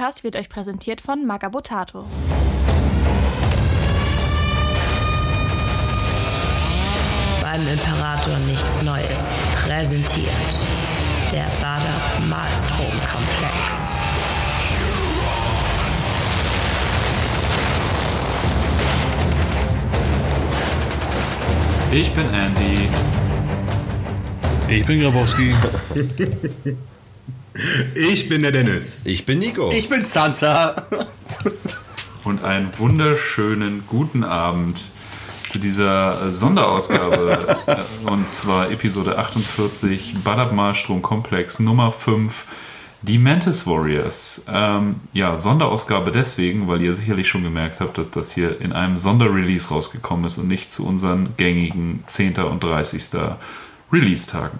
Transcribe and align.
Podcast 0.00 0.24
wird 0.24 0.36
euch 0.36 0.48
präsentiert 0.48 1.02
von 1.02 1.26
Magabotato. 1.26 2.06
Beim 7.42 7.60
Imperator 7.68 8.38
nichts 8.46 8.80
Neues 8.80 9.30
präsentiert 9.56 10.32
der 11.30 11.44
Bader 11.60 12.00
Malstrom 12.30 12.86
Komplex. 13.12 14.00
Ich 21.92 22.10
bin 22.14 22.24
Andy. 22.32 22.88
Ich 24.66 24.86
bin 24.86 25.02
Grabowski. 25.02 25.54
Ich 27.94 28.28
bin 28.28 28.42
der 28.42 28.52
Dennis. 28.52 29.02
Ich 29.04 29.26
bin 29.26 29.38
Nico. 29.38 29.70
Ich 29.72 29.88
bin 29.88 30.04
Santa. 30.04 30.86
Und 32.24 32.44
einen 32.44 32.70
wunderschönen 32.78 33.84
guten 33.86 34.24
Abend 34.24 34.80
zu 35.50 35.58
dieser 35.58 36.26
äh, 36.26 36.30
Sonderausgabe. 36.30 37.56
äh, 37.66 38.08
und 38.08 38.30
zwar 38.30 38.70
Episode 38.70 39.18
48, 39.18 40.14
Badab 40.22 40.52
Malstrom 40.52 41.02
Komplex 41.02 41.58
Nummer 41.58 41.90
5. 41.92 42.44
Die 43.02 43.18
Mantis 43.18 43.66
Warriors. 43.66 44.42
Ähm, 44.46 44.96
ja, 45.14 45.38
Sonderausgabe 45.38 46.12
deswegen, 46.12 46.68
weil 46.68 46.82
ihr 46.82 46.94
sicherlich 46.94 47.28
schon 47.28 47.42
gemerkt 47.42 47.80
habt, 47.80 47.96
dass 47.96 48.10
das 48.10 48.30
hier 48.30 48.60
in 48.60 48.72
einem 48.72 48.98
Sonderrelease 48.98 49.70
rausgekommen 49.70 50.26
ist 50.26 50.36
und 50.36 50.48
nicht 50.48 50.70
zu 50.70 50.86
unseren 50.86 51.30
gängigen 51.38 52.04
10. 52.06 52.36
und 52.40 52.62
30. 52.62 53.04
Release-Tagen. 53.90 54.58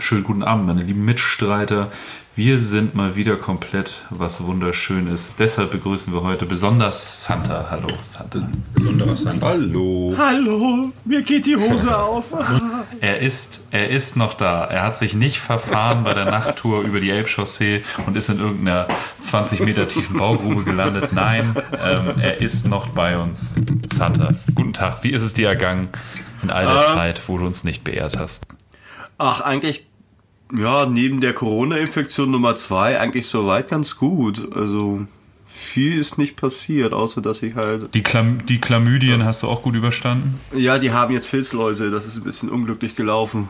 Schönen 0.00 0.24
guten 0.24 0.42
Abend, 0.42 0.66
meine 0.66 0.82
lieben 0.82 1.04
Mitstreiter. 1.04 1.90
Wir 2.36 2.58
sind 2.58 2.96
mal 2.96 3.14
wieder 3.14 3.36
komplett, 3.36 4.02
was 4.10 4.44
wunderschön 4.44 5.06
ist. 5.06 5.38
Deshalb 5.38 5.70
begrüßen 5.70 6.12
wir 6.12 6.22
heute 6.22 6.46
besonders 6.46 7.22
Santa. 7.22 7.68
Hallo, 7.70 7.86
Santa. 8.02 8.48
Besonderer 8.74 9.14
Sand. 9.14 9.40
Hallo. 9.40 10.12
Hallo, 10.18 10.90
mir 11.04 11.22
geht 11.22 11.46
die 11.46 11.54
Hose 11.56 11.96
auf. 11.96 12.24
Er 13.00 13.20
ist, 13.20 13.60
er 13.70 13.90
ist 13.90 14.16
noch 14.16 14.32
da. 14.34 14.64
Er 14.64 14.82
hat 14.84 14.96
sich 14.96 15.14
nicht 15.14 15.38
verfahren 15.38 16.04
bei 16.04 16.14
der 16.14 16.24
Nachttour 16.24 16.82
über 16.82 17.00
die 17.00 17.10
Elbchaussee 17.10 17.84
und 18.06 18.16
ist 18.16 18.30
in 18.30 18.38
irgendeiner 18.40 18.88
20 19.20 19.60
Meter 19.60 19.86
tiefen 19.86 20.16
Baugrube 20.16 20.64
gelandet. 20.64 21.12
Nein, 21.12 21.54
ähm, 21.84 22.14
er 22.18 22.40
ist 22.40 22.66
noch 22.66 22.88
bei 22.88 23.18
uns. 23.18 23.56
Santa, 23.92 24.34
guten 24.54 24.72
Tag. 24.72 25.04
Wie 25.04 25.10
ist 25.10 25.22
es 25.22 25.34
dir 25.34 25.48
ergangen 25.48 25.88
in 26.42 26.50
all 26.50 26.64
der 26.64 26.76
Ähm. 26.76 26.94
Zeit, 26.94 27.20
wo 27.28 27.36
du 27.36 27.44
uns 27.46 27.62
nicht 27.62 27.84
beehrt 27.84 28.18
hast? 28.18 28.46
Ach, 29.18 29.40
eigentlich, 29.40 29.86
ja, 30.56 30.86
neben 30.86 31.20
der 31.20 31.32
Corona-Infektion 31.34 32.30
Nummer 32.30 32.56
zwei, 32.56 32.98
eigentlich 33.00 33.26
soweit 33.26 33.68
ganz 33.68 33.96
gut. 33.96 34.54
Also, 34.54 35.06
viel 35.46 35.98
ist 35.98 36.18
nicht 36.18 36.36
passiert, 36.36 36.92
außer 36.92 37.22
dass 37.22 37.42
ich 37.42 37.54
halt. 37.54 37.94
Die, 37.94 38.02
Chlam 38.02 38.44
die 38.46 38.60
Chlamydien 38.60 39.24
hast 39.24 39.42
du 39.42 39.48
auch 39.48 39.62
gut 39.62 39.74
überstanden? 39.74 40.40
Ja, 40.54 40.78
die 40.78 40.92
haben 40.92 41.12
jetzt 41.12 41.28
Filzläuse, 41.28 41.90
das 41.90 42.06
ist 42.06 42.16
ein 42.16 42.24
bisschen 42.24 42.48
unglücklich 42.50 42.96
gelaufen. 42.96 43.48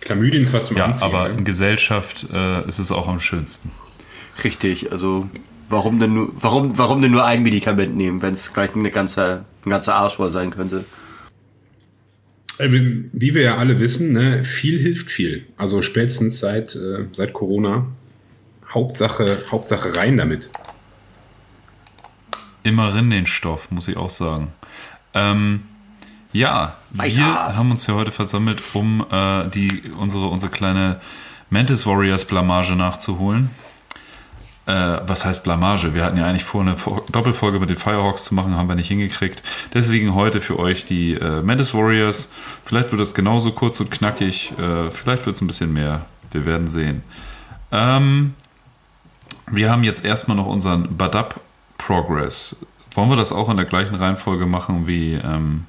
Chlamydien 0.00 0.42
ist 0.42 0.52
was 0.52 0.66
zum 0.66 0.76
Ja, 0.76 0.84
Anziehen. 0.86 1.08
aber 1.08 1.28
ne? 1.28 1.38
in 1.38 1.44
Gesellschaft 1.44 2.26
äh, 2.32 2.66
ist 2.68 2.78
es 2.78 2.92
auch 2.92 3.08
am 3.08 3.20
schönsten. 3.20 3.70
Richtig, 4.44 4.92
also, 4.92 5.28
warum 5.68 5.98
denn 5.98 6.14
nur, 6.14 6.30
warum, 6.38 6.76
warum 6.78 7.00
denn 7.00 7.10
nur 7.12 7.24
ein 7.24 7.42
Medikament 7.42 7.96
nehmen, 7.96 8.22
wenn 8.22 8.34
es 8.34 8.52
gleich 8.52 8.74
eine 8.74 8.90
ganze, 8.90 9.44
ein 9.64 9.70
ganzer 9.70 9.94
Arsch 9.94 10.16
voll 10.16 10.30
sein 10.30 10.50
könnte? 10.50 10.84
Wie 12.58 13.34
wir 13.34 13.42
ja 13.42 13.56
alle 13.56 13.78
wissen, 13.80 14.12
ne, 14.12 14.42
viel 14.42 14.78
hilft 14.78 15.10
viel. 15.10 15.46
Also 15.56 15.82
spätestens 15.82 16.38
seit, 16.38 16.74
äh, 16.74 17.06
seit 17.12 17.32
Corona. 17.32 17.86
Hauptsache, 18.72 19.38
Hauptsache 19.50 19.96
rein 19.96 20.16
damit. 20.16 20.50
Immer 22.62 22.94
rin 22.94 23.10
den 23.10 23.26
Stoff, 23.26 23.70
muss 23.70 23.86
ich 23.88 23.96
auch 23.96 24.10
sagen. 24.10 24.48
Ähm, 25.14 25.62
ja, 26.32 26.76
wir 26.90 27.04
Weiter. 27.04 27.56
haben 27.56 27.70
uns 27.70 27.86
ja 27.86 27.94
heute 27.94 28.10
versammelt, 28.10 28.60
um 28.74 29.06
äh, 29.10 29.48
die, 29.50 29.82
unsere, 29.98 30.26
unsere 30.26 30.50
kleine 30.50 31.00
Mantis 31.48 31.86
Warriors 31.86 32.24
Blamage 32.24 32.74
nachzuholen. 32.74 33.50
Äh, 34.66 34.98
was 35.06 35.24
heißt 35.24 35.44
Blamage? 35.44 35.94
Wir 35.94 36.04
hatten 36.04 36.18
ja 36.18 36.26
eigentlich 36.26 36.44
vor, 36.44 36.60
eine 36.60 36.76
Doppelfolge 37.12 37.60
mit 37.60 37.70
den 37.70 37.76
Firehawks 37.76 38.24
zu 38.24 38.34
machen, 38.34 38.56
haben 38.56 38.68
wir 38.68 38.74
nicht 38.74 38.88
hingekriegt. 38.88 39.42
Deswegen 39.72 40.14
heute 40.14 40.40
für 40.40 40.58
euch 40.58 40.84
die 40.84 41.14
äh, 41.14 41.40
Mantis 41.42 41.72
Warriors. 41.72 42.30
Vielleicht 42.64 42.90
wird 42.90 43.00
es 43.00 43.14
genauso 43.14 43.52
kurz 43.52 43.78
und 43.78 43.90
knackig, 43.90 44.52
äh, 44.58 44.88
vielleicht 44.88 45.24
wird 45.24 45.36
es 45.36 45.42
ein 45.42 45.46
bisschen 45.46 45.72
mehr. 45.72 46.06
Wir 46.32 46.44
werden 46.44 46.68
sehen. 46.68 47.04
Ähm, 47.70 48.34
wir 49.48 49.70
haben 49.70 49.84
jetzt 49.84 50.04
erstmal 50.04 50.36
noch 50.36 50.46
unseren 50.46 50.96
Badab 50.96 51.40
Progress. 51.78 52.56
Wollen 52.94 53.10
wir 53.10 53.16
das 53.16 53.30
auch 53.30 53.48
in 53.48 53.56
der 53.56 53.66
gleichen 53.66 53.94
Reihenfolge 53.94 54.46
machen 54.46 54.88
wie 54.88 55.14
ähm, 55.14 55.66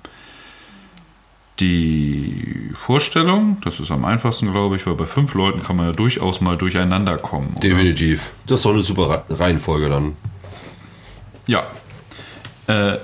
die 1.59 2.71
Vorstellung? 2.75 3.57
Das 3.63 3.79
ist 3.79 3.91
am 3.91 4.05
einfachsten, 4.05 4.51
glaube 4.51 4.75
ich, 4.75 4.85
weil 4.85 4.95
bei 4.95 5.05
fünf 5.05 5.33
Leuten 5.33 5.63
kann 5.63 5.75
man 5.75 5.87
ja 5.87 5.91
durchaus 5.91 6.41
mal 6.41 6.57
durcheinander 6.57 7.17
kommen. 7.17 7.51
oder? 7.51 7.59
Definitiv. 7.59 8.31
Das 8.45 8.59
ist 8.59 8.65
doch 8.65 8.73
eine 8.73 8.83
super 8.83 9.09
Re- 9.09 9.39
Reihenfolge 9.39 9.89
dann. 9.89 10.15
Ja. 11.47 11.65
Äh, 12.67 12.97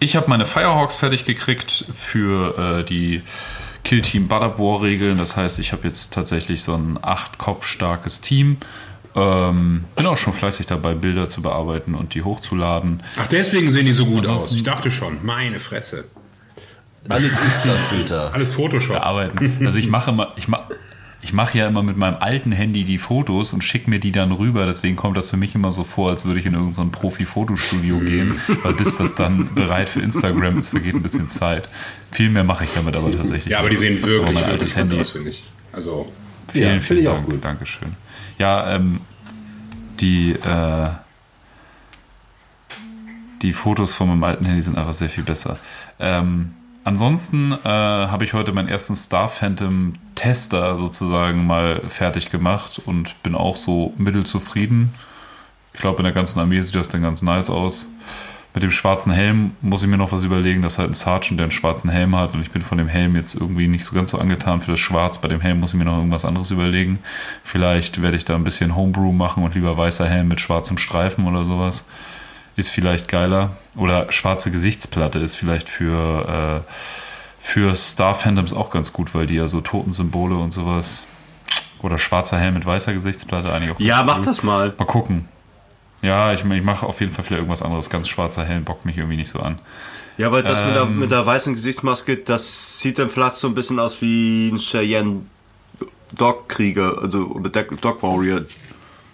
ich 0.00 0.16
habe 0.16 0.28
meine 0.28 0.44
Firehawks 0.44 0.96
fertig 0.96 1.24
gekriegt 1.24 1.84
für 1.94 2.80
äh, 2.80 2.84
die 2.84 3.22
Kill 3.84 4.02
Team 4.02 4.28
Butterbore-Regeln. 4.28 5.18
Das 5.18 5.36
heißt, 5.36 5.58
ich 5.58 5.72
habe 5.72 5.86
jetzt 5.88 6.12
tatsächlich 6.12 6.62
so 6.62 6.74
ein 6.74 6.98
acht 7.02 7.38
Kopf 7.38 7.66
starkes 7.66 8.20
Team. 8.20 8.58
Ähm, 9.14 9.84
bin 9.96 10.06
auch 10.06 10.16
schon 10.16 10.32
fleißig 10.32 10.66
dabei, 10.66 10.94
Bilder 10.94 11.28
zu 11.28 11.42
bearbeiten 11.42 11.94
und 11.94 12.14
die 12.14 12.22
hochzuladen. 12.22 13.02
Ach, 13.18 13.26
deswegen 13.26 13.70
sehen 13.70 13.86
die 13.86 13.92
so 13.92 14.06
gut 14.06 14.26
aus. 14.26 14.52
Ich 14.52 14.62
dachte 14.62 14.90
schon, 14.90 15.18
meine 15.22 15.58
Fresse. 15.58 16.04
Alles 17.08 17.32
Insta-Filter. 17.40 18.30
Alles 18.34 18.52
Photoshop. 18.52 18.94
bearbeiten. 18.96 19.58
Also 19.64 19.78
ich 19.78 19.88
mache 19.88 20.10
immer, 20.10 20.32
ich 20.36 20.48
mache 20.48 20.74
ich 21.24 21.32
mache 21.32 21.56
ja 21.56 21.68
immer 21.68 21.84
mit 21.84 21.96
meinem 21.96 22.16
alten 22.18 22.50
Handy 22.50 22.82
die 22.82 22.98
Fotos 22.98 23.52
und 23.52 23.62
schicke 23.62 23.88
mir 23.88 24.00
die 24.00 24.10
dann 24.10 24.32
rüber. 24.32 24.66
Deswegen 24.66 24.96
kommt 24.96 25.16
das 25.16 25.30
für 25.30 25.36
mich 25.36 25.54
immer 25.54 25.70
so 25.70 25.84
vor, 25.84 26.10
als 26.10 26.24
würde 26.24 26.40
ich 26.40 26.46
in 26.46 26.54
irgendein 26.54 26.74
so 26.74 26.82
ein 26.82 26.90
Profi-Fotostudio 26.90 27.98
gehen, 28.00 28.34
weil 28.64 28.72
bis 28.74 28.96
das 28.96 29.14
dann 29.14 29.54
bereit 29.54 29.88
für 29.88 30.00
Instagram 30.00 30.58
ist, 30.58 30.70
vergeht 30.70 30.94
ein 30.96 31.02
bisschen 31.02 31.28
Zeit. 31.28 31.68
Viel 32.10 32.28
mehr 32.28 32.42
mache 32.42 32.64
ich 32.64 32.70
damit 32.74 32.96
aber 32.96 33.12
tatsächlich. 33.16 33.52
Ja, 33.52 33.60
aber 33.60 33.70
die 33.70 33.76
sehen 33.76 34.02
wirklich, 34.02 34.14
Aber 34.14 34.24
mein 34.24 34.34
wirklich 34.34 34.52
altes 34.52 34.70
gut 34.74 34.78
Handy. 34.80 35.00
aus, 35.00 35.10
finde 35.10 35.30
ich. 35.30 35.44
Also, 35.70 36.12
Vielen, 36.52 36.74
Ja, 36.74 36.80
vielen 36.80 37.04
Dank. 37.04 37.24
gut. 37.24 37.44
Dankeschön. 37.44 37.88
Ja, 38.38 38.74
ähm, 38.74 39.00
die, 40.00 40.32
äh, 40.32 40.84
die 43.42 43.52
Fotos 43.52 43.92
von 43.94 44.08
meinem 44.08 44.24
alten 44.24 44.44
Handy 44.44 44.62
sind 44.62 44.76
einfach 44.76 44.92
sehr 44.92 45.08
viel 45.08 45.24
besser. 45.24 45.58
Ähm, 46.00 46.52
ansonsten 46.84 47.52
äh, 47.52 47.68
habe 47.68 48.24
ich 48.24 48.32
heute 48.32 48.52
meinen 48.52 48.68
ersten 48.68 48.94
Star 48.96 49.28
Phantom 49.28 49.94
Tester 50.14 50.76
sozusagen 50.76 51.46
mal 51.46 51.82
fertig 51.88 52.30
gemacht 52.30 52.80
und 52.84 53.20
bin 53.22 53.34
auch 53.34 53.56
so 53.56 53.92
mittelzufrieden. 53.96 54.92
Ich 55.74 55.80
glaube, 55.80 55.98
in 55.98 56.04
der 56.04 56.12
ganzen 56.12 56.38
Armee 56.38 56.60
sieht 56.60 56.74
das 56.74 56.88
dann 56.88 57.02
ganz 57.02 57.22
nice 57.22 57.50
aus. 57.50 57.88
Mit 58.54 58.62
dem 58.62 58.70
schwarzen 58.70 59.12
Helm 59.12 59.52
muss 59.62 59.82
ich 59.82 59.88
mir 59.88 59.96
noch 59.96 60.12
was 60.12 60.24
überlegen, 60.24 60.60
dass 60.60 60.78
halt 60.78 60.90
ein 60.90 60.94
Sergeant, 60.94 61.40
der 61.40 61.44
einen 61.44 61.50
schwarzen 61.50 61.88
Helm 61.88 62.14
hat 62.14 62.34
und 62.34 62.42
ich 62.42 62.50
bin 62.50 62.60
von 62.60 62.76
dem 62.76 62.88
Helm 62.88 63.16
jetzt 63.16 63.34
irgendwie 63.34 63.66
nicht 63.66 63.84
so 63.84 63.94
ganz 63.94 64.10
so 64.10 64.18
angetan 64.18 64.60
für 64.60 64.72
das 64.72 64.80
Schwarz. 64.80 65.18
Bei 65.18 65.28
dem 65.28 65.40
Helm 65.40 65.60
muss 65.60 65.72
ich 65.72 65.78
mir 65.78 65.86
noch 65.86 65.96
irgendwas 65.96 66.26
anderes 66.26 66.50
überlegen. 66.50 66.98
Vielleicht 67.42 68.02
werde 68.02 68.18
ich 68.18 68.26
da 68.26 68.34
ein 68.34 68.44
bisschen 68.44 68.76
Homebrew 68.76 69.12
machen 69.12 69.42
und 69.42 69.54
lieber 69.54 69.78
weißer 69.78 70.06
Helm 70.06 70.28
mit 70.28 70.40
schwarzem 70.42 70.76
Streifen 70.76 71.26
oder 71.26 71.46
sowas. 71.46 71.86
Ist 72.56 72.70
vielleicht 72.70 73.08
geiler. 73.08 73.56
Oder 73.76 74.10
schwarze 74.12 74.50
Gesichtsplatte 74.50 75.18
ist 75.18 75.36
vielleicht 75.36 75.68
für, 75.68 76.62
äh, 76.66 76.72
für 77.38 77.74
Star 77.74 78.14
Phantoms 78.14 78.52
auch 78.52 78.70
ganz 78.70 78.92
gut, 78.92 79.14
weil 79.14 79.26
die 79.26 79.36
ja 79.36 79.48
so 79.48 79.60
Totensymbole 79.60 80.36
und 80.36 80.50
sowas. 80.50 81.06
Oder 81.80 81.98
schwarzer 81.98 82.38
Helm 82.38 82.54
mit 82.54 82.64
weißer 82.66 82.92
Gesichtsplatte 82.92 83.52
eigentlich 83.52 83.70
auch. 83.74 83.80
Ja, 83.80 84.02
mach 84.02 84.18
cool. 84.18 84.24
das 84.24 84.42
mal. 84.42 84.72
Mal 84.78 84.84
gucken. 84.84 85.28
Ja, 86.02 86.32
ich, 86.32 86.44
ich 86.44 86.62
mache 86.62 86.86
auf 86.86 87.00
jeden 87.00 87.12
Fall 87.12 87.24
vielleicht 87.24 87.38
irgendwas 87.40 87.62
anderes. 87.62 87.88
Ganz 87.90 88.08
schwarzer 88.08 88.44
Helm 88.44 88.64
bockt 88.64 88.84
mich 88.84 88.96
irgendwie 88.98 89.16
nicht 89.16 89.30
so 89.30 89.38
an. 89.40 89.58
Ja, 90.18 90.30
weil 90.30 90.42
das 90.42 90.62
mit, 90.64 90.74
der, 90.74 90.82
Ähm. 90.82 90.98
mit 90.98 91.10
der 91.10 91.24
weißen 91.24 91.54
Gesichtsmaske, 91.54 92.18
das 92.18 92.78
sieht 92.80 92.98
dann 92.98 93.08
vielleicht 93.08 93.36
so 93.36 93.48
ein 93.48 93.54
bisschen 93.54 93.78
aus 93.78 94.00
wie 94.02 94.50
ein 94.50 94.58
Cheyenne 94.58 95.22
Dog-Krieger, 96.12 96.98
also 97.00 97.26
oder 97.28 97.48
Dog 97.50 97.80
Dog 97.80 98.02
Warrior. 98.02 98.42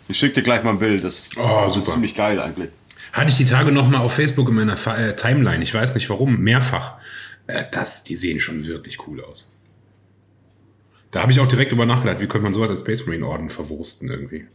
Ich 0.08 0.18
schicke 0.18 0.34
dir 0.34 0.42
gleich 0.42 0.64
mal 0.64 0.70
ein 0.70 0.78
Bild, 0.78 1.04
das, 1.04 1.30
Oh, 1.36 1.60
das 1.64 1.74
super. 1.74 1.86
ist 1.86 1.92
ziemlich 1.92 2.14
geil 2.14 2.40
eigentlich. 2.40 2.70
Hatte 3.18 3.30
ich 3.30 3.36
die 3.36 3.44
Tage 3.44 3.72
noch 3.72 3.88
mal 3.88 3.98
auf 3.98 4.12
Facebook 4.14 4.48
in 4.48 4.54
meiner 4.54 4.76
Fa- 4.76 4.96
äh, 4.96 5.14
Timeline. 5.16 5.62
Ich 5.62 5.74
weiß 5.74 5.94
nicht 5.94 6.08
warum, 6.10 6.38
mehrfach. 6.40 6.94
Äh, 7.46 7.64
das, 7.70 8.04
die 8.04 8.16
sehen 8.16 8.40
schon 8.40 8.66
wirklich 8.66 9.06
cool 9.06 9.22
aus. 9.24 9.54
Da 11.10 11.22
habe 11.22 11.32
ich 11.32 11.40
auch 11.40 11.48
direkt 11.48 11.72
drüber 11.72 11.86
nachgedacht, 11.86 12.20
wie 12.20 12.26
könnte 12.26 12.44
man 12.44 12.52
sowas 12.52 12.70
als 12.70 12.80
Space 12.80 13.06
Marine 13.06 13.26
Orden 13.26 13.48
verwursten 13.48 14.10
irgendwie. 14.10 14.46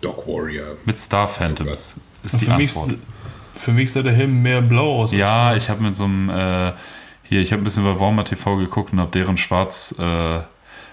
Dog 0.00 0.26
Warrior. 0.26 0.76
Mit 0.84 0.98
Star 0.98 1.28
Phantoms 1.28 1.96
ist 2.24 2.40
die 2.40 2.46
Für 2.46 2.56
mich, 2.56 2.76
Antwort. 2.76 2.98
für 3.56 3.72
mich 3.72 3.92
sah 3.92 4.02
der 4.02 4.12
Helm 4.12 4.42
mehr 4.42 4.60
blau 4.60 5.02
aus. 5.02 5.12
als 5.12 5.18
Ja, 5.20 5.54
ich 5.56 5.68
habe 5.70 5.82
mit 5.82 5.94
so 5.94 6.04
einem, 6.04 6.28
äh, 6.28 6.72
hier, 7.24 7.40
ich 7.40 7.52
habe 7.52 7.62
ein 7.62 7.64
bisschen 7.64 7.84
bei 7.84 7.98
Warmer 8.00 8.24
TV 8.24 8.56
geguckt 8.56 8.92
und 8.92 8.98
habe 9.00 9.10
deren 9.12 9.36
Schwarz, 9.36 9.94
äh, 9.98 10.40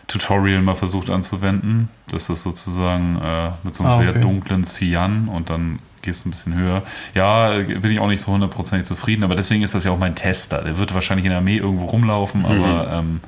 Tutorial 0.09 0.61
mal 0.61 0.75
versucht 0.75 1.09
anzuwenden. 1.09 1.87
Das 2.09 2.29
ist 2.29 2.43
sozusagen 2.43 3.17
äh, 3.23 3.51
mit 3.63 3.73
so 3.75 3.83
einem 3.85 3.93
Ah, 3.93 3.97
sehr 3.97 4.09
okay. 4.09 4.19
dunklen 4.21 4.63
Cyan 4.65 5.29
und 5.29 5.49
dann 5.49 5.79
gehst 6.01 6.25
du 6.25 6.29
ein 6.29 6.31
bisschen 6.31 6.55
höher. 6.55 6.83
Ja, 7.13 7.57
bin 7.59 7.91
ich 7.91 7.99
auch 7.99 8.07
nicht 8.07 8.21
so 8.21 8.31
hundertprozentig 8.31 8.87
zufrieden, 8.87 9.23
aber 9.23 9.35
deswegen 9.35 9.63
ist 9.63 9.75
das 9.75 9.83
ja 9.85 9.91
auch 9.91 9.97
mein 9.99 10.15
Tester. 10.15 10.61
Der 10.63 10.79
wird 10.79 10.93
wahrscheinlich 10.93 11.25
in 11.25 11.29
der 11.29 11.37
Armee 11.39 11.57
irgendwo 11.57 11.85
rumlaufen, 11.85 12.45
aber 12.45 12.91
ähm, 12.91 13.21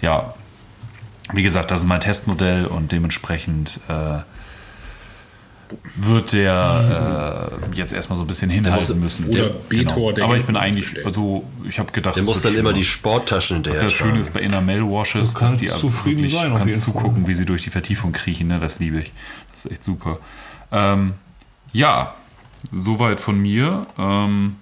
ja, 0.00 0.34
wie 1.32 1.42
gesagt, 1.42 1.70
das 1.70 1.80
ist 1.80 1.86
mein 1.86 2.00
Testmodell 2.00 2.66
und 2.66 2.92
dementsprechend 2.92 3.80
äh, 3.88 4.18
wird 5.96 6.32
der 6.32 7.50
äh, 7.72 7.76
jetzt 7.76 7.92
erstmal 7.92 8.16
so 8.16 8.24
ein 8.24 8.26
bisschen 8.26 8.50
hinhalten 8.50 9.00
müssen. 9.00 9.26
oder 9.28 9.50
Der- 9.50 9.54
Betor, 9.68 10.12
der 10.12 10.24
Aber 10.24 10.36
ich 10.36 10.44
bin 10.44 10.56
eigentlich, 10.56 11.04
also 11.04 11.44
ich 11.68 11.78
habe 11.78 11.90
gedacht, 11.92 12.16
Der 12.16 12.22
es 12.22 12.26
muss 12.26 12.42
dann 12.42 12.54
immer 12.54 12.72
die 12.72 12.84
Sporttaschen 12.84 13.58
Was 13.58 13.66
hinterher 13.72 13.82
ja 13.82 13.90
schön 13.90 14.16
ist 14.16 14.32
bei 14.32 14.40
Enamel 14.40 14.82
Washes, 14.82 15.34
Du 15.34 15.40
dass 15.40 15.56
die 15.56 15.68
zufrieden 15.68 16.18
wirklich, 16.22 16.32
sein, 16.34 16.54
kannst 16.54 16.76
jeden 16.76 16.92
Fall. 16.92 17.02
zugucken, 17.02 17.26
wie 17.26 17.34
sie 17.34 17.44
durch 17.46 17.62
die 17.62 17.70
Vertiefung 17.70 18.12
kriechen. 18.12 18.48
Ne? 18.48 18.58
Das 18.60 18.78
liebe 18.78 19.00
ich. 19.00 19.12
Das 19.52 19.64
ist 19.66 19.72
echt 19.72 19.84
super. 19.84 20.18
Ähm, 20.72 21.14
ja, 21.72 22.14
soweit 22.72 23.20
von 23.20 23.38
mir. 23.38 23.82
Ähm, 23.98 24.56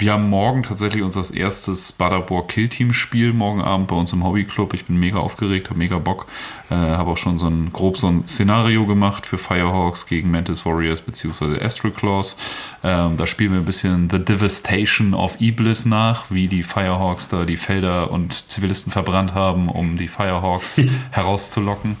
wir 0.00 0.12
haben 0.12 0.28
morgen 0.28 0.62
tatsächlich 0.62 1.02
unser 1.02 1.22
erstes 1.34 1.92
Baderborg 1.92 2.48
Killteam-Spiel 2.48 3.32
morgen 3.32 3.60
Abend 3.60 3.88
bei 3.88 3.96
uns 3.96 4.12
im 4.12 4.24
Hobbyclub. 4.24 4.72
Ich 4.72 4.86
bin 4.86 4.96
mega 4.96 5.18
aufgeregt, 5.18 5.68
habe 5.68 5.78
mega 5.78 5.98
Bock. 5.98 6.26
Äh, 6.70 6.74
habe 6.74 7.10
auch 7.10 7.16
schon 7.16 7.38
so 7.38 7.46
ein 7.46 7.72
grob 7.72 7.98
so 7.98 8.06
ein 8.06 8.26
Szenario 8.26 8.86
gemacht 8.86 9.26
für 9.26 9.36
Firehawks 9.36 10.06
gegen 10.06 10.30
Mantis 10.30 10.64
Warriors 10.64 11.02
bzw. 11.02 11.62
Astral 11.62 11.92
Claws. 11.92 12.36
Ähm, 12.82 13.16
da 13.16 13.26
spielen 13.26 13.52
wir 13.52 13.58
ein 13.58 13.64
bisschen 13.64 14.08
The 14.10 14.24
Devastation 14.24 15.12
of 15.12 15.40
Iblis 15.40 15.84
nach, 15.84 16.30
wie 16.30 16.48
die 16.48 16.62
Firehawks 16.62 17.28
da 17.28 17.44
die 17.44 17.58
Felder 17.58 18.10
und 18.10 18.32
Zivilisten 18.32 18.92
verbrannt 18.92 19.34
haben, 19.34 19.68
um 19.68 19.98
die 19.98 20.08
Firehawks 20.08 20.80
herauszulocken. 21.10 21.96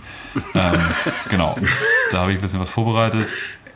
Ähm, 0.54 0.80
genau, 1.28 1.56
da 2.12 2.22
habe 2.22 2.32
ich 2.32 2.38
ein 2.38 2.42
bisschen 2.42 2.60
was 2.60 2.70
vorbereitet. 2.70 3.28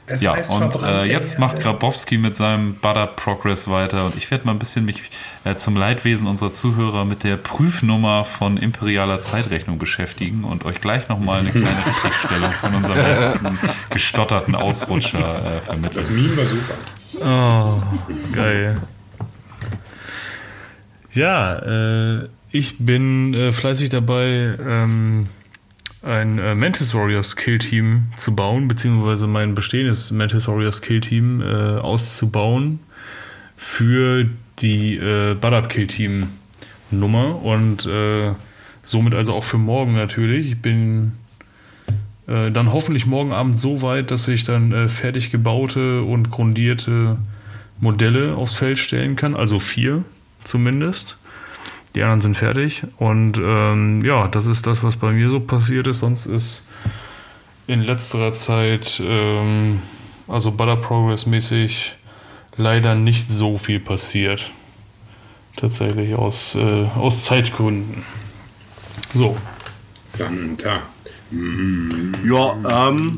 Es 0.07 0.21
ja, 0.21 0.35
heißt 0.35 0.51
und 0.51 0.83
äh, 0.83 1.07
jetzt 1.07 1.39
macht 1.39 1.61
Grabowski 1.61 2.19
mit 2.19 2.37
seinem 2.37 2.75
Butter 2.75 3.07
Progress 3.07 3.69
weiter 3.69 4.05
und 4.05 4.17
ich 4.17 4.31
werde 4.31 4.45
mal 4.45 4.53
ein 4.53 4.59
bisschen 4.59 4.85
mich 4.85 5.03
äh, 5.45 5.55
zum 5.55 5.77
Leidwesen 5.77 6.29
unserer 6.29 6.53
Zuhörer 6.53 7.07
mit 7.07 7.25
der 7.25 7.37
Prüfnummer 7.37 8.27
von 8.27 8.59
imperialer 8.59 9.21
Zeitrechnung 9.21 9.79
beschäftigen 9.79 10.45
und 10.45 10.67
euch 10.67 10.83
gleich 10.83 11.09
nochmal 11.09 11.41
eine 11.41 11.51
kleine 11.51 11.69
Richtigstellung 12.05 12.53
von 12.53 12.75
unserem 12.75 12.99
letzten 12.99 13.59
gestotterten 13.89 14.55
Ausrutscher 14.55 15.39
äh, 15.39 15.57
Das 15.57 15.65
vermitteln. 15.65 16.15
Meme 16.15 16.37
war 16.37 16.47
super. 16.47 16.75
Oh, 17.21 18.35
geil. 18.35 18.83
Ja, 21.13 21.59
äh, 21.61 22.29
ich 22.51 22.79
bin 22.79 23.33
äh, 23.33 23.53
fleißig 23.53 23.89
dabei, 23.89 24.55
ähm, 24.61 25.29
ein 26.05 26.39
äh, 26.39 26.55
Mantis 26.55 26.95
Warriors 26.95 27.37
Kill 27.37 27.59
Team 27.59 28.05
zu 28.17 28.37
bauen, 28.37 28.69
beziehungsweise 28.69 29.27
mein 29.27 29.55
bestehendes 29.55 30.11
Mantis 30.11 30.47
Warriors 30.49 30.83
Kill 30.83 31.01
Team 31.01 31.41
äh, 31.41 31.79
auszubauen 31.79 32.81
für 33.57 34.27
die 34.61 34.97
äh, 34.97 35.35
Badab 35.35 35.71
Kill 35.71 35.87
Team 35.87 36.29
Nummer 36.91 37.43
und 37.43 37.87
äh, 37.87 38.33
somit 38.85 39.15
also 39.15 39.35
auch 39.35 39.45
für 39.45 39.59
morgen 39.59 39.95
natürlich. 39.95 40.49
Ich 40.49 40.63
bin 40.63 41.13
äh, 42.27 42.51
dann 42.51 42.73
hoffentlich 42.73 43.07
morgen 43.07 43.33
Abend 43.33 43.59
so 43.59 43.83
weit, 43.83 44.11
dass 44.11 44.29
ich 44.29 44.45
dann 44.45 44.73
äh, 44.73 44.89
fertig 44.89 45.31
gebaute 45.31 46.03
und 46.03 46.31
grundierte 46.31 47.17
Modelle 47.81 48.37
aufs 48.37 48.55
Feld 48.55 48.79
stellen 48.79 49.17
kann, 49.17 49.35
also 49.35 49.59
vier 49.59 50.05
zumindest. 50.45 51.17
Die 51.95 52.03
anderen 52.03 52.21
sind 52.21 52.37
fertig. 52.37 52.83
Und 52.99 53.39
ähm, 53.39 54.05
ja, 54.05 54.29
das 54.29 54.47
ist 54.47 54.67
das, 54.67 54.83
was 54.83 54.97
bei 54.97 55.13
mir 55.13 55.29
so 55.31 55.41
passiert 55.41 55.87
ist. 55.87 56.01
Sonst 56.01 56.27
ist 56.27 56.65
in 57.67 57.81
letzterer 57.81 58.33
Zeit, 58.33 59.01
ähm, 59.05 59.81
also 60.27 60.51
Butter 60.53 60.77
Progress 60.77 61.27
mäßig, 61.27 61.93
leider 62.57 62.95
nicht 62.95 63.31
so 63.31 63.59
viel 63.59 63.81
passiert. 63.81 64.51
Tatsächlich 65.57 66.15
aus, 66.15 66.57
äh, 66.57 66.87
aus 66.97 67.25
Zeitgründen. 67.25 68.03
So, 69.15 69.37
Santa. 70.09 70.83
Ja, 72.25 72.89
ähm, 72.89 73.13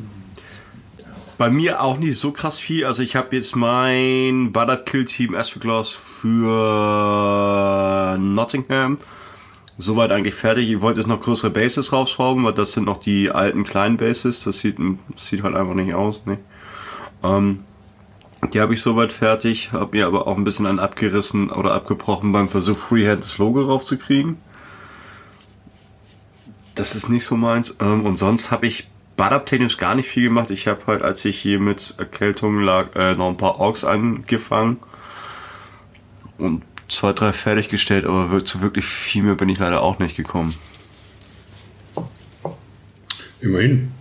bei 1.39 1.51
mir 1.51 1.83
auch 1.83 1.99
nicht 1.99 2.19
so 2.19 2.33
krass 2.33 2.59
viel. 2.59 2.85
Also 2.87 3.03
ich 3.03 3.17
habe 3.17 3.37
jetzt 3.37 3.57
mein 3.57 4.53
Butter 4.53 4.77
Kill 4.77 5.05
Team 5.05 5.35
Astrogloss 5.35 5.93
für 5.95 6.57
Nottingham 8.19 8.99
soweit 9.79 10.11
eigentlich 10.11 10.35
fertig. 10.35 10.71
Ich 10.71 10.81
wollte 10.81 11.01
jetzt 11.01 11.09
noch 11.09 11.21
größere 11.21 11.51
Bases 11.51 11.93
rausschrauben, 11.93 12.45
weil 12.45 12.55
das 12.55 12.73
sind 12.73 12.85
noch 12.85 12.99
die 12.99 13.31
alten 13.31 13.65
kleinen 13.65 13.97
Bases. 13.97 14.45
Das 14.45 14.59
sieht, 14.59 14.79
sieht 15.17 15.43
halt 15.43 15.55
einfach 15.55 15.75
nicht 15.75 15.95
aus. 15.95 16.25
Ne? 16.25 16.39
Ähm, 17.23 17.65
die 18.53 18.61
habe 18.61 18.75
ich 18.75 18.83
soweit 18.83 19.13
fertig, 19.13 19.73
habe 19.73 19.97
mir 19.97 20.07
aber 20.07 20.27
auch 20.27 20.37
ein 20.37 20.45
bisschen 20.45 20.67
an 20.67 20.79
abgerissen 20.79 21.51
oder 21.51 21.75
abgebrochen 21.75 22.33
beim 22.33 22.49
Versuch, 22.49 22.77
Freehand 22.77 23.23
das 23.23 23.39
Logo 23.39 23.63
raufzukriegen. 23.63 24.39
Das 26.75 26.95
ist 26.95 27.09
nicht 27.09 27.25
so 27.25 27.37
meins. 27.37 27.75
Ähm, 27.81 28.05
und 28.05 28.19
sonst 28.19 28.51
habe 28.51 28.67
ich 28.67 28.89
badabtechnisch 29.17 29.79
gar 29.79 29.95
nicht 29.95 30.09
viel 30.09 30.25
gemacht. 30.25 30.51
Ich 30.51 30.67
habe 30.69 30.81
halt, 30.87 31.03
als 31.03 31.25
ich 31.25 31.39
hier 31.39 31.59
mit 31.61 31.95
Erkältung 31.99 32.61
lag, 32.61 32.95
äh, 32.95 33.15
noch 33.15 33.29
ein 33.29 33.37
paar 33.37 33.59
Orks 33.59 33.85
angefangen 33.85 34.79
und 36.39 36.63
zwei, 36.89 37.13
drei 37.13 37.33
fertiggestellt, 37.33 38.05
aber 38.05 38.45
zu 38.45 38.61
wirklich 38.61 38.85
viel 38.85 39.23
mehr 39.23 39.35
bin 39.35 39.49
ich 39.49 39.59
leider 39.59 39.83
auch 39.83 39.99
nicht 39.99 40.17
gekommen. 40.17 40.55
Immerhin. 43.41 43.93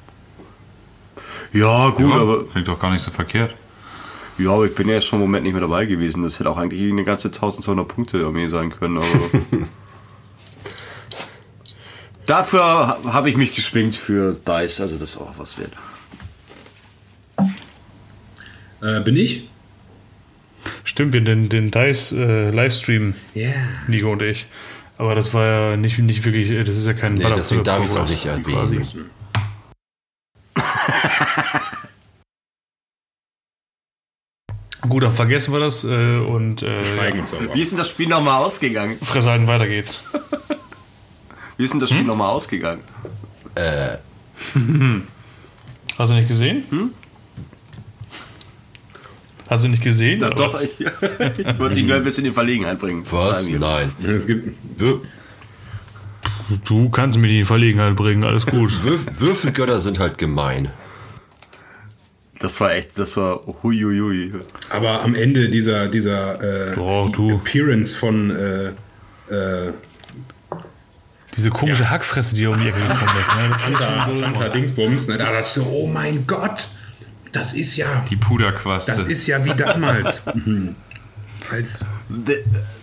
Ja, 1.53 1.89
gut, 1.89 2.09
Ja, 2.09 2.15
aber 2.15 2.45
klingt 2.47 2.67
doch 2.67 2.79
gar 2.79 2.91
nicht 2.91 3.01
so 3.01 3.11
verkehrt. 3.11 3.55
ja, 4.37 4.49
aber 4.51 4.65
ich 4.65 4.75
bin 4.75 4.87
ja 4.87 4.95
jetzt 4.95 5.05
schon 5.07 5.19
einen 5.19 5.27
Moment 5.27 5.43
nicht 5.45 5.53
mehr 5.53 5.61
dabei 5.61 5.85
gewesen. 5.85 6.23
Das 6.23 6.39
hätte 6.39 6.49
auch 6.49 6.57
eigentlich 6.57 6.91
eine 6.91 7.03
ganze 7.03 7.29
1200 7.29 7.87
Punkte 7.87 8.25
Armee 8.25 8.47
sein 8.47 8.69
können, 8.69 8.97
aber 8.97 9.07
Dafür 12.25 12.63
ha- 12.63 12.97
habe 13.05 13.29
ich 13.29 13.37
mich 13.37 13.53
geschwingt 13.53 13.95
für 13.95 14.33
Dice, 14.33 14.81
also 14.81 14.97
das 14.97 15.11
ist 15.11 15.17
auch 15.17 15.33
was 15.37 15.57
wert. 15.57 15.71
Äh, 18.81 18.99
bin 19.01 19.15
ich? 19.15 19.49
stimmt, 20.83 21.13
wir 21.13 21.21
den, 21.21 21.49
den 21.49 21.71
Dice 21.71 22.11
äh, 22.13 22.49
Livestream, 22.51 23.15
Ja. 23.33 23.49
Nico 23.87 24.11
und 24.11 24.21
ich. 24.21 24.47
Aber 24.97 25.13
das 25.13 25.33
war 25.33 25.45
ja 25.71 25.77
nicht, 25.77 25.97
nicht 25.99 26.23
wirklich, 26.23 26.49
äh, 26.51 26.63
das 26.63 26.77
ist 26.77 26.87
ja 26.87 26.93
kein 26.93 27.15
Nee, 27.15 27.23
Butter- 27.23 27.35
deswegen 27.35 27.63
darf 27.63 27.83
ich's 27.83 27.95
auch 27.95 28.05
Progress 28.05 28.11
nicht 28.11 28.25
erwähnen. 28.25 28.87
quasi. 28.87 29.05
Gut, 34.87 35.03
dann 35.03 35.11
vergessen 35.11 35.51
wir 35.53 35.59
das 35.59 35.83
äh, 35.83 35.87
und 36.17 36.61
äh, 36.61 36.85
Schweigen 36.85 37.23
ja. 37.25 37.55
Wie 37.55 37.61
ist 37.61 37.71
denn 37.71 37.79
das 37.79 37.89
Spiel 37.89 38.07
nochmal 38.07 38.43
ausgegangen? 38.43 38.97
Fresse 39.01 39.29
halten, 39.31 39.47
weiter 39.47 39.67
geht's. 39.67 40.01
Wie 41.57 41.63
ist 41.63 41.73
denn 41.73 41.79
das 41.79 41.89
Spiel 41.89 42.03
nochmal 42.03 42.31
ausgegangen? 42.31 42.81
Hast 45.97 46.11
du 46.11 46.15
nicht 46.15 46.27
gesehen? 46.27 46.63
Hast 49.47 49.63
du 49.63 49.67
nicht 49.69 49.83
gesehen? 49.83 50.19
Na 50.21 50.29
doch, 50.29 50.59
ich, 50.59 50.79
ich 51.37 51.59
wollte 51.59 51.79
ihn 51.79 51.87
nur 51.87 51.95
ein 51.97 52.03
bisschen 52.03 52.25
in 52.25 52.33
Verlegenheit 52.33 52.79
bringen. 52.79 53.05
Was? 53.09 53.47
Nein. 53.47 53.91
Es 54.03 54.25
gibt 54.25 54.57
Du 56.65 56.89
kannst 56.89 57.17
mich 57.17 57.31
in 57.31 57.37
die 57.37 57.45
Verlegenheit 57.45 57.95
bringen, 57.95 58.23
alles 58.23 58.45
gut. 58.45 58.71
Würf 58.83 59.01
Würfelgötter 59.19 59.79
sind 59.79 59.99
halt 59.99 60.17
gemein. 60.17 60.69
Das 62.39 62.59
war 62.59 62.73
echt, 62.73 62.99
das 62.99 63.17
war 63.17 63.41
huiuiui. 63.63 64.33
aber 64.69 65.03
am 65.03 65.15
Ende 65.15 65.49
dieser, 65.49 65.87
dieser 65.87 66.71
äh, 66.71 66.75
du. 66.75 67.31
Appearance 67.31 67.95
von 67.95 68.29
äh, 68.29 68.67
äh, 69.33 69.71
Diese 71.37 71.49
komische 71.49 71.89
Hackfresse, 71.89 72.33
die 72.35 72.47
um 72.47 72.57
die 72.59 72.67
Ecke 72.69 72.79
gekommen 72.81 73.11
ist. 73.21 73.35
Ne? 73.35 73.49
Das 73.49 73.59
Santa, 73.59 74.07
so- 74.11 74.19
Santa 74.21 74.49
Dingsbums, 74.49 75.07
ne, 75.07 75.17
da 75.17 75.25
dachte 75.31 75.39
ich 75.41 75.47
so, 75.47 75.63
oh 75.63 75.87
mein 75.87 76.25
Gott, 76.25 76.67
das 77.31 77.53
ist 77.53 77.75
ja, 77.75 78.03
Die 78.09 78.15
Puderquaste. 78.15 78.91
das 78.91 79.01
ist 79.01 79.27
ja 79.27 79.43
wie 79.43 79.53
damals. 79.53 80.21
Mhm. 80.33 80.75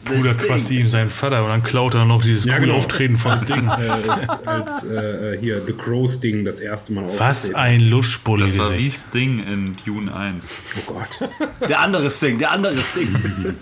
Bruder 0.05 0.35
Quasti 0.35 0.81
ihm 0.81 0.89
seinen 0.89 1.11
Vater 1.11 1.43
und 1.45 1.49
dann 1.51 1.63
klaut 1.63 1.95
er 1.95 2.05
noch 2.05 2.23
dieses 2.23 2.45
Ja, 2.45 2.55
coole 2.57 2.67
genau. 2.67 2.79
Auftreten 2.79 3.17
von 3.17 3.37
Sting. 3.37 3.69
äh, 3.69 4.09
als, 4.49 4.85
äh, 4.85 5.39
hier 5.41 5.63
The 5.65 5.73
Crows 5.73 6.19
Ding 6.21 6.45
das 6.45 6.59
erste 6.61 6.93
Mal 6.93 7.05
Was 7.19 7.55
ein 7.55 7.81
Lustspulli. 7.81 8.47
das 8.47 8.59
war 8.59 8.77
wie 8.77 8.91
Sting 8.91 9.39
in 9.47 9.77
Dune 9.85 10.15
1. 10.15 10.51
Oh 10.89 10.93
Gott. 10.95 11.31
Der 11.69 11.81
andere 11.81 12.11
Sting, 12.11 12.39
der 12.39 12.51
andere 12.53 12.77
Sting. 12.79 13.09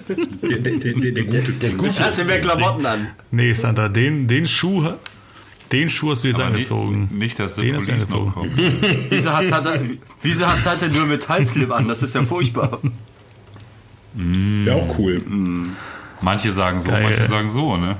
Der, 0.42 0.58
der, 0.58 0.72
der, 0.78 0.94
der, 0.94 1.12
der 1.12 1.24
gute 1.24 1.52
Ding. 1.52 1.84
Ich 1.84 2.00
hatte 2.00 2.24
mehr 2.24 2.38
Klamotten 2.40 2.86
an. 2.86 3.08
Nee, 3.30 3.52
Santa, 3.52 3.88
den, 3.88 4.26
den 4.26 4.46
Schuh 4.46 4.94
den 5.72 5.88
Schuh 5.88 6.10
hast 6.10 6.24
du 6.24 6.28
jetzt 6.28 6.40
Aber 6.40 6.48
angezogen. 6.48 7.02
Nicht, 7.02 7.14
nicht, 7.14 7.38
dass 7.38 7.54
der 7.54 7.62
Den 7.64 7.76
hast 7.76 7.86
du 7.86 7.92
Police 7.92 8.08
noch 8.10 8.36
angezogen. 8.36 8.80
kommt. 8.80 9.10
Wieso 9.10 9.32
hat 9.32 9.44
Santa, 9.44 9.74
wieso 10.20 10.46
hat 10.48 10.60
Santa 10.60 10.88
nur 10.88 11.06
Metallslip 11.06 11.70
an? 11.70 11.86
Das 11.86 12.02
ist 12.02 12.12
ja 12.16 12.24
furchtbar. 12.24 12.80
Wäre 14.14 14.76
auch 14.76 14.98
cool. 14.98 15.18
Manche 16.20 16.52
sagen 16.52 16.78
so, 16.80 16.90
Geil. 16.90 17.02
manche 17.04 17.24
sagen 17.24 17.50
so, 17.50 17.76
ne? 17.76 17.96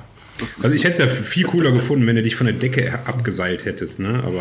Also 0.62 0.74
ich 0.74 0.84
hätte 0.84 1.02
es 1.04 1.16
ja 1.16 1.22
viel 1.22 1.44
cooler 1.44 1.70
gefunden, 1.72 2.06
wenn 2.06 2.16
du 2.16 2.22
dich 2.22 2.34
von 2.36 2.46
der 2.46 2.54
Decke 2.56 2.98
abgeseilt 3.06 3.64
hättest, 3.66 4.00
ne? 4.00 4.22
Aber 4.26 4.40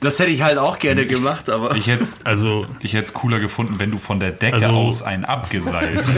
Das 0.00 0.18
hätte 0.18 0.30
ich 0.30 0.40
halt 0.42 0.56
auch 0.58 0.78
gerne 0.78 1.04
gemacht, 1.06 1.48
aber. 1.50 1.76
Ich 1.76 1.86
hätte 1.88 2.04
Also, 2.24 2.66
ich 2.80 2.94
hätte 2.94 3.04
es 3.04 3.12
cooler 3.14 3.38
gefunden, 3.38 3.74
wenn 3.78 3.90
du 3.90 3.98
von 3.98 4.18
der 4.20 4.30
Decke 4.32 4.54
Also- 4.54 4.68
aus 4.68 5.02
einen 5.02 5.24
abgeseilt. 5.26 6.02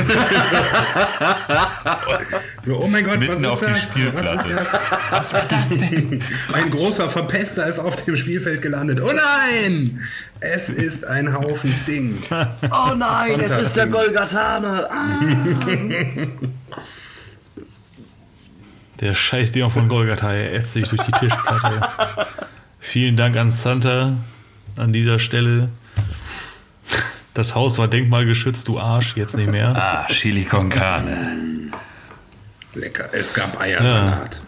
so, 2.64 2.78
oh 2.78 2.86
mein 2.86 3.04
Gott, 3.04 3.18
Mitten 3.18 3.32
was 3.32 3.40
ist 3.40 3.46
auf 3.46 3.60
die 3.60 3.66
das? 3.66 3.82
Spielplatte. 3.82 4.26
Was 4.28 4.46
ist 4.46 4.72
das? 4.72 4.80
Was 5.10 5.32
war 5.32 5.44
das 5.48 5.68
denn? 5.70 6.22
Ein 6.52 6.70
großer 6.70 7.08
Verpester 7.08 7.66
ist 7.66 7.78
auf 7.78 7.96
dem 8.04 8.16
Spielfeld 8.16 8.62
gelandet. 8.62 9.00
Oh 9.02 9.10
nein! 9.12 10.00
Es 10.40 10.70
ist 10.70 11.06
ein 11.06 11.32
Haufen 11.32 11.72
Sting. 11.72 12.18
Oh 12.30 12.94
nein, 12.96 13.38
es 13.40 13.56
ist 13.58 13.76
der 13.76 13.86
Golgatane. 13.86 14.88
Ah. 14.90 15.20
der 19.00 19.14
scheiß 19.14 19.52
Ding 19.52 19.68
von 19.70 19.88
Golgatha, 19.88 20.32
er 20.32 20.54
ätzt 20.54 20.72
sich 20.72 20.88
durch 20.88 21.02
die 21.02 21.12
Tischplatte. 21.12 21.88
Vielen 22.80 23.16
Dank 23.16 23.36
an 23.36 23.50
Santa 23.50 24.16
an 24.76 24.92
dieser 24.92 25.18
Stelle. 25.18 25.68
Das 27.34 27.54
Haus 27.54 27.78
war 27.78 27.88
denkmalgeschützt, 27.88 28.68
du 28.68 28.78
Arsch, 28.78 29.16
jetzt 29.16 29.36
nicht 29.36 29.50
mehr. 29.50 29.74
Ah, 29.76 30.06
Chili 30.12 30.44
con 30.44 30.68
Carne. 30.68 31.61
Lecker. 32.74 33.08
Es 33.12 33.34
gab 33.34 33.60
Eiersalat. 33.60 34.40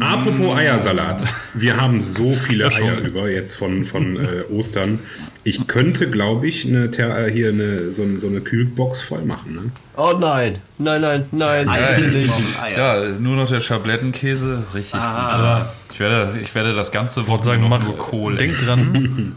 Apropos 0.00 0.56
Eiersalat. 0.56 1.22
Wir 1.52 1.76
haben 1.76 2.02
so 2.02 2.30
viele 2.30 2.68
Eier 2.72 2.98
über 2.98 3.28
jetzt 3.28 3.54
von, 3.54 3.84
von 3.84 4.16
äh, 4.16 4.42
Ostern. 4.50 4.98
Ich 5.44 5.66
könnte, 5.66 6.08
glaube 6.08 6.48
ich, 6.48 6.66
eine, 6.66 6.90
Ter- 6.90 7.26
äh, 7.26 7.30
hier 7.30 7.50
eine, 7.50 7.92
so, 7.92 8.06
so 8.18 8.28
eine 8.28 8.40
Kühlbox 8.40 9.02
voll 9.02 9.22
machen. 9.22 9.54
Ne? 9.54 9.62
Oh 9.96 10.14
nein, 10.18 10.56
nein, 10.78 11.00
nein, 11.02 11.26
nein, 11.32 11.66
natürlich. 11.66 12.30
Ja, 12.76 13.08
nur 13.08 13.36
noch 13.36 13.48
der 13.48 13.60
Schablettenkäse, 13.60 14.62
richtig 14.74 14.92
gut. 15.00 15.02
Aber 15.02 15.72
ich 15.92 16.00
werde, 16.00 16.38
ich 16.40 16.54
werde 16.54 16.72
das 16.72 16.92
ganze 16.92 17.26
Wort 17.26 17.44
Sagen, 17.44 17.60
sagen, 17.62 17.68
mach, 17.70 17.84
nur 17.86 17.98
Kohl. 17.98 18.36
denk 18.36 18.56
dran, 18.64 19.36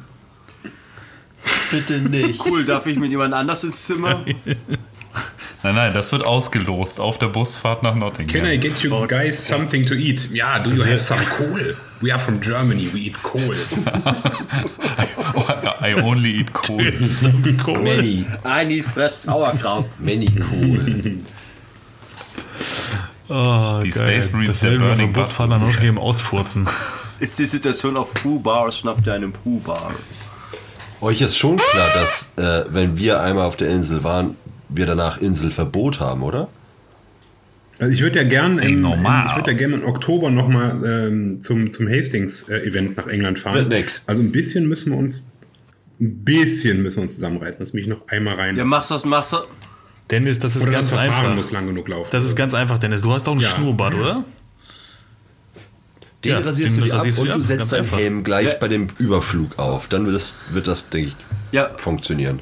Bitte 1.72 2.00
nicht. 2.00 2.39
Cool, 2.45 2.63
darf 2.63 2.86
ich 2.86 2.98
mit 2.98 3.12
jemand 3.12 3.33
anders 3.33 3.63
ins 3.65 3.83
Zimmer? 3.83 4.24
Nein, 5.63 5.75
nein, 5.75 5.93
das 5.93 6.12
wird 6.12 6.24
ausgelost 6.25 7.00
auf 7.00 7.17
der 7.20 7.27
Busfahrt 7.27 7.84
nach 7.84 7.96
Nottingham. 7.96 8.41
Can 8.41 8.46
I 8.51 8.58
get 8.60 8.79
you 8.84 9.08
guys 9.08 9.48
something 9.48 9.86
to 9.86 9.93
eat? 9.93 10.29
Ja, 10.34 10.60
do 10.60 10.72
you 10.72 10.84
have 10.84 10.98
some 11.01 11.22
coal? 11.38 11.75
We 12.01 12.12
are 12.12 12.20
from 12.20 12.41
Germany, 12.41 12.89
we 12.93 13.00
eat 13.00 13.24
coal. 13.24 13.55
I 15.82 15.93
only 16.01 16.32
eat 16.41 16.53
Kohls. 16.53 17.22
Many, 17.67 18.25
I 18.46 18.65
need 18.65 18.84
fresh 18.86 19.13
Sauerkraut. 19.13 19.86
many 20.00 20.27
cool. 20.51 20.79
oh, 23.29 23.79
Die 23.84 23.89
geil. 23.89 24.22
Space 24.22 24.32
Marines 24.32 24.48
das 24.48 24.60
der 24.60 24.72
werden 24.72 24.82
wir 24.82 24.88
Burning 24.89 25.13
vom 25.13 25.24
Busfahrer 25.24 25.60
nach. 25.60 25.67
Nottingham 25.67 25.98
ausfurzen. 25.98 26.67
Ist 27.20 27.39
die 27.39 27.46
Situation 27.46 27.96
auf 27.98 28.13
Pooh 28.13 28.39
Bar, 28.39 28.72
schnappt 28.72 29.08
ihr 29.08 29.13
einen 29.13 29.32
Pooh 29.32 29.60
Bar. 29.60 29.91
Euch 31.01 31.22
ist 31.22 31.38
schon 31.38 31.58
klar, 31.58 31.88
dass, 31.93 32.25
äh, 32.38 32.65
wenn 32.70 32.98
wir 32.98 33.22
einmal 33.22 33.46
auf 33.46 33.55
der 33.58 33.70
Insel 33.70 34.03
waren, 34.03 34.38
wir 34.74 34.86
danach 34.86 35.18
Inselverbot 35.20 36.00
haben, 36.00 36.24
oder? 36.24 36.50
Also 37.80 37.92
ich 37.94 38.01
würde 38.01 38.20
ja 38.20 38.24
gern 38.27 38.60
im, 38.60 38.82
normal. 38.82 39.25
ich 39.27 39.36
würde 39.36 39.51
ja 39.51 39.58
gerne 39.58 39.75
im 39.75 39.84
Oktober 39.86 40.30
nochmal 40.30 40.82
ähm, 40.86 41.42
zum, 41.42 41.74
zum 41.74 41.89
Hastings-Event 41.89 42.96
nach 42.98 43.08
England 43.08 43.39
fahren. 43.39 43.56
Wird 43.56 43.70
nix. 43.70 44.03
Also 44.06 44.22
ein 44.22 44.32
bisschen 44.32 44.68
müssen 44.68 44.92
wir 44.92 44.98
uns 45.00 45.32
ein 46.00 46.24
bisschen 46.24 46.82
müssen 46.82 46.98
wir 46.98 47.03
uns 47.03 47.15
zusammenreißen. 47.15 47.60
Lass 47.62 47.74
mich 47.74 47.88
noch 47.88 48.08
einmal 48.08 48.36
rein. 48.36 48.56
Ja, 48.58 48.65
machst 48.65 48.89
du 48.89 48.96
das, 48.96 49.06
machst 49.06 49.34
du. 49.34 49.38
Dennis, 50.12 50.39
das 50.39 50.56
ist 50.56 50.63
Oder 50.63 50.72
ganz 50.72 50.89
das 50.89 51.00
einfach. 51.00 51.36
muss 51.36 51.51
lang 51.51 51.65
genug 51.65 51.88
laufen. 51.88 52.10
Das 52.12 52.24
ist 52.24 52.36
ganz 52.36 52.53
einfach, 52.53 52.77
Dennis. 52.77 53.01
Du 53.01 53.12
hast 53.12 53.27
auch 53.27 53.34
ein 53.34 53.39
Ja. 53.39 53.48
Schnurrbart, 53.50 53.96
oder? 53.96 54.24
Den 56.24 56.32
Ja, 56.32 56.39
rasierst 56.39 56.75
den 56.77 56.82
du 56.84 56.88
dir 56.89 56.96
ab 56.96 57.06
und 57.06 57.18
du 57.25 57.32
ab, 57.34 57.42
setzt 57.42 57.72
dein 57.74 57.82
einfach. 57.82 57.98
Helm 57.98 58.24
gleich 58.24 58.48
Ja. 58.48 58.53
bei 58.60 58.68
dem 58.68 58.88
Überflug 58.98 59.58
auf. 59.60 59.88
Dann 59.88 60.06
wird 60.06 60.15
das, 60.15 60.38
wird 60.51 60.68
das 60.68 60.89
denke 60.89 61.10
ich, 61.10 61.15
Ja, 61.51 61.70
funktionieren. 61.77 62.39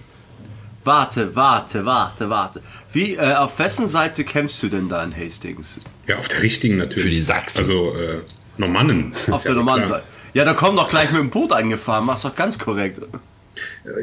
Warte, 0.84 1.36
warte, 1.36 1.86
warte, 1.86 2.30
warte. 2.30 2.62
Wie, 2.94 3.16
äh, 3.16 3.34
auf 3.36 3.58
wessen 3.60 3.88
Seite 3.88 4.24
kämpfst 4.24 4.62
du 4.64 4.70
denn 4.70 4.90
da 4.90 5.04
in 5.04 5.16
Hastings? 5.16 5.80
ja, 6.08 6.18
auf 6.18 6.28
der 6.28 6.42
richtigen 6.42 6.78
natürlich. 6.78 7.04
Für 7.04 7.10
die 7.10 7.22
Sachsen. 7.22 7.60
Also 7.60 7.94
äh, 7.96 8.20
Normannen. 8.58 9.14
Auf 9.30 9.44
der 9.44 9.52
ja 9.52 9.58
normalen 9.58 9.84
klar. 9.84 10.00
Seite. 10.00 10.08
Ja, 10.34 10.46
da 10.46 10.54
komm 10.54 10.76
doch 10.76 10.90
gleich 10.90 11.12
mit 11.12 11.20
dem 11.20 11.30
Boot 11.30 11.52
eingefahren, 11.54 12.06
mach's 12.06 12.22
doch 12.22 12.36
ganz 12.36 12.58
korrekt. 12.58 13.02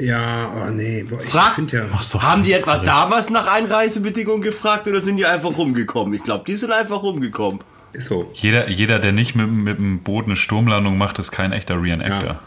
Ja, 0.01 0.53
oh 0.55 0.71
nee. 0.71 1.03
Boah, 1.05 1.19
ich 1.21 1.27
Frag- 1.27 1.55
finde 1.55 1.77
ja. 1.79 2.21
Haben 2.23 2.43
die 2.43 2.53
etwa 2.53 2.73
korrekt. 2.73 2.87
damals 2.87 3.31
nach 3.31 3.47
Einreisebedingungen 3.47 4.43
gefragt 4.43 4.87
oder 4.87 5.01
sind 5.01 5.17
die 5.17 5.25
einfach 5.27 5.57
rumgekommen? 5.57 6.15
Ich 6.15 6.23
glaube, 6.23 6.45
die 6.47 6.55
sind 6.57 6.71
einfach 6.71 7.03
rumgekommen. 7.03 7.61
Ist 7.95 8.09
so. 8.09 8.31
Jeder, 8.35 8.69
jeder, 8.69 8.99
der 8.99 9.13
nicht 9.13 9.35
mit, 9.35 9.49
mit 9.51 9.79
dem 9.79 10.01
Boot 10.01 10.27
eine 10.27 10.37
Sturmlandung 10.37 10.99
macht, 10.99 11.19
ist 11.19 11.31
kein 11.33 11.53
echter 11.53 11.81
Reenactor. 11.83 12.25
Ja. 12.29 12.39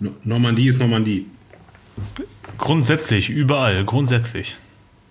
No- 0.00 0.14
Normandie 0.24 0.68
ist 0.68 0.80
Normandie. 0.80 1.26
Grundsätzlich, 2.60 3.30
überall, 3.30 3.84
grundsätzlich. 3.84 4.56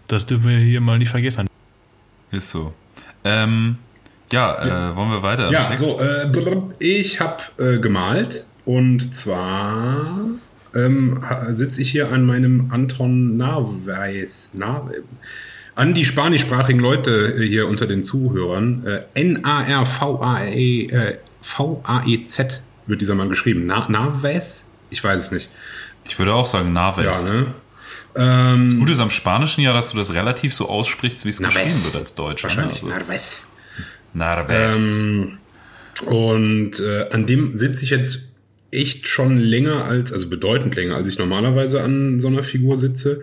Das 0.07 0.25
dürfen 0.25 0.49
wir 0.49 0.57
hier 0.57 0.81
mal 0.81 0.97
nicht 0.97 1.09
vergessen. 1.09 1.47
Ist 2.31 2.49
so. 2.49 2.73
Ähm, 3.23 3.77
ja, 4.31 4.91
Äh, 4.91 4.95
wollen 4.95 5.09
wir 5.09 5.23
weiter? 5.23 5.51
Ja, 5.51 5.75
so, 5.75 5.99
äh, 5.99 6.31
ich 6.79 7.19
habe 7.19 7.43
äh, 7.57 7.79
gemalt 7.79 8.45
und 8.65 9.15
zwar 9.15 10.05
ähm, 10.75 11.21
sitze 11.49 11.81
ich 11.81 11.89
hier 11.89 12.11
an 12.11 12.25
meinem 12.25 12.69
Anton 12.71 13.37
Narweis, 13.37 14.51
Nar 14.53 14.89
an 15.75 15.93
die 15.93 16.03
spanischsprachigen 16.05 16.81
Leute 16.81 17.35
äh, 17.37 17.47
hier 17.47 17.67
unter 17.67 17.87
den 17.87 18.03
Zuhörern. 18.03 18.85
Äh, 18.85 19.01
N-A-R-V-A-E, 19.13 20.87
äh, 20.87 21.17
V-A-E-Z 21.41 22.61
wird 22.85 23.01
dieser 23.01 23.15
Mann 23.15 23.29
geschrieben. 23.29 23.63
Na, 23.65 23.87
Narves? 23.89 24.65
Ich 24.89 25.03
weiß 25.03 25.21
es 25.21 25.31
nicht. 25.31 25.49
Ich 26.09 26.19
würde 26.19 26.33
auch 26.33 26.45
sagen 26.45 26.73
Naves. 26.73 27.27
Ja, 27.27 27.33
ne? 27.33 27.53
Ähm, 28.15 28.79
Gut 28.79 28.89
ist 28.89 28.99
am 28.99 29.11
Spanischen 29.11 29.61
ja, 29.61 29.71
dass 29.73 29.91
du 29.91 29.97
das 29.97 30.13
relativ 30.13 30.53
so 30.53 30.67
aussprichst, 30.67 31.23
wie 31.25 31.29
es 31.29 31.37
geschrieben 31.37 31.83
wird 31.85 31.95
als 31.95 32.15
Deutscher. 32.15 32.47
Ne? 32.47 32.55
wahrscheinlich 32.55 32.83
Also, 32.83 32.87
Narves. 32.87 33.37
Narves. 34.13 34.77
Ähm, 34.77 35.37
und 36.05 36.79
äh, 36.79 37.09
an 37.11 37.25
dem 37.25 37.55
sitze 37.55 37.83
ich 37.83 37.91
jetzt 37.91 38.29
echt 38.71 39.07
schon 39.07 39.37
länger 39.37 39.85
als, 39.85 40.13
also 40.13 40.29
bedeutend 40.29 40.75
länger, 40.75 40.95
als 40.95 41.09
ich 41.09 41.17
normalerweise 41.17 41.81
an 41.81 42.19
so 42.19 42.27
einer 42.27 42.43
Figur 42.43 42.77
sitze, 42.77 43.21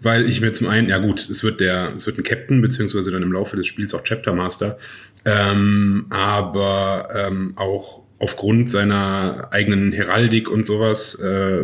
weil 0.00 0.28
ich 0.28 0.40
mir 0.40 0.52
zum 0.52 0.68
einen, 0.68 0.88
ja 0.88 0.98
gut, 0.98 1.28
es 1.28 1.42
wird 1.42 1.60
der, 1.60 1.94
es 1.96 2.06
wird 2.06 2.18
ein 2.18 2.22
Captain, 2.22 2.62
beziehungsweise 2.62 3.10
dann 3.10 3.22
im 3.22 3.32
Laufe 3.32 3.56
des 3.56 3.66
Spiels 3.66 3.92
auch 3.94 4.04
Chapter 4.04 4.32
Master, 4.32 4.78
ähm, 5.24 6.06
aber 6.10 7.08
ähm, 7.12 7.54
auch 7.56 8.03
aufgrund 8.18 8.70
seiner 8.70 9.48
eigenen 9.50 9.92
Heraldik 9.92 10.50
und 10.50 10.64
sowas, 10.64 11.16
äh, 11.22 11.62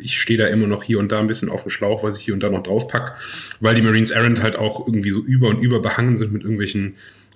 ich 0.00 0.20
stehe 0.20 0.38
da 0.38 0.46
immer 0.46 0.66
noch 0.66 0.84
hier 0.84 0.98
und 0.98 1.12
da 1.12 1.18
ein 1.18 1.26
bisschen 1.26 1.50
auf 1.50 1.62
dem 1.62 1.70
Schlauch, 1.70 2.02
was 2.02 2.18
ich 2.18 2.24
hier 2.24 2.34
und 2.34 2.42
da 2.42 2.50
noch 2.50 2.62
draufpack, 2.62 3.16
weil 3.60 3.74
die 3.74 3.82
Marines 3.82 4.10
Errant 4.10 4.42
halt 4.42 4.56
auch 4.56 4.86
irgendwie 4.86 5.10
so 5.10 5.20
über 5.20 5.48
und 5.48 5.60
über 5.60 5.80
behangen 5.80 6.16
sind 6.16 6.32
mit 6.32 6.42
irgendwelchen 6.42 6.94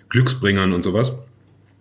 Glücksbringern 0.09 0.73
und 0.73 0.83
sowas 0.83 1.17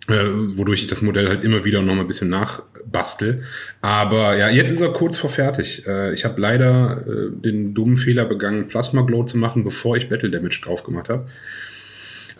äh, 0.08 0.58
wodurch 0.58 0.82
ich 0.82 0.88
das 0.88 1.02
Modell 1.02 1.28
halt 1.28 1.44
immer 1.44 1.66
wieder 1.66 1.82
noch 1.82 1.96
mal 1.96 2.02
ein 2.02 2.08
bisschen 2.08 2.30
nachbastel. 2.30 3.44
Aber 3.82 4.38
ja, 4.38 4.50
jetzt 4.50 4.72
ist 4.72 4.82
er 4.82 4.94
kurz 4.94 5.18
vor 5.18 5.30
fertig. 5.30 5.86
Äh, 5.88 6.14
ich 6.14 6.26
habe 6.26 6.40
leider 6.40 7.04
äh, 7.08 7.32
den 7.32 7.74
dummen 7.74 7.98
Fehler 7.98 8.26
begangen, 8.26 8.68
Plasma 8.68 9.02
Glow 9.02 9.24
zu 9.24 9.38
machen, 9.38 9.64
bevor 9.64 9.98
ich 9.98 10.08
Battle 10.08 10.30
Damage 10.30 10.62
drauf 10.64 10.84
gemacht 10.84 11.10
habe. 11.10 11.28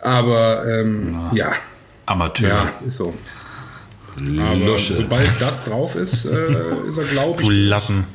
Aber 0.00 0.66
ähm, 0.66 1.30
ja, 1.32 1.52
Amateur. 2.04 2.48
ja, 2.48 2.72
ist 2.86 2.96
so. 2.96 3.14
Aber 4.16 4.78
sobald 4.78 5.40
das 5.40 5.64
drauf 5.64 5.94
ist, 5.94 6.24
äh, 6.24 6.28
ist 6.88 6.96
er, 6.96 7.04
glaube 7.04 7.42
Du 7.42 7.50
ich, 7.50 7.60
Lappen. 7.60 8.06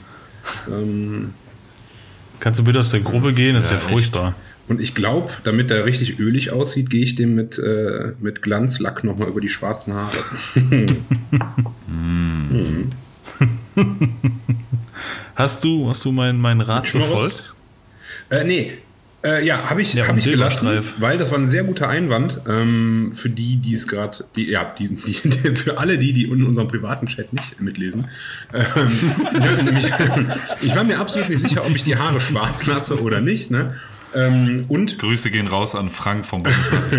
Kannst 2.39 2.59
du 2.59 2.63
bitte 2.63 2.79
aus 2.79 2.89
der 2.91 3.01
Gruppe 3.01 3.33
gehen? 3.33 3.55
Das 3.55 3.65
ist 3.65 3.71
ja, 3.71 3.77
echt. 3.77 3.87
furchtbar. 3.87 4.35
Und 4.67 4.79
ich 4.79 4.95
glaube, 4.95 5.31
damit 5.43 5.69
er 5.69 5.85
richtig 5.85 6.19
ölig 6.19 6.51
aussieht, 6.51 6.89
gehe 6.89 7.03
ich 7.03 7.15
dem 7.15 7.35
mit, 7.35 7.59
äh, 7.59 8.13
mit 8.19 8.41
Glanzlack 8.41 9.03
nochmal 9.03 9.27
über 9.27 9.41
die 9.41 9.49
schwarzen 9.49 9.93
Haare. 9.93 10.17
Hast 15.35 15.63
du, 15.63 15.89
hast 15.89 16.05
du 16.05 16.11
meinen 16.11 16.39
mein 16.39 16.61
Rat 16.61 16.91
befolgt? 16.91 17.53
Äh, 18.29 18.43
nee. 18.43 18.77
Äh, 19.23 19.45
ja, 19.45 19.69
habe 19.69 19.81
ich, 19.81 19.93
Ja, 19.93 20.07
hab 20.07 20.17
ich 20.17 20.23
gelassen, 20.23 20.67
weil 20.97 21.17
das 21.17 21.31
war 21.31 21.37
ein 21.37 21.47
sehr 21.47 21.63
guter 21.63 21.87
Einwand 21.87 22.41
ähm, 22.49 23.11
für 23.13 23.29
die, 23.29 23.57
die 23.57 23.75
es 23.75 23.87
gerade, 23.87 24.25
die, 24.35 24.49
ja, 24.49 24.73
die, 24.77 24.95
die, 24.95 25.13
für 25.55 25.77
alle 25.77 25.99
die, 25.99 26.13
die 26.13 26.23
in 26.23 26.43
unserem 26.43 26.67
privaten 26.67 27.05
Chat 27.07 27.31
nicht 27.31 27.61
mitlesen. 27.61 28.07
Ähm, 28.53 29.77
ich, 29.77 29.89
ich 30.69 30.75
war 30.75 30.83
mir 30.83 30.99
absolut 30.99 31.29
nicht 31.29 31.39
sicher, 31.39 31.63
ob 31.65 31.75
ich 31.75 31.83
die 31.83 31.97
Haare 31.97 32.19
schwarz 32.19 32.65
lasse 32.65 32.99
oder 32.99 33.21
nicht. 33.21 33.51
Ne? 33.51 33.75
Ähm, 34.13 34.65
und 34.67 34.97
Grüße 34.97 35.29
gehen 35.29 35.47
raus 35.47 35.75
an 35.75 35.89
Frank 35.89 36.25
vom 36.25 36.43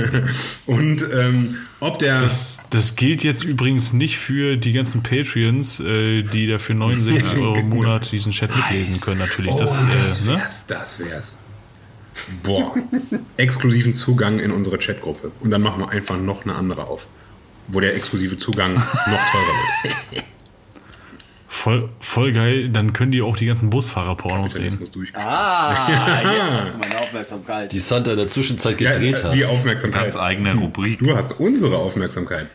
und 0.67 1.05
ähm, 1.13 1.57
ob 1.81 1.99
der 1.99 2.23
Das, 2.23 2.61
das 2.71 2.97
gilt 2.97 3.23
jetzt 3.23 3.45
übrigens 3.45 3.93
nicht 3.93 4.17
für 4.17 4.57
die 4.57 4.73
ganzen 4.73 5.03
Patreons, 5.03 5.81
äh, 5.81 6.23
die 6.23 6.47
da 6.47 6.59
für 6.59 6.75
69 6.75 7.37
Euro 7.37 7.57
im 7.57 7.69
Monat 7.69 8.13
diesen 8.13 8.33
Chat 8.33 8.55
mitlesen 8.57 9.01
können, 9.01 9.19
natürlich. 9.19 9.51
oh, 9.51 9.59
das, 9.59 9.87
das 9.91 10.21
äh, 10.21 10.31
ne? 10.31 10.37
wär's, 10.37 10.67
das 10.67 11.01
wär's. 11.01 11.37
Boah, 12.43 12.75
exklusiven 13.37 13.95
Zugang 13.95 14.39
in 14.39 14.51
unsere 14.51 14.79
Chatgruppe. 14.79 15.33
Und 15.41 15.51
dann 15.51 15.63
machen 15.63 15.81
wir 15.81 15.91
einfach 15.91 16.19
noch 16.21 16.45
eine 16.45 16.55
andere 16.55 16.87
auf, 16.87 17.07
wo 17.69 17.81
der 17.81 17.95
exklusive 17.97 18.39
Zugang 18.39 18.75
noch 18.75 18.83
teurer 18.85 19.55
wird. 19.85 19.95
Voll, 21.49 21.91
voll 22.01 22.33
geil, 22.33 22.71
dann 22.71 22.93
können 22.93 23.13
die 23.13 23.23
auch 23.23 23.37
die 23.37 23.47
ganzen 23.47 23.71
Busfahrer-Pornos 23.71 24.55
sehen. 24.55 24.77
Ah, 25.13 26.21
jetzt 26.23 26.51
hast 26.51 26.75
du 26.75 26.79
meine 26.79 26.99
Aufmerksamkeit. 26.99 27.71
Die 27.71 27.79
Santa 27.79 28.11
in 28.13 28.17
der 28.17 28.27
Zwischenzeit 28.27 28.81
Ja, 28.81 28.91
gedreht 28.91 29.21
äh, 29.21 29.23
hat. 29.23 29.35
die 29.35 29.45
Aufmerksamkeit. 29.45 30.03
Ganz 30.03 30.17
eigene 30.17 30.55
Rubrik. 30.55 30.99
Du 30.99 31.15
hast 31.17 31.39
unsere 31.39 31.77
Aufmerksamkeit. 31.77 32.49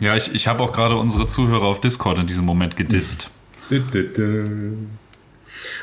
Ja, 0.00 0.16
ich, 0.16 0.34
ich 0.34 0.46
habe 0.48 0.62
auch 0.62 0.72
gerade 0.72 0.96
unsere 0.96 1.26
Zuhörer 1.26 1.64
auf 1.64 1.82
Discord 1.82 2.20
in 2.20 2.26
diesem 2.26 2.46
Moment 2.46 2.76
gedisst. 2.76 3.28
Dü, 3.70 3.80
dü, 3.80 4.04
dü. 4.14 4.46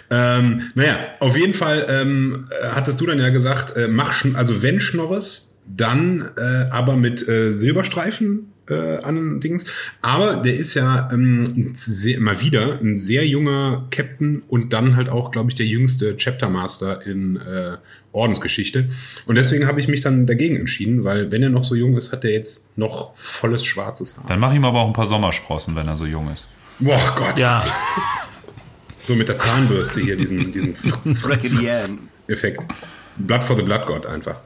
Ähm, 0.09 0.71
naja, 0.75 0.99
auf 1.19 1.37
jeden 1.37 1.53
Fall 1.53 1.85
ähm, 1.89 2.47
äh, 2.49 2.67
hattest 2.69 3.01
du 3.01 3.05
dann 3.05 3.19
ja 3.19 3.29
gesagt, 3.29 3.75
äh, 3.75 3.87
mach 3.87 4.25
also 4.35 4.61
wenn 4.63 4.79
Schnorres, 4.79 5.53
dann 5.67 6.29
äh, 6.37 6.69
aber 6.69 6.95
mit 6.95 7.27
äh, 7.27 7.51
Silberstreifen 7.51 8.53
äh, 8.69 8.97
an 9.03 9.39
Dings. 9.39 9.65
Aber 10.01 10.37
der 10.37 10.55
ist 10.55 10.73
ja 10.73 11.09
ähm, 11.11 11.71
sehr, 11.75 12.19
mal 12.19 12.41
wieder 12.41 12.79
ein 12.81 12.97
sehr 12.97 13.27
junger 13.27 13.87
Captain 13.91 14.43
und 14.47 14.73
dann 14.73 14.95
halt 14.95 15.09
auch, 15.09 15.31
glaube 15.31 15.49
ich, 15.49 15.55
der 15.55 15.65
jüngste 15.65 16.17
Chapter 16.17 16.49
Master 16.49 17.05
in 17.05 17.37
äh, 17.37 17.77
Ordensgeschichte. 18.11 18.89
Und 19.25 19.35
deswegen 19.35 19.67
habe 19.67 19.79
ich 19.79 19.87
mich 19.87 20.01
dann 20.01 20.25
dagegen 20.25 20.55
entschieden, 20.55 21.03
weil 21.03 21.31
wenn 21.31 21.43
er 21.43 21.49
noch 21.49 21.63
so 21.63 21.75
jung 21.75 21.97
ist, 21.97 22.11
hat 22.11 22.23
er 22.23 22.31
jetzt 22.31 22.67
noch 22.77 23.15
volles 23.15 23.65
schwarzes 23.65 24.17
Haar. 24.17 24.25
Dann 24.27 24.39
mach 24.39 24.53
ihm 24.53 24.65
aber 24.65 24.79
auch 24.81 24.87
ein 24.87 24.93
paar 24.93 25.05
Sommersprossen, 25.05 25.75
wenn 25.75 25.87
er 25.87 25.95
so 25.95 26.05
jung 26.05 26.31
ist. 26.33 26.47
Boah 26.79 27.15
Gott. 27.17 27.39
Ja, 27.39 27.63
So 29.05 29.15
mit 29.15 29.29
der 29.29 29.37
Zahnbürste 29.37 29.99
hier, 30.01 30.17
diesen, 30.17 30.51
diesen. 30.51 30.73
Effekt. 32.27 32.65
Blood 33.17 33.43
for 33.43 33.55
the 33.55 33.61
Blood 33.61 33.85
God 33.85 34.05
einfach. 34.07 34.37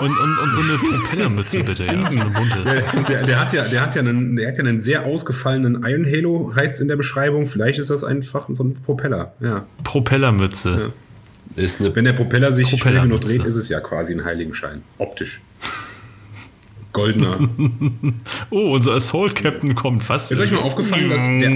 und, 0.00 0.10
und, 0.10 0.38
und 0.38 0.50
so 0.50 0.60
eine 0.60 0.78
Propellermütze 0.78 1.62
bitte, 1.62 1.84
ja, 1.84 2.10
so 2.10 2.18
eine 2.18 2.30
bunte. 2.30 2.64
Der, 2.64 2.82
der, 3.08 3.22
der, 3.22 3.40
hat 3.40 3.52
ja, 3.52 3.64
der, 3.68 3.80
hat 3.80 3.94
ja 3.94 4.00
einen, 4.00 4.34
der 4.34 4.48
hat 4.48 4.58
ja 4.58 4.64
einen 4.64 4.80
sehr 4.80 5.06
ausgefallenen 5.06 5.84
Iron 5.84 6.04
Halo, 6.04 6.52
heißt 6.56 6.80
in 6.80 6.88
der 6.88 6.96
Beschreibung. 6.96 7.46
Vielleicht 7.46 7.78
ist 7.78 7.90
das 7.90 8.02
einfach 8.02 8.48
so 8.52 8.64
ein 8.64 8.74
Propeller. 8.74 9.34
Ja. 9.40 9.64
Propellermütze. 9.84 10.92
Ist 11.54 11.80
eine 11.80 11.94
Wenn 11.94 12.04
der 12.04 12.12
Propeller 12.12 12.52
sich 12.52 12.68
schnell 12.68 13.00
genug 13.00 13.22
dreht, 13.22 13.44
ist 13.44 13.56
es 13.56 13.68
ja 13.68 13.80
quasi 13.80 14.12
ein 14.12 14.24
Heiligenschein. 14.24 14.82
Optisch. 14.98 15.40
Goldener. 16.98 17.38
Oh, 18.50 18.72
unser 18.72 18.94
Assault 18.94 19.34
Captain 19.34 19.74
kommt. 19.74 20.08
Was? 20.08 20.30
Ist 20.30 20.40
euch 20.40 20.50
mal 20.50 20.58
aufgefallen, 20.62 21.08
dass 21.10 21.26
der, 21.26 21.50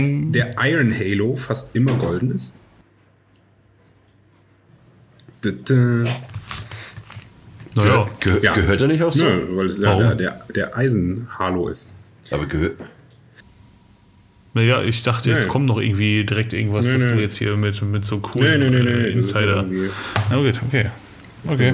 der 0.54 0.54
Iron 0.70 0.92
Halo 0.96 1.34
fast 1.36 1.74
immer 1.74 1.94
golden 1.94 2.30
ist? 2.32 2.54
Naja, 7.74 8.08
Ge 8.20 8.40
Ja. 8.42 8.52
Gehört 8.52 8.80
er 8.80 8.88
nicht 8.88 9.02
auch 9.02 9.12
so? 9.12 9.24
Nö, 9.24 9.46
weil 9.56 9.66
es 9.66 9.80
ja 9.80 9.96
der, 9.96 10.14
der, 10.14 10.46
der 10.54 10.76
Eisen-Halo 10.76 11.68
ist. 11.68 11.90
Aber 12.30 12.46
gehört. 12.46 12.76
naja, 14.54 14.82
ich 14.82 15.02
dachte, 15.02 15.30
jetzt 15.30 15.44
Nee. 15.44 15.48
kommt 15.48 15.66
noch 15.66 15.78
irgendwie 15.78 16.24
direkt 16.24 16.52
irgendwas, 16.52 16.86
Nee, 16.86 16.94
was 16.94 17.04
nee. 17.04 17.12
du 17.14 17.20
jetzt 17.20 17.36
hier 17.36 17.56
mit, 17.56 17.80
mit 17.82 18.04
so 18.04 18.18
coolen 18.18 18.60
nee, 18.60 18.70
nee, 18.70 18.82
nee. 18.82 18.90
äh, 18.90 19.12
Insider. 19.12 19.64
gut, 19.64 20.60
okay. 20.68 20.90
Okay. 21.48 21.72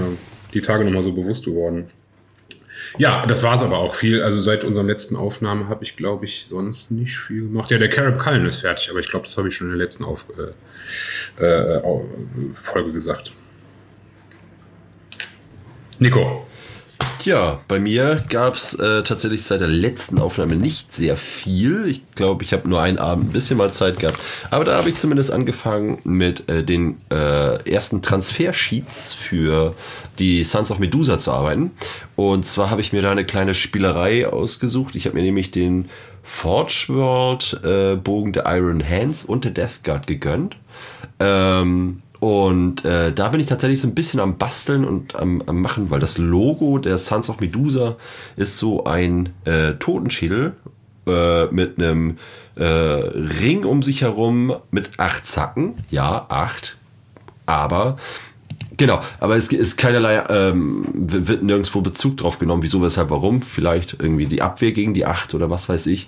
die 0.54 0.60
Tage 0.62 0.84
nochmal 0.84 1.02
so 1.02 1.12
bewusst 1.12 1.44
geworden. 1.44 1.86
Ja, 2.96 3.26
das 3.26 3.42
war's 3.42 3.62
aber 3.62 3.78
auch 3.78 3.94
viel. 3.94 4.22
Also 4.22 4.40
seit 4.40 4.64
unserem 4.64 4.88
letzten 4.88 5.16
Aufnahme 5.16 5.68
habe 5.68 5.84
ich, 5.84 5.96
glaube 5.96 6.24
ich, 6.24 6.44
sonst 6.46 6.90
nicht 6.90 7.16
viel 7.16 7.42
gemacht. 7.42 7.70
Ja, 7.70 7.78
der 7.78 7.90
Carib 7.90 8.18
Cullen 8.18 8.46
ist 8.46 8.58
fertig, 8.58 8.90
aber 8.90 9.00
ich 9.00 9.08
glaube, 9.08 9.26
das 9.26 9.36
habe 9.36 9.48
ich 9.48 9.54
schon 9.54 9.66
in 9.66 9.72
der 9.72 9.78
letzten 9.78 10.04
Auf 10.04 10.26
äh, 11.38 11.44
äh, 11.44 11.82
Folge 12.52 12.92
gesagt. 12.92 13.32
Nico. 15.98 16.47
Ja, 17.24 17.58
bei 17.66 17.80
mir 17.80 18.24
gab 18.28 18.54
es 18.54 18.74
äh, 18.74 19.02
tatsächlich 19.02 19.42
seit 19.42 19.60
der 19.60 19.68
letzten 19.68 20.20
Aufnahme 20.20 20.54
nicht 20.54 20.94
sehr 20.94 21.16
viel. 21.16 21.86
Ich 21.86 22.02
glaube, 22.14 22.44
ich 22.44 22.52
habe 22.52 22.68
nur 22.68 22.80
einen 22.80 22.98
Abend 22.98 23.26
ein 23.30 23.32
bisschen 23.32 23.58
mal 23.58 23.72
Zeit 23.72 23.98
gehabt. 23.98 24.18
Aber 24.50 24.64
da 24.64 24.76
habe 24.76 24.88
ich 24.88 24.96
zumindest 24.96 25.32
angefangen 25.32 25.98
mit 26.04 26.48
äh, 26.48 26.62
den 26.62 26.96
äh, 27.10 27.68
ersten 27.68 28.02
Transfersheets 28.02 29.14
für 29.14 29.74
die 30.18 30.44
Sons 30.44 30.70
of 30.70 30.78
Medusa 30.78 31.18
zu 31.18 31.32
arbeiten. 31.32 31.72
Und 32.14 32.46
zwar 32.46 32.70
habe 32.70 32.80
ich 32.80 32.92
mir 32.92 33.02
da 33.02 33.10
eine 33.10 33.24
kleine 33.24 33.54
Spielerei 33.54 34.28
ausgesucht. 34.28 34.94
Ich 34.94 35.06
habe 35.06 35.16
mir 35.16 35.22
nämlich 35.22 35.50
den 35.50 35.88
Forge 36.22 36.86
World 36.88 37.60
äh, 37.64 37.96
Bogen 37.96 38.32
der 38.32 38.44
Iron 38.46 38.82
Hands 38.88 39.24
und 39.24 39.44
der 39.44 39.52
Death 39.52 39.82
Guard 39.82 40.06
gegönnt. 40.06 40.56
Ähm, 41.20 42.02
und 42.20 42.84
äh, 42.84 43.12
da 43.12 43.28
bin 43.28 43.40
ich 43.40 43.46
tatsächlich 43.46 43.80
so 43.80 43.86
ein 43.86 43.94
bisschen 43.94 44.18
am 44.20 44.38
Basteln 44.38 44.84
und 44.84 45.14
am, 45.14 45.42
am 45.46 45.60
Machen, 45.60 45.90
weil 45.90 46.00
das 46.00 46.18
Logo 46.18 46.78
der 46.78 46.98
Sons 46.98 47.30
of 47.30 47.40
Medusa 47.40 47.96
ist 48.36 48.58
so 48.58 48.84
ein 48.84 49.28
äh, 49.44 49.74
Totenschädel 49.74 50.54
äh, 51.06 51.46
mit 51.46 51.78
einem 51.78 52.18
äh, 52.56 52.64
Ring 52.64 53.64
um 53.64 53.82
sich 53.82 54.02
herum 54.02 54.54
mit 54.72 54.98
acht 54.98 55.26
Zacken. 55.26 55.74
Ja, 55.90 56.26
acht. 56.28 56.76
Aber 57.46 57.98
Genau, 58.78 59.02
aber 59.18 59.36
es 59.36 59.48
ist 59.52 59.76
keinerlei, 59.76 60.22
ähm, 60.30 60.84
wird 60.94 61.42
nirgendwo 61.42 61.80
Bezug 61.80 62.16
drauf 62.16 62.38
genommen, 62.38 62.62
wieso, 62.62 62.80
weshalb, 62.80 63.10
warum. 63.10 63.42
Vielleicht 63.42 63.96
irgendwie 63.98 64.26
die 64.26 64.40
Abwehr 64.40 64.72
gegen 64.72 64.94
die 64.94 65.04
Acht 65.04 65.34
oder 65.34 65.50
was 65.50 65.68
weiß 65.68 65.86
ich. 65.86 66.06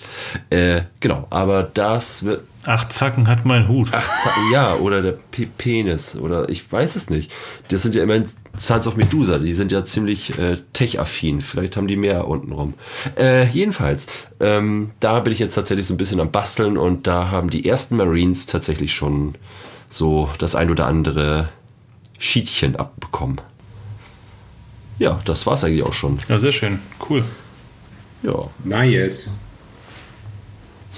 Äh, 0.50 0.82
genau, 1.00 1.26
aber 1.30 1.64
das 1.64 2.24
wird 2.24 2.42
Acht 2.66 2.92
Zacken 2.92 3.26
hat 3.26 3.46
mein 3.46 3.68
Hut. 3.68 3.88
Ach, 3.92 4.22
Zacken, 4.22 4.52
ja, 4.52 4.74
oder 4.76 5.00
der 5.00 5.12
P 5.12 5.46
Penis, 5.46 6.14
oder 6.14 6.50
ich 6.50 6.70
weiß 6.70 6.94
es 6.94 7.08
nicht. 7.08 7.32
Das 7.68 7.82
sind 7.82 7.94
ja 7.94 8.02
immerhin 8.02 8.26
Sons 8.54 8.86
of 8.86 8.96
Medusa, 8.96 9.38
die 9.38 9.54
sind 9.54 9.72
ja 9.72 9.82
ziemlich 9.84 10.38
äh, 10.38 10.58
tech-affin. 10.74 11.40
Vielleicht 11.40 11.78
haben 11.78 11.88
die 11.88 11.96
mehr 11.96 12.28
unten 12.28 12.52
rum. 12.52 12.74
Äh, 13.18 13.46
jedenfalls, 13.48 14.08
ähm, 14.40 14.90
da 15.00 15.20
bin 15.20 15.32
ich 15.32 15.38
jetzt 15.38 15.54
tatsächlich 15.54 15.86
so 15.86 15.94
ein 15.94 15.96
bisschen 15.96 16.20
am 16.20 16.30
Basteln 16.30 16.76
und 16.76 17.06
da 17.06 17.30
haben 17.30 17.48
die 17.48 17.66
ersten 17.66 17.96
Marines 17.96 18.44
tatsächlich 18.44 18.92
schon 18.92 19.36
so 19.88 20.28
das 20.38 20.54
ein 20.54 20.70
oder 20.70 20.86
andere 20.86 21.48
Schiedchen 22.20 22.76
abbekommen. 22.76 23.40
Ja, 24.98 25.20
das 25.24 25.46
war's 25.46 25.64
eigentlich 25.64 25.82
auch 25.82 25.94
schon. 25.94 26.18
Ja, 26.28 26.38
sehr 26.38 26.52
schön. 26.52 26.78
Cool. 27.08 27.24
Ja. 28.22 28.48
Nice. 28.62 29.36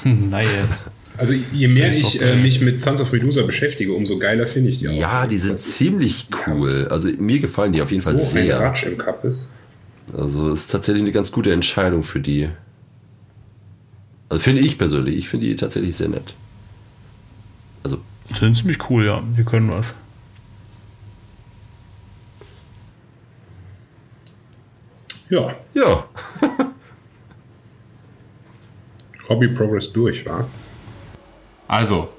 Nice. 0.05 0.91
Also 1.17 1.33
je 1.33 1.69
mehr 1.69 1.97
ich 1.97 2.21
äh, 2.21 2.35
mich 2.35 2.61
mit 2.61 2.81
Sons 2.81 3.01
of 3.01 3.13
Medusa 3.13 3.43
beschäftige, 3.43 3.93
umso 3.93 4.19
geiler 4.19 4.49
finde 4.49 4.71
ich 4.71 4.79
die 4.79 4.89
auch. 4.89 4.93
Ja, 4.93 5.27
die 5.29 5.39
sind 5.39 5.53
Das 5.53 5.77
ziemlich 5.77 6.27
cool. 6.49 6.89
Also 6.91 7.09
mir 7.19 7.39
gefallen 7.39 7.73
die 7.73 7.81
auf 7.83 7.93
jeden 7.93 8.03
Fall 8.03 8.17
so 8.17 8.23
ein 8.23 8.45
sehr. 8.45 8.59
Ratsch 8.59 8.83
im 8.85 8.99
Cup 8.99 9.25
ist. 9.25 9.49
Also 10.13 10.51
ist 10.51 10.73
tatsächlich 10.73 11.05
eine 11.05 11.13
ganz 11.13 11.31
gute 11.31 11.53
Entscheidung 11.53 12.03
für 12.03 12.19
die. 12.19 12.49
Also 14.29 14.43
finde 14.43 14.63
ich 14.63 14.77
persönlich. 14.77 15.17
Ich 15.17 15.29
finde 15.29 15.47
die 15.47 15.55
tatsächlich 15.55 15.95
sehr 15.95 16.09
nett. 16.09 16.35
Also 17.85 17.99
Sind 18.41 18.57
ziemlich 18.57 18.91
cool, 18.91 19.05
ja. 19.05 19.23
Die 19.39 19.45
können 19.45 19.71
was. 19.71 19.95
Ja, 25.33 25.55
ja, 25.73 26.05
Hobby 29.31 29.49
Progress 29.49 29.91
durch, 29.91 30.27
war. 30.27 30.47
Also, 31.69 32.11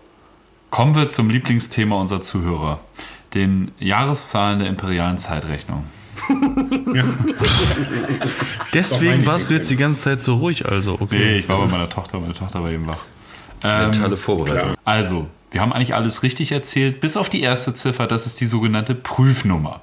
kommen 0.71 0.95
wir 0.95 1.07
zum 1.09 1.29
Lieblingsthema 1.29 1.95
unserer 1.95 2.21
Zuhörer, 2.21 2.79
den 3.35 3.71
Jahreszahlen 3.77 4.57
der 4.57 4.67
imperialen 4.69 5.19
Zeitrechnung. 5.19 5.85
Deswegen 8.73 9.23
warst 9.27 9.51
du 9.51 9.53
jetzt 9.53 9.69
die 9.69 9.77
ganze 9.77 10.01
Zeit 10.01 10.19
so 10.19 10.37
ruhig, 10.37 10.65
also. 10.65 10.97
Okay. 10.99 11.19
Nee, 11.19 11.37
ich 11.37 11.47
war 11.47 11.57
Das 11.57 11.71
bei 11.71 11.77
meiner 11.77 11.89
Tochter, 11.91 12.19
meine 12.19 12.33
Tochter 12.33 12.63
war 12.63 12.71
eben 12.71 12.87
wach. 12.87 12.97
mentale 13.61 14.17
Vorbereitung. 14.17 14.75
Also, 14.85 15.27
wir 15.51 15.61
haben 15.61 15.71
eigentlich 15.71 15.93
alles 15.93 16.23
richtig 16.23 16.51
erzählt, 16.51 16.99
bis 16.99 17.15
auf 17.15 17.29
die 17.29 17.41
erste 17.41 17.75
Ziffer, 17.75 18.07
das 18.07 18.25
ist 18.25 18.41
die 18.41 18.47
sogenannte 18.47 18.95
Prüfnummer. 18.95 19.81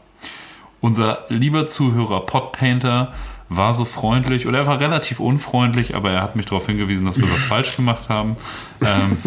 Unser 0.80 1.24
lieber 1.28 1.66
Zuhörer 1.66 2.20
Podpainter 2.26 3.12
war 3.48 3.74
so 3.74 3.84
freundlich, 3.84 4.46
oder 4.46 4.58
er 4.60 4.66
war 4.66 4.78
relativ 4.80 5.18
unfreundlich, 5.18 5.94
aber 5.96 6.10
er 6.12 6.22
hat 6.22 6.36
mich 6.36 6.46
darauf 6.46 6.66
hingewiesen, 6.66 7.04
dass 7.04 7.18
wir 7.18 7.30
was 7.30 7.42
falsch 7.42 7.76
gemacht 7.76 8.08
haben. 8.08 8.36
Ähm, 8.80 9.18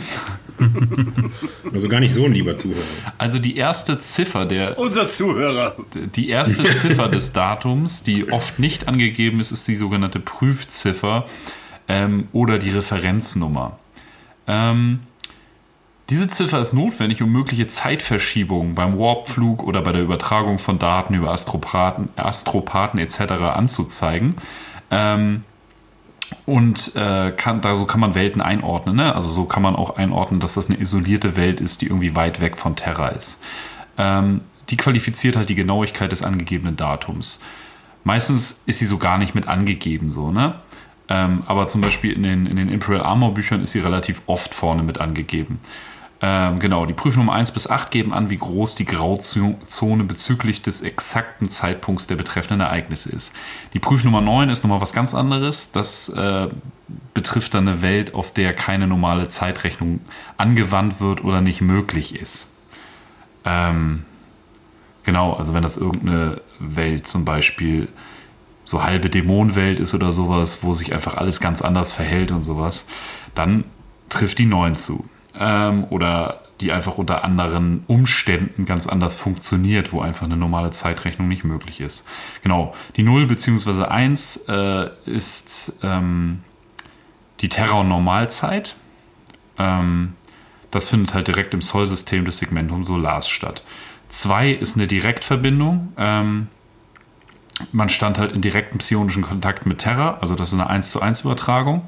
Also 1.73 1.89
gar 1.89 1.99
nicht 1.99 2.13
so 2.13 2.25
ein 2.25 2.33
lieber 2.33 2.55
Zuhörer. 2.55 2.83
also 3.17 3.39
die 3.39 3.57
erste 3.57 3.99
Ziffer 3.99 4.45
der, 4.45 4.77
Unser 4.77 5.09
Zuhörer. 5.09 5.75
die 6.15 6.29
erste 6.29 6.63
Ziffer 6.75 7.09
des 7.09 7.33
Datums, 7.33 8.03
die 8.03 8.31
oft 8.31 8.59
nicht 8.59 8.87
angegeben 8.87 9.39
ist, 9.39 9.51
ist 9.51 9.67
die 9.67 9.75
sogenannte 9.75 10.19
Prüfziffer 10.19 11.25
ähm, 11.87 12.27
oder 12.33 12.59
die 12.59 12.69
Referenznummer. 12.69 13.77
Ähm, 14.47 14.99
diese 16.13 16.27
Ziffer 16.27 16.61
ist 16.61 16.73
notwendig, 16.73 17.23
um 17.23 17.31
mögliche 17.31 17.67
Zeitverschiebungen 17.67 18.75
beim 18.75 18.99
Warpflug 18.99 19.63
oder 19.63 19.81
bei 19.81 19.91
der 19.91 20.03
Übertragung 20.03 20.59
von 20.59 20.77
Daten 20.77 21.15
über 21.15 21.31
Astropathen, 21.31 22.09
Astropathen 22.15 22.99
etc. 22.99 23.31
anzuzeigen. 23.41 24.35
Ähm, 24.91 25.43
und 26.45 26.95
äh, 26.95 27.31
kann, 27.31 27.61
da 27.61 27.75
so 27.75 27.85
kann 27.85 27.99
man 27.99 28.13
Welten 28.13 28.43
einordnen. 28.43 28.95
Ne? 28.95 29.15
Also 29.15 29.27
so 29.27 29.45
kann 29.45 29.63
man 29.63 29.75
auch 29.75 29.97
einordnen, 29.97 30.39
dass 30.39 30.53
das 30.53 30.69
eine 30.69 30.79
isolierte 30.79 31.35
Welt 31.35 31.59
ist, 31.59 31.81
die 31.81 31.87
irgendwie 31.87 32.15
weit 32.15 32.41
weg 32.41 32.59
von 32.59 32.75
Terra 32.75 33.07
ist. 33.07 33.41
Ähm, 33.97 34.41
die 34.69 34.77
qualifiziert 34.77 35.35
halt 35.35 35.49
die 35.49 35.55
Genauigkeit 35.55 36.11
des 36.11 36.21
angegebenen 36.21 36.77
Datums. 36.77 37.39
Meistens 38.03 38.61
ist 38.67 38.77
sie 38.77 38.85
so 38.85 38.99
gar 38.99 39.17
nicht 39.17 39.33
mit 39.33 39.47
angegeben, 39.47 40.11
so, 40.11 40.29
ne? 40.29 40.59
Ähm, 41.09 41.41
aber 41.47 41.65
zum 41.65 41.81
Beispiel 41.81 42.11
in 42.11 42.21
den, 42.21 42.45
in 42.45 42.57
den 42.57 42.69
Imperial 42.69 43.03
Armor 43.03 43.33
Büchern 43.33 43.61
ist 43.61 43.71
sie 43.71 43.79
relativ 43.79 44.21
oft 44.27 44.53
vorne 44.53 44.83
mit 44.83 45.01
angegeben. 45.01 45.59
Ähm, 46.25 46.59
genau, 46.59 46.85
die 46.85 46.93
Prüfnummer 46.93 47.33
1 47.33 47.51
bis 47.51 47.69
8 47.69 47.91
geben 47.91 48.13
an, 48.13 48.29
wie 48.29 48.37
groß 48.37 48.75
die 48.75 48.85
Grauzone 48.85 50.05
bezüglich 50.05 50.61
des 50.61 50.81
exakten 50.81 51.49
Zeitpunkts 51.49 52.07
der 52.07 52.15
betreffenden 52.15 52.61
Ereignisse 52.61 53.09
ist. 53.09 53.35
Die 53.73 53.79
Prüfnummer 53.79 54.21
9 54.21 54.47
ist 54.47 54.63
nochmal 54.63 54.79
was 54.79 54.93
ganz 54.93 55.13
anderes. 55.13 55.73
Das 55.73 56.07
äh, 56.07 56.47
betrifft 57.13 57.53
dann 57.55 57.67
eine 57.67 57.81
Welt, 57.81 58.13
auf 58.13 58.31
der 58.31 58.53
keine 58.53 58.87
normale 58.87 59.27
Zeitrechnung 59.27 59.99
angewandt 60.37 61.01
wird 61.01 61.25
oder 61.25 61.41
nicht 61.41 61.59
möglich 61.59 62.15
ist. 62.15 62.49
Ähm, 63.43 64.05
genau, 65.03 65.33
also 65.33 65.53
wenn 65.53 65.63
das 65.63 65.75
irgendeine 65.75 66.39
Welt 66.57 67.05
zum 67.05 67.25
Beispiel 67.25 67.89
so 68.63 68.81
halbe 68.81 69.09
Dämonenwelt 69.09 69.77
ist 69.77 69.93
oder 69.93 70.13
sowas, 70.13 70.59
wo 70.63 70.71
sich 70.71 70.93
einfach 70.93 71.15
alles 71.15 71.41
ganz 71.41 71.61
anders 71.61 71.91
verhält 71.91 72.31
und 72.31 72.43
sowas, 72.43 72.87
dann 73.35 73.65
trifft 74.07 74.39
die 74.39 74.45
9 74.45 74.73
zu 74.75 75.03
ähm, 75.39 75.85
oder 75.89 76.41
die 76.61 76.71
einfach 76.71 76.97
unter 76.97 77.23
anderen 77.23 77.83
Umständen 77.87 78.65
ganz 78.65 78.87
anders 78.87 79.15
funktioniert, 79.15 79.91
wo 79.91 80.01
einfach 80.01 80.25
eine 80.25 80.37
normale 80.37 80.71
Zeitrechnung 80.71 81.27
nicht 81.27 81.43
möglich 81.43 81.81
ist. 81.81 82.07
Genau, 82.41 82.73
die 82.95 83.03
0 83.03 83.25
bzw. 83.27 83.85
1 83.85 84.45
äh, 84.47 84.89
ist 85.05 85.73
ähm, 85.83 86.43
die 87.41 87.49
Terra- 87.49 87.81
und 87.81 87.89
Normalzeit. 87.89 88.75
Ähm, 89.57 90.13
das 90.71 90.87
findet 90.89 91.13
halt 91.13 91.27
direkt 91.27 91.53
im 91.53 91.61
Soll-System 91.61 92.25
des 92.25 92.37
Segmentum 92.37 92.83
Solars 92.83 93.27
statt. 93.27 93.63
2 94.09 94.51
ist 94.51 94.77
eine 94.77 94.87
Direktverbindung. 94.87 95.93
Ähm, 95.97 96.47
man 97.71 97.89
stand 97.89 98.17
halt 98.17 98.31
in 98.31 98.41
direktem 98.41 98.79
psionischen 98.79 99.23
Kontakt 99.23 99.65
mit 99.65 99.79
Terra, 99.79 100.17
also 100.21 100.35
das 100.35 100.49
ist 100.49 100.59
eine 100.59 100.69
1 100.69 100.89
zu 100.89 101.01
1 101.01 101.21
Übertragung. 101.21 101.83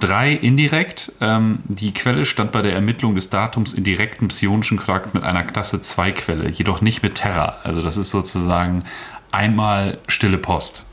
Drei 0.00 0.32
indirekt. 0.32 1.12
Ähm, 1.20 1.60
die 1.66 1.92
Quelle 1.92 2.24
stand 2.24 2.52
bei 2.52 2.62
der 2.62 2.72
Ermittlung 2.72 3.14
des 3.14 3.28
Datums 3.28 3.74
in 3.74 3.84
direktem 3.84 4.28
psionischen 4.28 4.78
Kontakt 4.78 5.14
mit 5.14 5.22
einer 5.22 5.44
Klasse 5.44 5.80
2 5.80 6.12
Quelle, 6.12 6.48
jedoch 6.48 6.80
nicht 6.80 7.02
mit 7.02 7.16
Terra. 7.16 7.58
Also 7.64 7.82
das 7.82 7.98
ist 7.98 8.10
sozusagen 8.10 8.84
einmal 9.30 9.98
stille 10.08 10.38
Post. 10.38 10.84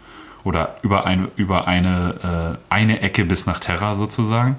Oder 0.43 0.77
über, 0.81 1.05
ein, 1.05 1.29
über 1.35 1.67
eine, 1.67 2.57
äh, 2.69 2.73
eine 2.73 3.01
Ecke 3.01 3.25
bis 3.25 3.45
nach 3.45 3.59
Terra 3.59 3.95
sozusagen. 3.95 4.57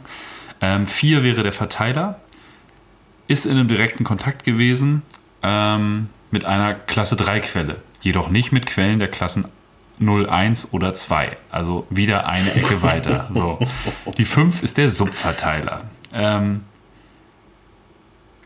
Ähm, 0.61 0.87
vier 0.87 1.23
wäre 1.23 1.43
der 1.43 1.53
Verteiler. 1.53 2.19
Ist 3.27 3.45
in 3.45 3.53
einem 3.53 3.69
direkten 3.69 4.05
Kontakt 4.05 4.45
gewesen 4.45 5.03
ähm, 5.43 6.09
mit 6.31 6.47
einer 6.47 6.75
Klasse 6.75 7.17
3 7.17 7.41
Quelle. 7.41 7.77
Jedoch 8.01 8.31
nicht 8.31 8.53
mit 8.53 8.67
Quellen 8.67 8.99
der 8.99 9.09
Klassen 9.09 9.47
0, 10.01 10.29
1 10.29 10.73
oder 10.73 10.95
2. 10.95 11.37
Also 11.51 11.87
wieder 11.91 12.27
eine 12.27 12.55
Ecke 12.55 12.83
weiter. 12.83 13.29
So. 13.35 13.59
Die 14.17 14.25
5 14.25 14.63
ist 14.63 14.79
der 14.79 14.89
Subverteiler. 14.89 15.83
Ähm, 16.13 16.63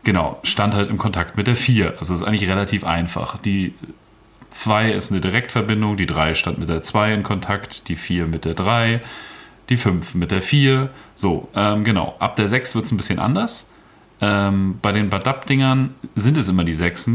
genau, 0.03 0.39
stand 0.43 0.75
halt 0.75 0.89
im 0.89 0.97
Kontakt 0.97 1.37
mit 1.37 1.47
der 1.47 1.55
4. 1.55 1.95
Also 1.99 2.13
ist 2.13 2.23
eigentlich 2.23 2.49
relativ 2.49 2.83
einfach. 2.83 3.37
Die 3.37 3.73
2 4.49 4.91
ist 4.91 5.11
eine 5.11 5.21
Direktverbindung, 5.21 5.97
die 5.97 6.05
3 6.05 6.33
stand 6.35 6.59
mit 6.59 6.69
der 6.69 6.81
2 6.81 7.13
in 7.13 7.23
Kontakt, 7.23 7.87
die 7.87 7.95
4 7.95 8.27
mit 8.27 8.45
der 8.45 8.53
3, 8.53 9.01
die 9.69 9.75
5 9.75 10.15
mit 10.15 10.31
der 10.31 10.41
4. 10.41 10.89
So, 11.15 11.49
ähm, 11.55 11.83
genau. 11.83 12.15
Ab 12.19 12.35
der 12.35 12.47
6 12.47 12.75
wird 12.75 12.85
es 12.85 12.91
ein 12.91 12.97
bisschen 12.97 13.19
anders. 13.19 13.71
Ähm, 14.21 14.79
bei 14.81 14.91
den 14.91 15.09
Badab-Dingern 15.09 15.95
sind 16.15 16.37
es 16.37 16.47
immer 16.47 16.63
die 16.63 16.73
6 16.73 17.09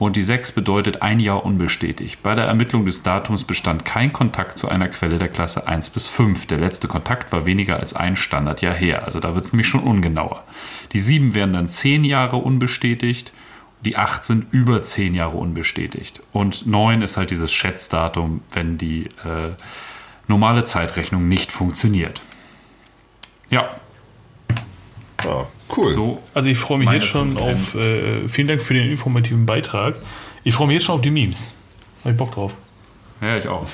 und 0.00 0.16
die 0.16 0.22
6 0.22 0.52
bedeutet 0.52 1.02
ein 1.02 1.20
Jahr 1.20 1.44
unbestätigt. 1.44 2.22
Bei 2.22 2.34
der 2.34 2.46
Ermittlung 2.46 2.86
des 2.86 3.02
Datums 3.02 3.44
bestand 3.44 3.84
kein 3.84 4.14
Kontakt 4.14 4.56
zu 4.56 4.66
einer 4.66 4.88
Quelle 4.88 5.18
der 5.18 5.28
Klasse 5.28 5.68
1 5.68 5.90
bis 5.90 6.06
5. 6.06 6.46
Der 6.46 6.56
letzte 6.56 6.88
Kontakt 6.88 7.32
war 7.32 7.44
weniger 7.44 7.78
als 7.78 7.94
ein 7.94 8.16
Standardjahr 8.16 8.72
her, 8.74 9.04
also 9.04 9.20
da 9.20 9.34
wird 9.34 9.44
es 9.44 9.52
nämlich 9.52 9.68
schon 9.68 9.82
ungenauer. 9.82 10.42
Die 10.92 10.98
7 10.98 11.34
werden 11.34 11.52
dann 11.52 11.68
10 11.68 12.04
Jahre 12.04 12.36
unbestätigt, 12.36 13.32
die 13.84 13.98
8 13.98 14.24
sind 14.24 14.46
über 14.52 14.82
10 14.82 15.14
Jahre 15.14 15.36
unbestätigt. 15.36 16.22
Und 16.32 16.66
9 16.66 17.02
ist 17.02 17.18
halt 17.18 17.30
dieses 17.30 17.52
Schätzdatum, 17.52 18.40
wenn 18.52 18.78
die 18.78 19.04
äh, 19.22 19.52
normale 20.28 20.64
Zeitrechnung 20.64 21.28
nicht 21.28 21.52
funktioniert. 21.52 22.22
Ja, 23.50 23.68
Ja, 25.24 25.46
cool. 25.76 25.90
so. 25.90 26.22
Also 26.34 26.48
ich 26.48 26.58
freue 26.58 26.78
mich 26.78 26.86
Meine 26.86 26.98
jetzt 26.98 27.08
schon 27.08 27.32
5 27.32 27.40
auf. 27.40 27.74
Äh, 27.74 28.28
vielen 28.28 28.48
Dank 28.48 28.62
für 28.62 28.74
den 28.74 28.90
informativen 28.90 29.46
Beitrag. 29.46 29.94
Ich 30.44 30.54
freue 30.54 30.66
mich 30.68 30.74
jetzt 30.74 30.84
schon 30.86 30.96
auf 30.96 31.02
die 31.02 31.10
Memes. 31.10 31.52
Hab 32.04 32.12
ich 32.12 32.18
Bock 32.18 32.32
drauf. 32.32 32.54
Ja, 33.20 33.36
ich 33.36 33.46
auch. 33.48 33.66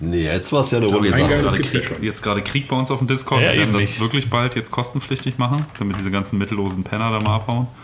Nee, 0.00 0.24
jetzt 0.24 0.52
war 0.52 0.60
es 0.60 0.70
ja 0.70 0.78
eine 0.78 0.88
runde 0.88 1.08
das 1.10 1.18
gerade 1.18 1.44
ja 1.44 1.52
Krieg, 1.52 1.84
schon. 1.84 2.02
jetzt 2.02 2.22
gerade 2.22 2.42
Krieg 2.42 2.68
bei 2.68 2.76
uns 2.76 2.90
auf 2.90 2.98
dem 2.98 3.06
Discord. 3.06 3.40
Ja, 3.40 3.52
wir 3.52 3.60
werden 3.60 3.72
das 3.72 3.82
nicht. 3.82 4.00
wirklich 4.00 4.28
bald 4.28 4.56
jetzt 4.56 4.70
kostenpflichtig 4.70 5.38
machen, 5.38 5.64
damit 5.78 5.96
diese 5.98 6.10
ganzen 6.10 6.38
mittellosen 6.38 6.84
Penner 6.84 7.10
da 7.10 7.20
mal 7.20 7.36
abhauen. 7.36 7.66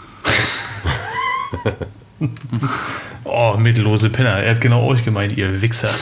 Oh, 3.24 3.56
mittellose 3.56 4.10
Penner. 4.10 4.42
Er 4.42 4.54
hat 4.54 4.60
genau 4.60 4.84
euch 4.86 5.04
gemeint, 5.04 5.36
ihr 5.36 5.62
Wichser. 5.62 5.90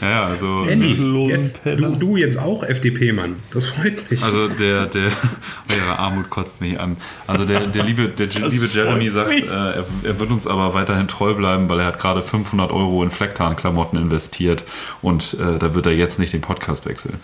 Ja, 0.00 0.10
ja, 0.10 0.24
also, 0.24 0.64
Andy, 0.64 0.88
Mittellosen 0.88 1.30
jetzt, 1.30 1.60
du, 1.64 1.96
du 1.96 2.16
jetzt 2.16 2.38
auch 2.38 2.62
FDP-Mann. 2.62 3.36
Das 3.52 3.66
freut 3.66 4.10
mich. 4.10 4.22
also 4.22 4.48
der, 4.48 4.86
der, 4.86 5.04
eure 5.70 5.98
Armut 5.98 6.30
kotzt 6.30 6.60
mich 6.60 6.78
an. 6.78 6.96
Also 7.26 7.44
der, 7.44 7.66
der 7.66 7.84
liebe, 7.84 8.08
der 8.08 8.26
liebe 8.26 8.66
Jeremy 8.66 9.08
sagt, 9.08 9.30
äh, 9.30 9.46
er, 9.46 9.84
er 10.02 10.18
wird 10.18 10.30
uns 10.30 10.46
aber 10.46 10.74
weiterhin 10.74 11.08
treu 11.08 11.34
bleiben, 11.34 11.68
weil 11.68 11.80
er 11.80 11.86
hat 11.86 11.98
gerade 11.98 12.22
500 12.22 12.70
Euro 12.70 13.02
in 13.02 13.10
Flecktarn-Klamotten 13.10 13.98
investiert 13.98 14.64
und 15.02 15.34
äh, 15.34 15.58
da 15.58 15.74
wird 15.74 15.86
er 15.86 15.92
jetzt 15.92 16.18
nicht 16.18 16.32
den 16.32 16.40
Podcast 16.40 16.86
wechseln. 16.86 17.18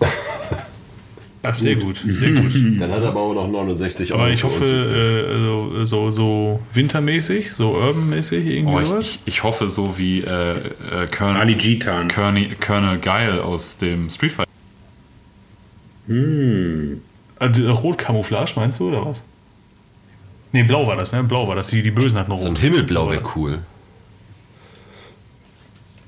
Ach, 1.42 1.54
sehr 1.54 1.76
gut. 1.76 2.02
Sehr 2.08 2.30
gut. 2.32 2.52
Dann 2.80 2.90
hat 2.90 3.02
er 3.02 3.08
aber 3.08 3.20
auch 3.20 3.34
noch 3.34 3.48
69 3.48 4.12
Euro. 4.12 4.22
Aber 4.22 4.30
ich 4.32 4.42
hoffe, 4.42 4.64
äh, 4.64 5.38
so, 5.44 5.84
so, 5.84 6.10
so 6.10 6.60
wintermäßig, 6.74 7.52
so 7.52 7.70
urbanmäßig 7.72 8.46
irgendwie 8.46 8.74
Oh, 8.74 8.80
ich, 8.80 8.88
sowas. 8.88 9.00
ich, 9.06 9.20
ich 9.26 9.42
hoffe 9.44 9.68
so 9.68 9.96
wie 9.98 10.20
äh, 10.20 10.52
äh, 10.56 11.06
Colonel, 11.16 11.40
Ali 11.40 11.54
Gitan. 11.54 12.08
Colonel, 12.08 12.56
Colonel 12.56 12.98
Geil 12.98 13.38
aus 13.40 13.78
dem 13.78 14.10
Street 14.10 14.32
Fighter. 14.32 14.50
Äh, 16.08 17.50
die 17.50 17.66
Rotkamouflage 17.66 18.52
meinst 18.56 18.80
du, 18.80 18.88
oder 18.88 19.06
was? 19.06 19.22
Nee, 20.52 20.62
blau 20.62 20.86
war 20.86 20.96
das, 20.96 21.12
ne? 21.12 21.22
Blau 21.22 21.46
war 21.48 21.54
das. 21.56 21.68
Die, 21.68 21.82
die 21.82 21.90
Bösen 21.90 22.18
hatten 22.18 22.32
rot. 22.32 22.40
So 22.40 22.48
ein 22.48 22.56
Himmelblau 22.56 23.10
wäre 23.10 23.22
cool. 23.36 23.58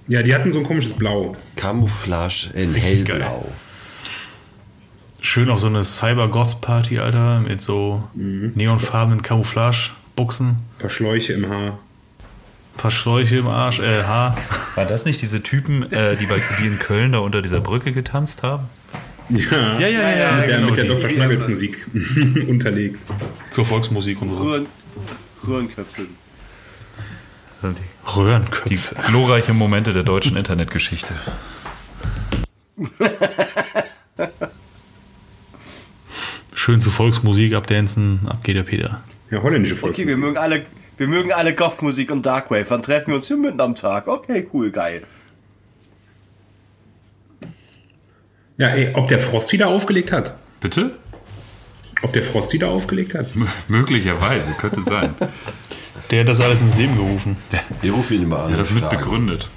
Ja, 0.07 0.23
die 0.23 0.35
hatten 0.35 0.51
so 0.51 0.61
ein 0.61 0.64
komisches 0.64 0.95
Blau. 0.95 1.37
Camouflage 1.57 2.49
in 2.55 2.75
hellblau. 2.75 3.47
Schön 5.20 5.50
auf 5.50 5.61
so 5.61 5.66
eine 5.66 5.83
Cyber-Goth-Party, 5.85 7.00
Alter, 7.00 7.40
mit 7.40 7.61
so 7.61 8.04
neonfarbenen 8.14 9.20
Camouflage-Buchsen, 9.22 10.48
Ein 10.50 10.57
paar 10.78 10.90
Schläuche 10.90 11.33
im 11.33 11.48
Haar. 11.48 11.78
paar 12.76 12.90
Schläuche 12.92 13.37
im 13.38 13.48
Arsch, 13.48 13.81
äh, 13.81 14.04
Haar. 14.04 14.37
War 14.76 14.87
das 14.87 15.04
nicht 15.04 15.20
diese 15.20 15.42
Typen, 15.42 15.90
äh, 15.90 16.16
die, 16.16 16.26
bei, 16.26 16.40
die 16.61 16.66
in 16.68 16.78
Köln 16.78 17.11
da 17.12 17.18
unter 17.18 17.42
dieser 17.42 17.59
Brücke 17.61 17.92
getanzt 17.92 18.44
haben? 18.44 18.66
Ja, 19.28 19.78
Ja, 19.78 19.88
ja, 19.88 19.88
ja, 19.88 20.11
ja, 20.16 20.33
mit 20.37 20.46
der, 20.48 20.57
genau, 20.59 20.68
mit 20.68 20.76
der 20.76 20.85
die- 20.85 20.90
Dr. 20.90 21.09
Schnuggles 21.11 21.48
Musik 21.48 21.87
unterlegt. 22.48 22.98
Zur 23.50 23.66
Volksmusik 23.66 24.22
und 24.22 24.28
so. 24.28 24.37
Röhren, 24.37 24.66
Röhrenköpfe. 25.46 26.02
Die, 27.62 27.74
Röhrenköpfe. 28.16 28.68
die 28.68 28.78
glorreichen 29.09 29.57
Momente 29.57 29.92
der 29.92 30.04
deutschen 30.04 30.37
Internetgeschichte. 30.37 31.12
Schön 36.68 36.83
zur 36.83 36.92
Volksmusik 36.92 37.54
abdancen, 37.54 38.20
ab 38.26 38.44
geht 38.44 38.54
der 38.54 38.62
Peter. 38.62 39.00
Ja, 39.31 39.42
holländische 39.42 39.74
Volk. 39.74 39.94
Okay, 39.94 40.07
wir 40.07 40.18
mögen 40.18 40.37
alle, 40.37 40.66
wir 40.98 41.09
mögen 41.09 41.33
alle 41.33 41.54
Goth-Musik 41.54 42.11
und 42.11 42.26
Darkwave. 42.26 42.66
Dann 42.68 42.83
treffen 42.83 43.07
wir 43.07 43.14
uns 43.14 43.26
hier 43.26 43.38
mitten 43.38 43.59
am 43.62 43.74
Tag. 43.74 44.07
Okay, 44.07 44.46
cool, 44.52 44.70
geil. 44.70 45.02
Ja, 48.59 48.66
ey, 48.66 48.94
ob 48.94 49.09
der 49.09 49.18
Frost 49.18 49.50
wieder 49.52 49.68
aufgelegt 49.68 50.12
hat? 50.12 50.37
Bitte? 50.61 50.90
Ob 52.02 52.12
der 52.12 52.22
Frost 52.22 52.52
wieder 52.52 52.68
aufgelegt 52.68 53.14
hat? 53.14 53.35
M 53.35 53.48
möglicherweise, 53.68 54.52
könnte 54.61 54.83
sein. 54.83 55.14
Der 56.11 56.20
hat 56.20 56.28
das 56.28 56.42
alles 56.42 56.61
ins 56.61 56.76
Leben 56.76 56.96
gerufen. 56.96 57.38
Wir 57.81 57.94
rufen 57.94 58.20
ihn 58.20 58.28
mal 58.28 58.44
an. 58.44 58.50
Er 58.50 58.52
hat 58.52 58.61
das 58.61 58.72
mit 58.72 58.90
begründet. 58.90 59.48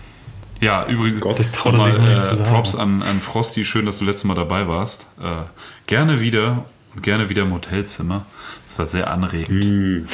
Ja, 0.62 0.88
übrigens, 0.88 1.19
Gott, 1.19 1.38
das 1.38 1.52
traut 1.52 1.74
zu 1.74 1.80
sagen. 1.82 2.43
Props 2.45 2.74
an, 2.74 3.02
an 3.04 3.19
Frosty, 3.19 3.65
schön, 3.65 3.86
dass 3.86 4.00
du 4.00 4.06
letztes 4.06 4.24
Mal 4.24 4.36
dabei 4.36 4.69
warst. 4.69 5.08
Äh, 5.21 5.43
gerne 5.88 6.21
wieder 6.21 6.63
und 6.96 7.04
gerne 7.04 7.30
wieder 7.30 7.44
im 7.44 7.54
Hotelzimmer. 7.54 8.26
Das 8.66 8.80
war 8.80 8.86
sehr 8.86 9.12
anregend. 9.12 10.08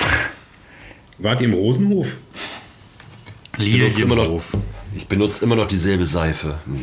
Wart 1.18 1.42
ihr 1.42 1.48
im 1.48 1.54
Rosenhof? 1.54 2.18
Ich 3.58 3.72
benutze 3.72 4.04
immer 4.04 4.16
noch, 4.16 4.42
ich 4.96 5.08
benutze 5.08 5.44
immer 5.44 5.56
noch 5.56 5.66
dieselbe 5.68 6.06
Seife. 6.06 6.56
Hm. 6.66 6.80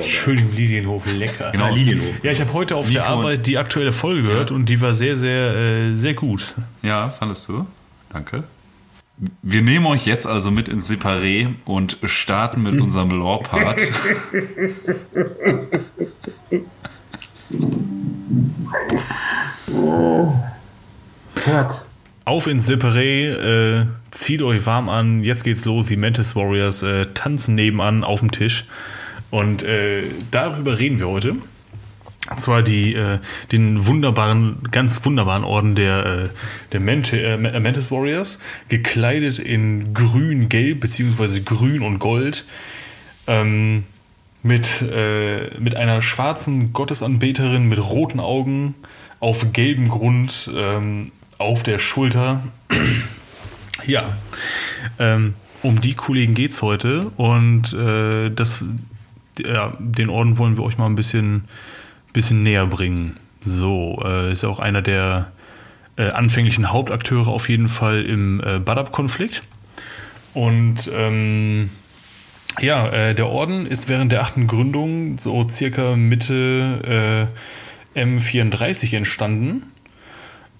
Schön 0.00 0.38
im 0.38 0.52
Lilienhof, 0.52 1.04
lecker. 1.06 1.52
Genau, 1.52 1.72
Lilienhof. 1.72 2.22
Ja, 2.24 2.32
ich 2.32 2.40
habe 2.40 2.52
heute 2.52 2.74
auf 2.74 2.88
Nico 2.88 2.98
der 2.98 3.08
Arbeit 3.08 3.46
die 3.46 3.56
aktuelle 3.56 3.92
Folge 3.92 4.22
gehört 4.22 4.50
und 4.50 4.66
die 4.66 4.80
war 4.80 4.94
sehr, 4.94 5.16
sehr, 5.16 5.54
äh, 5.54 5.94
sehr 5.94 6.14
gut. 6.14 6.56
Ja, 6.82 7.10
fandest 7.10 7.48
du? 7.48 7.66
Danke. 8.12 8.44
Wir 9.42 9.62
nehmen 9.62 9.86
euch 9.86 10.04
jetzt 10.04 10.26
also 10.26 10.50
mit 10.50 10.68
ins 10.68 10.90
Separé 10.90 11.54
und 11.64 11.98
starten 12.04 12.64
mit 12.64 12.80
unserem 12.80 13.10
Lore-Part. 13.10 13.80
Auf 22.24 22.46
ins 22.48 22.68
Separé, 22.68 23.82
äh, 23.82 23.86
zieht 24.10 24.42
euch 24.42 24.66
warm 24.66 24.88
an, 24.88 25.22
jetzt 25.22 25.44
geht's 25.44 25.64
los, 25.64 25.86
die 25.86 25.96
Mantis 25.96 26.34
Warriors 26.34 26.82
äh, 26.82 27.06
tanzen 27.14 27.54
nebenan 27.54 28.02
auf 28.02 28.20
dem 28.20 28.32
Tisch. 28.32 28.64
Und 29.30 29.62
äh, 29.62 30.04
darüber 30.30 30.78
reden 30.78 30.98
wir 30.98 31.08
heute. 31.08 31.36
Und 32.28 32.40
zwar 32.40 32.62
die, 32.62 32.94
äh, 32.94 33.20
den 33.52 33.86
wunderbaren, 33.86 34.58
ganz 34.72 35.04
wunderbaren 35.04 35.44
Orden 35.44 35.76
der, 35.76 36.06
äh, 36.06 36.28
der 36.72 36.80
Mant 36.80 37.12
äh, 37.12 37.36
Mantis 37.36 37.92
Warriors, 37.92 38.40
gekleidet 38.68 39.38
in 39.38 39.94
grün, 39.94 40.48
gelb, 40.48 40.80
beziehungsweise 40.80 41.42
grün 41.42 41.82
und 41.82 42.00
gold. 42.00 42.44
Ähm, 43.28 43.84
mit, 44.46 44.82
äh, 44.82 45.50
mit 45.58 45.76
einer 45.76 46.02
schwarzen 46.02 46.72
Gottesanbeterin 46.72 47.68
mit 47.68 47.78
roten 47.78 48.20
Augen 48.20 48.74
auf 49.20 49.52
gelbem 49.52 49.88
Grund 49.88 50.50
ähm, 50.54 51.12
auf 51.38 51.62
der 51.62 51.78
Schulter. 51.78 52.42
ja, 53.86 54.16
ähm, 54.98 55.34
um 55.62 55.80
die 55.80 55.94
Kollegen 55.94 56.34
geht's 56.34 56.62
heute 56.62 57.10
und 57.16 57.72
äh, 57.72 58.30
das, 58.30 58.62
ja, 59.44 59.72
den 59.78 60.08
Orden 60.10 60.38
wollen 60.38 60.56
wir 60.56 60.64
euch 60.64 60.78
mal 60.78 60.86
ein 60.86 60.94
bisschen, 60.94 61.44
bisschen 62.12 62.42
näher 62.42 62.66
bringen. 62.66 63.16
So, 63.44 64.00
äh, 64.04 64.32
ist 64.32 64.44
auch 64.44 64.60
einer 64.60 64.82
der 64.82 65.32
äh, 65.96 66.10
anfänglichen 66.10 66.70
Hauptakteure 66.70 67.28
auf 67.28 67.48
jeden 67.48 67.68
Fall 67.68 68.04
im 68.04 68.40
äh, 68.40 68.58
Badab-Konflikt. 68.58 69.42
Und 70.34 70.90
ähm, 70.92 71.70
ja, 72.60 72.88
äh, 72.88 73.14
der 73.14 73.28
Orden 73.28 73.66
ist 73.66 73.88
während 73.88 74.12
der 74.12 74.22
achten 74.22 74.46
Gründung 74.46 75.18
so 75.18 75.48
circa 75.48 75.96
Mitte 75.96 77.30
äh, 77.94 78.00
M34 78.00 78.96
entstanden. 78.96 79.72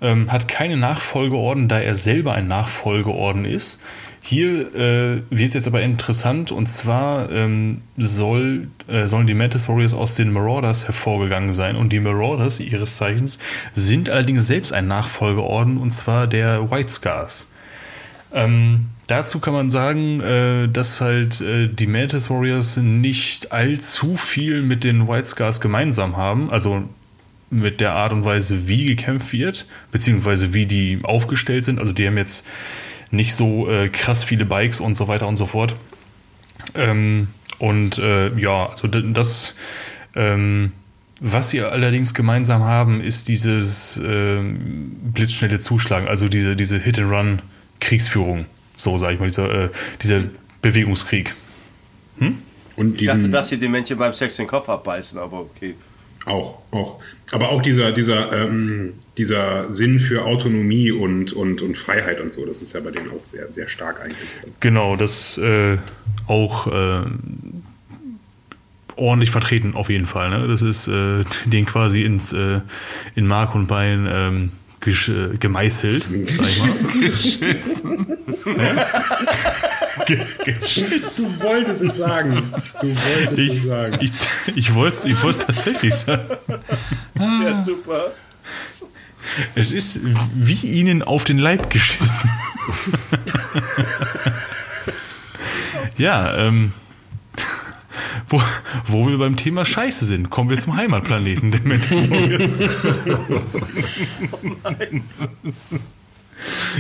Ähm, 0.02 0.30
hat 0.30 0.46
keine 0.46 0.76
Nachfolgeorden, 0.76 1.68
da 1.68 1.80
er 1.80 1.94
selber 1.94 2.35
ein 2.35 2.48
Nachfolgeorden 2.48 3.46
ist. 3.46 3.80
Hier 4.20 4.74
äh, 4.74 5.22
wird 5.30 5.54
jetzt 5.54 5.68
aber 5.68 5.82
interessant 5.82 6.50
und 6.50 6.66
zwar 6.66 7.30
ähm, 7.30 7.82
soll, 7.96 8.68
äh, 8.88 9.06
sollen 9.06 9.26
die 9.26 9.35
Mantis 9.35 9.68
Warriors 9.68 9.94
aus 9.94 10.16
den 10.16 10.32
Marauders 10.32 10.87
hervorgegangen 10.87 11.52
sein 11.52 11.76
und 11.76 11.92
die 11.92 12.00
Marauders 12.00 12.59
ihres 12.59 12.96
Zeichens 12.96 13.38
sind 13.72 14.11
allerdings 14.11 14.46
selbst 14.46 14.72
ein 14.72 14.88
Nachfolgeorden 14.88 15.78
und 15.78 15.92
zwar 15.92 16.26
der 16.26 16.72
White 16.72 16.90
Scars. 16.90 17.52
Ähm, 18.37 18.90
dazu 19.07 19.40
kann 19.40 19.55
man 19.55 19.70
sagen, 19.70 20.20
äh, 20.20 20.68
dass 20.68 21.01
halt 21.01 21.40
äh, 21.40 21.68
die 21.68 21.87
Mantis 21.87 22.29
Warriors 22.29 22.77
nicht 22.77 23.51
allzu 23.51 24.18
viel 24.18 24.61
mit 24.61 24.85
den 24.85 25.09
White 25.09 25.25
Scars 25.25 25.61
gemeinsam 25.62 26.18
haben. 26.18 26.51
Also 26.51 26.85
mit 27.49 27.81
der 27.81 27.94
Art 27.94 28.12
und 28.12 28.25
Weise, 28.25 28.68
wie 28.68 28.85
gekämpft 28.85 29.33
wird, 29.33 29.66
beziehungsweise 29.90 30.53
wie 30.53 30.66
die 30.66 31.01
aufgestellt 31.03 31.64
sind. 31.64 31.79
Also 31.79 31.92
die 31.94 32.07
haben 32.07 32.18
jetzt 32.18 32.46
nicht 33.11 33.35
so 33.35 33.70
äh, 33.70 33.88
krass 33.88 34.22
viele 34.22 34.44
Bikes 34.44 34.81
und 34.81 34.94
so 34.94 35.09
weiter 35.09 35.27
und 35.29 35.37
so 35.37 35.46
fort. 35.46 35.75
Ähm, 36.75 37.29
und 37.59 37.96
äh, 37.99 38.37
ja, 38.38 38.66
also 38.66 38.87
das, 38.87 39.55
ähm, 40.14 40.72
was 41.22 41.51
sie 41.51 41.62
allerdings 41.62 42.12
gemeinsam 42.12 42.64
haben, 42.64 43.01
ist 43.01 43.29
dieses 43.29 43.99
ähm, 44.05 44.90
blitzschnelle 45.14 45.59
Zuschlagen, 45.59 46.07
also 46.07 46.29
diese, 46.29 46.55
diese 46.55 46.79
Hit-and-Run-Kriegsführung. 47.81 48.47
So 48.75 48.99
sage 48.99 49.15
ich 49.15 49.21
mal, 49.21 49.27
dieser, 49.27 49.65
äh, 49.65 49.71
dieser 50.03 50.23
Bewegungskrieg. 50.62 51.35
Und 52.77 53.01
Ich 53.01 53.07
dachte, 53.07 53.29
dass 53.29 53.49
sie 53.49 53.59
den 53.59 53.71
Männchen 53.71 53.97
beim 53.97 54.12
Sex 54.12 54.37
den 54.37 54.47
Kopf 54.47 54.69
abbeißen, 54.69 55.19
aber 55.19 55.41
okay. 55.41 55.75
auch, 56.27 56.59
auch. 56.71 57.01
Aber 57.33 57.49
auch 57.49 57.62
dieser, 57.62 57.93
dieser, 57.93 58.33
ähm, 58.33 58.95
dieser 59.17 59.73
Sinn 59.73 59.99
für 59.99 60.25
Autonomie 60.25 60.93
und, 60.93 61.33
und, 61.33 61.62
und 61.62 61.77
Freiheit 61.77 62.21
und 62.21 62.33
so, 62.33 62.45
das 62.45 62.61
ist 62.61 62.75
ja 62.75 62.81
bei 62.81 62.91
denen 62.91 63.11
auch 63.11 63.25
sehr, 63.25 63.51
sehr 63.51 63.69
stark 63.69 64.01
eigentlich. 64.01 64.29
Genau, 64.61 64.97
das 64.97 65.39
äh, 65.39 65.79
auch 66.27 66.67
äh, 66.67 67.01
ordentlich 68.97 69.31
vertreten 69.31 69.75
auf 69.75 69.89
jeden 69.89 70.07
Fall. 70.07 70.31
Ne? 70.31 70.47
Das 70.49 70.61
ist 70.61 70.89
äh, 70.89 71.25
den 71.47 71.65
quasi 71.65 72.03
ins 72.03 72.33
äh, 72.33 72.61
in 73.15 73.27
Mark 73.27 73.55
und 73.55 73.69
Bein 73.69 74.07
ähm, 74.11 74.45
äh, 74.45 74.65
gemeißelt. 74.81 76.05
Sag 76.05 76.95
ich 77.25 77.41
mal. 77.85 78.19
Ja? 78.57 78.87
Ge 80.07 80.21
geschissen. 80.45 81.39
Du 81.39 81.45
wolltest 81.45 81.83
es 81.83 81.97
sagen. 81.97 82.53
Du 82.81 82.89
wolltest 82.89 83.39
Ich, 83.39 83.65
ich, 84.11 84.12
ich 84.57 84.75
wollte 84.75 84.97
es 84.97 85.05
ich 85.05 85.23
wollt's 85.23 85.45
tatsächlich 85.45 85.95
sagen. 85.95 86.29
Ja, 87.19 87.62
super. 87.62 88.12
Es 89.55 89.73
ist 89.73 90.01
wie 90.35 90.67
ihnen 90.67 91.03
auf 91.03 91.25
den 91.25 91.39
Leib 91.39 91.71
geschissen. 91.71 92.31
ja, 95.99 96.37
ähm, 96.37 96.73
wo, 98.29 98.43
wo 98.87 99.09
wir 99.09 99.19
beim 99.19 99.37
Thema 99.37 99.65
Scheiße 99.65 100.05
sind, 100.05 100.31
kommen 100.31 100.51
wir 100.51 100.59
zum 100.59 100.77
Heimatplaneten 100.77 101.53
der 101.53 101.61
Mantis 101.62 102.11
Warriors. 102.11 102.61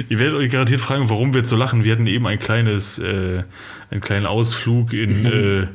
Ihr 0.08 0.18
werdet 0.18 0.34
euch 0.38 0.50
garantiert 0.52 0.80
fragen, 0.80 1.08
warum 1.08 1.32
wir 1.32 1.38
jetzt 1.40 1.50
so 1.50 1.56
lachen. 1.56 1.82
Wir 1.84 1.92
hatten 1.92 2.06
eben 2.06 2.26
ein 2.26 2.38
kleines, 2.38 2.98
äh, 2.98 3.42
einen 3.90 4.00
kleinen 4.00 4.26
Ausflug 4.26 4.92
in 4.92 5.26
äh, 5.64 5.66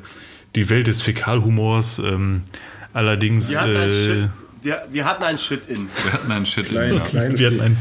die 0.55 0.69
Welt 0.69 0.87
des 0.87 1.01
Fäkalhumors. 1.01 1.99
Ähm, 1.99 2.43
allerdings, 2.93 3.49
Wir 3.49 3.61
hatten, 3.61 3.75
einen 3.75 3.89
äh, 3.89 4.05
Shit, 4.05 4.29
wir, 4.61 4.83
wir 4.91 5.05
hatten 5.05 5.23
einen 5.23 5.37
Shit 5.37 5.65
in. 5.67 5.89
Wir 6.03 6.13
hatten 6.13 6.31
einen 6.31 6.45
Shit 6.45 6.67
Klein, 6.67 6.91
in. 6.91 6.97
Ja. 6.97 7.05
klein, 7.05 7.39
wir 7.39 7.47
hatten 7.47 7.61
ein, 7.61 7.77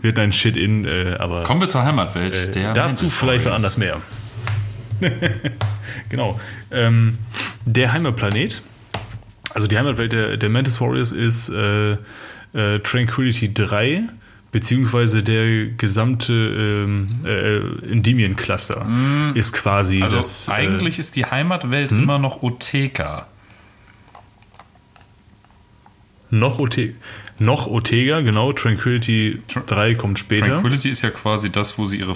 wir 0.00 0.10
hatten 0.10 0.20
ein 0.20 0.32
Shit 0.32 0.56
in, 0.56 0.84
äh, 0.86 1.16
aber 1.18 1.44
Kommen 1.44 1.60
wir 1.60 1.68
zur 1.68 1.82
Heimatwelt. 1.84 2.34
äh, 2.34 2.50
der 2.52 2.72
dazu 2.72 3.10
vielleicht 3.10 3.44
Warriors. 3.44 3.56
anders 3.56 3.76
mehr. 3.78 4.00
genau. 6.08 6.40
Ähm, 6.70 7.18
der 7.64 7.92
Heimatplanet, 7.92 8.62
also 9.54 9.66
die 9.66 9.76
Heimatwelt 9.78 10.12
der, 10.12 10.36
der 10.36 10.48
Mantis 10.48 10.80
Warriors 10.80 11.12
ist 11.12 11.48
äh, 11.50 11.92
äh, 12.54 12.78
Tranquility 12.80 13.52
3, 13.52 14.02
beziehungsweise 14.52 15.22
der 15.22 15.66
gesamte 15.76 16.32
ähm, 16.32 17.08
äh, 17.24 17.90
Endymion-Cluster 17.92 18.86
ist 19.34 19.52
quasi 19.52 20.02
Also 20.02 20.16
das. 20.16 20.48
äh, 20.48 20.52
eigentlich 20.52 20.98
ist 20.98 21.16
die 21.16 21.26
Heimatwelt 21.26 21.90
hm? 21.90 22.02
immer 22.04 22.18
noch 22.18 22.42
Oteka. 22.42 23.26
noch, 26.30 26.58
Ote 26.58 26.94
noch 27.40 27.66
Otega, 27.66 28.20
genau. 28.20 28.52
Tranquility 28.52 29.42
3 29.66 29.94
kommt 29.96 30.18
später. 30.20 30.46
Tranquility 30.46 30.88
ist 30.90 31.02
ja 31.02 31.10
quasi 31.10 31.50
das, 31.50 31.78
wo 31.78 31.86
sie 31.86 31.98
ihre 31.98 32.14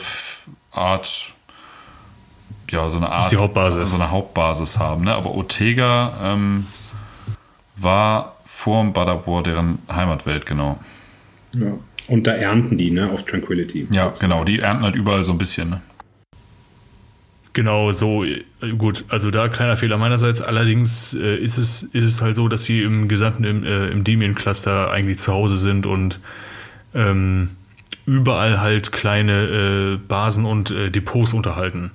Art, 0.71 1.35
ja, 2.70 2.88
so 2.90 2.98
eine 2.98 3.11
Art, 3.11 3.31
die 3.31 3.37
Hauptbasis. 3.37 3.90
so 3.90 3.96
eine 3.96 4.11
Hauptbasis 4.11 4.78
haben. 4.78 5.04
Ne? 5.04 5.14
Aber 5.14 5.35
Otega 5.35 6.12
ähm, 6.22 6.66
war 7.76 8.37
vor 8.44 8.83
dem 8.83 8.92
Badab 8.92 9.26
War 9.26 9.42
deren 9.42 9.78
Heimatwelt, 9.90 10.46
genau. 10.46 10.78
Ja. 11.54 11.72
Und 12.09 12.26
da 12.26 12.33
ernten 12.33 12.78
die, 12.78 12.90
ne, 12.90 13.11
auf 13.11 13.24
Tranquility. 13.24 13.87
Ja, 13.90 14.12
genau. 14.18 14.44
Die 14.44 14.61
ernten 14.61 14.85
halt 14.85 14.94
überall 14.94 15.22
so 15.22 15.33
ein 15.33 15.38
bisschen. 15.38 15.70
Ne? 15.70 15.81
Genau, 17.52 17.92
so 17.92 18.24
gut. 18.78 19.04
Also 19.09 19.31
da 19.31 19.48
kleiner 19.48 19.76
Fehler 19.76 19.98
meinerseits. 19.98 20.40
Allerdings 20.40 21.14
äh, 21.14 21.37
ist 21.37 21.59
es 21.59 21.83
ist 21.83 22.04
es 22.04 22.22
halt 22.22 22.37
so, 22.37 22.48
dass 22.48 22.64
sie 22.64 22.83
im 22.83 23.09
gesamten 23.09 23.44
im, 23.44 23.64
äh, 23.64 23.88
im 23.88 24.04
Debian 24.04 24.35
Cluster 24.35 24.90
eigentlich 24.90 25.18
zu 25.18 25.33
Hause 25.33 25.57
sind 25.57 25.85
und 25.85 26.20
ähm, 26.94 27.50
überall 28.07 28.61
halt 28.61 28.92
kleine 28.92 29.42
äh, 29.42 29.96
Basen 29.96 30.44
und 30.44 30.70
äh, 30.70 30.90
Depots 30.90 31.35
unterhalten. 31.35 31.90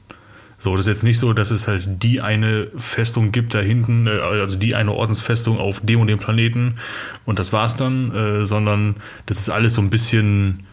So, 0.63 0.77
das 0.77 0.85
ist 0.85 0.89
jetzt 0.89 1.03
nicht 1.03 1.19
so, 1.19 1.33
dass 1.33 1.51
es 1.51 1.67
halt 1.67 2.01
die 2.03 2.21
eine 2.21 2.67
Festung 2.77 3.33
gibt 3.33 3.53
da 3.53 3.59
hinten, 3.59 4.07
äh, 4.07 4.11
also 4.11 4.55
die 4.55 4.75
eine 4.75 4.93
Ordensfestung 4.93 5.57
auf 5.57 5.81
dem 5.83 5.99
und 5.99 6.07
dem 6.07 6.19
Planeten 6.19 6.75
und 7.25 7.37
das 7.37 7.51
war's 7.51 7.75
dann, 7.75 8.15
äh, 8.15 8.45
sondern 8.45 8.95
das 9.25 9.39
ist 9.39 9.49
alles 9.49 9.73
so 9.73 9.81
ein 9.81 9.89
bisschen 9.89 10.65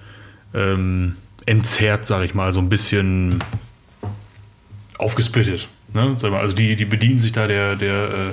ähm, 0.54 1.16
entzerrt, 1.44 2.06
sag 2.06 2.22
ich 2.22 2.34
mal, 2.34 2.52
so 2.52 2.60
ein 2.60 2.68
bisschen 2.68 3.42
aufgesplittet. 4.96 5.66
Ne? 5.92 6.14
Sag 6.18 6.30
mal, 6.30 6.38
also 6.38 6.54
die, 6.54 6.76
die 6.76 6.84
bedienen 6.84 7.18
sich 7.18 7.32
da 7.32 7.48
der, 7.48 7.74
der, 7.74 8.04
äh, 8.04 8.32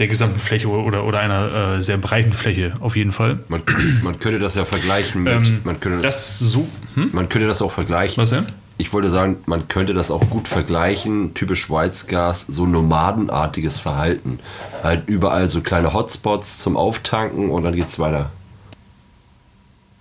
der 0.00 0.08
gesamten 0.08 0.40
Fläche 0.40 0.66
oder, 0.66 1.04
oder 1.04 1.20
einer 1.20 1.76
äh, 1.76 1.82
sehr 1.82 1.98
breiten 1.98 2.32
Fläche 2.32 2.74
auf 2.80 2.96
jeden 2.96 3.12
Fall. 3.12 3.38
Man, 3.46 3.62
man 4.02 4.18
könnte 4.18 4.40
das 4.40 4.56
ja 4.56 4.64
vergleichen 4.64 5.22
mit. 5.22 5.46
Ähm, 5.46 5.60
man, 5.62 5.78
könnte 5.78 6.02
das, 6.02 6.38
Das 6.38 6.38
so. 6.40 6.66
Hm? 6.94 7.10
man 7.12 7.28
könnte 7.28 7.46
das 7.46 7.62
auch 7.62 7.70
vergleichen. 7.70 8.20
Was 8.20 8.30
denn? 8.30 8.46
Ich 8.78 8.92
wollte 8.92 9.10
sagen, 9.10 9.36
man 9.46 9.68
könnte 9.68 9.94
das 9.94 10.10
auch 10.10 10.28
gut 10.30 10.48
vergleichen, 10.48 11.34
typisch 11.34 11.60
Schweizgas, 11.60 12.46
so 12.46 12.66
nomadenartiges 12.66 13.78
Verhalten. 13.78 14.38
Halt 14.82 15.08
überall 15.08 15.48
so 15.48 15.60
kleine 15.60 15.92
Hotspots 15.92 16.58
zum 16.58 16.76
Auftanken 16.76 17.50
und 17.50 17.64
dann 17.64 17.74
geht's 17.74 17.98
weiter. 17.98 18.30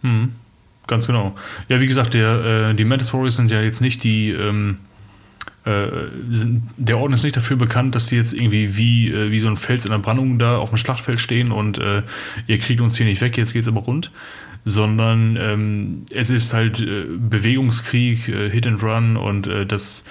Hm, 0.01 0.33
ganz 0.87 1.07
genau. 1.07 1.35
Ja, 1.69 1.79
wie 1.79 1.87
gesagt, 1.87 2.13
der, 2.13 2.69
äh, 2.69 2.73
die 2.73 2.85
Mantis 2.85 3.13
Warriors 3.13 3.35
sind 3.35 3.51
ja 3.51 3.61
jetzt 3.61 3.81
nicht 3.81 4.03
die, 4.03 4.31
ähm, 4.31 4.77
äh, 5.63 5.87
sind, 6.31 6.63
der 6.77 6.97
Orden 6.97 7.13
ist 7.13 7.23
nicht 7.23 7.37
dafür 7.37 7.57
bekannt, 7.57 7.93
dass 7.93 8.07
sie 8.07 8.15
jetzt 8.15 8.33
irgendwie 8.33 8.77
wie, 8.77 9.11
äh, 9.11 9.31
wie 9.31 9.39
so 9.39 9.47
ein 9.47 9.57
Fels 9.57 9.85
in 9.85 9.91
der 9.91 9.99
Brandung 9.99 10.39
da 10.39 10.57
auf 10.57 10.69
dem 10.69 10.77
Schlachtfeld 10.77 11.19
stehen 11.19 11.51
und 11.51 11.77
äh, 11.77 12.01
ihr 12.47 12.57
kriegt 12.57 12.81
uns 12.81 12.97
hier 12.97 13.05
nicht 13.05 13.21
weg, 13.21 13.37
jetzt 13.37 13.53
geht's 13.53 13.67
aber 13.67 13.81
rund. 13.81 14.11
Sondern 14.63 15.37
ähm, 15.41 16.05
es 16.11 16.29
ist 16.29 16.53
halt 16.53 16.79
äh, 16.79 17.05
Bewegungskrieg, 17.17 18.27
äh, 18.27 18.49
Hit 18.49 18.67
and 18.67 18.83
Run 18.83 19.17
und 19.17 19.47
äh, 19.47 19.65
das 19.65 20.05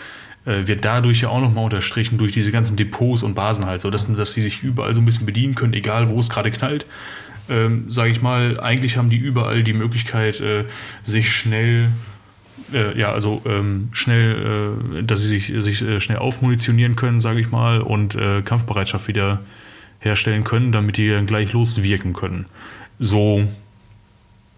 äh, 0.44 0.66
wird 0.66 0.84
dadurch 0.84 1.20
ja 1.20 1.28
auch 1.28 1.40
nochmal 1.40 1.64
unterstrichen 1.64 2.18
durch 2.18 2.32
diese 2.32 2.50
ganzen 2.50 2.76
Depots 2.76 3.22
und 3.22 3.34
Basen 3.34 3.66
halt, 3.66 3.80
so 3.80 3.90
dass, 3.90 4.12
dass 4.14 4.32
sie 4.32 4.42
sich 4.42 4.62
überall 4.62 4.94
so 4.94 5.00
ein 5.00 5.04
bisschen 5.04 5.26
bedienen 5.26 5.54
können, 5.54 5.72
egal 5.72 6.08
wo 6.08 6.18
es 6.18 6.28
gerade 6.28 6.50
knallt. 6.50 6.86
Ähm, 7.48 7.90
sage 7.90 8.10
ich 8.10 8.22
mal, 8.22 8.58
eigentlich 8.60 8.96
haben 8.96 9.10
die 9.10 9.18
überall 9.18 9.62
die 9.62 9.72
Möglichkeit, 9.72 10.40
äh, 10.40 10.64
sich 11.04 11.30
schnell 11.30 11.90
äh, 12.72 12.98
ja, 12.98 13.12
also 13.12 13.42
ähm, 13.46 13.88
schnell, 13.92 14.78
äh, 14.98 15.02
dass 15.02 15.22
sie 15.22 15.38
sich, 15.38 15.52
sich 15.62 15.82
äh, 15.82 16.00
schnell 16.00 16.18
aufmunitionieren 16.18 16.96
können, 16.96 17.20
sage 17.20 17.40
ich 17.40 17.50
mal, 17.50 17.80
und 17.80 18.14
äh, 18.14 18.42
Kampfbereitschaft 18.42 19.08
wieder 19.08 19.40
herstellen 19.98 20.44
können, 20.44 20.72
damit 20.72 20.96
die 20.96 21.10
dann 21.10 21.26
gleich 21.26 21.52
loswirken 21.52 22.12
können. 22.12 22.46
So, 22.98 23.48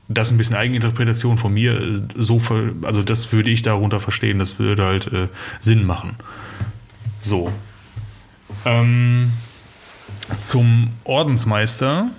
das 0.09 0.29
ist 0.29 0.35
ein 0.35 0.39
bisschen 0.39 0.57
Eigeninterpretation 0.57 1.39
von 1.39 1.55
mir. 1.55 1.81
äh, 1.81 2.03
So, 2.17 2.41
also 2.83 3.03
das 3.03 3.33
würde 3.33 3.51
ich 3.51 3.63
darunter 3.63 4.01
verstehen. 4.01 4.39
Das 4.39 4.59
würde 4.59 4.85
halt 4.85 5.13
äh, 5.13 5.29
Sinn 5.61 5.87
machen. 5.87 6.17
So. 7.21 7.53
Ähm, 8.65 9.33
zum 10.39 10.91
Ordensmeister 11.05 12.11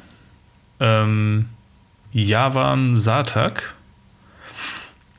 ähm, 0.80 1.46
Javan 2.12 2.96
Satak 2.96 3.76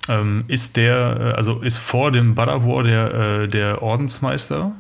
ähm, 0.09 0.45
ist 0.49 0.77
der, 0.77 1.17
äh, 1.21 1.37
also 1.37 1.61
ist 1.61 1.79
vor 1.79 2.13
dem 2.13 2.35
Badab 2.35 2.65
War 2.67 2.83
der, 2.83 3.15
äh, 3.15 3.49
der 3.49 3.83
Ordensmeister 3.83 4.73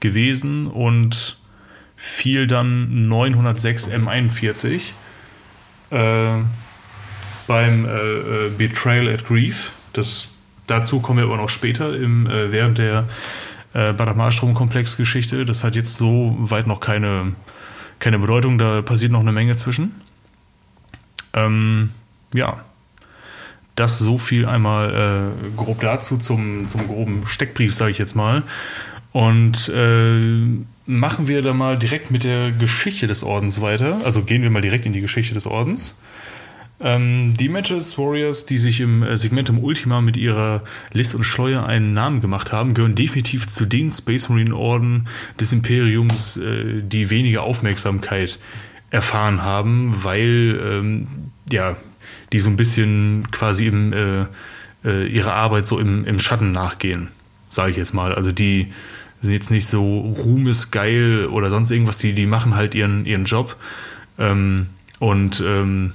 gewesen 0.00 0.66
und 0.66 1.38
fiel 1.96 2.46
dann 2.46 3.08
906 3.08 3.90
M41 3.90 4.92
äh, 5.90 6.42
beim 7.50 7.84
äh, 7.84 7.88
äh, 7.88 8.50
Betrayal 8.56 9.08
at 9.08 9.26
Grief. 9.26 9.72
Das, 9.92 10.28
dazu 10.68 11.00
kommen 11.00 11.18
wir 11.18 11.24
aber 11.24 11.36
noch 11.36 11.48
später 11.48 11.96
im, 11.96 12.28
äh, 12.28 12.52
während 12.52 12.78
der 12.78 13.08
äh, 13.74 13.92
Badab-Marstrom-Komplex-Geschichte. 13.92 15.44
Das 15.44 15.64
hat 15.64 15.74
jetzt 15.74 15.96
so 15.96 16.36
weit 16.38 16.68
noch 16.68 16.78
keine, 16.78 17.32
keine 17.98 18.20
Bedeutung, 18.20 18.56
da 18.56 18.82
passiert 18.82 19.10
noch 19.10 19.18
eine 19.18 19.32
Menge 19.32 19.56
zwischen. 19.56 20.00
Ähm, 21.32 21.90
ja, 22.32 22.60
das 23.74 23.98
so 23.98 24.16
viel 24.16 24.46
einmal 24.46 25.34
äh, 25.34 25.56
grob 25.56 25.80
dazu 25.80 26.18
zum, 26.18 26.68
zum 26.68 26.86
groben 26.86 27.26
Steckbrief, 27.26 27.74
sage 27.74 27.90
ich 27.90 27.98
jetzt 27.98 28.14
mal. 28.14 28.44
Und 29.10 29.68
äh, 29.74 30.46
machen 30.86 31.26
wir 31.26 31.42
da 31.42 31.52
mal 31.52 31.76
direkt 31.76 32.12
mit 32.12 32.22
der 32.22 32.52
Geschichte 32.52 33.08
des 33.08 33.24
Ordens 33.24 33.60
weiter. 33.60 34.02
Also 34.04 34.22
gehen 34.22 34.42
wir 34.42 34.50
mal 34.50 34.62
direkt 34.62 34.86
in 34.86 34.92
die 34.92 35.00
Geschichte 35.00 35.34
des 35.34 35.48
Ordens. 35.48 35.96
Ähm, 36.82 37.34
die 37.38 37.50
Metalist 37.50 37.98
Warriors, 37.98 38.46
die 38.46 38.56
sich 38.56 38.80
im 38.80 39.02
äh, 39.02 39.16
Segmentum 39.16 39.62
Ultima 39.62 40.00
mit 40.00 40.16
ihrer 40.16 40.62
List 40.92 41.14
und 41.14 41.24
Schleuer 41.24 41.66
einen 41.66 41.92
Namen 41.92 42.22
gemacht 42.22 42.52
haben, 42.52 42.72
gehören 42.72 42.94
definitiv 42.94 43.46
zu 43.46 43.66
den 43.66 43.90
Space 43.90 44.30
Marine 44.30 44.56
Orden 44.56 45.06
des 45.38 45.52
Imperiums, 45.52 46.38
äh, 46.38 46.82
die 46.82 47.10
weniger 47.10 47.42
Aufmerksamkeit 47.42 48.38
erfahren 48.90 49.42
haben, 49.42 50.02
weil 50.02 50.58
ähm, 50.62 51.06
ja, 51.50 51.76
die 52.32 52.40
so 52.40 52.48
ein 52.48 52.56
bisschen 52.56 53.28
quasi 53.30 53.66
im, 53.66 53.92
äh, 53.92 54.26
äh, 54.84 55.06
ihrer 55.06 55.34
Arbeit 55.34 55.66
so 55.66 55.78
im, 55.78 56.06
im 56.06 56.18
Schatten 56.18 56.50
nachgehen, 56.50 57.08
sage 57.50 57.72
ich 57.72 57.76
jetzt 57.76 57.92
mal. 57.92 58.14
Also 58.14 58.32
die 58.32 58.68
sind 59.20 59.34
jetzt 59.34 59.50
nicht 59.50 59.66
so 59.66 60.00
ruhmesgeil 60.00 61.26
oder 61.26 61.50
sonst 61.50 61.70
irgendwas, 61.70 61.98
die, 61.98 62.14
die 62.14 62.26
machen 62.26 62.56
halt 62.56 62.74
ihren, 62.74 63.04
ihren 63.04 63.26
Job 63.26 63.56
ähm, 64.18 64.68
und 64.98 65.42
ähm, 65.44 65.92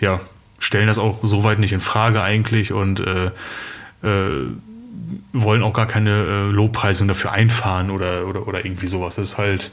ja, 0.00 0.20
stellen 0.58 0.86
das 0.86 0.98
auch 0.98 1.18
soweit 1.22 1.58
nicht 1.58 1.72
in 1.72 1.80
Frage 1.80 2.22
eigentlich 2.22 2.72
und 2.72 3.00
äh, 3.00 3.26
äh, 4.02 4.46
wollen 5.32 5.62
auch 5.62 5.72
gar 5.72 5.86
keine 5.86 6.10
äh, 6.10 6.50
Lobpreisung 6.50 7.08
dafür 7.08 7.32
einfahren 7.32 7.90
oder, 7.90 8.26
oder, 8.26 8.48
oder 8.48 8.64
irgendwie 8.64 8.86
sowas. 8.86 9.16
Das 9.16 9.28
ist 9.28 9.38
halt, 9.38 9.70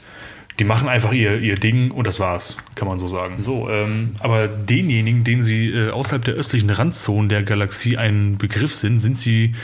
die 0.58 0.64
machen 0.64 0.88
einfach 0.88 1.12
ihr, 1.12 1.40
ihr 1.40 1.56
Ding 1.56 1.90
und 1.90 2.06
das 2.06 2.20
war's, 2.20 2.56
kann 2.74 2.86
man 2.86 2.98
so 2.98 3.06
sagen. 3.06 3.36
So, 3.42 3.68
ähm, 3.68 4.16
aber 4.20 4.46
denjenigen, 4.46 5.24
denen 5.24 5.42
sie 5.42 5.70
äh, 5.70 5.90
außerhalb 5.90 6.24
der 6.24 6.34
östlichen 6.34 6.70
Randzonen 6.70 7.28
der 7.28 7.42
Galaxie 7.42 7.96
ein 7.96 8.38
Begriff 8.38 8.74
sind, 8.74 9.00
sind 9.00 9.16
sie 9.16 9.54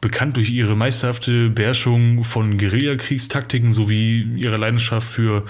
bekannt 0.00 0.36
durch 0.36 0.50
ihre 0.50 0.76
meisterhafte 0.76 1.50
Beherrschung 1.50 2.22
von 2.22 2.56
Guerillakriegstaktiken 2.56 3.72
sowie 3.72 4.22
ihre 4.36 4.56
Leidenschaft 4.56 5.08
für 5.08 5.44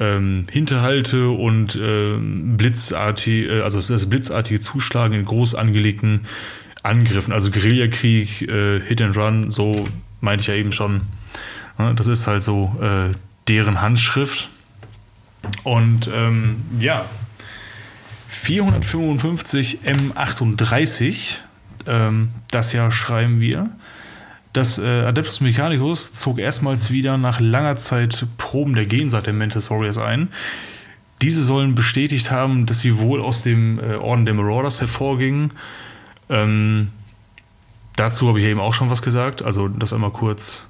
ähm, 0.00 0.46
Hinterhalte 0.50 1.30
und 1.30 1.78
ähm, 1.80 2.56
blitzartig, 2.56 3.48
äh, 3.50 3.60
also 3.62 3.80
das 3.80 4.08
blitzartige 4.08 4.60
Zuschlagen 4.60 5.14
in 5.14 5.24
groß 5.24 5.54
angelegten 5.54 6.26
Angriffen, 6.82 7.32
also 7.32 7.50
Guerillakrieg, 7.50 8.42
äh, 8.42 8.80
Hit 8.80 9.00
and 9.02 9.16
Run, 9.16 9.50
so 9.50 9.88
meinte 10.20 10.42
ich 10.42 10.48
ja 10.48 10.54
eben 10.54 10.72
schon. 10.72 11.02
Ja, 11.78 11.92
das 11.92 12.06
ist 12.06 12.26
halt 12.26 12.42
so 12.42 12.76
äh, 12.80 13.14
deren 13.48 13.80
Handschrift. 13.80 14.48
Und 15.64 16.08
ähm, 16.12 16.62
ja, 16.78 17.04
455 18.28 19.80
M38, 19.84 21.38
ähm, 21.86 22.30
das 22.50 22.72
Jahr 22.72 22.90
schreiben 22.90 23.40
wir. 23.40 23.70
Das 24.52 24.78
äh, 24.78 25.04
Adeptus 25.06 25.40
Mechanicus 25.40 26.12
zog 26.12 26.38
erstmals 26.38 26.90
wieder 26.90 27.16
nach 27.16 27.40
langer 27.40 27.76
Zeit 27.76 28.26
Proben 28.36 28.74
der 28.74 28.84
Gensaat 28.84 29.26
der 29.26 29.32
Mantis 29.32 29.70
Warriors 29.70 29.98
ein. 29.98 30.28
Diese 31.22 31.42
sollen 31.42 31.74
bestätigt 31.74 32.30
haben, 32.30 32.66
dass 32.66 32.80
sie 32.80 32.98
wohl 32.98 33.22
aus 33.22 33.42
dem 33.42 33.78
äh, 33.78 33.94
Orden 33.94 34.26
der 34.26 34.34
Marauders 34.34 34.80
hervorgingen. 34.80 35.52
Ähm, 36.28 36.88
dazu 37.96 38.28
habe 38.28 38.40
ich 38.40 38.46
eben 38.46 38.60
auch 38.60 38.74
schon 38.74 38.90
was 38.90 39.00
gesagt, 39.00 39.40
also 39.42 39.68
das 39.68 39.92
einmal 39.92 40.10
kurz 40.10 40.66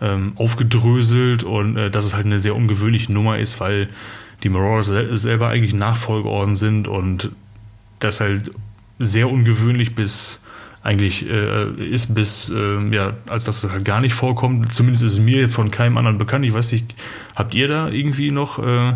ähm, 0.00 0.32
aufgedröselt 0.36 1.42
und 1.42 1.76
äh, 1.76 1.90
dass 1.90 2.04
es 2.04 2.14
halt 2.14 2.26
eine 2.26 2.38
sehr 2.38 2.54
ungewöhnliche 2.54 3.12
Nummer 3.12 3.38
ist, 3.38 3.58
weil 3.58 3.88
die 4.42 4.48
Marauders 4.48 4.86
sel 4.86 5.16
selber 5.16 5.48
eigentlich 5.48 5.74
Nachfolgeorden 5.74 6.56
sind 6.56 6.86
und 6.86 7.30
das 7.98 8.20
halt 8.20 8.50
sehr 8.98 9.28
ungewöhnlich 9.30 9.94
bis 9.94 10.39
eigentlich 10.82 11.28
äh, 11.28 11.70
ist, 11.72 12.14
bis 12.14 12.48
äh, 12.48 12.94
ja, 12.94 13.14
als 13.26 13.44
dass 13.44 13.62
es 13.62 13.70
halt 13.70 13.84
gar 13.84 14.00
nicht 14.00 14.14
vorkommt. 14.14 14.72
Zumindest 14.72 15.04
ist 15.04 15.12
es 15.12 15.18
mir 15.18 15.40
jetzt 15.40 15.54
von 15.54 15.70
keinem 15.70 15.98
anderen 15.98 16.18
bekannt. 16.18 16.44
Ich 16.44 16.54
weiß 16.54 16.72
nicht, 16.72 16.94
habt 17.34 17.54
ihr 17.54 17.68
da 17.68 17.88
irgendwie 17.88 18.30
noch 18.30 18.58
äh, 18.58 18.94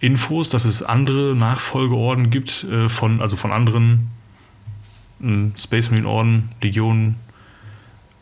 Infos, 0.00 0.48
dass 0.48 0.64
es 0.64 0.82
andere 0.82 1.34
Nachfolgeorden 1.34 2.30
gibt 2.30 2.64
äh, 2.64 2.88
von, 2.88 3.20
also 3.20 3.36
von 3.36 3.52
anderen 3.52 4.08
ähm, 5.22 5.52
Space 5.58 5.90
Marine 5.90 6.08
Orden, 6.08 6.48
Legionen, 6.62 7.16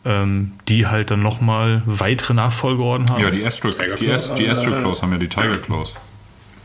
ähm, 0.03 0.53
die 0.67 0.87
halt 0.87 1.11
dann 1.11 1.21
nochmal 1.21 1.83
weitere 1.85 2.33
Nachfolgeorden 2.33 3.09
haben? 3.09 3.21
Ja, 3.21 3.29
die 3.29 3.45
Astro, 3.45 3.69
die, 3.99 4.11
Ast, 4.11 4.37
die 4.37 4.45
Claws 4.45 5.01
haben 5.01 5.13
ja 5.13 5.17
die 5.17 5.29
Tiger 5.29 5.57
Claws. 5.57 5.95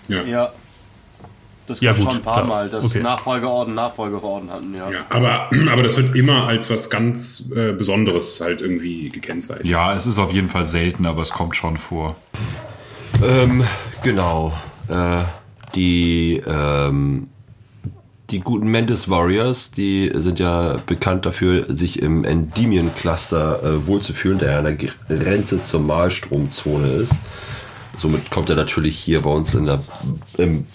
Ja. 0.09 0.23
Ja. 0.23 0.53
Das 1.67 1.81
Ja, 1.81 1.91
gab 1.91 1.99
gut, 1.99 2.07
schon 2.07 2.17
ein 2.17 2.23
paar 2.23 2.35
klar. 2.43 2.47
Mal, 2.47 2.69
dass 2.69 2.85
Okay. 2.85 3.01
Nachfolgeorden 3.03 3.75
Nachfolgeorden 3.75 4.51
hatten, 4.51 4.75
ja. 4.75 4.91
Ja, 4.91 5.07
aber, 5.11 5.49
aber 5.73 5.83
das 5.83 5.97
wird 5.97 6.17
immer 6.17 6.47
als 6.47 6.69
was 6.71 6.91
ganz 6.91 7.51
äh, 7.55 7.73
Besonderes 7.73 8.41
halt 8.41 8.61
irgendwie 8.61 9.09
gekennzeichnet. 9.09 9.67
Ja, 9.67 9.95
es 9.95 10.07
ist 10.07 10.19
auf 10.19 10.33
jeden 10.33 10.49
Fall 10.49 10.65
selten, 10.65 11.07
aber 11.07 11.23
es 11.23 11.31
kommt 11.31 11.55
schon 11.57 11.77
vor. 11.79 12.17
Ähm, 13.25 13.63
genau. 14.03 14.53
Äh, 14.89 15.19
die, 15.75 16.43
ähm, 16.47 17.29
die 18.31 18.41
guten 18.41 18.71
Mantis 18.71 19.09
Warriors, 19.09 19.71
die 19.71 20.11
sind 20.15 20.39
ja 20.39 20.77
bekannt 20.87 21.25
dafür, 21.27 21.67
sich 21.69 22.03
im 22.03 22.25
Endymion-Cluster 22.25 23.63
äh, 23.63 23.87
wohlzufühlen, 23.87 24.39
der 24.39 24.59
an 24.59 24.65
der 24.65 24.75
Grenze 24.75 25.63
zur 25.63 25.81
Malstromzone 25.81 26.89
ist. 26.89 27.15
Somit 27.99 28.31
kommt 28.31 28.51
er 28.51 28.57
natürlich 28.57 28.99
hier 28.99 29.21
bei 29.21 29.31
uns 29.31 29.55
in 29.55 29.67
der, 29.67 29.81
im 30.39 30.67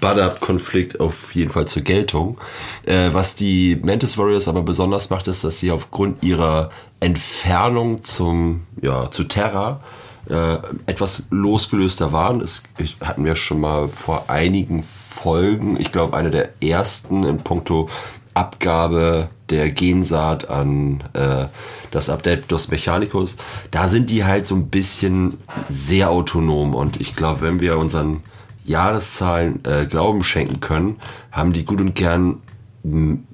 Badab-Konflikt 0.00 1.00
auf 1.00 1.34
jeden 1.34 1.50
Fall 1.50 1.66
zur 1.66 1.82
Geltung. 1.82 2.38
Äh, 2.86 3.10
was 3.12 3.34
die 3.34 3.78
Mantis 3.82 4.18
Warriors 4.18 4.48
aber 4.48 4.62
besonders 4.62 5.10
macht, 5.10 5.28
ist, 5.28 5.44
dass 5.44 5.58
sie 5.58 5.70
aufgrund 5.70 6.22
ihrer 6.22 6.70
Entfernung 7.00 8.02
zum, 8.02 8.66
ja, 8.80 9.10
zu 9.10 9.24
Terra 9.24 9.80
äh, 10.28 10.58
etwas 10.86 11.26
losgelöster 11.30 12.12
waren. 12.12 12.40
Das 12.40 12.62
hatten 13.02 13.24
wir 13.24 13.36
schon 13.36 13.60
mal 13.60 13.88
vor 13.88 14.24
einigen 14.28 14.82
Folgen, 14.82 15.78
ich 15.80 15.92
glaube 15.92 16.16
eine 16.16 16.30
der 16.30 16.50
ersten 16.62 17.24
in 17.24 17.38
puncto 17.38 17.88
Abgabe 18.34 19.28
der 19.50 19.68
Gensaat 19.70 20.48
an 20.48 21.02
äh, 21.14 21.46
das 21.90 22.08
Adeptus 22.08 22.70
Mechanicus, 22.70 23.36
da 23.70 23.88
sind 23.88 24.10
die 24.10 24.24
halt 24.24 24.46
so 24.46 24.54
ein 24.54 24.68
bisschen 24.68 25.38
sehr 25.68 26.10
autonom. 26.10 26.74
Und 26.74 27.00
ich 27.00 27.16
glaube, 27.16 27.40
wenn 27.40 27.60
wir 27.60 27.76
unseren 27.76 28.22
Jahreszahlen 28.70 29.64
äh, 29.64 29.86
Glauben 29.86 30.22
schenken 30.22 30.60
können, 30.60 30.96
haben 31.30 31.52
die 31.52 31.64
gut 31.64 31.80
und 31.80 31.94
gern, 31.94 32.40
hm, 32.82 33.24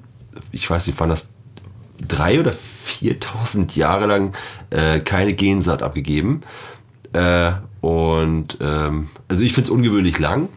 ich 0.50 0.68
weiß 0.68 0.86
nicht, 0.86 0.98
waren 0.98 1.10
das 1.10 1.32
drei 2.06 2.40
oder 2.40 2.52
4.000 2.52 3.76
Jahre 3.76 4.06
lang 4.06 4.34
äh, 4.70 5.00
keine 5.00 5.34
Gensaat 5.34 5.82
abgegeben. 5.82 6.42
Äh, 7.12 7.52
und 7.80 8.58
ähm, 8.60 9.08
also 9.28 9.42
ich 9.42 9.52
finde 9.52 9.68
es 9.68 9.70
ungewöhnlich 9.70 10.18
lang, 10.18 10.48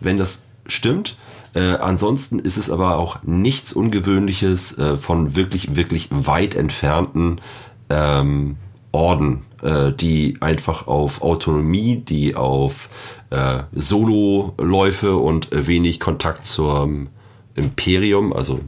wenn 0.00 0.16
das 0.16 0.44
stimmt. 0.66 1.16
Äh, 1.54 1.76
ansonsten 1.76 2.38
ist 2.38 2.58
es 2.58 2.70
aber 2.70 2.98
auch 2.98 3.22
nichts 3.22 3.72
Ungewöhnliches 3.72 4.76
äh, 4.78 4.96
von 4.96 5.36
wirklich, 5.36 5.74
wirklich 5.74 6.08
weit 6.10 6.54
entfernten 6.54 7.40
ähm, 7.88 8.56
Orden, 8.92 9.42
äh, 9.62 9.92
die 9.92 10.36
einfach 10.40 10.86
auf 10.86 11.22
Autonomie, 11.22 11.96
die 11.96 12.34
auf 12.36 12.88
äh, 13.30 13.62
Sololäufe 13.72 15.16
und 15.16 15.48
wenig 15.52 16.00
Kontakt 16.00 16.44
zum 16.44 17.08
Imperium, 17.54 18.32
also 18.32 18.60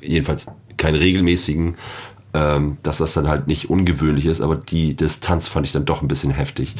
jedenfalls 0.00 0.46
keinen 0.76 0.96
regelmäßigen, 0.96 1.76
ähm, 2.32 2.78
dass 2.82 2.98
das 2.98 3.14
dann 3.14 3.28
halt 3.28 3.48
nicht 3.48 3.70
ungewöhnlich 3.70 4.26
ist, 4.26 4.40
aber 4.40 4.56
die 4.56 4.94
Distanz 4.94 5.48
fand 5.48 5.66
ich 5.66 5.72
dann 5.72 5.84
doch 5.84 6.02
ein 6.02 6.08
bisschen 6.08 6.30
heftig. 6.30 6.76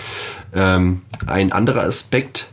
Ähm, 0.54 1.02
ein 1.26 1.52
anderer 1.52 1.82
Aspekt, 1.82 2.46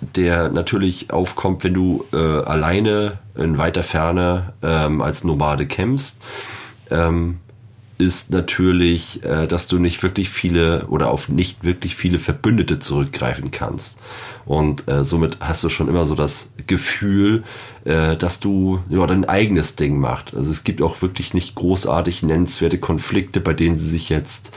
der 0.00 0.48
natürlich 0.48 1.12
aufkommt, 1.12 1.62
wenn 1.64 1.74
du 1.74 2.04
äh, 2.12 2.16
alleine 2.16 3.18
in 3.36 3.58
weiter 3.58 3.82
Ferne 3.82 4.54
ähm, 4.62 5.02
als 5.02 5.24
Nomade 5.24 5.66
kämpfst, 5.66 6.20
ähm, 6.90 7.38
ist 8.00 8.30
natürlich, 8.30 9.24
äh, 9.24 9.46
dass 9.46 9.66
du 9.66 9.78
nicht 9.78 10.02
wirklich 10.02 10.30
viele 10.30 10.86
oder 10.86 11.10
auf 11.10 11.28
nicht 11.28 11.64
wirklich 11.64 11.94
viele 11.94 12.18
Verbündete 12.18 12.78
zurückgreifen 12.78 13.50
kannst. 13.50 13.98
Und 14.46 14.88
äh, 14.88 15.04
somit 15.04 15.38
hast 15.40 15.62
du 15.62 15.68
schon 15.68 15.88
immer 15.88 16.06
so 16.06 16.14
das 16.14 16.52
Gefühl, 16.66 17.44
äh, 17.84 18.16
dass 18.16 18.40
du 18.40 18.80
ja, 18.88 19.06
dein 19.06 19.24
eigenes 19.28 19.76
Ding 19.76 19.98
machst. 19.98 20.34
Also 20.34 20.50
es 20.50 20.64
gibt 20.64 20.82
auch 20.82 21.02
wirklich 21.02 21.34
nicht 21.34 21.54
großartig 21.54 22.22
nennenswerte 22.22 22.78
Konflikte, 22.78 23.40
bei 23.40 23.52
denen 23.52 23.78
sie 23.78 23.88
sich 23.88 24.08
jetzt 24.08 24.52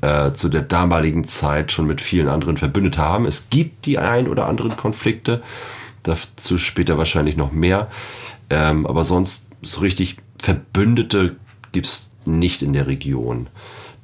äh, 0.00 0.32
zu 0.32 0.48
der 0.48 0.62
damaligen 0.62 1.24
Zeit 1.24 1.72
schon 1.72 1.86
mit 1.86 2.00
vielen 2.00 2.28
anderen 2.28 2.56
verbündet 2.56 2.98
haben. 2.98 3.26
Es 3.26 3.50
gibt 3.50 3.86
die 3.86 3.98
ein 3.98 4.28
oder 4.28 4.46
anderen 4.46 4.76
Konflikte, 4.76 5.42
dazu 6.02 6.58
später 6.58 6.98
wahrscheinlich 6.98 7.36
noch 7.36 7.52
mehr. 7.52 7.88
Ähm, 8.50 8.86
aber 8.86 9.04
sonst 9.04 9.48
so 9.62 9.80
richtig 9.80 10.16
Verbündete 10.38 11.36
gibt 11.72 11.86
es 11.86 12.09
nicht 12.38 12.62
in 12.62 12.72
der 12.72 12.86
Region. 12.86 13.48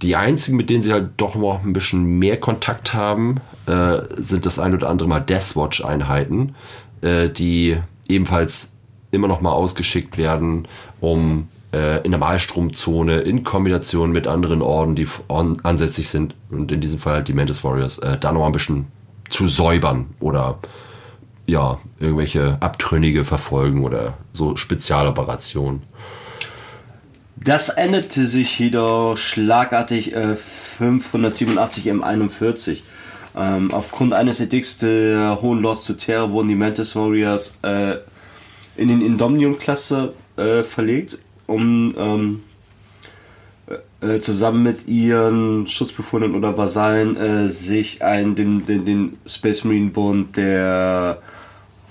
Die 0.02 0.16
einzigen, 0.16 0.56
mit 0.56 0.68
denen 0.68 0.82
sie 0.82 0.92
halt 0.92 1.10
doch 1.16 1.36
noch 1.36 1.64
ein 1.64 1.72
bisschen 1.72 2.18
mehr 2.18 2.38
Kontakt 2.38 2.92
haben, 2.92 3.36
äh, 3.66 3.98
sind 4.16 4.44
das 4.44 4.58
ein 4.58 4.74
oder 4.74 4.90
andere 4.90 5.08
Mal 5.08 5.20
Deathwatch-Einheiten, 5.20 6.54
äh, 7.00 7.30
die 7.30 7.78
ebenfalls 8.08 8.72
immer 9.10 9.28
noch 9.28 9.40
mal 9.40 9.52
ausgeschickt 9.52 10.18
werden, 10.18 10.68
um 11.00 11.48
äh, 11.72 12.02
in 12.04 12.10
der 12.10 12.20
Malstromzone 12.20 13.18
in 13.20 13.44
Kombination 13.44 14.12
mit 14.12 14.26
anderen 14.26 14.62
Orden, 14.62 14.94
die 14.94 15.08
on, 15.28 15.58
ansässig 15.62 16.08
sind, 16.08 16.34
und 16.50 16.70
in 16.72 16.80
diesem 16.80 16.98
Fall 16.98 17.14
halt 17.14 17.28
die 17.28 17.32
Mantis 17.32 17.64
Warriors, 17.64 17.98
äh, 17.98 18.18
da 18.18 18.32
noch 18.32 18.46
ein 18.46 18.52
bisschen 18.52 18.86
zu 19.28 19.48
säubern 19.48 20.06
oder 20.20 20.58
ja, 21.46 21.78
irgendwelche 22.00 22.58
Abtrünnige 22.60 23.24
verfolgen 23.24 23.84
oder 23.84 24.14
so 24.32 24.56
Spezialoperationen. 24.56 25.82
Das 27.36 27.68
änderte 27.68 28.26
sich 28.26 28.58
jedoch 28.58 29.16
schlagartig 29.16 30.14
äh, 30.14 30.36
587 30.36 31.86
M41. 31.86 32.78
Ähm, 33.36 33.72
aufgrund 33.72 34.14
eines 34.14 34.40
Edikts 34.40 34.78
der 34.78 35.40
Hohen 35.42 35.60
Lords 35.60 35.84
zu 35.84 35.94
Terra 35.94 36.30
wurden 36.30 36.48
die 36.48 36.54
Mantis 36.54 36.96
Warriors 36.96 37.54
äh, 37.62 37.96
in 38.76 38.88
den 38.88 39.02
Indomnium-Klasse 39.02 40.14
äh, 40.38 40.62
verlegt, 40.62 41.18
um 41.46 41.94
ähm, 41.98 42.40
äh, 44.00 44.20
zusammen 44.20 44.62
mit 44.62 44.88
ihren 44.88 45.66
Schutzbefunden 45.66 46.34
oder 46.34 46.56
Vasallen 46.56 47.16
äh, 47.16 47.48
sich 47.48 48.02
ein, 48.02 48.34
den, 48.34 48.64
den, 48.64 48.86
den 48.86 49.18
Space 49.26 49.64
Marine 49.64 49.90
Bund 49.90 50.36
der 50.36 51.20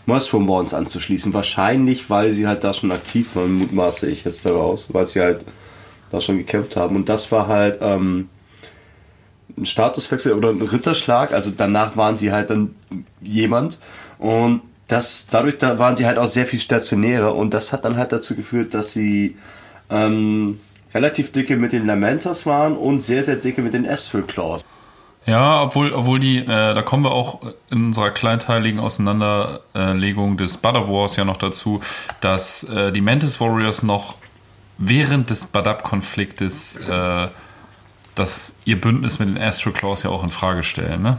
Maelstrom 0.05 0.45
Bonds 0.45 0.73
anzuschließen. 0.73 1.33
Wahrscheinlich, 1.33 2.09
weil 2.09 2.31
sie 2.31 2.47
halt 2.47 2.63
da 2.63 2.73
schon 2.73 2.91
aktiv 2.91 3.35
waren, 3.35 3.55
mutmaße 3.55 4.07
ich 4.07 4.23
jetzt 4.23 4.45
daraus, 4.45 4.87
weil 4.93 5.05
sie 5.05 5.21
halt 5.21 5.43
da 6.11 6.21
schon 6.21 6.37
gekämpft 6.37 6.75
haben. 6.75 6.95
Und 6.95 7.09
das 7.09 7.31
war 7.31 7.47
halt 7.47 7.79
ähm, 7.81 8.29
ein 9.57 9.65
Statuswechsel 9.65 10.33
oder 10.33 10.49
ein 10.49 10.61
Ritterschlag. 10.61 11.33
Also 11.33 11.51
danach 11.55 11.97
waren 11.97 12.17
sie 12.17 12.31
halt 12.31 12.49
dann 12.49 12.75
jemand. 13.21 13.79
Und 14.19 14.61
das, 14.87 15.27
dadurch 15.29 15.57
da 15.57 15.79
waren 15.79 15.95
sie 15.95 16.05
halt 16.05 16.17
auch 16.17 16.27
sehr 16.27 16.45
viel 16.45 16.59
stationärer. 16.59 17.35
Und 17.35 17.53
das 17.53 17.73
hat 17.73 17.85
dann 17.85 17.97
halt 17.97 18.11
dazu 18.11 18.35
geführt, 18.35 18.73
dass 18.73 18.91
sie 18.91 19.37
ähm, 19.89 20.59
relativ 20.93 21.31
dicke 21.31 21.57
mit 21.57 21.73
den 21.73 21.85
Lamenters 21.85 22.45
waren 22.45 22.77
und 22.77 23.03
sehr, 23.03 23.23
sehr 23.23 23.35
dicke 23.35 23.61
mit 23.61 23.73
den 23.73 23.87
Astral 23.87 24.23
Claws. 24.23 24.63
Ja, 25.25 25.63
obwohl, 25.63 25.91
obwohl 25.93 26.19
die, 26.19 26.37
äh, 26.37 26.45
da 26.45 26.81
kommen 26.83 27.03
wir 27.03 27.11
auch 27.11 27.41
in 27.71 27.85
unserer 27.85 28.11
kleinteiligen 28.11 28.79
Auseinanderlegung 28.79 30.37
des 30.37 30.57
Butter 30.57 30.87
Wars 30.87 31.15
ja 31.15 31.25
noch 31.25 31.37
dazu, 31.37 31.81
dass 32.21 32.63
äh, 32.65 32.91
die 32.91 33.01
Mantis 33.01 33.41
Warriors 33.41 33.81
noch 33.81 34.15
während 34.77 35.29
des 35.31 35.47
Badab-Konfliktes 35.47 36.77
äh, 36.77 37.27
das 38.13 38.57
ihr 38.65 38.79
Bündnis 38.79 39.19
mit 39.19 39.29
den 39.29 39.37
Astro 39.41 39.71
Claws 39.71 40.03
ja 40.03 40.09
auch 40.09 40.23
in 40.23 40.29
Frage 40.29 40.63
stellen, 40.63 41.01
ne? 41.01 41.17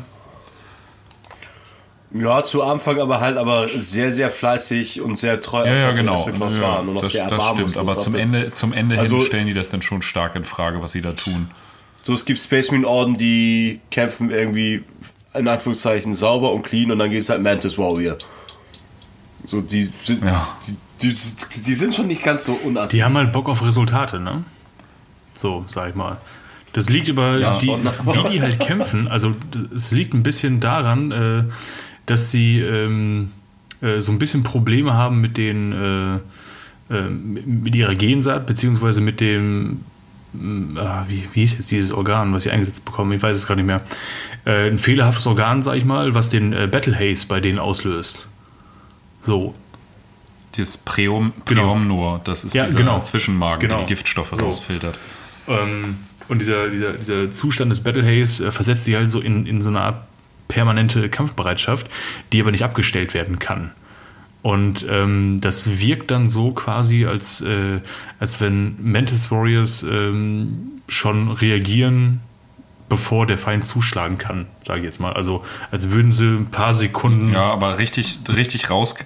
Ja, 2.13 2.45
zu 2.45 2.63
Anfang 2.63 2.99
aber 3.01 3.21
halt 3.21 3.37
aber 3.37 3.69
sehr, 3.77 4.13
sehr 4.13 4.31
fleißig 4.31 5.03
und 5.03 5.17
sehr 5.19 5.43
treu 5.43 5.67
Ja, 5.67 5.75
ja, 5.75 5.93
genau. 5.93 6.27
Ja, 6.27 6.61
waren 6.63 6.89
und 6.89 7.03
das, 7.03 7.13
sehr 7.13 7.29
das 7.29 7.45
stimmt, 7.49 7.77
aber 7.77 7.99
zum 7.99 8.15
Ende, 8.15 8.51
zum 8.53 8.73
Ende 8.73 8.99
Also- 8.99 9.17
hin 9.17 9.27
stellen 9.27 9.47
die 9.49 9.55
das 9.55 9.69
dann 9.69 9.83
schon 9.83 10.01
stark 10.01 10.37
in 10.37 10.45
Frage, 10.45 10.83
was 10.83 10.93
sie 10.93 11.03
da 11.03 11.13
tun. 11.13 11.51
So, 12.07 12.15
es 12.15 12.25
gibt 12.25 12.39
Space 12.39 12.71
Marine 12.71 12.87
Orden, 12.87 13.17
die 13.17 13.81
kämpfen 13.91 14.31
irgendwie 14.31 14.85
in 15.35 15.49
Anführungszeichen 15.49 16.15
sauber 16.15 16.53
und 16.53 16.63
clean 16.63 16.93
und 16.93 17.01
dann 17.01 17.11
geht 17.11 17.23
es 17.23 17.29
halt 17.29 17.43
Mantis 17.43 17.77
Warrior. 17.77 18.17
So, 19.49 19.61
die 19.61 19.83
sind, 19.83 20.23
Ja. 20.23 20.57
die, 21.03 21.13
die, 21.13 21.63
die 21.63 21.75
sind 21.75 21.97
schon 21.97 22.07
nicht 22.07 22.23
ganz 22.23 22.45
so 22.45 22.53
unassig. 22.63 22.93
Die 22.97 23.03
haben 23.03 23.17
halt 23.17 23.33
Bock 23.33 23.49
auf 23.49 23.61
Resultate, 23.67 24.21
ne? 24.21 24.45
So, 25.35 25.65
sag 25.67 25.89
ich 25.91 25.95
mal. 25.97 26.19
Das 26.75 26.89
liegt 26.89 27.09
über 27.09 27.39
Ja, 27.39 27.59
die, 27.59 27.67
wie 27.67 28.31
die 28.31 28.41
halt 28.41 28.61
kämpfen. 28.61 29.09
Also 29.09 29.35
es 29.75 29.91
liegt 29.91 30.15
ein 30.15 30.23
bisschen 30.23 30.61
daran, 30.61 31.11
äh, 31.11 31.43
dass 32.07 32.31
die 32.31 32.61
ähm, 32.61 33.33
äh, 33.81 33.99
so 34.01 34.13
ein 34.13 34.21
bisschen 34.21 34.45
Probleme 34.45 34.95
haben 34.95 35.21
mit 35.21 35.37
den 35.39 35.73
äh, 35.73 36.95
äh, 36.95 37.09
mit 37.11 37.75
ihrer 37.75 37.97
Gensaat 37.97 38.47
beziehungsweise 38.47 39.01
mit 39.01 39.21
dem 39.21 39.81
wie, 41.09 41.29
wie 41.33 41.41
hieß 41.41 41.55
jetzt 41.59 41.71
dieses 41.71 41.93
Organ, 41.93 42.33
was 42.33 42.43
sie 42.45 42.51
eingesetzt 42.51 42.85
bekommen? 42.85 43.13
Ich 43.13 43.23
weiß 43.23 43.37
es 43.37 43.47
gar 43.47 43.55
nicht 43.57 43.67
mehr. 43.67 43.83
Äh, 44.45 44.69
ein 44.71 44.79
fehlerhaftes 44.79 45.27
Organ, 45.27 45.63
sag 45.63 45.77
ich 45.77 45.85
mal, 45.85 46.15
was 46.15 46.31
den 46.31 46.53
äh, 46.53 46.67
Battle 46.71 46.95
Haze 46.99 47.27
bei 47.27 47.41
denen 47.41 47.59
auslöst. 47.59 48.27
So, 49.23 49.55
Das 50.57 50.77
Preom, 50.77 51.33
Genau. 51.45 51.63
Preomnor, 51.63 52.21
das 52.25 52.45
ist 52.45 52.55
Ja, 52.55 52.67
dieser 52.67 52.79
genau. 52.79 53.01
Zwischenmagen, 53.01 53.61
der 53.61 53.69
Genau. 53.69 53.81
die 53.81 53.87
Giftstoffe 53.89 54.33
So. 54.35 54.45
rausfiltert. 54.47 54.97
Ähm, 55.49 55.97
und 56.29 56.41
dieser, 56.41 56.69
dieser, 56.71 56.93
dieser 56.95 57.31
Zustand 57.31 57.71
des 57.71 57.83
Battle 57.83 58.03
Haze 58.05 58.47
äh, 58.47 58.51
versetzt 58.53 58.85
sich 58.85 58.95
halt 58.95 59.11
so 59.11 59.21
in, 59.21 59.47
in 59.47 59.63
so 59.63 59.69
eine 59.69 59.81
Art 59.81 60.05
permanente 60.49 61.09
Kampfbereitschaft, 61.09 61.89
die 62.33 62.41
aber 62.41 62.51
nicht 62.53 62.63
abgestellt 62.65 63.15
werden 63.15 63.39
kann. 63.39 63.73
Und 64.47 64.87
ähm, 64.89 65.41
das 65.41 65.81
wirkt 65.81 66.13
dann 66.13 66.31
so 66.31 66.53
quasi, 66.53 67.05
als, 67.05 67.41
äh, 67.41 67.81
als 68.21 68.41
wenn 68.41 68.77
Mantis 68.81 69.33
Warriors 69.33 69.83
ähm, 69.83 70.71
schon 70.87 71.33
reagieren, 71.33 72.21
bevor 72.89 73.27
der 73.27 73.39
Feind 73.39 73.67
zuschlagen 73.67 74.19
kann, 74.19 74.47
sage 74.63 74.79
ich 74.79 74.85
jetzt 74.85 75.01
mal. 75.01 75.15
Also 75.15 75.45
als 75.73 75.91
würden 75.91 76.13
sie 76.13 76.29
ein 76.29 76.47
paar 76.47 76.75
Sekunden 76.75 77.33
Ja, 77.33 77.53
aber 77.53 77.79
richtig, 77.79 78.21
richtig 78.29 78.71
rausge 78.71 79.05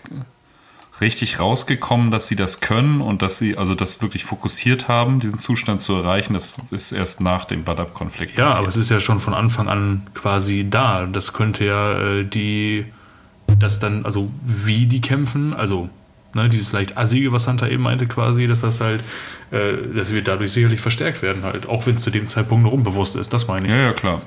richtig 1.01 1.41
rausgekommen, 1.41 2.11
dass 2.11 2.29
sie 2.29 2.37
das 2.37 2.61
können 2.61 3.01
und 3.01 3.23
dass 3.23 3.39
sie 3.39 3.57
also 3.57 3.75
das 3.75 4.03
wirklich 4.03 4.25
fokussiert 4.25 4.89
haben, 4.89 5.21
diesen 5.21 5.39
Zustand 5.39 5.81
zu 5.81 5.95
erreichen, 5.95 6.35
das 6.35 6.59
ist 6.71 6.93
erst 6.93 7.23
nach 7.23 7.47
dem 7.47 7.65
Badab-Konflikt. 7.65 8.37
Ja, 8.37 8.45
passiert. 8.45 8.59
aber 8.59 8.69
es 8.69 8.77
ist 8.77 8.91
ja 8.91 9.01
schon 9.01 9.19
von 9.19 9.33
Anfang 9.33 9.71
an 9.71 10.07
quasi 10.13 10.67
da. 10.69 11.07
Das 11.07 11.33
könnte 11.33 11.65
ja 11.65 11.99
äh, 11.99 12.25
die, 12.25 12.85
das 13.59 13.81
dann, 13.81 14.05
also 14.05 14.31
wie 14.45 14.87
die 14.87 15.01
kämpfen, 15.01 15.53
also 15.55 15.89
ne, 16.35 16.49
dieses 16.49 16.73
leicht 16.73 16.97
assige, 16.97 17.33
was 17.33 17.49
Hunter 17.49 17.71
eben 17.71 17.83
meinte 17.83 18.07
quasi, 18.07 18.47
dass 18.47 18.61
das 18.61 18.81
halt, 18.81 19.01
äh, 19.51 19.73
das 19.95 20.13
wird 20.13 20.29
dadurch 20.29 20.53
sicherlich 20.53 20.81
verstärkt 20.81 21.23
werden 21.23 21.43
halt, 21.43 21.69
auch 21.69 21.87
wenn 21.87 21.97
es 21.97 22.03
zu 22.03 22.11
dem 22.11 22.27
Zeitpunkt 22.29 22.65
noch 22.65 22.73
unbewusst 22.73 23.17
ist, 23.17 23.33
das 23.33 23.49
meine 23.49 23.67
ich. 23.67 23.73
Ja, 23.73 23.81
ja, 23.81 23.93
klar. 23.93 24.23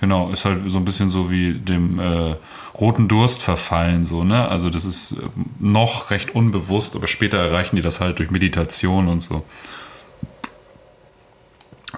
Genau, 0.00 0.30
ist 0.30 0.44
halt 0.44 0.68
so 0.68 0.78
ein 0.78 0.84
bisschen 0.84 1.10
so 1.10 1.30
wie 1.30 1.54
dem 1.54 2.00
äh, 2.00 2.34
roten 2.74 3.06
Durst 3.06 3.40
verfallen, 3.40 4.04
so, 4.04 4.24
ne? 4.24 4.48
Also 4.48 4.68
das 4.68 4.84
ist 4.84 5.12
äh, 5.12 5.16
noch 5.60 6.10
recht 6.10 6.34
unbewusst, 6.34 6.96
aber 6.96 7.06
später 7.06 7.38
erreichen 7.38 7.76
die 7.76 7.82
das 7.82 8.00
halt 8.00 8.18
durch 8.18 8.30
Meditation 8.30 9.06
und 9.06 9.20
so. 9.20 9.44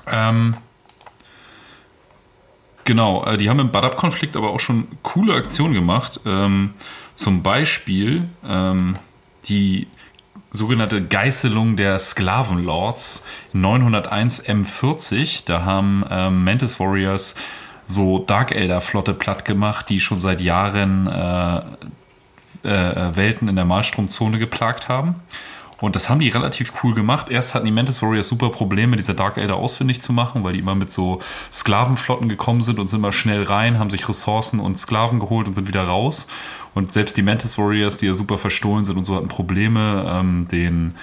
Ähm, 0.06 0.54
genau, 2.84 3.24
äh, 3.24 3.36
die 3.36 3.50
haben 3.50 3.60
im 3.60 3.70
Badab-Konflikt 3.70 4.36
aber 4.36 4.50
auch 4.50 4.60
schon 4.60 4.88
coole 5.02 5.34
Aktionen 5.34 5.74
gemacht. 5.74 6.20
Ähm, 6.26 6.74
zum 7.14 7.42
Beispiel 7.42 8.28
ähm, 8.46 8.96
die 9.46 9.86
sogenannte 10.50 11.04
Geißelung 11.04 11.76
der 11.76 11.98
Sklavenlords 11.98 13.24
901 13.52 14.44
M40. 14.46 15.44
Da 15.46 15.64
haben 15.64 16.04
ähm, 16.10 16.44
Mantis 16.44 16.78
Warriors 16.78 17.34
so 17.86 18.20
Dark 18.20 18.52
Elder 18.52 18.80
Flotte 18.80 19.14
platt 19.14 19.44
gemacht, 19.44 19.88
die 19.88 20.00
schon 20.00 20.20
seit 20.20 20.40
Jahren 20.40 21.06
äh, 21.06 21.60
äh, 22.62 23.16
Welten 23.16 23.48
in 23.48 23.56
der 23.56 23.64
Malstromzone 23.64 24.38
geplagt 24.38 24.88
haben. 24.88 25.16
Und 25.84 25.96
das 25.96 26.08
haben 26.08 26.18
die 26.18 26.30
relativ 26.30 26.72
cool 26.82 26.94
gemacht. 26.94 27.28
Erst 27.28 27.54
hatten 27.54 27.66
die 27.66 27.70
Mantis 27.70 28.00
Warriors 28.00 28.26
super 28.26 28.48
Probleme, 28.48 28.96
diese 28.96 29.14
Dark 29.14 29.36
Elder 29.36 29.56
ausfindig 29.56 30.00
zu 30.00 30.14
machen, 30.14 30.42
weil 30.42 30.54
die 30.54 30.60
immer 30.60 30.74
mit 30.74 30.90
so 30.90 31.20
Sklavenflotten 31.52 32.30
gekommen 32.30 32.62
sind 32.62 32.78
und 32.78 32.88
sind 32.88 33.02
mal 33.02 33.12
schnell 33.12 33.42
rein, 33.42 33.78
haben 33.78 33.90
sich 33.90 34.08
Ressourcen 34.08 34.60
und 34.60 34.78
Sklaven 34.78 35.20
geholt 35.20 35.46
und 35.46 35.52
sind 35.52 35.68
wieder 35.68 35.84
raus. 35.84 36.26
Und 36.72 36.94
selbst 36.94 37.18
die 37.18 37.22
Mantis 37.22 37.58
Warriors, 37.58 37.98
die 37.98 38.06
ja 38.06 38.14
super 38.14 38.38
verstohlen 38.38 38.86
sind 38.86 38.96
und 38.96 39.04
so, 39.04 39.14
hatten 39.14 39.28
Probleme, 39.28 40.06
ähm, 40.08 40.48
den 40.50 40.94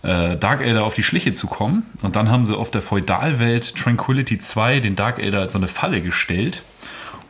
äh, 0.00 0.38
Dark 0.38 0.62
Elder 0.62 0.84
auf 0.84 0.94
die 0.94 1.02
Schliche 1.02 1.34
zu 1.34 1.46
kommen. 1.46 1.84
Und 2.00 2.16
dann 2.16 2.30
haben 2.30 2.46
sie 2.46 2.56
auf 2.56 2.70
der 2.70 2.80
Feudalwelt 2.80 3.76
Tranquility 3.76 4.38
2 4.38 4.80
den 4.80 4.96
Dark 4.96 5.18
Elder 5.18 5.40
als 5.40 5.52
so 5.52 5.58
eine 5.58 5.68
Falle 5.68 6.00
gestellt 6.00 6.62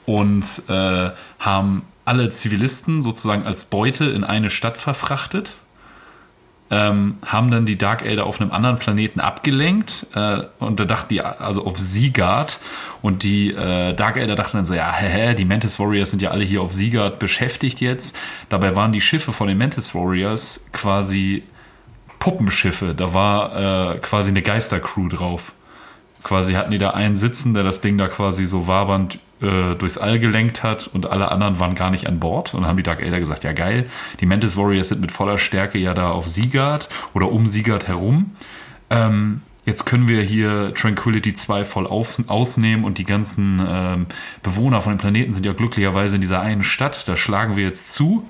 und 0.07 0.63
äh, 0.69 1.11
haben 1.41 1.83
alle 2.05 2.31
Zivilisten 2.31 3.03
sozusagen 3.03 3.47
als 3.47 3.65
Beute 3.65 4.05
in 4.05 4.23
eine 4.23 4.49
Stadt 4.49 4.79
verfrachtet 4.79 5.57
ähm, 6.71 7.19
haben 7.27 7.51
dann 7.51 7.67
die 7.67 7.77
Dark 7.77 8.05
Elder 8.05 8.27
auf 8.27 8.41
einem 8.41 8.53
anderen 8.53 8.79
Planeten 8.79 9.19
abgelenkt 9.21 10.07
äh, 10.15 10.43
und 10.61 10.79
da 10.79 10.85
dachten 10.85 11.09
die, 11.09 11.21
also 11.21 11.67
auf 11.67 11.79
Sigard 11.79 12.61
und 13.03 13.25
die 13.25 13.51
äh, 13.51 13.93
Dark 13.95 14.17
Elder 14.17 14.37
dachten 14.37 14.59
dann 14.59 14.67
so, 14.67 14.75
ja, 14.75 14.93
hä, 14.93 15.09
hä, 15.09 15.35
die 15.35 15.45
Mantis 15.45 15.81
Warriors 15.81 16.11
sind 16.11 16.23
ja 16.23 16.31
alle 16.31 16.45
hier 16.45 16.63
auf 16.63 16.73
Sigard 16.73 17.19
beschäftigt 17.19 17.81
jetzt. 17.81 18.17
Dabei 18.49 18.77
waren 18.77 18.93
die 18.93 19.01
Schiffe 19.01 19.33
von 19.33 19.49
den 19.49 19.59
Mantis 19.59 19.95
Warriors 19.95 20.67
quasi 20.73 21.43
Puppenschiffe, 22.21 22.95
da 22.95 23.15
war 23.15 23.95
äh, 23.95 23.99
quasi 23.99 24.31
eine 24.31 24.43
Geistercrew 24.43 25.09
drauf. 25.09 25.53
Quasi 26.23 26.53
hatten 26.53 26.71
die 26.71 26.79
da 26.79 26.91
einen 26.91 27.17
sitzen, 27.17 27.55
der 27.55 27.65
das 27.65 27.81
Ding 27.81 27.97
da 27.97 28.07
quasi 28.07 28.45
so 28.45 28.67
wabernd 28.67 29.19
äh, 29.41 29.75
durchs 29.75 29.99
All 29.99 30.19
gelenkt 30.19 30.63
hat 30.63 30.89
und 30.93 31.11
alle 31.11 31.31
anderen 31.31 31.59
waren 31.59 31.75
gar 31.75 31.91
nicht 31.91 32.07
an 32.07 32.21
Bord. 32.21 32.55
Und 32.55 32.63
dann 32.63 32.69
haben 32.69 32.77
die 32.77 32.83
Dark 32.83 33.03
Elder 33.03 33.19
gesagt, 33.19 33.45
ja 33.45 33.53
geil, 33.53 33.87
die 34.21 34.27
Mantis 34.27 34.57
Warriors 34.57 34.89
sind 34.89 35.01
mit 35.01 35.13
voller 35.13 35.39
Stärke 35.39 35.79
ja 35.79 35.95
da 35.95 36.11
auf 36.11 36.29
Sigard 36.29 36.89
oder 37.15 37.31
um 37.31 37.47
Sigard 37.47 37.89
herum. 37.89 38.33
Ähm, 38.91 39.43
jetzt 39.65 39.87
können 39.87 40.09
wir 40.09 40.23
hier 40.23 40.73
Tranquility 40.75 41.35
2 41.35 41.65
voll 41.65 41.87
auf, 41.87 42.19
ausnehmen 42.27 42.85
und 42.85 42.99
die 42.99 43.05
ganzen 43.05 43.63
ähm, 43.67 44.07
Bewohner 44.43 44.81
von 44.81 44.93
dem 44.95 44.99
Planeten 44.99 45.33
sind 45.33 45.47
ja 45.47 45.53
glücklicherweise 45.53 46.17
in 46.17 46.21
dieser 46.21 46.41
einen 46.41 46.63
Stadt. 46.63 47.09
Da 47.09 47.17
schlagen 47.17 47.57
wir 47.57 47.65
jetzt 47.65 47.95
zu. 47.95 48.29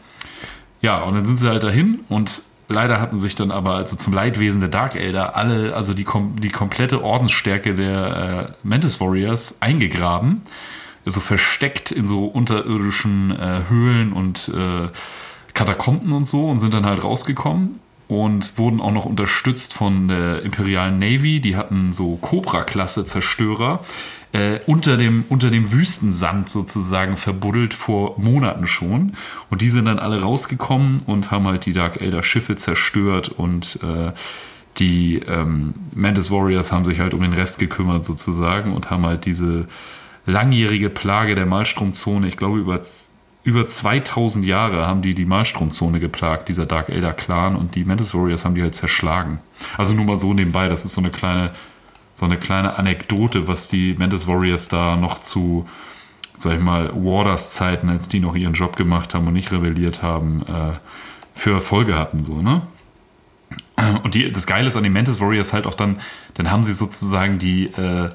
Ja, 0.81 1.03
und 1.03 1.15
dann 1.15 1.25
sind 1.25 1.39
sie 1.39 1.49
halt 1.49 1.63
dahin 1.63 2.01
und 2.09 2.43
leider 2.69 3.01
hatten 3.01 3.19
sich 3.19 3.35
dann 3.35 3.51
aber 3.51 3.75
also 3.75 3.97
zum 3.97 4.15
Leidwesen 4.15 4.61
der 4.61 4.71
Dark 4.71 4.95
Elder 4.95 5.37
alle, 5.37 5.75
also 5.75 5.93
die, 5.93 6.07
die 6.39 6.51
komplette 6.51 7.03
Ordensstärke 7.03 7.75
der 7.75 8.47
äh, 8.49 8.53
Mantis 8.63 9.01
Warriors 9.01 9.57
eingegraben 9.61 10.43
so 11.05 11.21
versteckt 11.21 11.91
in 11.91 12.07
so 12.07 12.27
unterirdischen 12.27 13.31
äh, 13.31 13.63
Höhlen 13.69 14.13
und 14.13 14.53
äh, 14.55 14.89
Katakomben 15.55 16.13
und 16.13 16.27
so 16.27 16.49
und 16.49 16.59
sind 16.59 16.75
dann 16.75 16.87
halt 16.87 17.03
rausgekommen 17.03 17.81
und 18.09 18.59
wurden 18.59 18.81
auch 18.81 18.93
noch 18.93 19.05
unterstützt 19.05 19.75
von 19.75 20.09
der 20.09 20.43
imperialen 20.43 20.99
Navy. 20.99 21.41
Die 21.41 21.57
hatten 21.57 21.93
so 21.93 22.17
Cobra-Klasse-Zerstörer 22.17 23.85
äh, 24.33 24.61
unter, 24.67 24.97
dem, 24.97 25.25
unter 25.29 25.51
dem 25.51 25.73
Wüstensand 25.73 26.49
sozusagen 26.49 27.17
verbuddelt 27.17 27.75
vor 27.75 28.19
Monaten 28.19 28.67
schon. 28.67 29.15
Und 29.49 29.61
die 29.61 29.69
sind 29.69 29.87
dann 29.87 29.99
alle 29.99 30.23
rausgekommen 30.23 31.03
und 31.07 31.31
haben 31.31 31.47
halt 31.47 31.67
die 31.67 31.73
Dark 31.73 32.01
Elder 32.01 32.23
Schiffe 32.23 32.57
zerstört 32.57 33.29
und 33.29 33.79
äh, 33.83 34.13
die 34.79 35.17
ähm, 35.27 35.75
Mantis 35.95 36.31
Warriors 36.31 36.73
haben 36.73 36.85
sich 36.85 37.01
halt 37.01 37.13
um 37.13 37.21
den 37.21 37.33
Rest 37.33 37.59
gekümmert 37.59 38.05
sozusagen 38.05 38.73
und 38.73 38.91
haben 38.91 39.05
halt 39.05 39.25
diese 39.25 39.67
langjährige 40.27 40.91
Plage 40.91 41.35
der 41.35 41.47
Malstromzone. 41.47 42.29
Ich 42.29 42.37
glaube, 42.37 42.59
über, 42.59 42.81
über 43.45 43.67
2000 43.67 44.45
Jahre 44.45 44.87
haben 44.87 45.03
die 45.03 45.15
die 45.15 45.25
Malstromzone 45.25 46.01
geplagt, 46.01 46.49
dieser 46.49 46.67
Dark 46.67 46.89
Elder 46.89 47.13
Clan. 47.13 47.57
Und 47.57 47.75
die 47.75 47.85
Mantis 47.85 48.15
Warriors 48.15 48.45
haben 48.45 48.55
die 48.55 48.63
halt 48.63 48.75
zerschlagen. 48.75 49.41
Also 49.77 49.95
nur 49.95 50.05
mal 50.05 50.17
so 50.17 50.35
nebenbei, 50.35 50.69
das 50.69 50.85
ist 50.85 50.95
so 50.95 51.01
eine 51.01 51.11
kleine, 51.11 51.53
so 52.15 52.27
eine 52.27 52.37
kleine 52.37 52.79
Anekdote, 52.79 53.49
was 53.49 53.69
die 53.69 53.95
Mantis 53.99 54.27
Warriors 54.27 54.69
da 54.69 54.97
noch 54.97 55.21
zu, 55.21 55.67
sag 56.37 56.55
ich 56.55 56.61
mal, 56.61 56.91
Warders 56.95 57.53
Zeiten, 57.53 57.89
als 57.89 58.09
die 58.09 58.21
noch 58.21 58.35
ihren 58.35 58.55
Job 58.55 58.77
gemacht 58.77 59.15
haben 59.15 59.27
und 59.27 59.35
nicht 59.35 59.53
rebelliert 59.53 60.03
haben, 60.03 60.43
äh, 60.43 60.79
für 61.35 61.53
Erfolge 61.53 61.97
hatten, 61.97 62.25
so, 62.25 62.43
ne? 62.43 62.63
Und 64.03 64.15
die, 64.15 64.31
das 64.31 64.47
Geile 64.47 64.69
ist 64.69 64.77
an 64.77 64.83
den 64.83 64.93
Mantis 64.93 65.21
Warriors 65.21 65.55
halt 65.55 65.67
auch 65.67 65.75
dann, 65.75 66.01
dann 66.35 66.51
haben 66.51 66.65
sie 66.65 66.75
sozusagen 66.75 67.39
die, 67.39 67.65
äh, 67.65 68.11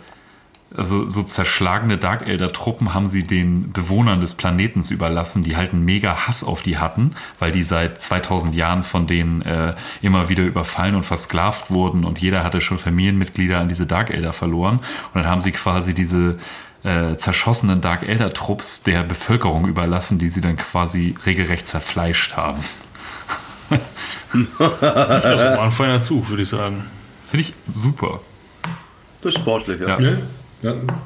also 0.78 1.08
so 1.08 1.24
zerschlagene 1.24 1.98
Dark 1.98 2.28
Elder 2.28 2.52
Truppen 2.52 2.94
haben 2.94 3.08
sie 3.08 3.24
den 3.24 3.72
Bewohnern 3.72 4.22
des 4.22 4.34
Planetens 4.34 4.92
überlassen, 4.92 5.44
die 5.44 5.56
halt 5.56 5.74
einen 5.74 5.86
mega 5.86 6.28
Hass 6.28 6.44
auf 6.44 6.62
die 6.62 6.78
hatten, 6.78 7.16
weil 7.40 7.52
die 7.52 7.64
seit 7.64 8.02
2000 8.02 8.56
Jahren 8.56 8.84
von 8.84 9.08
denen 9.08 9.42
äh, 9.42 9.76
immer 10.02 10.30
wieder 10.30 10.44
überfallen 10.44 10.96
und 10.96 11.04
versklavt 11.04 11.72
wurden 11.72 12.04
und 12.04 12.20
jeder 12.20 12.44
hatte 12.44 12.62
schon 12.62 12.78
Familienmitglieder 12.78 13.60
an 13.60 13.70
diese 13.70 13.86
Dark 13.86 14.10
Elder 14.10 14.34
verloren 14.34 14.80
und 15.14 15.22
dann 15.22 15.28
haben 15.28 15.42
sie 15.42 15.52
quasi 15.52 15.94
diese 15.94 16.38
äh, 16.84 17.16
zerschossenen 17.18 17.82
Dark 17.82 18.04
Elder 18.08 18.34
Trupps 18.34 18.84
der 18.84 19.04
Bevölkerung 19.04 19.68
überlassen, 19.68 20.20
die 20.20 20.30
sie 20.30 20.42
dann 20.42 20.58
quasi 20.58 21.16
regelrecht 21.26 21.68
zerfleischt 21.68 22.36
haben. 22.36 22.64
das 23.70 24.60
war 24.60 25.62
ein 25.62 25.72
feiner 25.72 26.02
Zug, 26.02 26.30
würde 26.30 26.44
ich 26.44 26.50
sagen. 26.50 26.86
Finde 27.28 27.48
ich 27.48 27.54
super. 27.68 28.20
Das 29.22 29.34
ist 29.34 29.42
sportlich, 29.42 29.82
ja. 29.82 30.00
ja. 30.00 30.18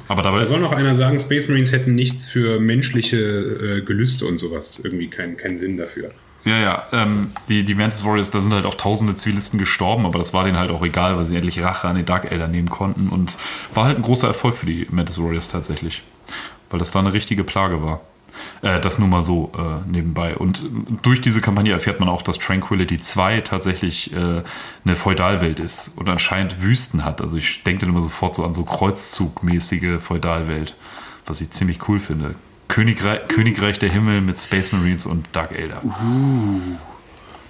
Aber 0.08 0.22
dabei 0.22 0.40
da 0.40 0.46
soll 0.46 0.60
noch 0.60 0.74
einer 0.74 0.96
sagen, 0.96 1.20
Space 1.20 1.48
Marines 1.48 1.72
hätten 1.72 1.96
nichts 1.96 2.28
für 2.28 2.60
menschliche 2.60 3.18
äh, 3.18 3.82
Gelüste 3.82 4.26
und 4.26 4.38
sowas. 4.38 4.80
Irgendwie 4.84 5.10
keinen 5.10 5.38
kein 5.38 5.58
Sinn 5.58 5.78
dafür. 5.78 6.12
Ja, 6.46 6.58
ja. 6.58 6.84
Ähm, 6.94 7.32
die, 7.50 7.64
die 7.64 7.76
Mantis 7.76 8.06
Warriors, 8.06 8.32
da 8.32 8.40
sind 8.40 8.54
halt 8.54 8.66
auch 8.66 8.76
tausende 8.76 9.16
Zivilisten 9.16 9.60
gestorben, 9.60 10.06
aber 10.06 10.18
das 10.18 10.34
war 10.34 10.46
denen 10.46 10.58
halt 10.58 10.72
auch 10.72 10.84
egal, 10.84 11.18
weil 11.18 11.26
sie 11.26 11.36
endlich 11.36 11.62
Rache 11.64 11.88
an 11.88 11.96
den 11.96 12.06
Dark 12.06 12.32
Elder 12.32 12.48
nehmen 12.48 12.70
konnten 12.70 13.10
und 13.10 13.38
war 13.74 13.86
halt 13.86 13.98
ein 13.98 14.04
großer 14.04 14.28
Erfolg 14.28 14.58
für 14.58 14.66
die 14.66 14.88
Mantis 14.90 15.22
Warriors 15.22 15.50
tatsächlich. 15.50 16.04
Weil 16.70 16.80
das 16.80 16.92
da 16.92 17.00
eine 17.00 17.14
richtige 17.14 17.44
Plage 17.44 17.82
war. 17.82 18.02
Äh, 18.62 18.80
das 18.80 19.00
nur 19.00 19.08
mal 19.08 19.22
so 19.22 19.52
äh, 19.58 19.90
nebenbei. 19.90 20.36
Und 20.36 20.64
durch 21.02 21.22
diese 21.22 21.42
Kampagne 21.42 21.72
erfährt 21.72 22.00
man 22.00 22.10
auch, 22.10 22.22
dass 22.22 22.38
Tranquility 22.38 23.00
2 23.00 23.42
tatsächlich 23.42 24.14
äh, 24.14 24.44
eine 24.86 24.96
Feudalwelt 24.96 25.60
ist 25.60 25.94
und 25.96 26.10
anscheinend 26.10 26.62
Wüsten 26.62 27.06
hat. 27.06 27.22
Also 27.22 27.38
ich 27.38 27.64
denke 27.64 27.82
dann 27.82 27.90
immer 27.90 28.02
sofort 28.02 28.36
so 28.36 28.44
an 28.44 28.54
so 28.54 28.64
Kreuzzugmäßige 28.64 30.00
Feudalwelt, 30.00 30.76
was 31.26 31.42
ich 31.42 31.52
ziemlich 31.52 31.88
cool 31.88 32.00
finde. 32.00 32.36
Königreich, 32.68 33.28
Königreich 33.28 33.80
der 33.80 33.90
Himmel 33.90 34.22
mit 34.22 34.38
Space 34.38 34.72
Marines 34.72 35.06
und 35.06 35.28
Dark 35.32 35.52
Elder. 35.52 35.82
Uh. 35.84 36.62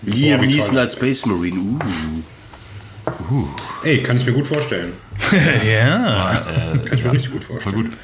Liam 0.02 0.42
Neeson 0.42 0.78
als 0.78 0.94
Space 0.94 1.26
Marine. 1.26 1.60
Uh. 1.60 3.34
Uh. 3.34 3.48
Ey, 3.84 4.02
kann 4.02 4.18
ich 4.18 4.26
mir 4.26 4.34
gut 4.34 4.48
vorstellen. 4.48 4.94
ja. 5.68 6.32
Äh, 6.32 6.78
kann 6.78 6.94
ich 6.94 7.04
mir 7.04 7.06
ja, 7.06 7.12
richtig 7.12 7.32
gut 7.32 7.44
vorstellen. 7.44 7.76
Voll 7.76 7.84
gut. 7.84 7.98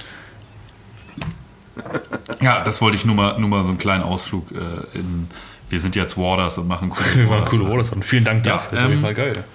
Ja, 2.41 2.61
das 2.63 2.82
wollte 2.82 2.97
ich 2.97 3.05
nur 3.05 3.15
mal, 3.15 3.39
nur 3.39 3.49
mal 3.49 3.63
so 3.63 3.69
einen 3.69 3.78
kleinen 3.78 4.03
Ausflug 4.03 4.51
äh, 4.51 4.97
in. 4.97 5.28
Wir 5.67 5.80
sind 5.80 5.95
jetzt 5.95 6.15
Warders 6.15 6.59
und 6.59 6.67
machen 6.67 6.89
coole 6.89 7.15
Wir 7.15 7.26
machen 7.26 7.45
coole 7.47 7.69
Warders 7.69 7.89
und 7.89 8.05
vielen 8.05 8.23
Dank 8.23 8.43
dafür. 8.43 8.78
Ja, 8.78 8.84
das 8.84 8.84
ist 8.84 8.86
ähm, 8.86 8.86
auf 8.86 8.91
jeden 8.91 9.01
Fall 9.01 9.13
geil. 9.34 9.45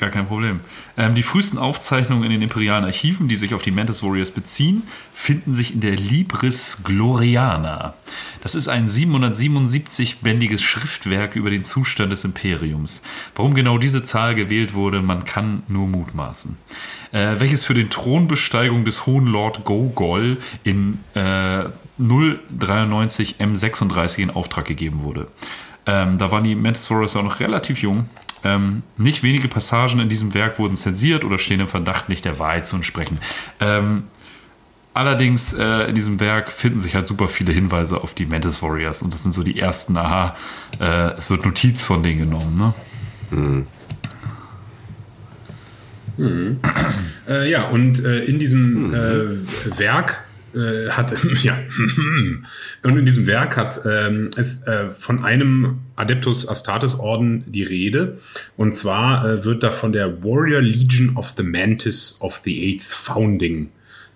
Gar 0.00 0.10
kein 0.10 0.26
Problem. 0.26 0.60
Ähm, 0.96 1.14
die 1.14 1.22
frühesten 1.22 1.58
Aufzeichnungen 1.58 2.24
in 2.24 2.30
den 2.30 2.42
imperialen 2.42 2.84
Archiven, 2.84 3.28
die 3.28 3.36
sich 3.36 3.52
auf 3.52 3.60
die 3.60 3.70
Mantis 3.70 4.02
Warriors 4.02 4.30
beziehen, 4.30 4.84
finden 5.12 5.52
sich 5.52 5.74
in 5.74 5.80
der 5.80 5.94
Libris 5.94 6.80
Gloriana. 6.82 7.92
Das 8.42 8.54
ist 8.54 8.68
ein 8.68 8.88
777-bändiges 8.88 10.62
Schriftwerk 10.62 11.36
über 11.36 11.50
den 11.50 11.64
Zustand 11.64 12.10
des 12.10 12.24
Imperiums. 12.24 13.02
Warum 13.34 13.54
genau 13.54 13.76
diese 13.76 14.02
Zahl 14.02 14.34
gewählt 14.34 14.72
wurde, 14.72 15.02
man 15.02 15.26
kann 15.26 15.64
nur 15.68 15.86
mutmaßen 15.86 16.56
äh, 17.12 17.38
welches 17.38 17.64
für 17.64 17.74
den 17.74 17.90
Thronbesteigung 17.90 18.84
des 18.84 19.06
Hohen 19.06 19.26
Lord 19.26 19.64
Gogol 19.64 20.38
in 20.64 20.98
äh, 21.14 21.64
093 21.98 23.36
M36 23.38 24.18
in 24.20 24.30
Auftrag 24.30 24.64
gegeben 24.64 25.02
wurde. 25.02 25.26
Ähm, 25.86 26.18
da 26.18 26.30
waren 26.30 26.44
die 26.44 26.54
Mantis 26.54 26.90
Warriors 26.90 27.16
auch 27.16 27.22
noch 27.22 27.40
relativ 27.40 27.82
jung. 27.82 28.08
Ähm, 28.42 28.82
nicht 28.96 29.22
wenige 29.22 29.48
Passagen 29.48 30.00
in 30.00 30.08
diesem 30.08 30.34
Werk 30.34 30.58
wurden 30.58 30.76
zensiert 30.76 31.24
oder 31.24 31.38
stehen 31.38 31.60
im 31.60 31.68
Verdacht, 31.68 32.08
nicht 32.08 32.24
der 32.24 32.38
Wahrheit 32.38 32.66
zu 32.66 32.76
entsprechen. 32.76 33.18
Ähm, 33.60 34.04
allerdings 34.94 35.52
äh, 35.52 35.88
in 35.88 35.94
diesem 35.94 36.20
Werk 36.20 36.50
finden 36.50 36.78
sich 36.78 36.94
halt 36.94 37.06
super 37.06 37.28
viele 37.28 37.52
Hinweise 37.52 38.02
auf 38.02 38.14
die 38.14 38.26
Mantis 38.26 38.62
Warriors 38.62 39.02
und 39.02 39.12
das 39.12 39.22
sind 39.22 39.32
so 39.32 39.42
die 39.42 39.58
ersten, 39.58 39.96
aha, 39.96 40.36
äh, 40.80 41.12
es 41.16 41.30
wird 41.30 41.44
Notiz 41.44 41.84
von 41.84 42.02
denen 42.02 42.20
genommen, 42.20 42.54
ne? 42.58 42.74
Äh, 47.28 47.50
ja, 47.50 47.64
und 47.68 48.04
äh, 48.04 48.24
in 48.24 48.38
diesem 48.38 48.92
äh, 48.92 49.78
Werk 49.78 50.24
äh, 50.54 50.90
hat, 50.90 51.14
ja, 51.42 51.58
und 52.82 52.96
in 52.96 53.06
diesem 53.06 53.26
Werk 53.26 53.56
hat 53.56 53.80
ähm, 53.84 54.30
äh, 54.36 54.90
von 54.90 55.24
einem 55.24 55.78
Adeptus 55.96 56.48
Astartes 56.48 56.98
Orden 56.98 57.44
die 57.46 57.62
Rede. 57.62 58.18
Und 58.56 58.74
zwar 58.74 59.24
äh, 59.24 59.44
wird 59.44 59.62
da 59.62 59.70
von 59.70 59.92
der 59.92 60.22
Warrior 60.22 60.60
Legion 60.60 61.16
of 61.16 61.34
the 61.36 61.42
Mantis 61.42 62.18
of 62.20 62.40
the 62.44 62.72
Eighth 62.72 62.84
Founding, 62.84 63.70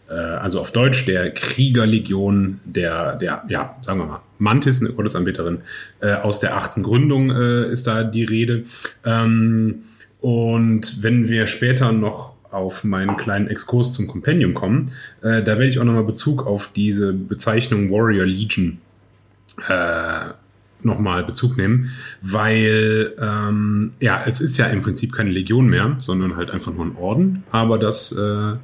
äh, 0.08 0.14
also 0.14 0.60
auf 0.60 0.70
Deutsch 0.70 1.06
der 1.06 1.32
Kriegerlegion 1.32 2.60
der, 2.64 3.16
der, 3.16 3.44
ja, 3.48 3.76
sagen 3.80 4.00
wir 4.00 4.06
mal, 4.06 4.20
Mantis, 4.38 4.80
eine 4.80 4.92
Gottesanbeterin, 4.92 5.58
äh, 6.00 6.12
aus 6.14 6.40
der 6.40 6.56
achten 6.56 6.82
Gründung 6.82 7.30
äh, 7.30 7.70
ist 7.70 7.86
da 7.86 8.04
die 8.04 8.24
Rede. 8.24 8.64
Ähm, 9.04 9.84
und 10.20 11.02
wenn 11.02 11.28
wir 11.28 11.46
später 11.46 11.92
noch 11.92 12.33
auf 12.54 12.84
meinen 12.84 13.16
kleinen 13.16 13.48
Exkurs 13.48 13.92
zum 13.92 14.06
Compendium 14.06 14.54
kommen, 14.54 14.92
äh, 15.22 15.42
da 15.42 15.58
werde 15.58 15.68
ich 15.68 15.78
auch 15.78 15.84
nochmal 15.84 16.04
Bezug 16.04 16.46
auf 16.46 16.70
diese 16.74 17.12
Bezeichnung 17.12 17.90
Warrior 17.90 18.26
Legion 18.26 18.78
äh, 19.68 20.32
nochmal 20.82 21.24
Bezug 21.24 21.56
nehmen, 21.56 21.90
weil 22.22 23.14
ähm, 23.18 23.92
ja, 24.00 24.22
es 24.26 24.40
ist 24.40 24.56
ja 24.58 24.66
im 24.66 24.82
Prinzip 24.82 25.12
keine 25.12 25.30
Legion 25.30 25.66
mehr, 25.66 25.96
sondern 25.98 26.36
halt 26.36 26.50
einfach 26.50 26.74
nur 26.74 26.84
ein 26.84 26.96
Orden, 26.96 27.44
aber 27.50 27.78
das, 27.78 28.12
äh, 28.12 28.56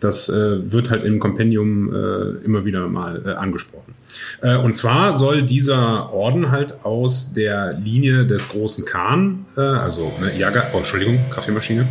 das 0.00 0.28
äh, 0.28 0.72
wird 0.72 0.90
halt 0.90 1.04
im 1.04 1.20
Compendium 1.20 1.92
äh, 1.92 2.44
immer 2.44 2.64
wieder 2.64 2.88
mal 2.88 3.22
äh, 3.24 3.30
angesprochen. 3.34 3.94
Äh, 4.42 4.56
und 4.56 4.74
zwar 4.74 5.16
soll 5.16 5.42
dieser 5.42 6.12
Orden 6.12 6.50
halt 6.50 6.84
aus 6.84 7.32
der 7.32 7.74
Linie 7.74 8.26
des 8.26 8.48
großen 8.48 8.84
Khan, 8.84 9.46
äh, 9.56 9.60
also 9.60 10.12
ne, 10.20 10.36
Jaga, 10.36 10.64
oh, 10.72 10.78
Entschuldigung, 10.78 11.18
Kaffeemaschine. 11.30 11.86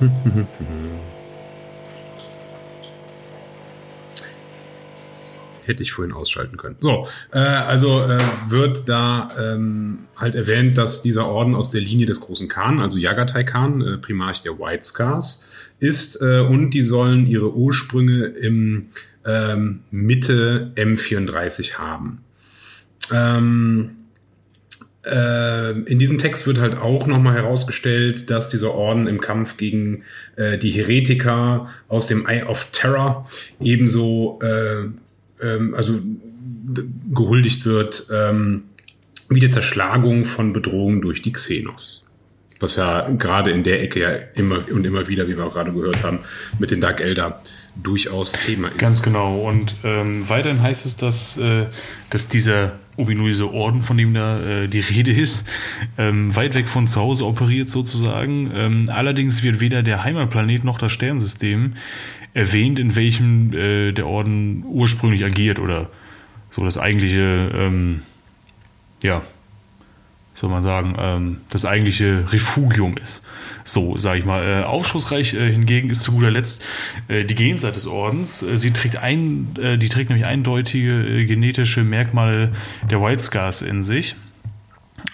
Hätte 5.64 5.82
ich 5.82 5.92
vorhin 5.92 6.14
ausschalten 6.14 6.56
können. 6.56 6.76
So, 6.80 7.06
äh, 7.32 7.38
also 7.38 8.02
äh, 8.02 8.18
wird 8.48 8.88
da 8.88 9.28
ähm, 9.38 10.06
halt 10.16 10.34
erwähnt, 10.34 10.78
dass 10.78 11.02
dieser 11.02 11.26
Orden 11.26 11.54
aus 11.54 11.70
der 11.70 11.82
Linie 11.82 12.06
des 12.06 12.20
großen 12.20 12.48
Khan, 12.48 12.80
also 12.80 12.98
Yagatai 12.98 13.44
Khan, 13.44 13.80
äh, 13.82 13.98
Primarch 13.98 14.42
der 14.42 14.58
White 14.58 14.84
Scars, 14.84 15.44
ist 15.78 16.20
äh, 16.20 16.40
und 16.40 16.70
die 16.70 16.82
sollen 16.82 17.26
ihre 17.26 17.54
Ursprünge 17.54 18.24
im 18.24 18.88
ähm, 19.24 19.80
Mitte 19.90 20.72
M34 20.76 21.74
haben. 21.74 22.24
Ähm, 23.12 23.90
äh, 23.90 23.99
in 25.02 25.98
diesem 25.98 26.18
Text 26.18 26.46
wird 26.46 26.60
halt 26.60 26.76
auch 26.76 27.06
nochmal 27.06 27.34
herausgestellt, 27.34 28.28
dass 28.28 28.50
dieser 28.50 28.74
Orden 28.74 29.06
im 29.06 29.22
Kampf 29.22 29.56
gegen 29.56 30.04
äh, 30.36 30.58
die 30.58 30.70
Heretiker 30.70 31.70
aus 31.88 32.06
dem 32.06 32.26
Eye 32.26 32.42
of 32.42 32.68
Terror 32.70 33.26
ebenso 33.60 34.38
äh, 34.42 34.90
ähm, 35.40 35.74
also 35.74 36.00
gehuldigt 37.14 37.64
wird 37.64 38.06
ähm, 38.12 38.64
wie 39.28 39.40
die 39.40 39.50
Zerschlagung 39.50 40.24
von 40.24 40.52
Bedrohungen 40.52 41.00
durch 41.00 41.22
die 41.22 41.32
Xenos. 41.32 42.06
Was 42.58 42.76
ja 42.76 43.08
gerade 43.08 43.52
in 43.52 43.64
der 43.64 43.82
Ecke 43.82 44.00
ja 44.00 44.10
immer 44.34 44.58
und 44.70 44.84
immer 44.84 45.08
wieder, 45.08 45.28
wie 45.28 45.36
wir 45.36 45.44
auch 45.44 45.54
gerade 45.54 45.72
gehört 45.72 46.02
haben, 46.02 46.18
mit 46.58 46.70
den 46.70 46.80
Dark 46.80 47.00
Elder 47.00 47.40
durchaus 47.82 48.32
Thema 48.32 48.68
ist. 48.68 48.78
Ganz 48.78 49.02
genau. 49.02 49.38
Und 49.38 49.76
ähm, 49.84 50.28
weiterhin 50.28 50.62
heißt 50.62 50.86
es, 50.86 50.96
dass, 50.96 51.36
äh, 51.36 51.66
dass 52.10 52.28
dieser 52.28 52.72
ominöse 52.96 53.52
Orden, 53.52 53.82
von 53.82 53.96
dem 53.96 54.14
da 54.14 54.40
äh, 54.40 54.68
die 54.68 54.80
Rede 54.80 55.12
ist, 55.12 55.46
ähm, 55.98 56.34
weit 56.36 56.54
weg 56.54 56.68
von 56.68 56.86
zu 56.86 57.00
Hause 57.00 57.26
operiert 57.26 57.70
sozusagen. 57.70 58.50
Ähm, 58.54 58.90
allerdings 58.92 59.42
wird 59.42 59.60
weder 59.60 59.82
der 59.82 60.04
Heimatplanet 60.04 60.64
noch 60.64 60.78
das 60.78 60.92
Sternensystem 60.92 61.74
erwähnt, 62.34 62.78
in 62.78 62.94
welchem 62.96 63.52
äh, 63.52 63.92
der 63.92 64.06
Orden 64.06 64.64
ursprünglich 64.66 65.24
agiert 65.24 65.58
oder 65.58 65.90
so 66.50 66.64
das 66.64 66.78
eigentliche, 66.78 67.50
ähm, 67.54 68.02
ja, 69.02 69.22
soll 70.40 70.48
man 70.48 70.62
sagen, 70.62 70.96
ähm, 70.98 71.36
das 71.50 71.66
eigentliche 71.66 72.24
Refugium 72.32 72.96
ist. 72.96 73.22
So, 73.62 73.98
sage 73.98 74.20
ich 74.20 74.24
mal. 74.24 74.42
Äh, 74.42 74.64
aufschlussreich 74.64 75.34
äh, 75.34 75.52
hingegen 75.52 75.90
ist 75.90 76.02
zu 76.02 76.12
guter 76.12 76.30
Letzt 76.30 76.62
äh, 77.08 77.24
die 77.26 77.34
Genseite 77.34 77.74
des 77.74 77.86
Ordens. 77.86 78.42
Äh, 78.42 78.56
sie 78.56 78.70
trägt 78.70 78.96
ein, 78.96 79.54
äh, 79.60 79.76
die 79.76 79.90
trägt 79.90 80.08
nämlich 80.08 80.26
eindeutige 80.26 80.92
äh, 80.92 81.26
genetische 81.26 81.84
Merkmale 81.84 82.52
der 82.90 83.02
White 83.02 83.22
Scars 83.22 83.60
in 83.60 83.82
sich. 83.82 84.16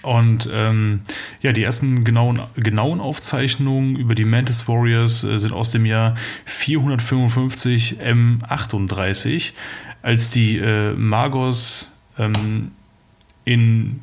Und 0.01 0.47
ähm, 0.49 1.01
ja, 1.41 1.51
die 1.51 1.63
ersten 1.63 2.05
genauen, 2.05 2.39
genauen 2.55 3.01
Aufzeichnungen 3.01 3.97
über 3.97 4.15
die 4.15 4.23
Mantis 4.23 4.65
Warriors 4.69 5.21
sind 5.21 5.51
aus 5.51 5.71
dem 5.71 5.85
Jahr 5.85 6.15
455 6.45 7.97
M38, 7.99 9.51
als 10.01 10.29
die 10.29 10.61
Magos 10.95 11.91
ähm, 12.17 12.71
in 13.43 14.01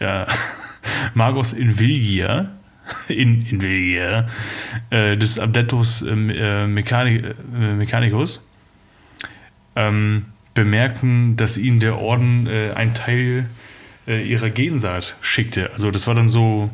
ja, 0.00 0.26
Magos 1.14 1.52
in 1.52 1.78
Vilgia, 1.78 2.50
in, 3.08 3.60
Vilgia, 3.60 4.28
äh, 4.90 5.16
des 5.16 5.38
Adeptus 5.38 6.02
ähm, 6.02 6.30
äh, 6.30 6.66
Mechani 6.66 7.16
äh, 7.16 7.72
Mechanicus, 7.74 8.48
ähm, 9.74 10.26
bemerken, 10.54 11.36
dass 11.36 11.58
ihnen 11.58 11.80
der 11.80 11.98
Orden 11.98 12.46
äh, 12.46 12.72
ein 12.74 12.94
Teil 12.94 13.48
äh, 14.06 14.22
ihrer 14.26 14.50
Gensaat 14.50 15.16
schickte. 15.20 15.70
Also 15.72 15.90
das 15.90 16.06
war 16.06 16.14
dann 16.14 16.28
so 16.28 16.70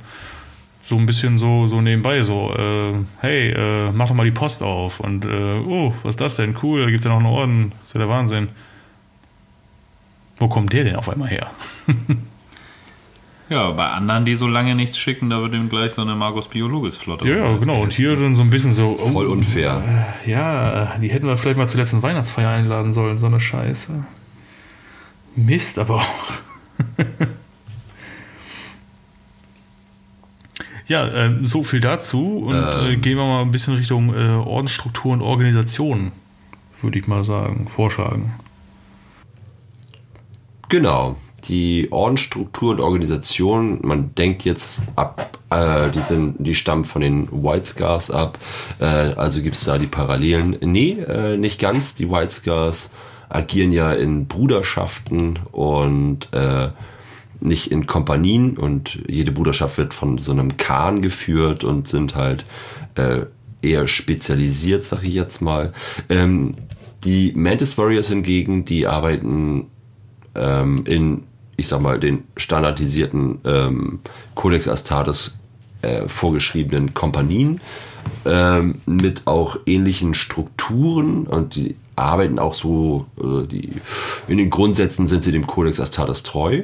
so 0.84 0.96
ein 0.96 1.06
bisschen 1.06 1.38
so 1.38 1.66
so 1.68 1.80
nebenbei 1.80 2.22
so 2.22 2.52
äh, 2.54 2.92
hey 3.20 3.50
äh, 3.50 3.92
mach 3.92 4.08
doch 4.08 4.14
mal 4.14 4.24
die 4.24 4.32
Post 4.32 4.62
auf 4.62 4.98
und 5.00 5.24
äh, 5.24 5.28
oh 5.28 5.94
was 6.02 6.10
ist 6.10 6.20
das 6.20 6.36
denn? 6.36 6.56
Cool 6.62 6.84
da 6.84 6.90
gibt's 6.90 7.04
ja 7.04 7.10
noch 7.10 7.18
einen 7.18 7.26
Orden. 7.26 7.70
Das 7.70 7.88
ist 7.88 7.94
ja 7.94 7.98
der 8.00 8.08
Wahnsinn. 8.08 8.48
Wo 10.38 10.48
kommt 10.48 10.72
der 10.72 10.84
denn 10.84 10.96
auf 10.96 11.08
einmal 11.08 11.28
her 11.28 11.50
Ja, 13.52 13.70
bei 13.72 13.86
anderen, 13.86 14.24
die 14.24 14.34
so 14.34 14.48
lange 14.48 14.74
nichts 14.74 14.96
schicken, 14.96 15.28
da 15.28 15.42
wird 15.42 15.52
ihm 15.52 15.68
gleich 15.68 15.92
so 15.92 16.00
eine 16.00 16.14
Magus 16.14 16.48
Biologis 16.48 16.96
Flotte. 16.96 17.28
ja 17.28 17.36
ja, 17.36 17.56
genau 17.58 17.82
und 17.82 17.92
hier 17.92 18.16
dann 18.16 18.34
so 18.34 18.40
ein 18.40 18.48
bisschen 18.48 18.72
so 18.72 18.96
oh, 18.98 19.10
Voll 19.10 19.26
unfair. 19.26 20.06
ja 20.24 20.96
die 21.02 21.08
hätten 21.08 21.26
wir 21.26 21.36
vielleicht 21.36 21.58
mal 21.58 21.68
zur 21.68 21.78
letzten 21.78 22.02
Weihnachtsfeier 22.02 22.48
einladen 22.48 22.94
sollen 22.94 23.18
so 23.18 23.26
eine 23.26 23.40
Scheiße 23.40 24.04
Mist 25.36 25.78
aber 25.78 25.96
auch 25.96 26.32
Ja, 30.88 31.08
ähm, 31.08 31.44
so 31.46 31.62
viel 31.62 31.80
dazu. 31.80 32.38
Und 32.46 32.54
äh, 32.54 32.96
gehen 32.96 33.16
wir 33.16 33.24
mal 33.24 33.42
ein 33.42 33.52
bisschen 33.52 33.74
Richtung 33.74 34.14
äh, 34.14 34.34
Ordensstruktur 34.34 35.12
und 35.12 35.22
Organisation, 35.22 36.12
würde 36.80 36.98
ich 36.98 37.06
mal 37.06 37.24
sagen, 37.24 37.68
vorschlagen. 37.68 38.32
Genau. 40.68 41.16
Die 41.44 41.88
Ordensstruktur 41.90 42.72
und 42.72 42.80
Organisation, 42.80 43.80
man 43.82 44.14
denkt 44.14 44.44
jetzt 44.44 44.82
ab, 44.96 45.38
äh, 45.50 45.90
die, 45.90 46.00
sind, 46.00 46.36
die 46.38 46.54
stammen 46.54 46.84
von 46.84 47.02
den 47.02 47.28
White 47.30 47.66
Scars 47.66 48.10
ab, 48.10 48.38
äh, 48.80 48.84
also 48.84 49.42
gibt 49.42 49.56
es 49.56 49.64
da 49.64 49.78
die 49.78 49.86
Parallelen. 49.86 50.56
Nee, 50.60 50.98
äh, 51.08 51.36
nicht 51.36 51.60
ganz. 51.60 51.94
Die 51.94 52.10
White 52.10 52.30
Scars 52.32 52.90
agieren 53.28 53.72
ja 53.72 53.92
in 53.92 54.26
Bruderschaften 54.26 55.38
und 55.50 56.32
äh, 56.32 56.68
nicht 57.40 57.72
in 57.72 57.86
Kompanien 57.86 58.56
und 58.56 59.00
jede 59.08 59.32
Bruderschaft 59.32 59.78
wird 59.78 59.94
von 59.94 60.18
so 60.18 60.32
einem 60.32 60.56
Khan 60.56 61.02
geführt 61.02 61.64
und 61.64 61.88
sind 61.88 62.14
halt 62.14 62.44
äh, 62.94 63.26
eher 63.62 63.88
spezialisiert, 63.88 64.84
sag 64.84 65.02
ich 65.02 65.14
jetzt 65.14 65.40
mal. 65.40 65.72
Ähm, 66.08 66.54
die 67.04 67.32
Mantis 67.34 67.76
Warriors 67.78 68.08
hingegen, 68.08 68.64
die 68.64 68.86
arbeiten 68.86 69.66
ähm, 70.34 70.84
in, 70.86 71.24
ich 71.62 71.68
sag 71.68 71.80
mal, 71.80 72.00
den 72.00 72.24
standardisierten 72.36 73.38
ähm, 73.44 74.00
Codex 74.34 74.66
Astartes 74.66 75.38
äh, 75.82 76.08
vorgeschriebenen 76.08 76.92
Kompanien 76.92 77.60
ähm, 78.24 78.80
mit 78.84 79.28
auch 79.28 79.56
ähnlichen 79.64 80.14
Strukturen 80.14 81.24
und 81.28 81.54
die 81.54 81.76
arbeiten 81.94 82.40
auch 82.40 82.54
so, 82.54 83.06
äh, 83.16 83.46
die, 83.46 83.74
in 84.26 84.38
den 84.38 84.50
Grundsätzen 84.50 85.06
sind 85.06 85.22
sie 85.22 85.30
dem 85.30 85.46
Codex 85.46 85.78
Astartes 85.78 86.24
treu. 86.24 86.62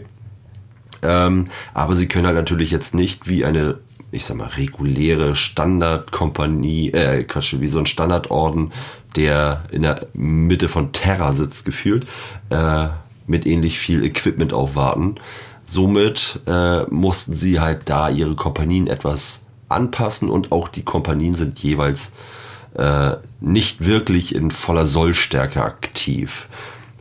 Ähm, 1.03 1.45
aber 1.75 1.95
sie 1.95 2.09
können 2.09 2.27
halt 2.27 2.35
natürlich 2.35 2.73
jetzt 2.73 2.93
nicht 2.93 3.29
wie 3.29 3.45
eine, 3.45 3.79
ich 4.11 4.25
sag 4.25 4.37
mal, 4.37 4.49
reguläre 4.49 5.37
Standardkompanie, 5.37 6.91
äh, 6.91 7.23
Quatsch, 7.23 7.55
wie 7.61 7.69
so 7.69 7.79
ein 7.79 7.87
Standardorden, 7.87 8.73
der 9.15 9.63
in 9.71 9.83
der 9.83 10.09
Mitte 10.13 10.69
von 10.69 10.91
Terra 10.91 11.33
sitzt, 11.35 11.65
gefühlt, 11.65 12.09
äh, 12.51 12.89
mit 13.29 13.47
ähnlich 13.47 13.79
viel 13.79 14.05
Equipment 14.05 14.53
aufwarten. 14.53 15.17
Somit 15.65 16.41
äh, 16.47 16.85
mussten 16.85 17.35
sie 17.35 17.61
halt 17.61 17.89
da 17.89 18.09
ihre 18.09 18.35
Kompanien 18.35 18.87
etwas 18.87 19.47
anpassen 19.69 20.31
und 20.31 20.51
auch 20.51 20.69
die 20.69 20.83
Kompanien 20.83 21.35
sind 21.35 21.59
jeweils 21.59 22.13
äh, 22.75 23.17
nicht 23.41 23.85
wirklich 23.85 24.35
in 24.35 24.51
voller 24.51 24.87
Sollstärke 24.87 25.63
aktiv. 25.63 26.49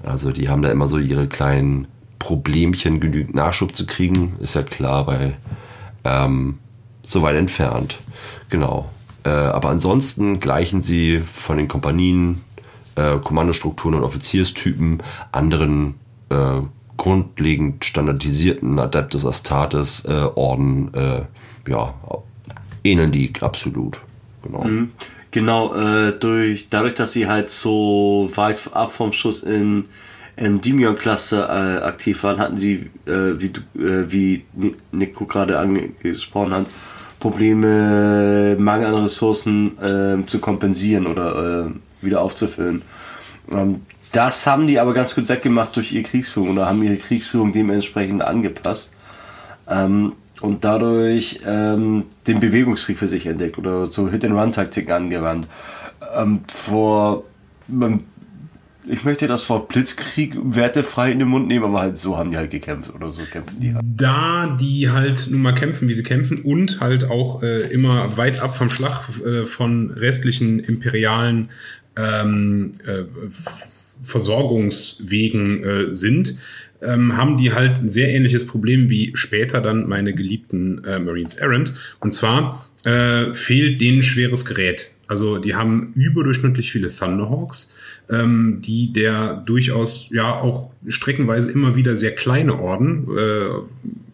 Also 0.03 0.31
die 0.31 0.49
haben 0.49 0.61
da 0.61 0.71
immer 0.71 0.87
so 0.87 0.97
ihre 0.97 1.27
kleinen 1.27 1.87
Problemchen, 2.19 2.99
genügend 2.99 3.35
Nachschub 3.35 3.75
zu 3.75 3.85
kriegen, 3.85 4.35
ist 4.39 4.55
ja 4.55 4.63
klar, 4.63 5.05
bei 5.05 5.33
ähm, 6.03 6.59
so 7.03 7.21
weit 7.21 7.35
entfernt. 7.35 7.97
Genau. 8.49 8.89
Äh, 9.23 9.29
aber 9.29 9.69
ansonsten 9.69 10.39
gleichen 10.39 10.81
sie 10.81 11.21
von 11.31 11.57
den 11.57 11.67
Kompanien, 11.67 12.41
äh, 12.95 13.17
Kommandostrukturen 13.19 13.95
und 13.95 14.03
Offizierstypen 14.03 15.03
anderen 15.31 15.95
äh, 16.29 16.61
grundlegend 16.97 17.85
standardisierten 17.85 18.79
Adeptus 18.79 19.25
Astartes 19.25 20.05
äh, 20.05 20.29
Orden 20.35 20.93
äh, 20.93 21.21
ja, 21.69 21.93
ähneln 22.83 23.11
die 23.11 23.33
absolut. 23.41 24.01
Genau. 24.43 24.63
Mhm. 24.63 24.91
Genau, 25.31 25.75
äh, 25.75 26.13
durch, 26.13 26.67
dadurch, 26.69 26.95
dass 26.95 27.13
sie 27.13 27.27
halt 27.27 27.51
so 27.51 28.29
weit 28.35 28.59
ab 28.73 28.93
vom 28.93 29.11
Schuss 29.11 29.43
in 29.43 29.85
Endymion-Klasse 30.37 31.41
äh, 31.41 31.83
aktiv 31.83 32.23
waren, 32.23 32.39
hatten 32.39 32.57
sie, 32.57 32.89
wie, 33.05 33.51
wie 33.73 34.45
Nico 34.91 35.25
gerade 35.25 35.59
angesprochen 35.59 36.53
hat, 36.53 36.65
Probleme, 37.19 38.55
Mangel 38.59 38.93
an 38.93 39.03
Ressourcen 39.03 39.77
äh, 39.79 40.25
zu 40.27 40.39
kompensieren 40.39 41.07
oder 41.07 41.65
äh, 41.67 42.05
wieder 42.05 42.21
aufzufüllen. 42.21 42.83
Ähm, 43.51 43.81
das 44.11 44.47
haben 44.47 44.67
die 44.67 44.79
aber 44.79 44.93
ganz 44.93 45.15
gut 45.15 45.29
weggemacht 45.29 45.75
durch 45.75 45.91
ihre 45.91 46.03
Kriegsführung 46.03 46.51
oder 46.51 46.67
haben 46.67 46.83
ihre 46.83 46.97
Kriegsführung 46.97 47.53
dementsprechend 47.53 48.21
angepasst. 48.21 48.91
Ähm, 49.69 50.13
und 50.41 50.63
dadurch 50.63 51.41
ähm, 51.47 52.05
den 52.27 52.39
Bewegungskrieg 52.39 52.97
für 52.97 53.07
sich 53.07 53.25
entdeckt 53.25 53.57
oder 53.57 53.87
so 53.87 54.09
Hit-and-Run-Taktiken 54.09 54.91
angewandt. 54.91 55.47
Ähm, 56.15 56.41
vor 56.47 57.23
ich 58.89 59.03
möchte 59.03 59.27
das 59.27 59.49
Wort 59.49 59.67
Blitzkrieg 59.67 60.37
wertefrei 60.41 61.11
in 61.11 61.19
den 61.19 61.27
Mund 61.27 61.47
nehmen, 61.47 61.65
aber 61.65 61.81
halt 61.81 61.97
so 61.97 62.17
haben 62.17 62.31
die 62.31 62.37
halt 62.37 62.51
gekämpft 62.51 62.93
oder 62.93 63.09
so 63.11 63.23
kämpfen 63.23 63.59
die 63.59 63.73
halt. 63.73 63.83
Da 63.85 64.57
die 64.59 64.89
halt 64.89 65.27
nun 65.29 65.41
mal 65.41 65.53
kämpfen, 65.53 65.87
wie 65.87 65.93
sie 65.93 66.03
kämpfen 66.03 66.41
und 66.41 66.79
halt 66.79 67.09
auch 67.09 67.43
äh, 67.43 67.61
immer 67.67 68.17
weit 68.17 68.39
ab 68.39 68.55
vom 68.55 68.69
Schlag 68.69 69.09
äh, 69.25 69.43
von 69.43 69.91
restlichen 69.91 70.59
imperialen 70.59 71.49
ähm, 71.97 72.71
äh, 72.85 73.03
Versorgungswegen 74.01 75.63
äh, 75.63 75.93
sind, 75.93 76.35
ähm, 76.81 77.17
haben 77.17 77.37
die 77.37 77.53
halt 77.53 77.77
ein 77.77 77.89
sehr 77.89 78.09
ähnliches 78.09 78.45
Problem 78.45 78.89
wie 78.89 79.11
später 79.15 79.61
dann 79.61 79.87
meine 79.87 80.13
geliebten 80.13 80.83
äh, 80.83 80.99
Marines 80.99 81.33
Errant. 81.35 81.73
Und 81.99 82.13
zwar 82.13 82.69
äh, 82.83 83.33
fehlt 83.33 83.81
denen 83.81 84.03
schweres 84.03 84.45
Gerät. 84.45 84.91
Also 85.07 85.37
die 85.37 85.55
haben 85.55 85.93
überdurchschnittlich 85.95 86.71
viele 86.71 86.89
Thunderhawks 86.89 87.73
ähm, 88.09 88.61
die 88.61 88.93
der 88.93 89.33
durchaus 89.45 90.07
ja 90.09 90.33
auch 90.33 90.71
streckenweise 90.87 91.51
immer 91.51 91.75
wieder 91.75 91.95
sehr 91.95 92.15
kleine 92.15 92.59
Orden, 92.59 93.07
äh, 93.17 93.49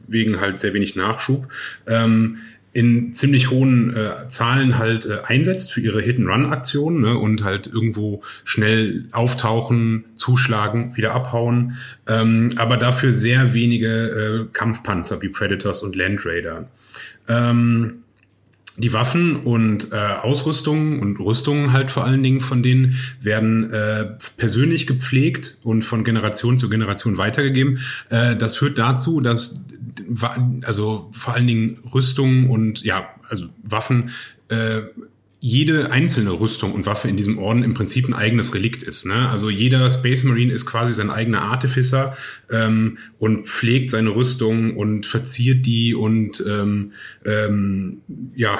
wegen 0.07 0.39
halt 0.39 0.59
sehr 0.59 0.73
wenig 0.73 0.95
Nachschub, 0.95 1.47
ähm, 1.87 2.37
in 2.73 3.13
ziemlich 3.13 3.51
hohen 3.51 3.95
äh, 3.95 4.27
Zahlen 4.27 4.79
halt 4.79 5.05
äh, 5.05 5.19
einsetzt 5.25 5.71
für 5.71 5.79
ihre 5.79 6.01
Hit-and-Run-Aktionen 6.01 7.01
ne, 7.01 7.17
und 7.17 7.43
halt 7.43 7.67
irgendwo 7.67 8.23
schnell 8.43 9.05
auftauchen, 9.11 10.05
zuschlagen, 10.15 10.97
wieder 10.97 11.13
abhauen, 11.13 11.77
ähm, 12.07 12.49
aber 12.57 12.77
dafür 12.77 13.13
sehr 13.13 13.53
wenige 13.53 13.87
äh, 13.87 14.45
Kampfpanzer 14.51 15.21
wie 15.21 15.29
Predators 15.29 15.83
und 15.83 15.95
Land 15.95 16.25
Raider. 16.25 16.67
Ähm, 17.27 18.02
die 18.77 18.93
Waffen 18.93 19.35
und 19.35 19.91
äh, 19.91 19.95
Ausrüstungen 19.95 20.99
und 20.99 21.19
Rüstungen 21.19 21.73
halt 21.73 21.91
vor 21.91 22.05
allen 22.05 22.23
Dingen 22.23 22.39
von 22.39 22.63
denen 22.63 22.97
werden 23.21 23.71
äh, 23.71 24.17
persönlich 24.37 24.87
gepflegt 24.87 25.57
und 25.63 25.83
von 25.83 26.03
Generation 26.03 26.57
zu 26.57 26.69
Generation 26.69 27.17
weitergegeben. 27.17 27.79
Äh, 28.09 28.35
das 28.35 28.57
führt 28.57 28.77
dazu, 28.77 29.21
dass 29.21 29.61
also 30.63 31.09
vor 31.11 31.35
allen 31.35 31.45
Dingen 31.45 31.77
Rüstungen 31.93 32.49
und 32.49 32.83
ja, 32.83 33.09
also 33.29 33.45
Waffen 33.61 34.09
äh, 34.49 34.81
jede 35.45 35.91
einzelne 35.91 36.31
Rüstung 36.31 36.71
und 36.71 36.85
Waffe 36.85 37.09
in 37.09 37.17
diesem 37.17 37.37
Orden 37.37 37.63
im 37.63 37.73
Prinzip 37.73 38.07
ein 38.07 38.13
eigenes 38.13 38.53
Relikt 38.53 38.81
ist. 38.81 39.05
Ne? 39.05 39.27
Also 39.27 39.49
jeder 39.49 39.89
Space 39.91 40.23
Marine 40.23 40.53
ist 40.53 40.65
quasi 40.65 40.93
sein 40.93 41.09
eigener 41.09 41.41
Artificer 41.41 42.15
ähm, 42.49 42.97
und 43.19 43.45
pflegt 43.45 43.91
seine 43.91 44.15
Rüstung 44.15 44.77
und 44.77 45.05
verziert 45.05 45.65
die 45.65 45.95
und 45.95 46.41
ähm, 46.47 46.93
ähm, 47.25 47.97
ja 48.33 48.57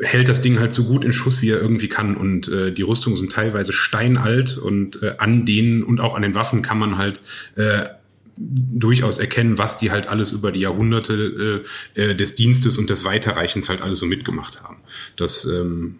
hält 0.00 0.28
das 0.28 0.40
Ding 0.40 0.60
halt 0.60 0.72
so 0.72 0.84
gut 0.84 1.04
in 1.04 1.12
Schuss, 1.12 1.42
wie 1.42 1.50
er 1.50 1.60
irgendwie 1.60 1.88
kann. 1.88 2.16
Und 2.16 2.46
äh, 2.46 2.70
die 2.70 2.82
Rüstungen 2.82 3.16
sind 3.16 3.32
teilweise 3.32 3.72
steinalt 3.72 4.56
und 4.58 5.02
äh, 5.02 5.14
an 5.18 5.44
denen 5.44 5.82
und 5.82 6.00
auch 6.00 6.14
an 6.14 6.22
den 6.22 6.36
Waffen 6.36 6.62
kann 6.62 6.78
man 6.78 6.98
halt 6.98 7.20
äh, 7.56 7.86
durchaus 8.36 9.18
erkennen, 9.18 9.58
was 9.58 9.76
die 9.76 9.90
halt 9.90 10.06
alles 10.06 10.30
über 10.30 10.52
die 10.52 10.60
Jahrhunderte 10.60 11.64
äh, 11.96 12.00
äh 12.00 12.14
des 12.14 12.36
Dienstes 12.36 12.78
und 12.78 12.90
des 12.90 13.04
Weiterreichens 13.04 13.68
halt 13.68 13.82
alles 13.82 13.98
so 13.98 14.06
mitgemacht 14.06 14.62
haben. 14.62 14.78
Das 15.16 15.44
ähm, 15.44 15.96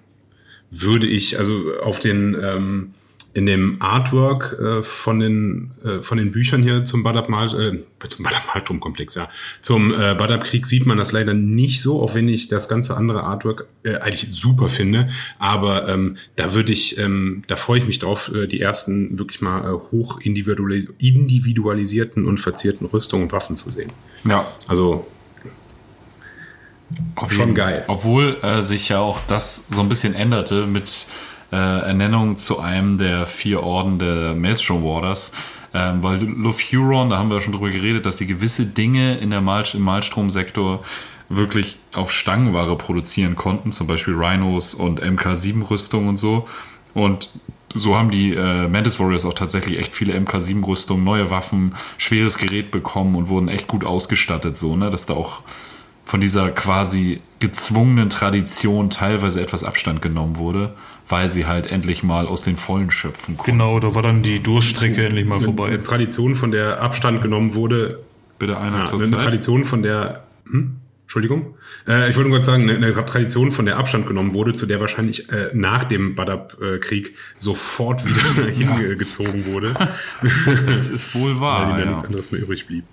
würde 0.73 1.07
ich 1.07 1.39
also 1.39 1.75
auf 1.83 2.01
den 2.01 2.37
ähm, 2.43 2.95
in 3.35 3.47
dem 3.47 3.81
Artwork 3.81 4.59
äh, 4.61 4.83
von 4.83 5.19
den 5.19 5.71
äh, 5.85 6.01
von 6.01 6.19
den 6.19 6.33
Büchern 6.33 6.63
hier 6.63 6.85
zum 6.85 7.03
Badab 7.03 7.29
Mal 7.29 7.49
äh, 7.49 8.09
zum 8.09 8.25
Badab 8.25 8.43
Maltrum 8.55 8.81
Komplex 8.81 9.15
ja 9.15 9.29
zum 9.61 9.93
äh, 9.93 10.15
Badab 10.15 10.45
Krieg 10.45 10.67
sieht 10.67 10.87
man 10.87 10.99
das 10.99 11.13
leider 11.13 11.33
nicht 11.33 11.81
so 11.81 12.03
auch 12.03 12.15
wenn 12.15 12.29
ich 12.29 12.49
das 12.49 12.69
ganze 12.69 12.97
andere 12.97 13.23
Artwork 13.23 13.67
äh, 13.85 13.97
eigentlich 13.97 14.33
super 14.33 14.69
finde. 14.69 15.09
Aber 15.39 15.89
ähm, 15.89 16.17
da 16.37 16.55
würde 16.55 16.73
ich 16.73 16.99
ähm, 16.99 17.45
da 17.47 17.57
freue 17.57 17.79
ich 17.79 17.87
mich 17.87 17.99
drauf 17.99 18.31
äh, 18.35 18.47
die 18.47 18.61
ersten 18.61 19.19
wirklich 19.19 19.41
mal 19.41 19.61
äh, 19.61 19.79
hoch 19.93 20.21
individualis 20.21 20.89
individualisierten 20.99 22.27
und 22.27 22.39
verzierten 22.39 22.87
Rüstungen 22.87 23.25
und 23.25 23.33
Waffen 23.33 23.57
zu 23.57 23.71
sehen. 23.71 23.93
Ja. 24.25 24.47
Also 24.67 25.07
auf 27.15 27.33
schon 27.33 27.55
geil. 27.55 27.85
Obwohl 27.89 28.39
äh, 28.43 28.63
sich 28.63 28.89
ja 28.89 29.01
auch 29.01 29.21
das 29.27 29.67
so 29.71 29.81
ein 29.81 29.89
bisschen 29.89 30.15
änderte 30.15 30.67
mit 30.67 31.07
äh, 31.53 31.57
Ernennung 31.57 32.37
zu 32.37 32.61
einem 32.61 32.99
der 32.99 33.27
vier 33.27 33.63
Orden 33.63 33.99
der 33.99 34.35
Maelstrom 34.35 34.83
Warders. 34.83 35.33
Ähm, 35.75 36.03
weil 36.03 36.23
Lufuron, 36.23 37.11
da 37.11 37.19
haben 37.19 37.31
wir 37.31 37.41
schon 37.41 37.53
drüber 37.53 37.71
geredet, 37.71 38.05
dass 38.05 38.17
die 38.17 38.27
gewisse 38.27 38.67
Dinge 38.67 39.17
in 39.19 39.31
der 39.31 39.41
Mal 39.41 39.65
im 39.73 39.83
Malstrom-Sektor 39.83 40.83
wirklich 41.29 41.79
auf 41.95 42.13
Stangenware 42.13 42.77
produzieren 42.77 43.37
konnten, 43.37 43.73
zum 43.73 43.87
Beispiel 43.87 44.15
Rhinos 44.15 44.75
und 44.75 45.03
MK7-Rüstung 45.03 46.09
und 46.09 46.19
so. 46.19 46.47
Und 46.93 47.31
so 47.75 47.97
haben 47.97 48.11
die 48.11 48.35
äh, 48.35 48.69
Mantis 48.69 49.01
Warriors 49.01 49.25
auch 49.25 49.33
tatsächlich 49.33 49.79
echt 49.79 49.95
viele 49.95 50.15
MK7-Rüstungen, 50.19 51.05
neue 51.05 51.31
Waffen, 51.31 51.75
schweres 51.97 52.37
Gerät 52.37 52.71
bekommen 52.71 53.17
und 53.17 53.29
wurden 53.29 53.49
echt 53.49 53.67
gut 53.67 53.85
ausgestattet, 53.85 54.59
so, 54.59 54.77
ne, 54.77 54.91
dass 54.91 55.07
da 55.07 55.15
auch 55.15 55.43
von 56.05 56.21
dieser 56.21 56.51
quasi 56.51 57.21
gezwungenen 57.39 58.11
Tradition 58.11 58.91
teilweise 58.91 59.41
etwas 59.41 59.65
Abstand 59.65 60.01
genommen 60.01 60.37
wurde, 60.37 60.75
weil 61.09 61.29
sie 61.29 61.47
halt 61.47 61.67
endlich 61.67 62.03
mal 62.03 62.27
aus 62.27 62.43
den 62.43 62.57
Vollen 62.57 62.91
schöpfen 62.91 63.37
konnten. 63.37 63.53
Genau, 63.53 63.81
da 63.81 63.95
war 63.95 64.03
dann 64.03 64.23
die 64.23 64.41
Durststrecke 64.41 65.05
endlich 65.05 65.27
mal 65.27 65.41
vorbei. 65.41 65.67
Eine 65.67 65.83
Tradition, 65.83 66.35
von 66.35 66.53
der 66.53 66.81
Abstand 66.81 67.23
genommen 67.23 67.55
wurde. 67.55 68.01
Bitte 68.39 68.59
einer 68.59 68.85
ja, 68.85 68.93
Eine 68.93 69.11
Zeit. 69.11 69.21
Tradition, 69.21 69.65
von 69.65 69.83
der. 69.83 70.25
Hm? 70.49 70.77
Entschuldigung. 71.03 71.57
Äh, 71.87 72.09
ich 72.09 72.17
wollte 72.17 72.31
nur 72.31 72.39
gerade 72.39 72.47
sagen, 72.47 72.63
eine, 72.71 72.75
eine, 72.87 72.93
Tradition, 73.05 73.53
von 73.53 73.67
der 73.67 73.77
Abstand 73.77 74.07
genommen 74.07 74.33
wurde, 74.33 74.55
zu 74.55 74.65
der 74.65 74.81
wahrscheinlich 74.81 75.31
äh, 75.31 75.51
nach 75.53 75.85
dem 75.85 76.15
Badab-Krieg 76.15 77.15
sofort 77.37 78.07
wieder 78.07 78.47
hingezogen 78.55 79.45
wurde. 79.47 79.75
Das 80.67 80.89
ist 80.89 81.15
wohl 81.15 81.39
wahr. 81.39 81.73
Weil 81.73 81.81
ja, 81.81 81.85
ja 81.85 81.91
nichts 81.91 82.05
anderes 82.05 82.31
mehr 82.31 82.41
übrig 82.41 82.67
blieb 82.67 82.85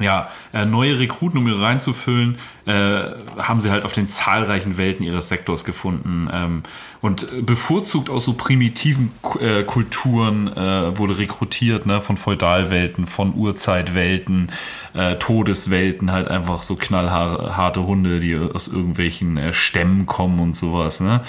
ja, 0.00 0.28
äh, 0.54 0.64
neue 0.64 0.98
Rekruten, 0.98 1.38
um 1.38 1.46
ihre 1.46 1.60
reinzufüllen, 1.60 2.38
äh, 2.64 3.02
haben 3.36 3.60
sie 3.60 3.70
halt 3.70 3.84
auf 3.84 3.92
den 3.92 4.08
zahlreichen 4.08 4.78
Welten 4.78 5.04
ihres 5.04 5.28
Sektors 5.28 5.64
gefunden. 5.64 6.30
Ähm, 6.32 6.62
und 7.02 7.44
bevorzugt 7.44 8.08
aus 8.08 8.24
so 8.24 8.32
primitiven 8.32 9.10
äh, 9.40 9.64
Kulturen 9.64 10.48
äh, 10.56 10.96
wurde 10.96 11.18
rekrutiert, 11.18 11.84
ne, 11.84 12.00
von 12.00 12.16
Feudalwelten, 12.16 13.06
von 13.06 13.34
Urzeitwelten, 13.34 14.50
äh, 14.94 15.16
Todeswelten, 15.16 16.10
halt 16.10 16.28
einfach 16.28 16.62
so 16.62 16.76
knallharte 16.76 17.84
Hunde, 17.84 18.20
die 18.20 18.36
aus 18.36 18.68
irgendwelchen 18.68 19.36
äh, 19.36 19.52
Stämmen 19.52 20.06
kommen 20.06 20.40
und 20.40 20.56
sowas. 20.56 21.00
Ne? 21.00 21.20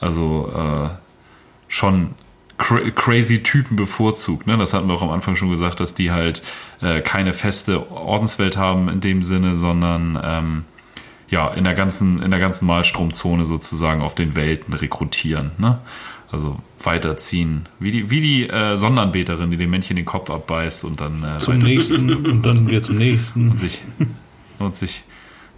Also 0.00 0.52
schon 1.68 2.14
crazy 2.58 3.42
Typen 3.42 3.76
bevorzugt. 3.76 4.46
Ne? 4.46 4.56
Das 4.56 4.74
hatten 4.74 4.88
wir 4.88 4.94
auch 4.94 5.02
am 5.02 5.10
Anfang 5.10 5.36
schon 5.36 5.50
gesagt, 5.50 5.80
dass 5.80 5.94
die 5.94 6.10
halt 6.10 6.42
äh, 6.80 7.00
keine 7.00 7.32
feste 7.32 7.90
Ordenswelt 7.90 8.56
haben 8.56 8.88
in 8.88 9.00
dem 9.00 9.22
Sinne, 9.22 9.56
sondern 9.56 10.18
ähm, 10.22 10.64
ja, 11.28 11.48
in 11.48 11.64
der 11.64 11.74
ganzen, 11.74 12.22
in 12.22 12.30
der 12.30 12.40
ganzen 12.40 12.66
Malstromzone 12.66 13.46
sozusagen 13.46 14.02
auf 14.02 14.14
den 14.14 14.36
Welten 14.36 14.74
rekrutieren. 14.74 15.52
Ne? 15.58 15.78
Also 16.30 16.56
weiterziehen. 16.80 17.66
Wie 17.78 17.90
die, 17.90 18.10
wie 18.10 18.20
die 18.20 18.48
äh, 18.48 18.76
Sonderanbeterin, 18.76 19.50
die 19.50 19.56
dem 19.56 19.70
Männchen 19.70 19.96
den 19.96 20.04
Kopf 20.04 20.30
abbeißt 20.30 20.84
und 20.84 21.00
dann 21.00 21.24
äh, 21.24 21.38
zum 21.38 21.58
nächsten 21.58 22.12
und 22.12 22.42
dann 22.42 22.68
wieder 22.68 22.82
zum 22.82 22.96
nächsten. 22.96 23.50
Und 23.50 23.58
sich, 23.58 23.82
und 24.58 24.76
sich, 24.76 25.04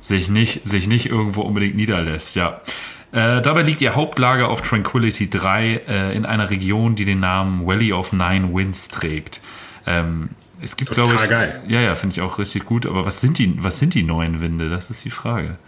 sich, 0.01 0.29
nicht, 0.29 0.67
sich 0.67 0.87
nicht 0.87 1.07
irgendwo 1.07 1.43
unbedingt 1.43 1.77
niederlässt, 1.77 2.37
ja. 2.37 2.61
Äh, 3.15 3.43
dabei 3.43 3.63
liegt 3.63 3.81
ihr 3.81 3.95
Hauptlager 3.95 4.49
auf 4.49 4.61
Tranquility 4.61 5.31
3 5.31 5.83
äh, 5.87 6.17
in 6.17 6.27
einer 6.27 6.51
Region, 6.51 6.97
die 6.97 7.05
den 7.05 7.21
Namen 7.21 7.65
Valley 7.65 7.93
of 7.93 8.13
Nine 8.13 8.53
Winds 8.53 8.89
trägt. 8.89 9.41
Ähm, 9.87 10.31
es 10.61 10.77
gibt, 10.77 10.91
glaube 10.91 11.15
ich. 11.15 11.31
geil. 11.31 11.63
Ja, 11.69 11.81
ja, 11.81 11.95
finde 11.95 12.15
ich 12.15 12.23
auch 12.23 12.41
richtig 12.41 12.65
gut. 12.65 12.87
Aber 12.87 13.07
was 13.07 13.21
sind, 13.21 13.39
die, 13.39 13.55
was 13.63 13.79
sind 13.79 13.95
die 13.95 14.03
neuen 14.03 14.41
Winde? 14.41 14.69
Das 14.69 14.91
ist 14.91 15.05
die 15.05 15.11
Frage. 15.11 15.59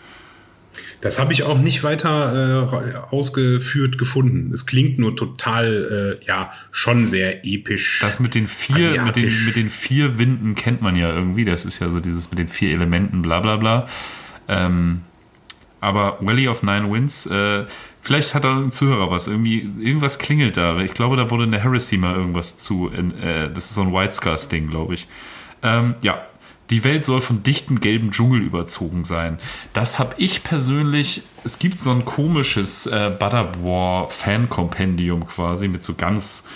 Das 1.00 1.20
habe 1.20 1.32
ich 1.32 1.44
auch 1.44 1.58
nicht 1.58 1.84
weiter 1.84 2.66
äh, 2.74 3.14
ausgeführt 3.14 3.96
gefunden. 3.96 4.52
Es 4.52 4.66
klingt 4.66 4.98
nur 4.98 5.14
total, 5.14 6.18
äh, 6.20 6.26
ja, 6.26 6.50
schon 6.72 7.06
sehr 7.06 7.46
episch. 7.46 8.00
Das 8.00 8.18
mit 8.18 8.34
den 8.34 8.48
vier, 8.48 9.02
mit 9.04 9.14
den, 9.14 9.32
mit 9.46 9.54
den 9.54 9.70
vier 9.70 10.18
Winden 10.18 10.56
kennt 10.56 10.82
man 10.82 10.96
ja 10.96 11.10
irgendwie. 11.10 11.44
Das 11.44 11.64
ist 11.64 11.78
ja 11.78 11.90
so 11.90 12.00
dieses 12.00 12.30
mit 12.30 12.40
den 12.40 12.48
vier 12.48 12.72
Elementen, 12.72 13.22
bla 13.22 13.38
bla 13.38 13.56
bla. 13.56 13.86
Ähm, 14.48 15.02
aber 15.80 16.18
Valley 16.20 16.48
of 16.48 16.62
Nine 16.62 16.90
Winds, 16.90 17.26
äh, 17.26 17.64
vielleicht 18.00 18.34
hat 18.34 18.44
da 18.44 18.56
ein 18.56 18.70
Zuhörer 18.70 19.10
was. 19.10 19.26
Irgendwie, 19.26 19.60
irgendwas 19.80 20.18
klingelt 20.18 20.56
da. 20.56 20.78
Ich 20.78 20.94
glaube, 20.94 21.16
da 21.16 21.30
wurde 21.30 21.44
in 21.44 21.50
der 21.50 21.62
Heresy 21.62 21.96
mal 21.96 22.14
irgendwas 22.14 22.56
zu. 22.56 22.88
In, 22.88 23.16
äh, 23.18 23.50
das 23.52 23.66
ist 23.66 23.74
so 23.74 23.82
ein 23.82 23.92
White 23.92 24.14
Scars-Ding, 24.14 24.68
glaube 24.68 24.94
ich. 24.94 25.06
Ähm, 25.62 25.94
ja. 26.02 26.24
Die 26.70 26.82
Welt 26.82 27.04
soll 27.04 27.20
von 27.20 27.44
dichtem 27.44 27.78
gelben 27.78 28.10
Dschungel 28.10 28.40
überzogen 28.40 29.04
sein. 29.04 29.38
Das 29.72 30.00
habe 30.00 30.14
ich 30.16 30.42
persönlich. 30.42 31.22
Es 31.44 31.60
gibt 31.60 31.78
so 31.78 31.92
ein 31.92 32.04
komisches 32.04 32.86
äh, 32.86 33.12
Butter 33.16 33.52
War 33.62 34.08
Fan-Kompendium 34.08 35.28
quasi 35.28 35.68
mit 35.68 35.84
so 35.84 35.94
ganz 35.94 36.48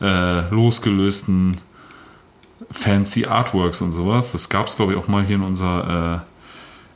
äh, 0.00 0.48
losgelösten 0.48 1.58
fancy 2.70 3.26
Artworks 3.26 3.80
und 3.82 3.92
sowas. 3.92 4.32
Das 4.32 4.48
gab 4.48 4.66
es, 4.66 4.76
glaube 4.76 4.92
ich, 4.92 4.98
auch 4.98 5.08
mal 5.08 5.24
hier 5.24 5.36
in 5.36 5.42
unserer, 5.42 6.24
äh, 6.24 6.37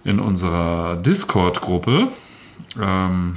in 0.05 0.19
unserer 0.19 0.97
Discord-Gruppe. 0.97 2.09
Ähm, 2.81 3.35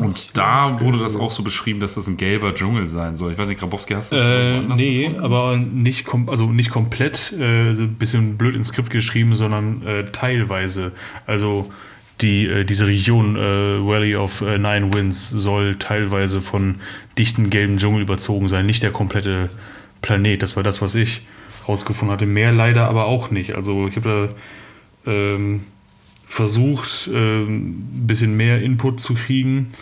und 0.00 0.36
da 0.36 0.80
wurde 0.80 0.98
das 0.98 1.14
auch 1.16 1.30
so 1.30 1.42
beschrieben, 1.44 1.78
dass 1.80 1.94
das 1.94 2.08
ein 2.08 2.16
gelber 2.16 2.54
Dschungel 2.54 2.88
sein 2.88 3.14
soll. 3.14 3.32
Ich 3.32 3.38
weiß 3.38 3.48
nicht, 3.48 3.60
Grabowski, 3.60 3.94
hast 3.94 4.10
du 4.12 4.16
das 4.16 4.24
Äh, 4.24 4.60
nee, 4.62 5.04
gefunden? 5.04 5.24
aber 5.24 5.56
nicht, 5.56 6.04
kom 6.04 6.28
also 6.28 6.46
nicht 6.46 6.70
komplett, 6.70 7.32
äh, 7.32 7.72
so 7.74 7.82
ein 7.84 7.94
bisschen 7.94 8.36
blöd 8.36 8.56
ins 8.56 8.68
Skript 8.68 8.90
geschrieben, 8.90 9.34
sondern 9.36 9.86
äh, 9.86 10.04
teilweise. 10.10 10.92
Also 11.26 11.70
die, 12.20 12.46
äh, 12.46 12.64
diese 12.64 12.86
Region 12.86 13.36
äh, 13.36 13.40
Valley 13.86 14.16
of 14.16 14.40
äh, 14.40 14.58
Nine 14.58 14.92
Winds 14.92 15.28
soll 15.30 15.76
teilweise 15.76 16.40
von 16.40 16.76
dichten 17.18 17.48
gelben 17.50 17.76
Dschungel 17.78 18.02
überzogen 18.02 18.48
sein, 18.48 18.66
nicht 18.66 18.82
der 18.82 18.90
komplette 18.90 19.50
Planet. 20.02 20.42
Das 20.42 20.56
war 20.56 20.62
das, 20.64 20.82
was 20.82 20.94
ich 20.96 21.22
rausgefunden 21.68 22.12
hatte. 22.12 22.26
Mehr 22.26 22.50
leider 22.52 22.88
aber 22.88 23.04
auch 23.06 23.30
nicht. 23.30 23.54
Also 23.54 23.86
ich 23.86 23.96
habe 23.96 24.28
da 24.28 24.34
ähm, 25.06 25.62
versucht, 26.26 27.08
ähm, 27.12 27.56
ein 27.56 28.06
bisschen 28.06 28.36
mehr 28.36 28.62
Input 28.62 29.00
zu 29.00 29.14
kriegen. 29.14 29.72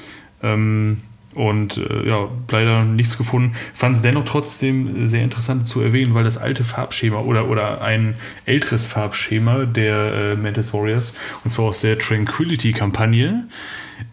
Ähm, 0.43 0.99
und 1.35 1.79
äh, 1.79 2.09
ja, 2.09 2.29
leider 2.51 2.85
nichts 2.85 3.19
gefunden. 3.19 3.57
Fand 3.75 3.97
es 3.97 4.03
dennoch 4.03 4.25
trotzdem 4.25 5.07
sehr 5.07 5.23
interessant 5.25 5.67
zu 5.67 5.81
erwähnen, 5.81 6.15
weil 6.15 6.25
das 6.25 6.39
alte 6.39 6.65
Farbschema 6.65 7.19
oder, 7.19 7.49
oder 7.49 7.83
ein 7.83 8.15
älteres 8.47 8.87
Farbschema 8.87 9.65
der 9.65 9.97
äh, 10.13 10.37
Mantis 10.37 10.73
Warriors, 10.73 11.15
und 11.43 11.51
zwar 11.51 11.67
aus 11.67 11.81
der 11.81 11.99
Tranquility-Kampagne, 11.99 13.49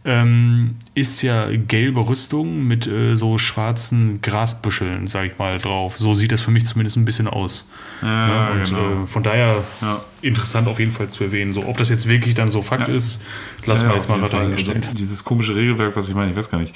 ähm, 0.04 0.76
ist 0.96 1.22
ja 1.22 1.48
gelbe 1.56 2.08
Rüstung 2.08 2.64
mit 2.68 2.88
äh, 2.88 3.16
so 3.16 3.38
schwarzen 3.38 4.22
Grasbüscheln, 4.22 5.08
sag 5.08 5.26
ich 5.26 5.38
mal, 5.38 5.60
drauf. 5.60 5.96
So 5.98 6.14
sieht 6.14 6.32
das 6.32 6.42
für 6.42 6.52
mich 6.52 6.66
zumindest 6.66 6.98
ein 6.98 7.06
bisschen 7.06 7.28
aus. 7.28 7.70
Ja, 8.02 8.50
und 8.52 8.64
genau. 8.66 9.04
äh, 9.04 9.06
von 9.08 9.22
daher 9.24 9.64
Ja. 9.82 10.02
interessant 10.22 10.68
auf 10.68 10.80
jeden 10.80 10.92
Fall 10.92 11.08
zu 11.10 11.24
erwähnen. 11.24 11.54
So, 11.54 11.66
ob 11.66 11.78
das 11.78 11.90
jetzt 11.90 12.08
wirklich 12.10 12.34
dann 12.34 12.50
so 12.50 12.62
Fakt 12.62 12.88
Ja. 12.88 12.94
ist, 12.96 13.22
lassen 13.66 13.84
Ja, 13.84 13.90
wir 13.92 13.96
jetzt 13.96 14.10
mal 14.10 14.18
gerade 14.18 14.32
Fall. 14.32 14.40
dahingestellt. 14.42 14.84
Also, 14.86 14.96
dieses 14.96 15.24
komische 15.24 15.56
Regelwerk, 15.56 15.96
was 15.96 16.10
ich 16.10 16.16
meine, 16.16 16.32
ich 16.32 16.38
weiß 16.38 16.50
gar 16.50 16.60
nicht. 16.60 16.76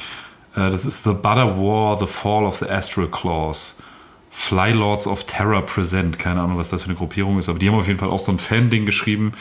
Äh, 0.55 0.70
das 0.70 0.86
ist 0.86 1.03
The 1.03 1.11
Butter 1.13 1.57
War, 1.57 1.97
The 1.99 2.07
Fall 2.07 2.43
of 2.45 2.57
the 2.57 2.70
Astral 2.70 3.07
Claws. 3.07 3.82
Fly 4.30 4.72
Lords 4.74 5.07
of 5.07 5.24
Terror 5.26 5.61
Present. 5.66 6.20
Keine 6.20 6.41
Ahnung, 6.41 6.57
was 6.57 6.70
das 6.70 6.84
für 6.84 6.89
eine 6.89 6.97
Gruppierung 6.97 7.39
ist, 7.39 7.47
aber 7.49 7.57
die 7.57 7.70
haben 7.70 7.78
auf 7.78 7.88
jeden 7.88 7.99
Fall 7.99 8.09
auch 8.09 8.20
so 8.20 8.32
ein 8.32 8.38
Fan-Ding 8.39 8.86
geschrieben. 8.86 9.32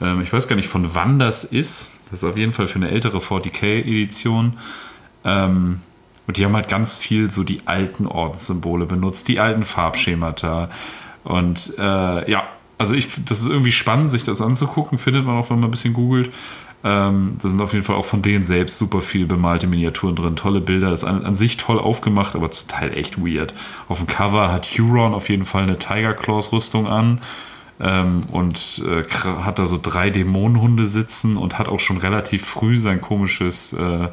Ähm, 0.00 0.22
ich 0.22 0.32
weiß 0.32 0.48
gar 0.48 0.56
nicht, 0.56 0.68
von 0.68 0.94
wann 0.94 1.18
das 1.18 1.44
ist. 1.44 1.97
Das 2.10 2.22
ist 2.22 2.28
auf 2.28 2.36
jeden 2.36 2.52
Fall 2.52 2.68
für 2.68 2.76
eine 2.76 2.90
ältere 2.90 3.18
40k-Edition. 3.18 4.58
Ähm, 5.24 5.80
und 6.26 6.36
die 6.36 6.44
haben 6.44 6.54
halt 6.54 6.68
ganz 6.68 6.96
viel 6.96 7.30
so 7.30 7.42
die 7.42 7.66
alten 7.66 8.06
Ordenssymbole 8.06 8.86
benutzt, 8.86 9.28
die 9.28 9.40
alten 9.40 9.62
Farbschemata. 9.62 10.70
Und 11.24 11.74
äh, 11.78 12.30
ja, 12.30 12.44
also 12.76 12.94
ich, 12.94 13.08
das 13.24 13.40
ist 13.40 13.48
irgendwie 13.48 13.72
spannend, 13.72 14.10
sich 14.10 14.24
das 14.24 14.40
anzugucken, 14.40 14.98
findet 14.98 15.24
man 15.24 15.36
auch, 15.36 15.50
wenn 15.50 15.58
man 15.58 15.68
ein 15.68 15.72
bisschen 15.72 15.94
googelt. 15.94 16.32
Ähm, 16.84 17.38
da 17.42 17.48
sind 17.48 17.60
auf 17.60 17.72
jeden 17.72 17.84
Fall 17.84 17.96
auch 17.96 18.04
von 18.04 18.22
denen 18.22 18.42
selbst 18.42 18.78
super 18.78 19.00
viel 19.00 19.26
bemalte 19.26 19.66
Miniaturen 19.66 20.14
drin, 20.14 20.36
tolle 20.36 20.60
Bilder. 20.60 20.90
Das 20.90 21.02
ist 21.02 21.08
an, 21.08 21.24
an 21.24 21.34
sich 21.34 21.56
toll 21.56 21.78
aufgemacht, 21.78 22.36
aber 22.36 22.50
zum 22.52 22.68
Teil 22.68 22.96
echt 22.96 23.18
weird. 23.18 23.52
Auf 23.88 23.98
dem 23.98 24.06
Cover 24.06 24.52
hat 24.52 24.66
Huron 24.66 25.12
auf 25.12 25.28
jeden 25.28 25.44
Fall 25.44 25.64
eine 25.64 25.78
Tiger 25.78 26.14
Claws 26.14 26.52
Rüstung 26.52 26.86
an 26.86 27.20
ähm, 27.80 28.22
und 28.30 28.82
äh, 28.86 29.04
hat 29.42 29.58
da 29.58 29.66
so 29.66 29.78
drei 29.80 30.10
Dämonenhunde 30.10 30.86
sitzen 30.86 31.36
und 31.36 31.58
hat 31.58 31.68
auch 31.68 31.80
schon 31.80 31.98
relativ 31.98 32.44
früh 32.44 32.78
sein 32.78 33.00
komisches 33.00 33.72
äh, 33.72 34.08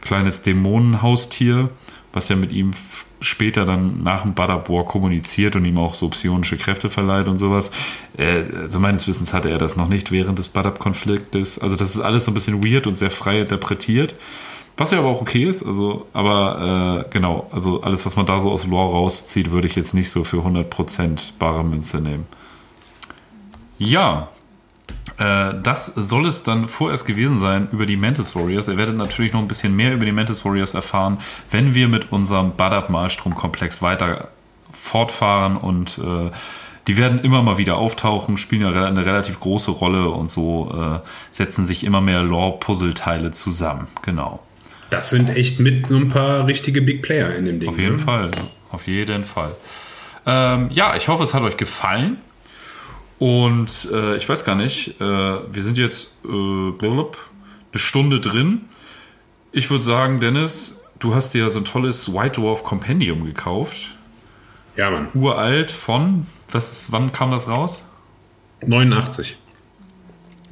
kleines 0.00 0.42
Dämonenhaustier, 0.42 1.70
was 2.12 2.28
ja 2.28 2.36
mit 2.36 2.52
ihm 2.52 2.72
später 3.20 3.66
dann 3.66 4.02
nach 4.02 4.22
dem 4.22 4.34
Badabor 4.34 4.86
kommuniziert 4.86 5.54
und 5.54 5.64
ihm 5.64 5.78
auch 5.78 5.94
so 5.94 6.08
psionische 6.08 6.56
Kräfte 6.56 6.88
verleiht 6.88 7.28
und 7.28 7.38
sowas. 7.38 7.70
Äh, 8.16 8.44
also 8.62 8.78
meines 8.78 9.06
Wissens 9.06 9.34
hatte 9.34 9.50
er 9.50 9.58
das 9.58 9.76
noch 9.76 9.88
nicht 9.88 10.10
während 10.10 10.38
des 10.38 10.48
Badab-Konfliktes. 10.48 11.58
Also 11.58 11.76
das 11.76 11.94
ist 11.94 12.00
alles 12.00 12.24
so 12.24 12.30
ein 12.30 12.34
bisschen 12.34 12.64
weird 12.64 12.86
und 12.86 12.94
sehr 12.94 13.10
frei 13.10 13.40
interpretiert. 13.40 14.14
Was 14.76 14.92
ja 14.92 14.98
aber 14.98 15.08
auch 15.08 15.20
okay 15.20 15.44
ist, 15.44 15.62
also, 15.62 16.06
aber 16.14 17.04
äh, 17.04 17.10
genau, 17.10 17.48
also 17.52 17.82
alles, 17.82 18.06
was 18.06 18.16
man 18.16 18.24
da 18.24 18.40
so 18.40 18.50
aus 18.50 18.66
Lore 18.66 18.92
rauszieht, 18.94 19.50
würde 19.50 19.68
ich 19.68 19.76
jetzt 19.76 19.92
nicht 19.92 20.08
so 20.08 20.24
für 20.24 20.38
100% 20.38 21.32
bare 21.38 21.62
Münze 21.62 22.00
nehmen. 22.00 22.26
Ja, 23.80 24.28
äh, 25.16 25.54
das 25.62 25.86
soll 25.86 26.26
es 26.26 26.42
dann 26.42 26.68
vorerst 26.68 27.06
gewesen 27.06 27.38
sein 27.38 27.68
über 27.72 27.86
die 27.86 27.96
Mantis 27.96 28.36
Warriors. 28.36 28.68
Ihr 28.68 28.76
werdet 28.76 28.94
natürlich 28.94 29.32
noch 29.32 29.40
ein 29.40 29.48
bisschen 29.48 29.74
mehr 29.74 29.94
über 29.94 30.04
die 30.04 30.12
Mantis 30.12 30.44
Warriors 30.44 30.74
erfahren, 30.74 31.18
wenn 31.50 31.74
wir 31.74 31.88
mit 31.88 32.12
unserem 32.12 32.54
Badab-Malstrom-Komplex 32.56 33.80
weiter 33.80 34.28
fortfahren 34.70 35.56
und 35.56 35.98
äh, 35.98 36.30
die 36.88 36.98
werden 36.98 37.20
immer 37.20 37.42
mal 37.42 37.56
wieder 37.56 37.76
auftauchen, 37.76 38.36
spielen 38.36 38.62
ja 38.62 38.84
eine 38.84 39.06
relativ 39.06 39.40
große 39.40 39.70
Rolle 39.70 40.10
und 40.10 40.30
so 40.30 40.74
äh, 40.74 41.06
setzen 41.30 41.64
sich 41.64 41.84
immer 41.84 42.02
mehr 42.02 42.22
Lore-Puzzleteile 42.22 43.30
zusammen. 43.30 43.88
Genau. 44.02 44.40
Das 44.90 45.08
sind 45.08 45.30
echt 45.30 45.58
mit 45.58 45.86
so 45.86 45.96
ein 45.96 46.08
paar 46.08 46.46
richtige 46.46 46.82
Big 46.82 47.00
Player 47.00 47.34
in 47.34 47.46
dem 47.46 47.60
Ding. 47.60 47.70
Auf 47.70 47.78
jeden 47.78 47.92
ne? 47.92 47.98
Fall. 47.98 48.30
Auf 48.70 48.86
jeden 48.86 49.24
Fall. 49.24 49.52
Ähm, 50.26 50.68
ja, 50.70 50.96
ich 50.96 51.08
hoffe, 51.08 51.22
es 51.22 51.32
hat 51.32 51.42
euch 51.42 51.56
gefallen. 51.56 52.18
Und 53.20 53.86
äh, 53.92 54.16
ich 54.16 54.26
weiß 54.26 54.46
gar 54.46 54.54
nicht, 54.54 54.98
äh, 54.98 55.04
wir 55.04 55.62
sind 55.62 55.76
jetzt 55.76 56.14
äh, 56.24 56.70
blub, 56.70 57.18
eine 57.70 57.78
Stunde 57.78 58.18
drin. 58.18 58.62
Ich 59.52 59.70
würde 59.70 59.84
sagen, 59.84 60.18
Dennis, 60.18 60.82
du 60.98 61.14
hast 61.14 61.34
dir 61.34 61.50
so 61.50 61.58
ein 61.58 61.66
tolles 61.66 62.14
White 62.14 62.40
Dwarf 62.40 62.64
Compendium 62.64 63.26
gekauft. 63.26 63.90
Ja, 64.74 64.90
Mann. 64.90 65.08
Uralt 65.12 65.70
von, 65.70 66.26
was 66.50 66.72
ist, 66.72 66.92
wann 66.92 67.12
kam 67.12 67.30
das 67.30 67.46
raus? 67.46 67.84
89. 68.66 69.36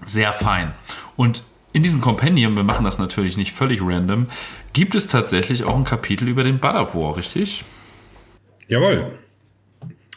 Sehr 0.05 0.35
fein. 0.35 0.75
Und 1.17 1.45
in 1.73 1.83
diesem 1.83 2.03
Compendium, 2.03 2.55
wir 2.55 2.65
machen 2.65 2.85
das 2.85 2.99
natürlich 2.99 3.39
nicht 3.39 3.53
völlig 3.53 3.81
random, 3.81 4.27
gibt 4.75 4.95
es 4.95 5.07
tatsächlich 5.07 5.65
auch 5.65 5.75
ein 5.75 5.85
Kapitel 5.85 6.29
über 6.29 6.45
den 6.45 6.59
Badab 6.59 6.95
War, 6.95 7.17
richtig? 7.17 7.65
Jawohl. 8.67 9.19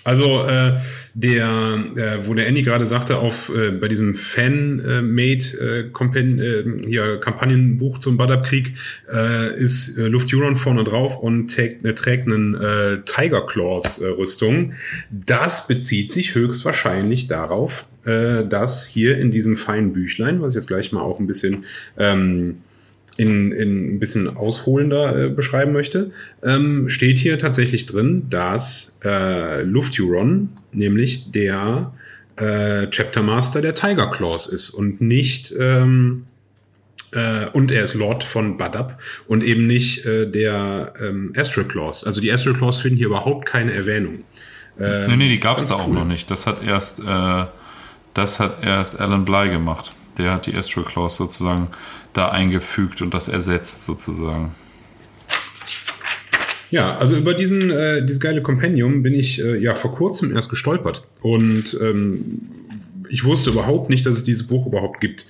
Also 0.03 0.43
äh, 0.43 0.79
der, 1.13 1.83
äh, 1.95 2.27
wo 2.27 2.33
der 2.33 2.47
Andy 2.47 2.63
gerade 2.63 2.85
sagte, 2.85 3.17
auf 3.17 3.51
äh, 3.55 3.69
bei 3.69 3.87
diesem 3.87 4.15
Fan-made 4.15 5.43
äh, 5.59 5.81
äh, 5.81 6.81
hier 6.87 7.19
Kampagnenbuch 7.19 7.99
zum 7.99 8.17
Badab-Krieg 8.17 8.73
äh, 9.13 9.55
ist 9.55 9.97
äh, 9.97 10.07
Lufthuron 10.07 10.55
vorne 10.55 10.83
drauf 10.83 11.17
und 11.17 11.53
trägt, 11.53 11.85
äh, 11.85 11.93
trägt 11.93 12.25
einen 12.27 12.55
äh, 12.55 13.01
Tiger 13.05 13.45
Claws 13.45 13.99
äh, 13.99 14.07
Rüstung. 14.07 14.73
Das 15.11 15.67
bezieht 15.67 16.11
sich 16.11 16.33
höchstwahrscheinlich 16.33 17.27
darauf, 17.27 17.87
äh, 18.05 18.43
dass 18.45 18.85
hier 18.85 19.19
in 19.19 19.31
diesem 19.31 19.55
feinen 19.55 19.93
Büchlein, 19.93 20.41
was 20.41 20.53
ich 20.53 20.55
jetzt 20.55 20.67
gleich 20.67 20.91
mal 20.91 21.01
auch 21.01 21.19
ein 21.19 21.27
bisschen 21.27 21.65
ähm, 21.97 22.57
in, 23.17 23.51
in 23.51 23.95
ein 23.95 23.99
bisschen 23.99 24.35
ausholender 24.35 25.25
äh, 25.25 25.29
beschreiben 25.29 25.73
möchte, 25.73 26.11
ähm, 26.43 26.89
steht 26.89 27.17
hier 27.17 27.37
tatsächlich 27.37 27.85
drin, 27.85 28.27
dass 28.29 28.99
äh, 29.03 29.63
Lufthuron 29.63 30.49
nämlich 30.71 31.31
der 31.31 31.93
äh, 32.37 32.87
Chapter 32.87 33.21
Master 33.21 33.61
der 33.61 33.75
Tiger 33.75 34.09
Claws 34.09 34.47
ist 34.47 34.69
und 34.69 35.01
nicht 35.01 35.53
ähm, 35.59 36.25
äh, 37.11 37.47
und 37.47 37.71
er 37.71 37.83
ist 37.83 37.93
Lord 37.93 38.23
von 38.23 38.57
Badab 38.57 38.97
und 39.27 39.43
eben 39.43 39.67
nicht 39.67 40.05
äh, 40.05 40.25
der 40.25 40.93
ähm, 41.01 41.33
Astral 41.35 41.67
Claws. 41.67 42.05
Also 42.05 42.21
die 42.21 42.31
Astral 42.31 42.53
Claws 42.53 42.79
finden 42.79 42.97
hier 42.97 43.07
überhaupt 43.07 43.45
keine 43.45 43.73
Erwähnung. 43.73 44.23
Nee, 44.79 45.15
nee, 45.15 45.27
die 45.27 45.39
gab 45.39 45.59
es 45.59 45.67
da 45.67 45.75
auch 45.75 45.89
cool. 45.89 45.93
noch 45.93 46.05
nicht. 46.05 46.31
Das 46.31 46.47
hat 46.47 46.63
erst, 46.63 47.01
äh, 47.01 47.45
das 48.15 48.39
hat 48.39 48.63
erst 48.63 48.99
Alan 48.99 49.25
Bly 49.25 49.49
gemacht. 49.49 49.91
der 50.17 50.31
hat 50.31 50.47
die 50.47 50.55
Astral 50.55 50.85
Claws 50.85 51.17
sozusagen 51.17 51.67
da 52.13 52.29
eingefügt 52.29 53.01
und 53.01 53.13
das 53.13 53.27
ersetzt 53.27 53.85
sozusagen. 53.85 54.55
Ja, 56.71 56.95
also 56.95 57.17
über 57.17 57.33
diesen, 57.33 57.69
äh, 57.69 58.05
dieses 58.05 58.21
geile 58.21 58.41
Compendium 58.41 59.03
bin 59.03 59.13
ich 59.13 59.41
äh, 59.41 59.57
ja 59.57 59.75
vor 59.75 59.93
kurzem 59.93 60.33
erst 60.33 60.49
gestolpert. 60.49 61.05
Und 61.21 61.77
ähm, 61.81 62.41
ich 63.09 63.25
wusste 63.25 63.49
überhaupt 63.49 63.89
nicht, 63.89 64.05
dass 64.05 64.17
es 64.17 64.23
dieses 64.23 64.47
Buch 64.47 64.67
überhaupt 64.67 65.01
gibt. 65.01 65.25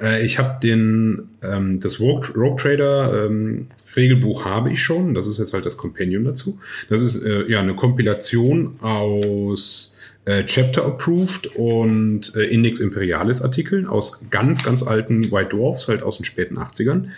Äh, 0.00 0.24
ich 0.24 0.38
habe 0.38 0.58
den 0.62 1.28
ähm, 1.42 1.80
das 1.80 2.00
Rogue, 2.00 2.30
Rogue 2.34 2.56
Trader 2.56 3.26
ähm, 3.26 3.66
Regelbuch 3.94 4.46
habe 4.46 4.72
ich 4.72 4.82
schon. 4.82 5.12
Das 5.12 5.26
ist 5.26 5.38
jetzt 5.38 5.52
halt 5.52 5.66
das 5.66 5.76
Compendium 5.76 6.24
dazu. 6.24 6.58
Das 6.88 7.02
ist 7.02 7.22
äh, 7.22 7.46
ja 7.46 7.60
eine 7.60 7.76
Kompilation 7.76 8.76
aus 8.80 9.95
äh, 10.26 10.44
Chapter 10.44 10.84
Approved 10.84 11.46
und 11.56 12.34
äh, 12.34 12.44
Index 12.44 12.80
Imperialis 12.80 13.42
Artikeln 13.42 13.86
aus 13.86 14.28
ganz, 14.30 14.62
ganz 14.62 14.82
alten 14.82 15.30
White 15.32 15.56
Dwarfs, 15.56 15.88
halt 15.88 16.02
aus 16.02 16.18
den 16.18 16.24
späten 16.24 16.58
80ern. 16.58 17.08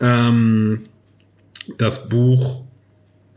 Ähm, 0.00 0.82
das 1.78 2.08
Buch 2.08 2.64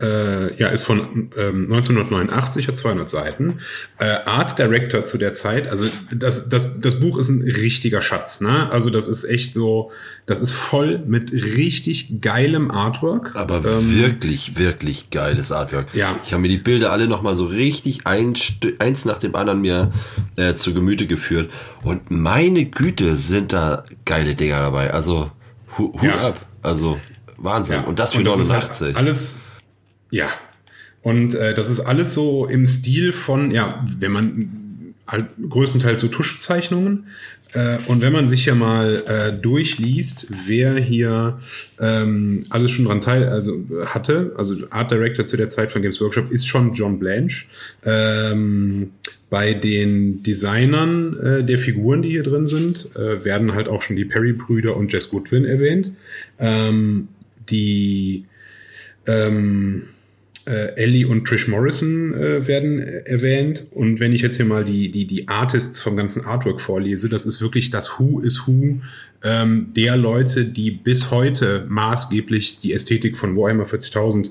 äh, 0.00 0.54
ja, 0.60 0.68
ist 0.68 0.82
von 0.82 1.30
ähm, 1.36 1.72
1989, 1.72 2.68
hat 2.68 2.76
200 2.76 3.08
Seiten. 3.08 3.60
Äh, 3.98 4.04
Art 4.26 4.58
Director 4.58 5.04
zu 5.04 5.16
der 5.16 5.32
Zeit, 5.32 5.68
also 5.68 5.86
das, 6.14 6.48
das, 6.48 6.80
das 6.80 7.00
Buch 7.00 7.16
ist 7.18 7.28
ein 7.28 7.42
richtiger 7.42 8.02
Schatz, 8.02 8.40
ne? 8.40 8.70
Also 8.70 8.90
das 8.90 9.08
ist 9.08 9.24
echt 9.24 9.54
so, 9.54 9.90
das 10.26 10.42
ist 10.42 10.52
voll 10.52 11.02
mit 11.06 11.32
richtig 11.32 12.20
geilem 12.20 12.70
Artwork. 12.70 13.34
Aber 13.34 13.64
ähm, 13.64 13.96
wirklich, 13.96 14.58
wirklich 14.58 15.10
geiles 15.10 15.50
Artwork. 15.50 15.94
Ja. 15.94 16.18
Ich 16.22 16.32
habe 16.32 16.42
mir 16.42 16.48
die 16.48 16.58
Bilder 16.58 16.92
alle 16.92 17.06
nochmal 17.06 17.34
so 17.34 17.46
richtig 17.46 18.06
ein, 18.06 18.34
eins 18.78 19.04
nach 19.06 19.18
dem 19.18 19.34
anderen 19.34 19.60
mir 19.62 19.92
äh, 20.36 20.54
zu 20.54 20.74
Gemüte 20.74 21.06
geführt. 21.06 21.50
Und 21.84 22.10
meine 22.10 22.66
Güte, 22.66 23.16
sind 23.16 23.52
da 23.52 23.84
geile 24.04 24.34
Dinger 24.34 24.58
dabei. 24.60 24.92
Also 24.92 25.30
Hut 25.78 26.02
Ja. 26.02 26.28
ab. 26.28 26.46
Also 26.62 26.98
Wahnsinn. 27.38 27.76
Ja. 27.76 27.82
Und 27.84 27.98
das 27.98 28.12
für 28.12 28.20
ist 28.20 28.24
89. 28.26 28.86
halt 28.88 28.96
alles, 28.96 29.36
ja. 30.16 30.28
Und 31.02 31.34
äh, 31.34 31.54
das 31.54 31.70
ist 31.70 31.80
alles 31.80 32.14
so 32.14 32.46
im 32.46 32.66
Stil 32.66 33.12
von, 33.12 33.52
ja, 33.52 33.84
wenn 34.00 34.10
man 34.10 34.94
halt 35.06 35.26
größtenteils 35.48 36.00
so 36.00 36.08
Tuschzeichnungen. 36.08 37.06
Äh, 37.52 37.78
und 37.86 38.02
wenn 38.02 38.12
man 38.12 38.26
sich 38.26 38.46
ja 38.46 38.56
mal 38.56 39.04
äh, 39.06 39.32
durchliest, 39.32 40.26
wer 40.46 40.74
hier 40.74 41.38
ähm, 41.78 42.44
alles 42.50 42.72
schon 42.72 42.86
dran 42.86 43.00
teil, 43.00 43.28
also 43.28 43.64
hatte, 43.84 44.32
also 44.36 44.56
Art 44.70 44.90
Director 44.90 45.26
zu 45.26 45.36
der 45.36 45.48
Zeit 45.48 45.70
von 45.70 45.80
Games 45.80 46.00
Workshop 46.00 46.32
ist 46.32 46.48
schon 46.48 46.72
John 46.72 46.98
Blanche. 46.98 47.44
Ähm, 47.84 48.90
bei 49.30 49.54
den 49.54 50.24
Designern 50.24 51.18
äh, 51.20 51.44
der 51.44 51.58
Figuren, 51.58 52.02
die 52.02 52.10
hier 52.10 52.24
drin 52.24 52.48
sind, 52.48 52.90
äh, 52.96 53.24
werden 53.24 53.54
halt 53.54 53.68
auch 53.68 53.82
schon 53.82 53.96
die 53.96 54.04
Perry-Brüder 54.04 54.76
und 54.76 54.92
Jess 54.92 55.08
Goodwin 55.10 55.44
erwähnt. 55.44 55.92
Ähm, 56.40 57.08
die 57.48 58.24
ähm, 59.06 59.84
äh, 60.46 60.74
Ellie 60.76 61.06
und 61.06 61.26
Trish 61.26 61.48
Morrison 61.48 62.14
äh, 62.14 62.46
werden 62.46 62.80
äh, 62.80 63.02
erwähnt. 63.06 63.66
Und 63.70 64.00
wenn 64.00 64.12
ich 64.12 64.22
jetzt 64.22 64.36
hier 64.36 64.46
mal 64.46 64.64
die, 64.64 64.90
die, 64.90 65.06
die 65.06 65.28
Artists 65.28 65.80
vom 65.80 65.96
ganzen 65.96 66.24
Artwork 66.24 66.60
vorlese, 66.60 67.08
das 67.08 67.26
ist 67.26 67.40
wirklich 67.40 67.70
das 67.70 67.98
Who 67.98 68.20
is 68.20 68.46
Who 68.46 68.80
ähm, 69.24 69.72
der 69.74 69.96
Leute, 69.96 70.44
die 70.44 70.70
bis 70.70 71.10
heute 71.10 71.64
maßgeblich 71.68 72.60
die 72.60 72.72
Ästhetik 72.72 73.16
von 73.16 73.36
Warhammer 73.36 73.64
40.000 73.64 74.30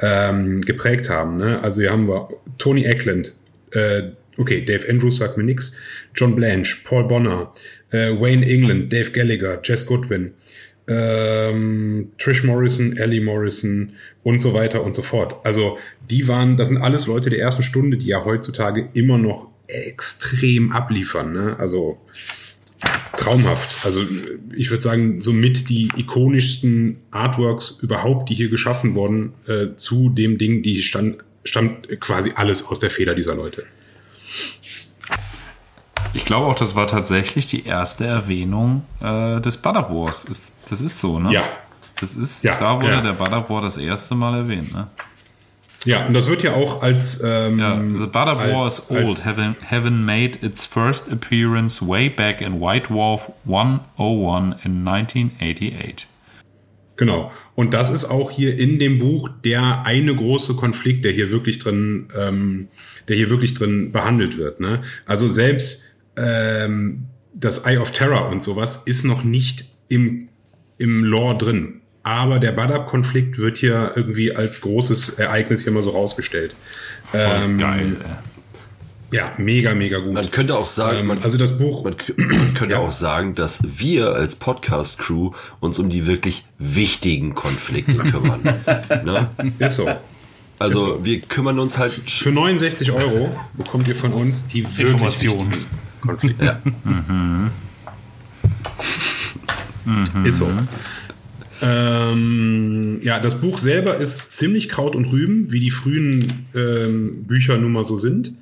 ähm, 0.00 0.60
geprägt 0.60 1.08
haben. 1.08 1.36
Ne? 1.38 1.62
Also 1.62 1.80
hier 1.80 1.90
haben 1.90 2.08
wir 2.08 2.28
Tony 2.58 2.84
Eckland, 2.84 3.34
äh, 3.72 4.10
okay, 4.36 4.64
Dave 4.64 4.88
Andrews 4.88 5.18
sagt 5.18 5.36
mir 5.36 5.44
nix, 5.44 5.72
John 6.14 6.34
Blanche, 6.36 6.78
Paul 6.84 7.04
Bonner, 7.04 7.52
äh, 7.90 8.10
Wayne 8.10 8.46
England, 8.46 8.92
Dave 8.92 9.10
Gallagher, 9.12 9.60
Jess 9.62 9.86
Goodwin, 9.86 10.32
ähm, 10.86 12.12
Trish 12.18 12.44
Morrison, 12.44 12.96
Ellie 12.96 13.20
Morrison 13.20 13.92
und 14.24 14.40
so 14.40 14.54
weiter 14.54 14.82
und 14.82 14.94
so 14.94 15.02
fort. 15.02 15.36
Also 15.44 15.78
die 16.10 16.26
waren, 16.26 16.56
das 16.56 16.68
sind 16.68 16.78
alles 16.78 17.06
Leute 17.06 17.30
der 17.30 17.38
ersten 17.38 17.62
Stunde, 17.62 17.96
die 17.96 18.06
ja 18.06 18.24
heutzutage 18.24 18.88
immer 18.94 19.18
noch 19.18 19.48
extrem 19.68 20.72
abliefern. 20.72 21.32
Ne? 21.32 21.56
Also 21.58 21.98
traumhaft. 23.16 23.84
Also 23.84 24.02
ich 24.54 24.70
würde 24.70 24.82
sagen, 24.82 25.22
somit 25.22 25.68
die 25.68 25.90
ikonischsten 25.96 26.98
Artworks 27.10 27.78
überhaupt, 27.82 28.28
die 28.30 28.34
hier 28.34 28.48
geschaffen 28.48 28.94
wurden, 28.94 29.34
äh, 29.46 29.76
zu 29.76 30.10
dem 30.10 30.38
Ding, 30.38 30.62
die 30.62 30.82
stand, 30.82 31.18
stammt 31.44 31.88
quasi 32.00 32.32
alles 32.34 32.66
aus 32.66 32.78
der 32.78 32.90
Feder 32.90 33.14
dieser 33.14 33.34
Leute. 33.34 33.64
Ich 36.14 36.24
glaube 36.24 36.46
auch, 36.46 36.54
das 36.54 36.76
war 36.76 36.86
tatsächlich 36.86 37.46
die 37.46 37.66
erste 37.66 38.04
Erwähnung 38.04 38.84
äh, 39.00 39.40
des 39.40 39.56
Butter 39.56 39.90
Wars. 39.90 40.24
Ist, 40.24 40.54
das 40.70 40.80
ist 40.80 41.00
so, 41.00 41.18
ne? 41.18 41.32
Ja. 41.32 41.48
Das 42.00 42.14
ist, 42.14 42.42
Ja, 42.44 42.56
da 42.58 42.76
wurde 42.80 42.92
ja. 42.94 43.00
der 43.00 43.18
War 43.50 43.62
das 43.62 43.76
erste 43.76 44.14
Mal 44.14 44.36
erwähnt, 44.38 44.72
ne? 44.72 44.88
Ja, 45.84 46.06
und 46.06 46.14
das 46.14 46.28
wird 46.30 46.42
ja 46.42 46.54
auch 46.54 46.82
als 46.82 47.20
ähm, 47.22 47.58
Ja, 47.58 47.76
the 47.78 48.08
als- 48.64 48.78
is 48.78 48.90
old, 48.90 49.04
als- 49.04 49.26
having, 49.26 49.54
having 49.70 50.02
made 50.04 50.38
its 50.40 50.64
first 50.64 51.12
appearance 51.12 51.86
way 51.86 52.08
back 52.08 52.40
in 52.40 52.60
White 52.60 52.88
Dwarf 52.90 53.30
101 53.44 54.56
in 54.64 54.82
1988. 54.88 56.06
Genau. 56.96 57.32
Und 57.54 57.74
das 57.74 57.90
ist 57.90 58.04
auch 58.06 58.30
hier 58.30 58.58
in 58.58 58.78
dem 58.78 58.98
Buch 58.98 59.28
der 59.44 59.84
eine 59.84 60.14
große 60.14 60.54
Konflikt, 60.54 61.04
der 61.04 61.12
hier 61.12 61.30
wirklich 61.32 61.58
drin, 61.58 62.08
ähm, 62.16 62.68
der 63.08 63.16
hier 63.16 63.28
wirklich 63.30 63.52
drin 63.54 63.92
behandelt 63.92 64.38
wird. 64.38 64.60
Ne? 64.60 64.82
Also 65.04 65.28
selbst 65.28 65.82
ähm, 66.16 67.06
das 67.34 67.66
Eye 67.66 67.78
of 67.78 67.90
Terror 67.90 68.28
und 68.28 68.42
sowas 68.42 68.84
ist 68.86 69.04
noch 69.04 69.24
nicht 69.24 69.66
im, 69.88 70.28
im 70.78 71.04
Lore 71.04 71.36
drin. 71.36 71.80
Aber 72.04 72.38
der 72.38 72.52
Badab-Konflikt 72.52 73.38
wird 73.38 73.58
hier 73.58 73.92
irgendwie 73.96 74.36
als 74.36 74.60
großes 74.60 75.10
Ereignis 75.10 75.62
hier 75.62 75.72
mal 75.72 75.82
so 75.82 75.90
rausgestellt. 75.90 76.54
Voll 77.10 77.20
Ähm, 77.20 77.58
geil. 77.58 77.96
Ja, 79.10 79.32
mega, 79.38 79.74
mega 79.74 79.98
gut. 80.00 80.12
Man 80.12 80.30
könnte 80.30 80.56
auch 80.56 80.66
sagen, 80.66 80.98
Ähm, 80.98 81.06
man, 81.06 81.18
also 81.22 81.38
das 81.38 81.56
Buch, 81.56 81.84
man, 81.84 81.94
könnte 82.54 82.78
auch 82.78 82.90
sagen, 82.90 83.34
dass 83.34 83.62
wir 83.78 84.12
als 84.14 84.36
Podcast-Crew 84.36 85.30
uns 85.60 85.78
um 85.78 85.88
die 85.88 86.06
wirklich 86.06 86.44
wichtigen 86.58 87.34
Konflikte 87.34 87.94
kümmern. 87.96 88.40
ne? 89.04 89.28
ist 89.58 89.76
so. 89.76 89.88
Also 90.58 90.78
Ist 90.86 90.98
so. 90.98 91.04
wir 91.04 91.20
kümmern 91.20 91.58
uns 91.58 91.78
halt 91.78 91.92
Für 91.92 92.32
69 92.32 92.92
Euro 92.92 93.34
bekommt 93.54 93.88
ihr 93.88 93.96
von 93.96 94.12
uns 94.12 94.46
die 94.46 94.62
wirklich 94.64 94.92
Information. 94.92 95.50
wichtigen 95.50 95.66
Konflikte. 96.00 96.44
Ja. 96.44 96.58
Ist 100.24 100.38
so. 100.38 100.48
Ähm, 101.64 102.98
ja, 103.02 103.18
das 103.18 103.40
Buch 103.40 103.58
selber 103.58 103.96
ist 103.96 104.32
ziemlich 104.32 104.68
Kraut 104.68 104.94
und 104.94 105.10
Rüben, 105.10 105.50
wie 105.50 105.60
die 105.60 105.70
frühen 105.70 106.46
ähm, 106.54 107.24
Bücher 107.24 107.56
nun 107.56 107.72
mal 107.72 107.84
so 107.84 107.96
sind. 107.96 108.34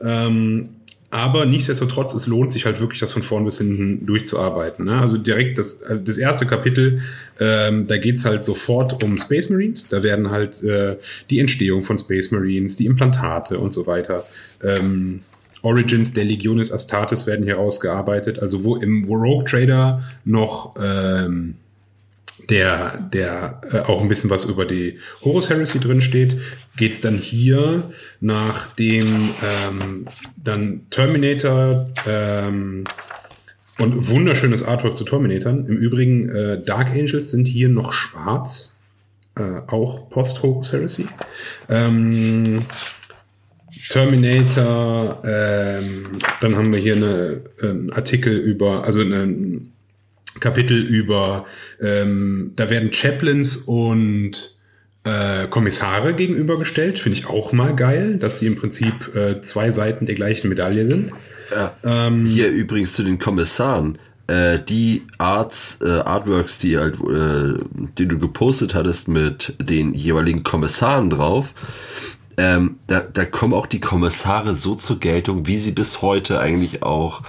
Ähm, 0.00 0.70
aber 1.10 1.46
nichtsdestotrotz, 1.46 2.12
es 2.12 2.26
lohnt 2.26 2.50
sich 2.50 2.66
halt 2.66 2.80
wirklich, 2.80 2.98
das 2.98 3.12
von 3.12 3.22
vorn 3.22 3.44
bis 3.44 3.58
hinten 3.58 4.04
durchzuarbeiten. 4.04 4.86
Ne? 4.86 5.00
Also 5.00 5.16
direkt 5.16 5.58
das, 5.58 5.80
also 5.84 6.02
das 6.02 6.18
erste 6.18 6.44
Kapitel, 6.44 7.02
ähm, 7.38 7.86
da 7.86 7.98
geht's 7.98 8.24
halt 8.24 8.44
sofort 8.44 9.04
um 9.04 9.16
Space 9.16 9.48
Marines. 9.48 9.86
Da 9.86 10.02
werden 10.02 10.32
halt 10.32 10.60
äh, 10.64 10.96
die 11.30 11.38
Entstehung 11.38 11.84
von 11.84 11.98
Space 11.98 12.32
Marines, 12.32 12.74
die 12.74 12.86
Implantate 12.86 13.60
und 13.60 13.72
so 13.72 13.86
weiter. 13.86 14.26
Ähm, 14.64 15.20
Origins 15.62 16.12
der 16.12 16.24
Legionis 16.24 16.72
Astartes 16.72 17.28
werden 17.28 17.44
hier 17.44 17.60
ausgearbeitet. 17.60 18.40
Also 18.40 18.64
wo 18.64 18.74
im 18.74 19.04
Rogue 19.04 19.44
Trader 19.44 20.02
noch 20.24 20.72
ähm, 20.82 21.54
der, 22.50 22.98
der 23.12 23.60
äh, 23.70 23.78
auch 23.80 24.02
ein 24.02 24.08
bisschen 24.08 24.30
was 24.30 24.44
über 24.44 24.64
die 24.64 24.98
Horus 25.22 25.48
Heresy 25.50 25.80
drin 25.80 26.00
steht, 26.00 26.36
geht's 26.76 27.00
dann 27.00 27.16
hier 27.18 27.90
nach 28.20 28.72
dem 28.74 29.30
ähm, 29.42 30.06
dann 30.36 30.86
Terminator 30.90 31.90
ähm, 32.06 32.84
und 33.78 34.08
wunderschönes 34.08 34.62
Artwork 34.62 34.96
zu 34.96 35.04
Terminatoren. 35.04 35.66
Im 35.66 35.76
Übrigen, 35.76 36.28
äh, 36.28 36.62
Dark 36.62 36.90
Angels 36.90 37.30
sind 37.30 37.46
hier 37.46 37.68
noch 37.68 37.92
schwarz, 37.92 38.76
äh, 39.36 39.60
auch 39.66 40.08
Post-Horus 40.10 40.72
Heresy. 40.72 41.06
Ähm, 41.68 42.60
Terminator, 43.88 45.22
ähm, 45.24 46.18
dann 46.40 46.56
haben 46.56 46.72
wir 46.72 46.80
hier 46.80 46.96
eine, 46.96 47.42
einen 47.60 47.92
Artikel 47.92 48.36
über, 48.36 48.84
also 48.84 49.00
einen 49.00 49.73
Kapitel 50.40 50.82
über, 50.82 51.46
ähm, 51.80 52.52
da 52.56 52.70
werden 52.70 52.92
Chaplains 52.92 53.56
und 53.56 54.56
äh, 55.04 55.46
Kommissare 55.48 56.14
gegenübergestellt. 56.14 56.98
Finde 56.98 57.18
ich 57.18 57.26
auch 57.26 57.52
mal 57.52 57.74
geil, 57.76 58.16
dass 58.18 58.38
die 58.38 58.46
im 58.46 58.56
Prinzip 58.56 59.14
äh, 59.14 59.40
zwei 59.42 59.70
Seiten 59.70 60.06
der 60.06 60.14
gleichen 60.14 60.48
Medaille 60.48 60.86
sind. 60.86 61.12
Hier 62.24 62.48
übrigens 62.48 62.94
zu 62.94 63.02
den 63.02 63.18
Kommissaren. 63.18 63.98
Äh, 64.26 64.60
die 64.60 65.02
Arts, 65.18 65.78
äh, 65.82 65.88
Artworks, 65.88 66.58
die 66.58 66.78
halt, 66.78 66.94
äh, 66.94 67.62
die 67.98 68.06
du 68.06 68.18
gepostet 68.18 68.74
hattest 68.74 69.06
mit 69.06 69.54
den 69.60 69.92
jeweiligen 69.92 70.42
Kommissaren 70.42 71.10
drauf, 71.10 71.52
ähm, 72.36 72.76
da, 72.86 73.00
da 73.00 73.24
kommen 73.24 73.54
auch 73.54 73.66
die 73.66 73.80
Kommissare 73.80 74.54
so 74.54 74.74
zur 74.74 74.98
Geltung, 74.98 75.46
wie 75.46 75.56
sie 75.56 75.72
bis 75.72 76.02
heute 76.02 76.40
eigentlich 76.40 76.82
auch 76.82 77.22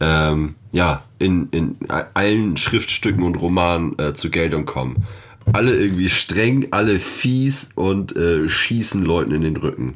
ähm, 0.00 0.54
ja, 0.72 1.02
in, 1.18 1.48
in 1.50 1.76
allen 2.14 2.56
Schriftstücken 2.56 3.22
und 3.22 3.36
Romanen 3.36 3.98
äh, 3.98 4.14
zur 4.14 4.30
Geltung 4.30 4.64
kommen. 4.64 5.04
Alle 5.52 5.74
irgendwie 5.74 6.08
streng, 6.08 6.68
alle 6.70 6.98
fies 6.98 7.70
und 7.74 8.16
äh, 8.16 8.48
schießen 8.48 9.04
Leuten 9.04 9.32
in 9.32 9.42
den 9.42 9.56
Rücken, 9.56 9.94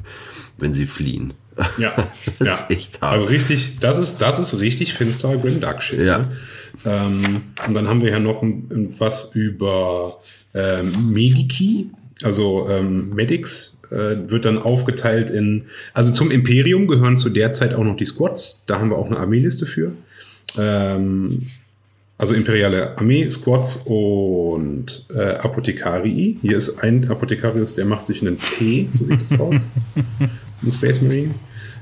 wenn 0.57 0.73
sie 0.73 0.87
fliehen. 0.87 1.33
Ja, 1.77 1.93
das 2.39 2.47
ja. 2.47 2.53
ist 2.53 2.69
echt 2.69 3.01
hart. 3.01 3.13
Also 3.13 3.25
richtig, 3.25 3.77
das 3.79 3.97
ist, 3.97 4.17
das 4.19 4.39
ist 4.39 4.59
richtig 4.59 4.93
finsterer 4.93 5.37
Grim 5.37 5.59
Dark 5.59 5.81
Shit. 5.81 5.99
Ja. 6.01 6.19
Ne? 6.19 6.37
Ähm, 6.85 7.21
und 7.67 7.73
dann 7.73 7.87
haben 7.87 8.01
wir 8.01 8.11
ja 8.11 8.19
noch 8.19 8.43
ein, 8.43 8.67
ein, 8.71 8.95
was 8.99 9.35
über 9.35 10.21
ähm, 10.53 11.11
Mediki, 11.11 11.89
also 12.23 12.67
ähm, 12.69 13.09
Medics, 13.09 13.76
äh, 13.91 14.29
wird 14.29 14.45
dann 14.45 14.57
aufgeteilt 14.57 15.29
in, 15.29 15.65
also 15.93 16.13
zum 16.13 16.31
Imperium 16.31 16.87
gehören 16.87 17.17
zu 17.17 17.29
der 17.29 17.51
Zeit 17.51 17.73
auch 17.73 17.83
noch 17.83 17.97
die 17.97 18.05
Squads, 18.05 18.63
da 18.67 18.79
haben 18.79 18.89
wir 18.89 18.97
auch 18.97 19.07
eine 19.07 19.17
Armeeliste 19.17 19.65
für. 19.65 19.93
Ähm, 20.57 21.47
also 22.17 22.33
imperiale 22.33 22.97
Armee, 22.97 23.29
Squads 23.29 23.83
und 23.85 25.05
äh, 25.13 25.35
Apothekarii. 25.35 26.39
Hier 26.41 26.57
ist 26.57 26.83
ein 26.83 27.09
Apothekarius, 27.09 27.75
der 27.75 27.85
macht 27.85 28.07
sich 28.07 28.21
einen 28.21 28.39
Tee, 28.39 28.89
so 28.91 29.03
sieht 29.03 29.21
es 29.21 29.39
aus. 29.39 29.55
Ein 30.63 30.71
Space 30.71 30.99
Marine. 31.03 31.35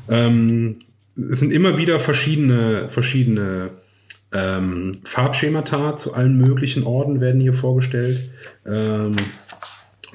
Ähm, 0.10 0.80
es 1.16 1.40
sind 1.40 1.54
immer 1.54 1.78
wieder 1.78 1.98
verschiedene, 1.98 2.90
verschiedene 2.90 3.70
ähm, 4.34 4.92
Farbschemata 5.06 5.96
zu 5.96 6.14
allen 6.14 6.38
möglichen 6.38 6.84
Orden 6.84 7.22
werden 7.22 7.40
hier 7.40 7.54
vorgestellt. 7.54 8.30
Ähm, 8.66 9.16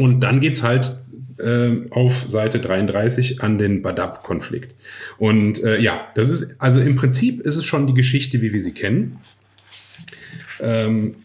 und 0.00 0.20
dann 0.20 0.40
geht's 0.40 0.62
halt 0.62 0.96
äh, 1.36 1.72
auf 1.90 2.24
Seite 2.26 2.58
33 2.58 3.42
an 3.42 3.58
den 3.58 3.82
Badab-Konflikt. 3.82 4.74
Und 5.18 5.62
äh, 5.62 5.78
ja, 5.78 6.08
das 6.14 6.30
ist, 6.30 6.56
also 6.58 6.80
im 6.80 6.96
Prinzip 6.96 7.40
ist 7.42 7.56
es 7.56 7.66
schon 7.66 7.86
die 7.86 7.92
Geschichte, 7.92 8.40
wie 8.40 8.54
wir 8.54 8.62
sie 8.62 8.72
kennen. 8.72 9.18
Ähm, 10.58 11.16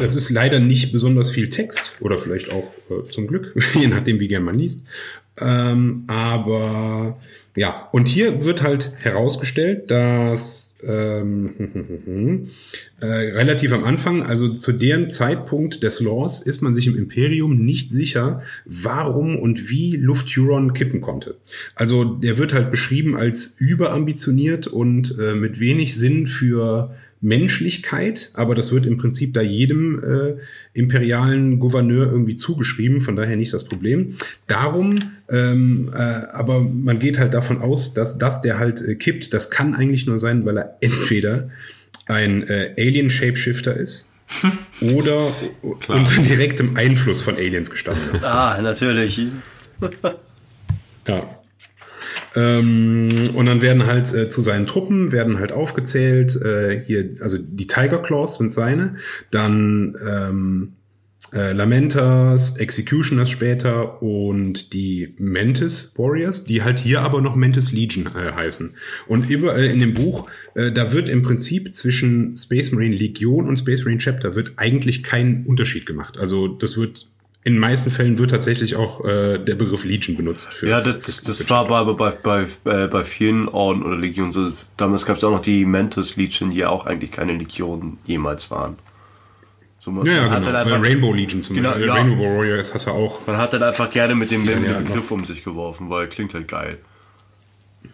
es 0.00 0.16
ist 0.16 0.28
leider 0.28 0.58
nicht 0.58 0.90
besonders 0.90 1.30
viel 1.30 1.50
Text 1.50 1.92
oder 2.00 2.18
vielleicht 2.18 2.50
auch 2.50 2.72
äh, 2.90 3.08
zum 3.08 3.28
Glück, 3.28 3.54
je 3.74 3.86
nachdem, 3.86 4.18
wie 4.18 4.26
gern 4.26 4.42
man 4.42 4.58
liest. 4.58 4.84
Ähm, 5.40 6.02
aber 6.08 7.16
ja, 7.56 7.88
und 7.92 8.06
hier 8.06 8.44
wird 8.44 8.62
halt 8.62 8.92
herausgestellt, 8.98 9.90
dass 9.90 10.76
ähm, 10.86 12.48
äh, 13.00 13.06
relativ 13.06 13.72
am 13.72 13.82
Anfang, 13.82 14.22
also 14.22 14.52
zu 14.52 14.72
dem 14.72 15.10
Zeitpunkt 15.10 15.82
des 15.82 16.00
Laws, 16.00 16.40
ist 16.40 16.62
man 16.62 16.72
sich 16.72 16.86
im 16.86 16.96
Imperium 16.96 17.64
nicht 17.64 17.90
sicher, 17.90 18.42
warum 18.66 19.36
und 19.36 19.68
wie 19.68 19.96
Luft 19.96 20.28
Huron 20.36 20.74
kippen 20.74 21.00
konnte. 21.00 21.38
Also 21.74 22.04
der 22.04 22.38
wird 22.38 22.52
halt 22.54 22.70
beschrieben 22.70 23.16
als 23.16 23.56
überambitioniert 23.58 24.68
und 24.68 25.18
äh, 25.18 25.34
mit 25.34 25.58
wenig 25.58 25.96
Sinn 25.96 26.26
für 26.26 26.94
Menschlichkeit, 27.20 28.30
aber 28.32 28.54
das 28.54 28.72
wird 28.72 28.86
im 28.86 28.96
Prinzip 28.96 29.34
da 29.34 29.42
jedem 29.42 30.02
äh, 30.02 30.40
imperialen 30.72 31.60
Gouverneur 31.60 32.10
irgendwie 32.10 32.34
zugeschrieben, 32.34 33.00
von 33.00 33.14
daher 33.14 33.36
nicht 33.36 33.52
das 33.52 33.64
Problem. 33.64 34.16
Darum, 34.46 34.98
ähm, 35.28 35.90
äh, 35.94 35.98
aber 35.98 36.62
man 36.62 36.98
geht 36.98 37.18
halt 37.18 37.34
davon 37.34 37.60
aus, 37.60 37.92
dass 37.92 38.16
das, 38.16 38.40
der 38.40 38.58
halt 38.58 38.80
äh, 38.80 38.94
kippt, 38.94 39.34
das 39.34 39.50
kann 39.50 39.74
eigentlich 39.74 40.06
nur 40.06 40.16
sein, 40.16 40.46
weil 40.46 40.58
er 40.58 40.76
entweder 40.80 41.50
ein 42.06 42.42
äh, 42.48 42.74
Alien-Shapeshifter 42.78 43.76
ist 43.76 44.08
oder 44.80 45.32
unter 45.88 46.22
direktem 46.22 46.76
Einfluss 46.76 47.20
von 47.20 47.36
Aliens 47.36 47.70
gestanden 47.70 48.14
hat. 48.14 48.24
Ah, 48.24 48.62
natürlich. 48.62 49.26
Ja. 51.06 51.39
Ähm, 52.34 53.08
und 53.34 53.46
dann 53.46 53.62
werden 53.62 53.86
halt 53.86 54.12
äh, 54.12 54.28
zu 54.28 54.40
seinen 54.40 54.66
Truppen 54.66 55.12
werden 55.12 55.38
halt 55.38 55.52
aufgezählt, 55.52 56.40
äh, 56.40 56.82
hier, 56.86 57.10
also 57.20 57.38
die 57.38 57.66
Tiger 57.66 58.00
Claws 58.00 58.38
sind 58.38 58.52
seine, 58.52 58.96
dann 59.30 59.96
ähm, 60.06 60.72
äh, 61.32 61.52
Lamentas, 61.52 62.56
Executioners 62.56 63.30
später 63.30 64.02
und 64.02 64.72
die 64.72 65.14
Mantis 65.18 65.92
Warriors, 65.96 66.44
die 66.44 66.62
halt 66.62 66.80
hier 66.80 67.02
aber 67.02 67.20
noch 67.20 67.36
Mantis 67.36 67.72
Legion 67.72 68.06
äh, 68.06 68.32
heißen. 68.32 68.74
Und 69.06 69.30
überall 69.30 69.64
in 69.64 69.80
dem 69.80 69.94
Buch, 69.94 70.28
äh, 70.54 70.72
da 70.72 70.92
wird 70.92 71.08
im 71.08 71.22
Prinzip 71.22 71.74
zwischen 71.74 72.36
Space 72.36 72.72
Marine 72.72 72.96
Legion 72.96 73.48
und 73.48 73.58
Space 73.58 73.84
Marine 73.84 73.98
Chapter 74.00 74.34
wird 74.34 74.54
eigentlich 74.56 75.02
kein 75.02 75.44
Unterschied 75.46 75.86
gemacht. 75.86 76.18
Also 76.18 76.48
das 76.48 76.76
wird 76.76 77.09
in 77.42 77.54
den 77.54 77.60
meisten 77.60 77.90
Fällen 77.90 78.18
wird 78.18 78.30
tatsächlich 78.32 78.76
auch 78.76 79.02
äh, 79.04 79.38
der 79.38 79.54
Begriff 79.54 79.84
Legion 79.84 80.16
benutzt. 80.16 80.52
Für, 80.52 80.68
Ja, 80.68 80.80
das, 80.82 81.00
das, 81.00 81.22
das 81.22 81.48
war 81.48 81.66
aber 81.66 81.94
bei, 81.94 82.10
bei, 82.10 82.42
äh, 82.64 82.86
bei 82.88 83.02
vielen 83.02 83.48
Orden 83.48 83.82
oder 83.82 83.96
Legionen 83.96 84.32
so. 84.32 84.50
Damals 84.76 85.06
gab 85.06 85.16
es 85.16 85.24
auch 85.24 85.30
noch 85.30 85.40
die 85.40 85.64
Mantis 85.64 86.16
Legion, 86.16 86.50
die 86.50 86.58
ja 86.58 86.68
auch 86.68 86.84
eigentlich 86.84 87.12
keine 87.12 87.32
Legion 87.32 87.98
jemals 88.04 88.50
waren. 88.50 88.76
So, 89.78 89.90
man 89.90 90.04
ja, 90.04 90.12
ja, 90.12 90.30
hat 90.30 90.42
genau. 90.44 90.58
halt 90.58 90.66
einfach, 90.66 90.82
Rainbow 90.86 91.14
Legion 91.14 91.42
zum 91.42 91.56
Genau, 91.56 91.70
Beispiel. 91.70 91.86
ja. 91.86 91.94
Rainbow 91.94 92.22
Warriors 92.22 92.74
hast 92.74 92.86
du 92.86 92.90
auch. 92.90 93.26
man 93.26 93.38
hat 93.38 93.52
halt 93.54 93.62
einfach 93.62 93.88
gerne 93.90 94.14
mit 94.14 94.30
dem, 94.30 94.44
mit 94.44 94.50
ja, 94.50 94.56
dem 94.58 94.72
noch. 94.72 94.88
Begriff 94.88 95.10
um 95.10 95.24
sich 95.24 95.42
geworfen, 95.42 95.88
weil 95.88 96.08
klingt 96.08 96.34
halt 96.34 96.46
geil. 96.48 96.76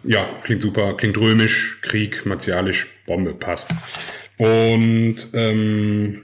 Ja, 0.03 0.27
klingt 0.43 0.61
super, 0.61 0.95
klingt 0.97 1.17
römisch, 1.17 1.79
Krieg, 1.81 2.25
martialisch, 2.25 2.87
Bombe, 3.05 3.33
passt. 3.33 3.69
Und 4.37 5.15
ähm, 5.33 6.23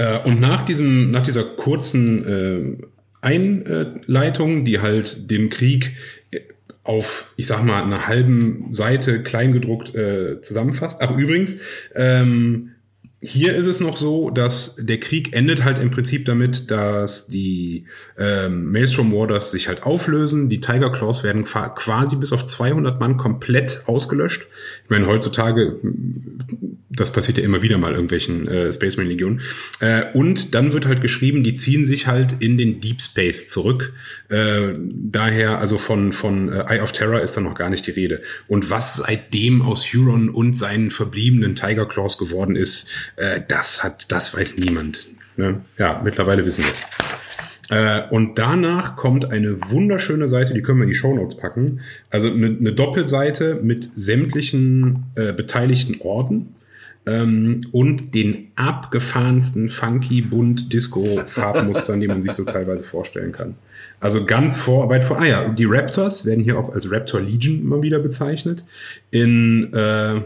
äh, 0.00 0.18
und 0.24 0.40
nach 0.40 0.62
diesem, 0.62 1.10
nach 1.10 1.22
dieser 1.22 1.44
kurzen 1.44 2.26
äh, 2.26 2.86
Einleitung, 3.20 4.64
die 4.64 4.80
halt 4.80 5.30
den 5.30 5.50
Krieg 5.50 5.92
äh, 6.30 6.40
auf, 6.84 7.34
ich 7.36 7.46
sag 7.46 7.62
mal, 7.64 7.82
einer 7.82 8.06
halben 8.06 8.72
Seite 8.72 9.22
kleingedruckt 9.22 9.94
äh, 9.94 10.40
zusammenfasst. 10.40 11.02
Ach 11.02 11.16
übrigens, 11.16 11.58
ähm, 11.94 12.70
hier 13.22 13.54
ist 13.54 13.66
es 13.66 13.80
noch 13.80 13.98
so, 13.98 14.30
dass 14.30 14.76
der 14.78 14.98
Krieg 14.98 15.34
endet 15.34 15.62
halt 15.62 15.78
im 15.78 15.90
Prinzip 15.90 16.24
damit, 16.24 16.70
dass 16.70 17.26
die 17.26 17.84
ähm, 18.16 18.72
Maelstrom 18.72 19.12
Warders 19.12 19.50
sich 19.50 19.68
halt 19.68 19.82
auflösen. 19.82 20.48
Die 20.48 20.60
Tiger 20.60 20.90
Claws 20.90 21.22
werden 21.22 21.44
qua- 21.44 21.68
quasi 21.68 22.16
bis 22.16 22.32
auf 22.32 22.46
200 22.46 22.98
Mann 22.98 23.18
komplett 23.18 23.82
ausgelöscht. 23.84 24.46
Ich 24.84 24.90
meine, 24.90 25.06
heutzutage, 25.06 25.78
das 26.88 27.12
passiert 27.12 27.36
ja 27.36 27.44
immer 27.44 27.60
wieder 27.60 27.76
mal 27.76 27.92
irgendwelchen 27.92 28.48
äh, 28.48 28.72
Space 28.72 28.96
Marine 28.96 29.12
Legionen. 29.12 29.42
Äh, 29.80 30.04
und 30.14 30.54
dann 30.54 30.72
wird 30.72 30.86
halt 30.86 31.02
geschrieben, 31.02 31.44
die 31.44 31.52
ziehen 31.52 31.84
sich 31.84 32.06
halt 32.06 32.36
in 32.40 32.56
den 32.56 32.80
Deep 32.80 33.02
Space 33.02 33.50
zurück. 33.50 33.92
Äh, 34.30 34.72
daher, 34.78 35.58
also 35.58 35.76
von, 35.76 36.12
von 36.12 36.50
äh, 36.50 36.64
Eye 36.68 36.80
of 36.80 36.92
Terror 36.92 37.20
ist 37.20 37.36
da 37.36 37.42
noch 37.42 37.54
gar 37.54 37.68
nicht 37.68 37.86
die 37.86 37.90
Rede. 37.90 38.22
Und 38.48 38.70
was 38.70 38.96
seitdem 38.96 39.60
aus 39.60 39.84
Huron 39.92 40.30
und 40.30 40.56
seinen 40.56 40.90
verbliebenen 40.90 41.54
Tiger 41.54 41.86
Claws 41.86 42.16
geworden 42.16 42.56
ist, 42.56 42.86
äh, 43.20 43.42
das 43.46 43.84
hat, 43.84 44.10
das 44.10 44.36
weiß 44.36 44.56
niemand. 44.56 45.06
Ne? 45.36 45.60
Ja, 45.78 46.00
mittlerweile 46.02 46.44
wissen 46.44 46.64
wir 46.64 46.72
es. 46.72 46.84
Äh, 47.70 48.08
und 48.10 48.38
danach 48.38 48.96
kommt 48.96 49.30
eine 49.30 49.56
wunderschöne 49.70 50.26
Seite, 50.26 50.54
die 50.54 50.62
können 50.62 50.78
wir 50.78 50.84
in 50.84 50.90
die 50.90 50.96
Shownotes 50.96 51.36
packen. 51.36 51.80
Also 52.10 52.28
eine, 52.28 52.46
eine 52.46 52.72
Doppelseite 52.72 53.60
mit 53.62 53.90
sämtlichen 53.92 55.04
äh, 55.14 55.32
beteiligten 55.32 56.00
Orden 56.00 56.54
ähm, 57.06 57.60
und 57.70 58.14
den 58.14 58.48
abgefahrensten 58.56 59.68
funky 59.68 60.22
bunt 60.22 60.72
Disco 60.72 61.04
Farbmustern, 61.26 62.00
die 62.00 62.08
man 62.08 62.22
sich 62.22 62.32
so 62.32 62.44
teilweise 62.44 62.84
vorstellen 62.84 63.32
kann. 63.32 63.54
Also 64.00 64.24
ganz 64.24 64.56
vor, 64.56 64.88
weit 64.88 65.04
vor. 65.04 65.20
Ah 65.20 65.26
ja, 65.26 65.48
die 65.48 65.66
Raptors 65.66 66.24
werden 66.24 66.42
hier 66.42 66.58
auch 66.58 66.72
als 66.72 66.90
Raptor 66.90 67.20
Legion 67.20 67.60
immer 67.60 67.82
wieder 67.82 67.98
bezeichnet. 67.98 68.64
In 69.10 69.72
äh, 69.72 70.22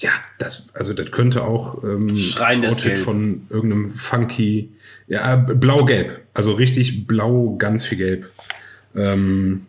ja, 0.00 0.10
das, 0.38 0.68
also 0.74 0.94
das 0.94 1.10
könnte 1.10 1.44
auch 1.44 1.84
ähm, 1.84 2.16
Schreiendes 2.16 2.76
Outfit 2.76 2.92
Gelb. 2.92 3.04
von 3.04 3.46
irgendeinem 3.50 3.90
funky, 3.90 4.70
ja, 5.06 5.34
äh, 5.34 5.54
blau-gelb. 5.54 6.22
Also 6.32 6.52
richtig 6.52 7.06
blau, 7.06 7.56
ganz 7.58 7.84
viel 7.84 7.98
gelb. 7.98 8.30
Ähm, 8.96 9.66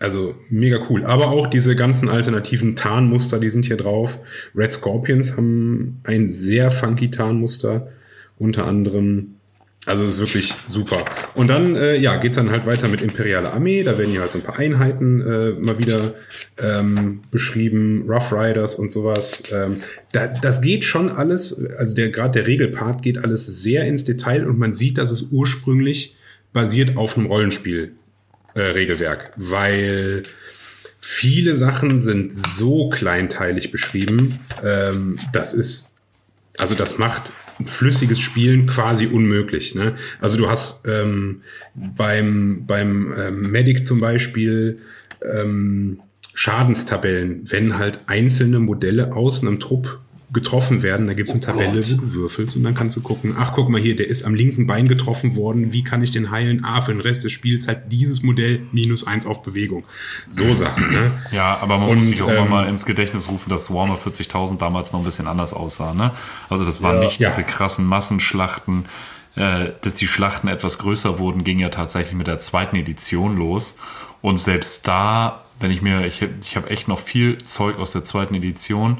also 0.00 0.34
mega 0.50 0.80
cool. 0.90 1.04
Aber 1.04 1.28
auch 1.28 1.46
diese 1.46 1.76
ganzen 1.76 2.08
alternativen 2.08 2.74
Tarnmuster, 2.74 3.38
die 3.38 3.50
sind 3.50 3.64
hier 3.66 3.76
drauf. 3.76 4.18
Red 4.52 4.72
Scorpions 4.72 5.36
haben 5.36 6.00
ein 6.02 6.28
sehr 6.28 6.72
funky 6.72 7.10
Tarnmuster. 7.10 7.88
Unter 8.36 8.66
anderem. 8.66 9.36
Also 9.84 10.04
es 10.04 10.14
ist 10.14 10.20
wirklich 10.20 10.54
super. 10.68 11.04
Und 11.34 11.48
dann 11.48 11.74
äh, 11.74 11.96
ja, 11.96 12.14
geht's 12.16 12.36
dann 12.36 12.50
halt 12.50 12.66
weiter 12.66 12.86
mit 12.86 13.02
Imperiale 13.02 13.52
Armee. 13.52 13.82
Da 13.82 13.98
werden 13.98 14.12
hier 14.12 14.20
halt 14.20 14.30
so 14.30 14.38
ein 14.38 14.44
paar 14.44 14.58
Einheiten 14.58 15.20
äh, 15.20 15.50
mal 15.52 15.78
wieder 15.78 16.14
ähm, 16.58 17.20
beschrieben, 17.32 18.04
Rough 18.08 18.32
Riders 18.32 18.76
und 18.76 18.92
sowas. 18.92 19.42
Ähm, 19.50 19.82
da, 20.12 20.28
das 20.28 20.60
geht 20.60 20.84
schon 20.84 21.08
alles, 21.08 21.64
also 21.78 21.96
der 21.96 22.10
gerade 22.10 22.38
der 22.38 22.46
Regelpart 22.46 23.02
geht 23.02 23.24
alles 23.24 23.46
sehr 23.62 23.84
ins 23.84 24.04
Detail 24.04 24.46
und 24.46 24.56
man 24.56 24.72
sieht, 24.72 24.98
dass 24.98 25.10
es 25.10 25.22
ursprünglich 25.32 26.14
basiert 26.52 26.96
auf 26.96 27.16
einem 27.16 27.26
Rollenspiel 27.26 27.92
äh, 28.54 29.16
weil 29.36 30.22
viele 31.00 31.56
Sachen 31.56 32.00
sind 32.00 32.34
so 32.34 32.88
kleinteilig 32.90 33.70
beschrieben, 33.70 34.38
ähm, 34.62 35.18
das 35.32 35.54
ist, 35.54 35.92
also 36.58 36.74
das 36.74 36.98
macht 36.98 37.32
flüssiges 37.66 38.20
Spielen 38.20 38.66
quasi 38.66 39.06
unmöglich. 39.06 39.74
Ne? 39.74 39.96
Also 40.20 40.36
du 40.38 40.48
hast 40.48 40.86
ähm, 40.86 41.42
beim, 41.74 42.64
beim 42.66 43.12
ähm, 43.18 43.50
Medic 43.50 43.84
zum 43.86 44.00
Beispiel 44.00 44.78
ähm, 45.22 46.00
Schadenstabellen, 46.34 47.42
wenn 47.50 47.78
halt 47.78 48.00
einzelne 48.06 48.58
Modelle 48.58 49.14
aus 49.14 49.42
einem 49.42 49.60
Trupp 49.60 50.00
getroffen 50.32 50.82
werden. 50.82 51.06
Da 51.06 51.14
gibt 51.14 51.28
es 51.28 51.34
eine 51.34 51.44
Tabelle, 51.44 51.86
wo 51.86 51.96
du 52.00 52.12
würfelst 52.14 52.56
und 52.56 52.62
dann 52.62 52.74
kannst 52.74 52.96
du 52.96 53.02
gucken, 53.02 53.34
ach 53.38 53.52
guck 53.52 53.68
mal 53.68 53.80
hier, 53.80 53.96
der 53.96 54.08
ist 54.08 54.24
am 54.24 54.34
linken 54.34 54.66
Bein 54.66 54.88
getroffen 54.88 55.36
worden, 55.36 55.72
wie 55.72 55.84
kann 55.84 56.02
ich 56.02 56.10
den 56.10 56.30
heilen? 56.30 56.64
Ah, 56.64 56.80
für 56.80 56.92
den 56.92 57.00
Rest 57.00 57.24
des 57.24 57.32
Spiels 57.32 57.68
halt 57.68 57.82
dieses 57.92 58.22
Modell 58.22 58.62
minus 58.72 59.06
eins 59.06 59.26
auf 59.26 59.42
Bewegung. 59.42 59.84
So 60.30 60.54
Sachen, 60.54 60.90
ne? 60.90 61.10
Ja, 61.32 61.58
aber 61.58 61.78
man 61.78 61.90
Und, 61.90 61.96
muss 61.98 62.06
sich 62.06 62.22
auch 62.22 62.30
ähm, 62.30 62.48
mal 62.48 62.66
ins 62.68 62.86
Gedächtnis 62.86 63.28
rufen, 63.30 63.50
dass 63.50 63.70
Warhammer 63.72 63.98
40.000 63.98 64.56
damals 64.58 64.92
noch 64.92 65.00
ein 65.00 65.04
bisschen 65.04 65.26
anders 65.26 65.52
aussah. 65.52 65.92
Ne? 65.92 66.12
Also 66.48 66.64
das 66.64 66.82
waren 66.82 67.00
nicht 67.00 67.20
Ja. 67.20 67.28
diese 67.28 67.42
krassen 67.44 67.84
Massenschlachten. 67.84 68.86
Äh, 69.34 69.70
dass 69.80 69.94
die 69.94 70.06
Schlachten 70.06 70.46
etwas 70.46 70.76
größer 70.76 71.18
wurden, 71.18 71.42
ging 71.42 71.58
ja 71.58 71.70
tatsächlich 71.70 72.12
mit 72.12 72.26
der 72.26 72.38
zweiten 72.38 72.76
Edition 72.76 73.38
los. 73.38 73.78
Und 74.20 74.36
selbst 74.36 74.86
da, 74.86 75.44
wenn 75.58 75.70
ich 75.70 75.80
mir, 75.80 76.04
ich, 76.06 76.20
ich 76.42 76.54
habe 76.54 76.68
echt 76.68 76.86
noch 76.86 76.98
viel 76.98 77.38
Zeug 77.38 77.78
aus 77.78 77.92
der 77.92 78.04
zweiten 78.04 78.34
Edition. 78.34 78.98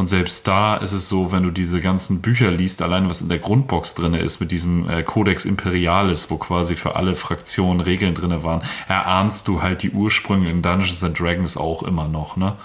Und 0.00 0.06
selbst 0.06 0.48
da 0.48 0.78
ist 0.78 0.92
es 0.92 1.10
so, 1.10 1.30
wenn 1.30 1.42
du 1.42 1.50
diese 1.50 1.78
ganzen 1.82 2.22
Bücher 2.22 2.50
liest, 2.50 2.80
allein 2.80 3.10
was 3.10 3.20
in 3.20 3.28
der 3.28 3.38
Grundbox 3.38 3.94
drin 3.94 4.14
ist, 4.14 4.40
mit 4.40 4.50
diesem 4.50 4.88
äh, 4.88 5.02
Codex 5.02 5.44
Imperialis, 5.44 6.30
wo 6.30 6.38
quasi 6.38 6.74
für 6.74 6.96
alle 6.96 7.14
Fraktionen 7.14 7.82
Regeln 7.82 8.14
drin 8.14 8.42
waren, 8.42 8.62
erahnst 8.88 9.46
du 9.46 9.60
halt 9.60 9.82
die 9.82 9.90
Ursprünge 9.90 10.48
in 10.48 10.62
Dungeons 10.62 11.04
and 11.04 11.20
Dragons 11.20 11.58
auch 11.58 11.82
immer 11.82 12.08
noch, 12.08 12.38
ne? 12.38 12.56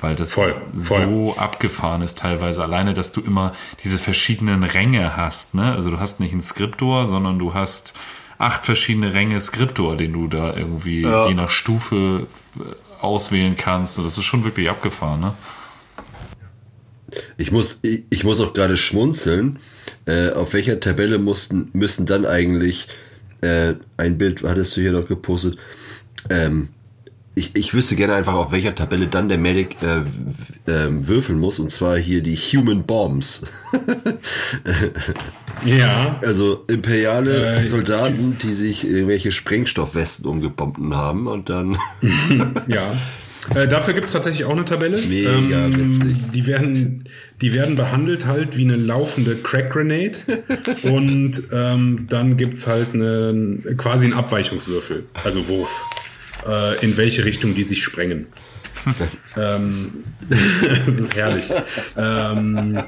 Weil 0.00 0.16
das 0.16 0.32
Voll, 0.32 0.60
voll. 0.74 1.06
so 1.06 1.36
abgefahren 1.36 2.02
ist 2.02 2.18
teilweise. 2.18 2.64
Alleine, 2.64 2.94
dass 2.94 3.12
du 3.12 3.20
immer 3.20 3.52
diese 3.84 3.96
verschiedenen 3.96 4.64
Ränge 4.64 5.16
hast, 5.16 5.54
ne? 5.54 5.72
Also 5.72 5.90
du 5.90 6.00
hast 6.00 6.18
nicht 6.18 6.32
einen 6.32 6.42
Skriptor, 6.42 7.06
sondern 7.06 7.38
du 7.38 7.54
hast 7.54 7.94
acht 8.38 8.66
verschiedene 8.66 9.14
Ränge 9.14 9.40
Skriptor, 9.40 9.96
den 9.96 10.12
du 10.12 10.26
da 10.26 10.52
irgendwie 10.52 11.02
je 11.02 11.34
nach 11.34 11.50
Stufe 11.50 12.26
äh, 12.58 12.62
auswählen 13.00 13.54
kannst. 13.56 14.00
Und 14.00 14.04
das 14.04 14.18
ist 14.18 14.24
schon 14.24 14.42
wirklich 14.42 14.68
abgefahren, 14.68 15.20
ne? 15.20 15.34
Ich 17.36 17.52
muss, 17.52 17.78
ich, 17.82 18.04
ich 18.10 18.24
muss 18.24 18.40
auch 18.40 18.52
gerade 18.52 18.76
schmunzeln. 18.76 19.58
Äh, 20.06 20.30
auf 20.30 20.52
welcher 20.52 20.80
Tabelle 20.80 21.18
mussten, 21.18 21.68
müssen 21.72 22.06
dann 22.06 22.26
eigentlich 22.26 22.86
äh, 23.40 23.74
ein 23.96 24.18
Bild, 24.18 24.42
hattest 24.42 24.76
du 24.76 24.80
hier 24.80 24.92
noch 24.92 25.06
gepostet? 25.06 25.58
Ähm, 26.30 26.68
ich, 27.38 27.54
ich 27.54 27.74
wüsste 27.74 27.96
gerne 27.96 28.14
einfach, 28.14 28.32
auf 28.32 28.50
welcher 28.50 28.74
Tabelle 28.74 29.08
dann 29.08 29.28
der 29.28 29.36
Medic 29.36 29.76
äh, 29.82 30.04
ähm, 30.66 31.06
würfeln 31.06 31.38
muss. 31.38 31.58
Und 31.58 31.70
zwar 31.70 31.98
hier 31.98 32.22
die 32.22 32.36
Human 32.36 32.84
Bombs. 32.84 33.44
Ja. 35.64 36.20
Also 36.22 36.64
imperiale 36.68 37.56
Äh, 37.56 37.66
Soldaten, 37.66 38.36
die 38.42 38.52
sich 38.52 38.86
irgendwelche 38.86 39.32
Sprengstoffwesten 39.32 40.26
umgebombt 40.26 40.78
haben 40.94 41.26
und 41.26 41.48
dann. 41.48 41.78
Ja. 42.68 42.94
Äh, 43.54 43.68
dafür 43.68 43.94
gibt 43.94 44.06
es 44.06 44.12
tatsächlich 44.12 44.44
auch 44.44 44.52
eine 44.52 44.64
Tabelle. 44.64 45.00
Mega 45.00 45.68
witzig. 45.68 46.16
die, 46.32 46.46
werden, 46.46 47.04
die 47.40 47.52
werden 47.54 47.76
behandelt 47.76 48.26
halt 48.26 48.56
wie 48.56 48.64
eine 48.64 48.76
laufende 48.76 49.36
Crack 49.36 49.70
Grenade. 49.70 50.18
und 50.82 51.42
ähm, 51.52 52.06
dann 52.08 52.36
gibt's 52.36 52.66
halt 52.66 52.94
eine, 52.94 53.58
quasi 53.76 54.06
einen 54.06 54.14
Abweichungswürfel, 54.14 55.04
also 55.24 55.48
Wurf, 55.48 55.84
äh, 56.46 56.84
in 56.84 56.96
welche 56.96 57.24
Richtung 57.24 57.54
die 57.54 57.64
sich 57.64 57.82
sprengen. 57.82 58.26
Das, 58.98 59.18
Ähm, 59.36 60.04
das 60.28 60.98
ist 60.98 61.14
herrlich. 61.14 61.50
Ähm, 61.96 62.78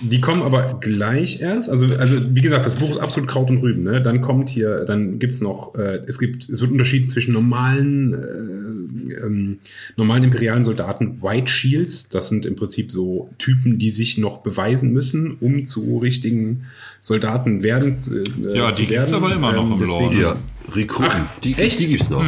die 0.00 0.20
kommen 0.20 0.42
aber 0.42 0.78
gleich 0.80 1.40
erst. 1.40 1.68
Also, 1.68 1.86
also 1.96 2.16
wie 2.34 2.40
gesagt, 2.40 2.66
das 2.66 2.76
Buch 2.76 2.90
ist 2.90 2.98
absolut 2.98 3.28
Kraut 3.28 3.50
und 3.50 3.58
Rüben. 3.58 3.82
Ne? 3.82 4.00
Dann 4.02 4.20
kommt 4.20 4.48
hier, 4.48 4.84
dann 4.84 5.18
gibt's 5.18 5.40
noch, 5.40 5.74
äh, 5.74 6.02
es 6.06 6.18
gibt, 6.18 6.48
es 6.48 6.60
wird 6.60 6.70
unterschieden 6.70 7.08
zwischen 7.08 7.32
normalen, 7.32 8.14
äh, 8.14 9.24
ähm, 9.26 9.58
normalen 9.96 10.24
imperialen 10.24 10.64
Soldaten, 10.64 11.20
White 11.22 11.50
Shields. 11.50 12.08
Das 12.08 12.28
sind 12.28 12.46
im 12.46 12.54
Prinzip 12.56 12.92
so 12.92 13.30
Typen, 13.38 13.78
die 13.78 13.90
sich 13.90 14.18
noch 14.18 14.38
beweisen 14.38 14.92
müssen, 14.92 15.36
um 15.40 15.64
zu 15.64 15.98
richtigen 15.98 16.64
Soldaten 17.00 17.62
werden 17.62 17.94
zu, 17.94 18.22
äh, 18.22 18.56
Ja, 18.56 18.72
zu 18.72 18.82
die 18.82 18.88
gibt's 18.88 19.10
werden. 19.10 19.24
aber 19.24 19.34
immer 19.34 19.52
noch 19.52 19.70
im 19.70 19.80
Lore. 19.84 20.14
ja, 20.14 20.36
Rekruten. 20.72 21.10
Ach, 21.12 21.40
die, 21.40 21.54
echt? 21.54 21.80
die 21.80 21.88
gibt's 21.88 22.10
noch. 22.10 22.24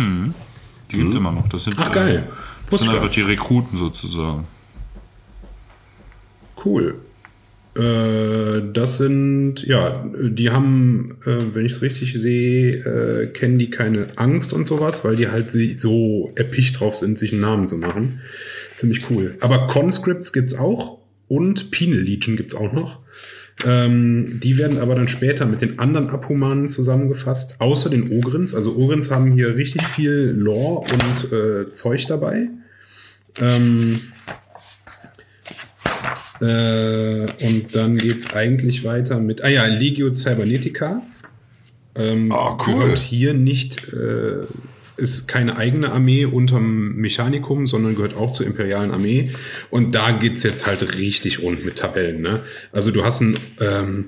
Die 0.91 0.97
gibt's 0.97 1.15
immer 1.15 1.31
noch. 1.33 1.49
Das 1.49 1.65
sind, 1.65 1.77
Ach, 1.79 1.93
geil. 1.93 2.27
Äh, 2.27 2.33
das 2.65 2.73
Wusste 2.73 2.87
sind 2.87 2.95
einfach 2.97 3.11
die 3.11 3.21
Rekruten 3.23 3.79
sozusagen. 3.79 4.45
Cool. 6.65 6.97
Äh, 7.81 8.73
das 8.75 8.99
sind, 8.99 9.63
ja, 9.65 10.05
die 10.15 10.51
haben, 10.51 11.17
äh, 11.25 11.55
wenn 11.55 11.65
ich 11.65 11.73
es 11.73 11.83
richtig 11.83 12.13
sehe, 12.15 12.75
äh, 12.75 13.27
kennen 13.29 13.59
die 13.59 13.71
keine 13.71 14.09
Angst 14.17 14.53
und 14.53 14.67
sowas, 14.67 15.03
weil 15.05 15.17
die 15.17 15.29
halt 15.29 15.51
so 15.51 16.33
erpicht 16.37 16.79
drauf 16.79 16.97
sind, 16.97 17.19
sich 17.19 17.33
einen 17.33 17.41
Namen 17.41 17.69
zu 17.69 17.79
machen. 17.79 18.21
Ziemlich 18.77 19.09
cool. 19.11 19.37
Aber 19.41 19.67
Conscripts 19.67 20.33
gibt's 20.33 20.55
auch 20.55 20.99
und 21.29 21.71
Penal 21.71 22.01
Legion 22.01 22.37
gibt's 22.37 22.55
auch 22.55 22.73
noch. 22.73 23.01
Ähm, 23.65 24.41
die 24.41 24.59
werden 24.59 24.79
aber 24.79 24.95
dann 24.95 25.09
später 25.09 25.47
mit 25.47 25.63
den 25.63 25.79
anderen 25.79 26.11
Abhumanen 26.11 26.69
zusammengefasst, 26.69 27.61
außer 27.61 27.89
den 27.89 28.11
Ogrins. 28.13 28.55
Also 28.55 28.77
Ogrins 28.77 29.11
haben 29.11 29.33
hier 29.33 29.57
richtig 29.57 29.83
viel 29.83 30.35
Lore 30.37 30.87
und 30.93 31.33
äh, 31.33 31.73
Zeug 31.73 32.07
dabei. 32.07 32.49
Ähm, 33.39 34.01
äh, 36.41 37.27
und 37.47 37.75
dann 37.75 37.99
geht's 37.99 38.33
eigentlich 38.33 38.85
weiter 38.85 39.21
mit, 39.21 39.45
ah 39.45 39.49
ja, 39.49 39.67
Legio 39.67 40.13
Cybernetica. 40.13 41.03
Ähm, 41.95 42.33
Ah, 42.33 42.57
cool. 42.67 42.83
Gehört 42.83 42.99
hier 42.99 43.35
nicht, 43.35 43.93
äh, 43.93 44.47
ist 44.97 45.29
keine 45.29 45.57
eigene 45.57 45.93
Armee 45.93 46.27
unterm 46.27 46.95
Mechanikum, 46.97 47.67
sondern 47.67 47.95
gehört 47.95 48.15
auch 48.15 48.33
zur 48.33 48.47
imperialen 48.47 48.91
Armee. 48.91 49.31
Und 49.71 49.95
da 49.95 50.13
geht's 50.13 50.43
jetzt 50.43 50.67
halt 50.67 50.99
richtig 50.99 51.41
rund 51.43 51.65
mit 51.65 51.77
Tabellen. 51.77 52.21
Ne? 52.21 52.41
Also 52.73 52.91
du 52.91 53.05
hast 53.05 53.21
ein, 53.21 53.39
ähm, 53.61 54.07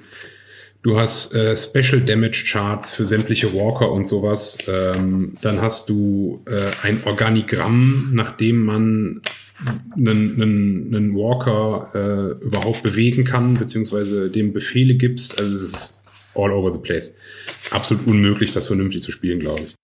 Du 0.82 0.98
hast 0.98 1.32
äh, 1.32 1.56
Special 1.56 2.00
Damage 2.00 2.42
Charts 2.44 2.92
für 2.92 3.06
sämtliche 3.06 3.52
Walker 3.52 3.92
und 3.92 4.06
sowas. 4.08 4.58
Ähm, 4.66 5.34
dann 5.40 5.62
hast 5.62 5.88
du 5.88 6.42
äh, 6.46 6.72
ein 6.82 7.02
Organigramm, 7.04 8.10
nach 8.12 8.32
dem 8.36 8.58
man 8.58 9.22
einen, 9.96 10.40
einen, 10.40 10.94
einen 10.94 11.14
Walker 11.14 11.90
äh, 11.94 12.44
überhaupt 12.44 12.82
bewegen 12.82 13.24
kann, 13.24 13.54
beziehungsweise 13.54 14.30
dem 14.30 14.52
Befehle 14.52 14.94
gibst. 14.94 15.38
Also 15.38 15.54
es 15.54 15.62
ist 15.62 16.02
all 16.34 16.50
over 16.52 16.72
the 16.72 16.78
place. 16.78 17.14
Absolut 17.70 18.06
unmöglich, 18.06 18.52
das 18.52 18.66
vernünftig 18.66 19.02
zu 19.02 19.12
spielen, 19.12 19.40
glaube 19.40 19.62
ich. 19.62 19.74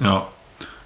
Ja. 0.00 0.28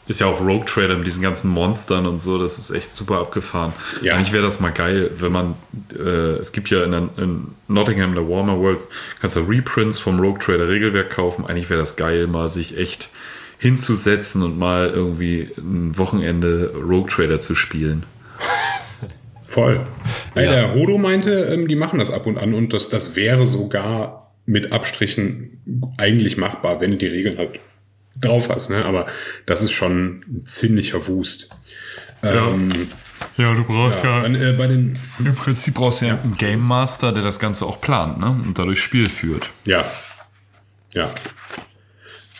Ist 0.08 0.20
ja 0.20 0.28
auch 0.28 0.40
Rogue 0.40 0.64
Trader 0.66 0.96
mit 0.96 1.06
diesen 1.06 1.22
ganzen 1.22 1.50
Monstern 1.50 2.06
und 2.06 2.22
so, 2.22 2.38
das 2.38 2.58
ist 2.58 2.70
echt 2.70 2.94
super 2.94 3.18
abgefahren. 3.18 3.72
Ja. 4.02 4.14
Eigentlich 4.14 4.32
wäre 4.32 4.44
das 4.44 4.60
mal 4.60 4.70
geil, 4.70 5.10
wenn 5.18 5.32
man, 5.32 5.54
äh, 5.98 6.36
es 6.36 6.52
gibt 6.52 6.70
ja 6.70 6.84
in, 6.84 6.92
der, 6.92 7.08
in 7.16 7.48
Nottingham, 7.66 8.14
der 8.14 8.28
Warhammer 8.28 8.60
World, 8.60 8.82
kannst 9.20 9.34
du 9.34 9.40
Reprints 9.40 9.98
vom 9.98 10.20
Rogue 10.20 10.38
Trader 10.38 10.68
Regelwerk 10.68 11.10
kaufen. 11.10 11.46
Eigentlich 11.46 11.70
wäre 11.70 11.80
das 11.80 11.96
geil, 11.96 12.28
mal 12.28 12.48
sich 12.48 12.78
echt 12.78 13.08
hinzusetzen 13.58 14.42
und 14.44 14.56
mal 14.56 14.90
irgendwie 14.90 15.50
ein 15.58 15.98
Wochenende 15.98 16.72
Rogue 16.76 17.08
Trader 17.08 17.40
zu 17.40 17.56
spielen. 17.56 18.04
Voll. 19.46 19.86
Ey, 20.34 20.44
Ja. 20.44 20.50
Der 20.52 20.74
Hodo 20.74 20.98
meinte, 20.98 21.30
ähm, 21.52 21.68
die 21.68 21.76
machen 21.76 21.98
das 21.98 22.10
ab 22.10 22.26
und 22.26 22.36
an 22.38 22.52
und 22.54 22.72
das, 22.72 22.88
das 22.88 23.16
wäre 23.16 23.46
sogar 23.46 24.34
mit 24.44 24.72
Abstrichen 24.72 25.60
eigentlich 25.98 26.36
machbar, 26.36 26.80
wenn 26.80 26.92
du 26.92 26.96
die 26.96 27.06
Regeln 27.06 27.38
halt 27.38 27.60
drauf 28.20 28.48
hast. 28.48 28.70
Ne? 28.70 28.84
Aber 28.84 29.06
das 29.44 29.62
ist 29.62 29.72
schon 29.72 30.24
ein 30.28 30.44
ziemlicher 30.44 31.06
Wust. 31.06 31.48
Ähm, 32.22 32.70
Ja, 33.36 33.54
du 33.54 33.64
brauchst 33.64 34.04
ja, 34.04 34.20
dann, 34.22 34.34
äh, 34.34 34.52
bei 34.52 34.66
den, 34.66 34.98
Im 35.18 35.34
Prinzip 35.34 35.74
brauchst 35.74 36.02
du 36.02 36.06
ja 36.06 36.20
einen 36.20 36.36
Game 36.36 36.60
Master, 36.60 37.12
der 37.12 37.22
das 37.22 37.38
Ganze 37.38 37.66
auch 37.66 37.80
plant, 37.80 38.18
ne? 38.18 38.30
Und 38.30 38.58
dadurch 38.58 38.80
Spiel 38.80 39.08
führt. 39.08 39.50
ja, 39.64 39.84
ja. 40.92 41.10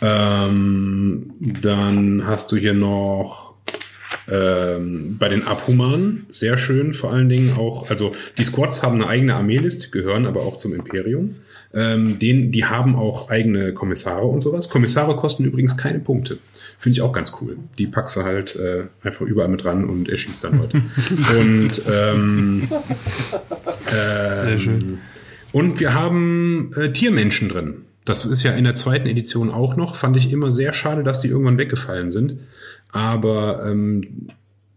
Ähm, 0.01 1.33
dann 1.39 2.23
hast 2.25 2.51
du 2.51 2.57
hier 2.57 2.73
noch 2.75 3.46
ähm, 4.29 5.17
bei 5.17 5.29
den 5.29 5.43
Abhumanen, 5.43 6.25
sehr 6.29 6.57
schön, 6.57 6.93
vor 6.93 7.13
allen 7.13 7.29
Dingen 7.29 7.55
auch, 7.57 7.89
also 7.89 8.13
die 8.37 8.43
Squads 8.43 8.83
haben 8.83 8.95
eine 8.95 9.07
eigene 9.07 9.35
Armeeliste, 9.35 9.89
gehören 9.89 10.25
aber 10.25 10.41
auch 10.41 10.57
zum 10.57 10.73
Imperium. 10.73 11.35
Ähm, 11.73 12.17
den, 12.19 12.51
die 12.51 12.65
haben 12.65 12.95
auch 12.95 13.29
eigene 13.29 13.73
Kommissare 13.73 14.25
und 14.25 14.41
sowas. 14.41 14.69
Kommissare 14.69 15.15
kosten 15.15 15.43
übrigens 15.43 15.77
keine 15.77 15.99
Punkte. 15.99 16.39
Finde 16.79 16.95
ich 16.95 17.01
auch 17.01 17.11
ganz 17.11 17.33
cool. 17.41 17.57
Die 17.77 17.87
packst 17.87 18.15
du 18.15 18.23
halt 18.23 18.55
äh, 18.55 18.83
einfach 19.03 19.25
überall 19.25 19.49
mit 19.49 19.65
ran 19.65 19.85
und 19.85 20.09
erschießt 20.09 20.43
dann 20.43 20.59
Leute. 20.59 20.77
und 21.39 21.81
ähm, 21.89 22.67
Sehr 23.89 24.57
schön. 24.57 24.99
und 25.51 25.79
wir 25.79 25.93
haben 25.93 26.71
äh, 26.75 26.91
Tiermenschen 26.91 27.49
drin. 27.49 27.85
Das 28.05 28.25
ist 28.25 28.43
ja 28.43 28.53
in 28.53 28.63
der 28.63 28.75
zweiten 28.75 29.07
Edition 29.07 29.51
auch 29.51 29.75
noch. 29.75 29.95
Fand 29.95 30.15
ich 30.15 30.31
immer 30.31 30.49
sehr 30.49 30.71
schade, 30.71 31.03
dass 31.03 31.19
die 31.19 31.27
irgendwann 31.27 31.57
weggefallen 31.57 32.09
sind. 32.09 32.39
Aber 32.91 33.65
ähm, 33.65 34.29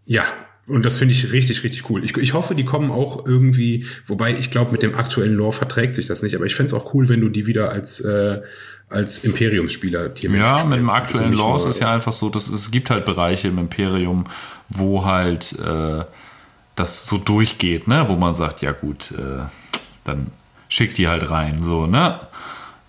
ja, 0.07 0.23
und 0.67 0.85
das 0.85 0.99
finde 0.99 1.15
ich 1.15 1.33
richtig, 1.33 1.65
richtig 1.65 1.91
cool. 1.91 2.05
Ich, 2.05 2.17
ich 2.17 2.33
hoffe, 2.33 2.55
die 2.55 2.65
kommen 2.65 2.91
auch 2.91 3.27
irgendwie, 3.27 3.87
wobei 4.07 4.37
ich 4.39 4.51
glaube, 4.51 4.73
mit 4.73 4.83
dem 4.83 4.95
aktuellen 4.95 5.35
Lore 5.35 5.53
verträgt 5.53 5.95
sich 5.97 6.07
das 6.07 6.23
nicht. 6.23 6.35
Aber 6.37 6.45
ich 6.47 6.55
fände 6.55 6.69
es 6.69 6.75
auch 6.75 6.95
cool, 6.95 7.09
wenn 7.09 7.21
du 7.21 7.29
die 7.29 7.47
wieder 7.47 7.71
als, 7.71 8.01
äh, 8.01 8.41
als 8.89 9.25
Imperiumsspieler 9.25 10.15
Tiermenschen 10.15 10.47
Ja, 10.47 10.59
spielen. 10.59 10.71
mit 10.71 10.79
dem 10.81 10.91
Also 10.91 11.03
aktuellen 11.03 11.31
nicht 11.31 11.39
Law 11.41 11.57
ist 11.57 11.65
es 11.65 11.81
ja 11.81 11.93
einfach 11.93 12.13
so, 12.13 12.29
dass 12.29 12.49
es 12.49 12.71
gibt 12.71 12.91
halt 12.91 13.05
Bereiche 13.05 13.49
im 13.49 13.59
Imperium, 13.59 14.25
wo 14.69 15.05
halt 15.05 15.57
äh, 15.59 16.05
das 16.77 17.07
so 17.07 17.19
durchgeht, 17.19 17.89
ne? 17.89 18.05
Wo 18.07 18.15
man 18.17 18.35
sagt, 18.35 18.63
ja 18.63 18.73
gut, 18.73 19.13
äh, 19.13 19.45
dann 20.05 20.29
schick 20.69 20.95
die 20.95 21.09
halt 21.09 21.31
rein, 21.31 21.61
so, 21.63 21.87
ne? 21.87 22.21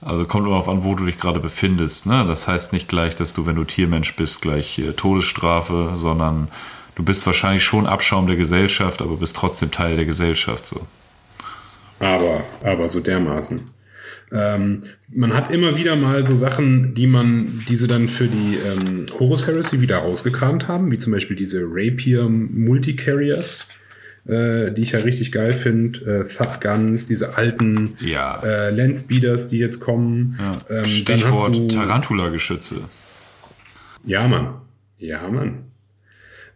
Also 0.01 0.25
kommt 0.25 0.47
immer 0.47 0.55
auf 0.55 0.67
an, 0.67 0.83
wo 0.83 0.95
du 0.95 1.05
dich 1.05 1.19
gerade 1.19 1.39
befindest, 1.39 2.07
ne? 2.07 2.25
Das 2.27 2.47
heißt 2.47 2.73
nicht 2.73 2.87
gleich, 2.87 3.15
dass 3.15 3.33
du, 3.33 3.45
wenn 3.45 3.55
du 3.55 3.63
Tiermensch 3.63 4.15
bist, 4.15 4.41
gleich 4.41 4.79
äh, 4.79 4.93
Todesstrafe, 4.93 5.91
sondern 5.95 6.47
du 6.95 7.03
bist 7.03 7.25
wahrscheinlich 7.27 7.63
schon 7.63 7.85
Abschaum 7.85 8.25
der 8.25 8.35
Gesellschaft, 8.35 9.01
aber 9.01 9.17
bist 9.17 9.35
trotzdem 9.35 9.69
Teil 9.69 9.95
der 9.95 10.05
Gesellschaft, 10.05 10.65
so. 10.65 10.87
Aber, 11.99 12.43
aber 12.63 12.89
so 12.89 12.99
dermaßen. 12.99 13.61
Ähm, 14.31 14.81
man 15.13 15.33
hat 15.33 15.51
immer 15.51 15.75
wieder 15.77 15.95
mal 15.95 16.25
so 16.25 16.33
Sachen, 16.33 16.95
die 16.95 17.05
man, 17.05 17.63
diese 17.67 17.87
dann 17.87 18.07
für 18.07 18.27
die 18.27 18.55
ähm, 18.55 19.05
Horus 19.19 19.45
Heresy 19.45 19.81
wieder 19.81 20.03
ausgekramt 20.03 20.67
haben, 20.67 20.91
wie 20.91 20.97
zum 20.97 21.13
Beispiel 21.13 21.35
diese 21.35 21.63
Rapier 21.63 22.27
Multicarriers, 22.27 23.67
äh, 24.27 24.71
die 24.71 24.81
ich 24.83 24.91
ja 24.91 24.99
richtig 24.99 25.31
geil 25.31 25.53
finde, 25.53 25.99
äh, 26.21 26.23
Thud 26.27 26.61
Guns, 26.61 27.05
diese 27.05 27.37
alten 27.37 27.95
Ja. 27.99 28.41
äh, 28.43 28.69
Landspeeders, 28.69 29.47
die 29.47 29.57
jetzt 29.57 29.79
kommen. 29.79 30.37
Ähm, 30.39 30.55
dann 30.69 30.83
hast 30.83 30.91
Stichwort 30.91 31.71
Tarantula-Geschütze. 31.71 32.75
Ja, 34.03 34.27
Mann. 34.27 34.53
Ja, 34.97 35.27
Mann. 35.27 35.65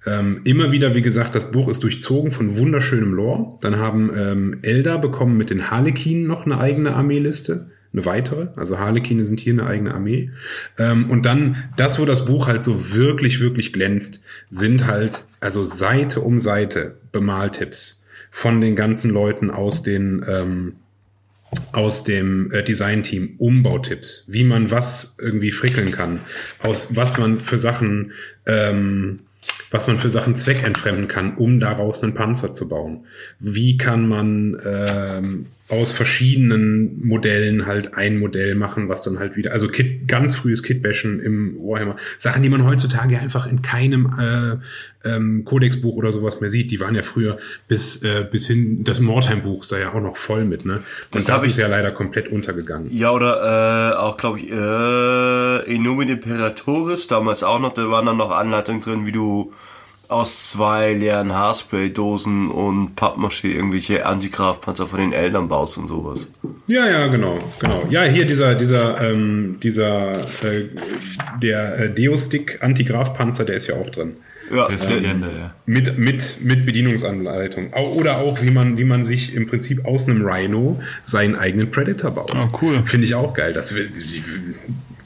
Ähm, 0.07 0.41
immer 0.43 0.71
wieder, 0.71 0.93
wie 0.93 1.01
gesagt, 1.01 1.33
das 1.33 1.51
Buch 1.51 1.67
ist 1.67 1.81
durchzogen 1.81 2.31
von 2.31 2.57
wunderschönem 2.57 3.13
Lore. 3.13 3.57
Dann 3.61 3.77
haben 3.77 4.11
ähm, 4.15 4.59
Elder 4.61 4.99
bekommen 4.99 5.35
mit 5.37 5.49
den 5.49 5.71
Harlekinen 5.71 6.27
noch 6.27 6.45
eine 6.45 6.59
eigene 6.59 6.95
Armeeliste. 6.95 7.71
Eine 7.95 8.05
weitere. 8.05 8.47
Also 8.57 8.77
Harlekine 8.77 9.23
sind 9.23 9.39
hier 9.39 9.53
eine 9.53 9.65
eigene 9.65 9.93
Armee. 9.93 10.31
Ähm, 10.77 11.09
und 11.09 11.25
dann, 11.25 11.63
das, 11.77 11.97
wo 11.97 12.03
das 12.03 12.25
Buch 12.25 12.47
halt 12.47 12.61
so 12.61 12.93
wirklich, 12.93 13.39
wirklich 13.39 13.71
glänzt, 13.71 14.21
sind 14.49 14.85
halt, 14.85 15.23
also 15.39 15.63
Seite 15.63 16.19
um 16.19 16.39
Seite 16.39 16.97
Bemaltipps 17.13 18.03
von 18.31 18.59
den 18.59 18.75
ganzen 18.75 19.11
Leuten 19.11 19.49
aus 19.49 19.81
den, 19.81 20.25
ähm, 20.27 20.73
aus 21.71 22.03
dem 22.03 22.51
äh, 22.51 22.63
Design-Team 22.63 23.35
Umbautipps, 23.37 24.25
wie 24.27 24.43
man 24.43 24.71
was 24.71 25.15
irgendwie 25.21 25.51
frickeln 25.51 25.91
kann, 25.91 26.19
aus 26.61 26.97
was 26.97 27.17
man 27.17 27.35
für 27.35 27.57
Sachen, 27.57 28.11
ähm, 28.45 29.21
was 29.71 29.87
man 29.87 29.99
für 29.99 30.09
Sachen 30.09 30.35
zweckentfremden 30.35 31.07
kann, 31.07 31.35
um 31.35 31.61
daraus 31.61 32.03
einen 32.03 32.13
Panzer 32.13 32.51
zu 32.51 32.67
bauen. 32.67 33.05
Wie 33.39 33.77
kann 33.77 34.05
man 34.09 34.57
ähm, 34.65 35.45
aus 35.67 35.91
verschiedenen 35.91 37.03
Modellen 37.03 37.65
halt 37.65 37.95
ein 37.95 38.19
Modell 38.19 38.53
machen, 38.53 38.87
was 38.87 39.01
dann 39.01 39.17
halt 39.17 39.35
wieder, 39.35 39.51
also 39.51 39.67
Kit, 39.67 40.07
ganz 40.07 40.35
frühes 40.35 40.61
Kitbashen 40.61 41.19
im 41.19 41.57
Warhammer, 41.57 41.95
Sachen, 42.19 42.43
die 42.43 42.49
man 42.49 42.67
heutzutage 42.67 43.19
einfach 43.19 43.47
in 43.47 43.63
keinem 43.63 44.13
äh, 44.19 45.09
ähm, 45.09 45.43
Kodexbuch 45.43 45.95
oder 45.95 46.11
sowas 46.11 46.39
mehr 46.39 46.51
sieht. 46.51 46.69
Die 46.69 46.79
waren 46.79 46.93
ja 46.93 47.01
früher 47.01 47.39
bis 47.67 48.03
äh, 48.03 48.27
bis 48.29 48.45
hin 48.45 48.83
das 48.83 48.99
Mordheim-Buch 48.99 49.65
da 49.65 49.79
ja 49.79 49.93
auch 49.93 50.01
noch 50.01 50.17
voll 50.17 50.45
mit, 50.45 50.65
ne? 50.65 50.75
Und 50.75 50.83
Das 51.11 51.25
das, 51.25 51.45
ist 51.45 51.57
ja 51.57 51.67
leider 51.67 51.89
komplett 51.89 52.27
untergegangen. 52.27 52.95
Ja, 52.95 53.11
oder 53.11 53.93
äh, 53.93 53.95
auch, 53.95 54.17
glaube 54.17 54.39
ich, 54.39 54.51
äh, 54.51 55.73
Innumin 55.73 56.09
Imperatoris, 56.09 57.07
damals 57.07 57.41
auch 57.41 57.59
noch, 57.59 57.73
da 57.73 57.89
waren 57.89 58.05
dann 58.05 58.17
noch 58.17 58.31
Anleitungen 58.31 58.81
drin, 58.81 59.05
wie 59.07 59.11
du 59.11 59.51
aus 60.09 60.49
zwei 60.51 60.93
leeren 60.93 61.33
Haarspray-Dosen 61.33 62.49
und 62.49 62.95
Pappmaché 62.95 63.47
irgendwelche 63.55 64.05
Antigrafpanzer 64.05 64.87
von 64.87 64.99
den 64.99 65.13
Eltern 65.13 65.47
baust 65.47 65.77
und 65.77 65.87
sowas. 65.87 66.29
Ja, 66.67 66.87
ja, 66.87 67.07
genau, 67.07 67.37
genau. 67.59 67.83
Ja, 67.89 68.03
hier 68.03 68.25
dieser, 68.25 68.55
dieser, 68.55 69.01
ähm, 69.01 69.57
dieser, 69.61 70.19
äh, 70.43 70.65
der 71.41 71.79
äh, 71.79 71.93
Deostick 71.93 72.63
Antigraf-Panzer, 72.63 73.45
der 73.45 73.55
ist 73.55 73.67
ja 73.67 73.75
auch 73.75 73.89
drin. 73.89 74.17
Ja, 74.53 74.65
Das 74.67 74.81
ist 74.81 74.89
der- 74.89 74.97
Legende, 74.97 75.27
ja. 75.35 75.55
Mit, 75.65 75.97
mit, 75.97 76.37
mit 76.43 76.65
Bedienungsanleitung. 76.67 77.73
Oder 77.73 78.17
auch, 78.19 78.41
wie 78.43 78.51
man, 78.51 78.77
wie 78.77 78.83
man 78.83 79.03
sich 79.03 79.33
im 79.33 79.47
Prinzip 79.47 79.85
aus 79.85 80.07
einem 80.07 80.23
Rhino 80.23 80.79
seinen 81.03 81.35
eigenen 81.35 81.71
Predator 81.71 82.11
baut. 82.11 82.35
Ah, 82.35 82.47
cool. 82.61 82.83
Finde 82.85 83.05
ich 83.07 83.15
auch 83.15 83.33
geil. 83.33 83.53
Das 83.53 83.73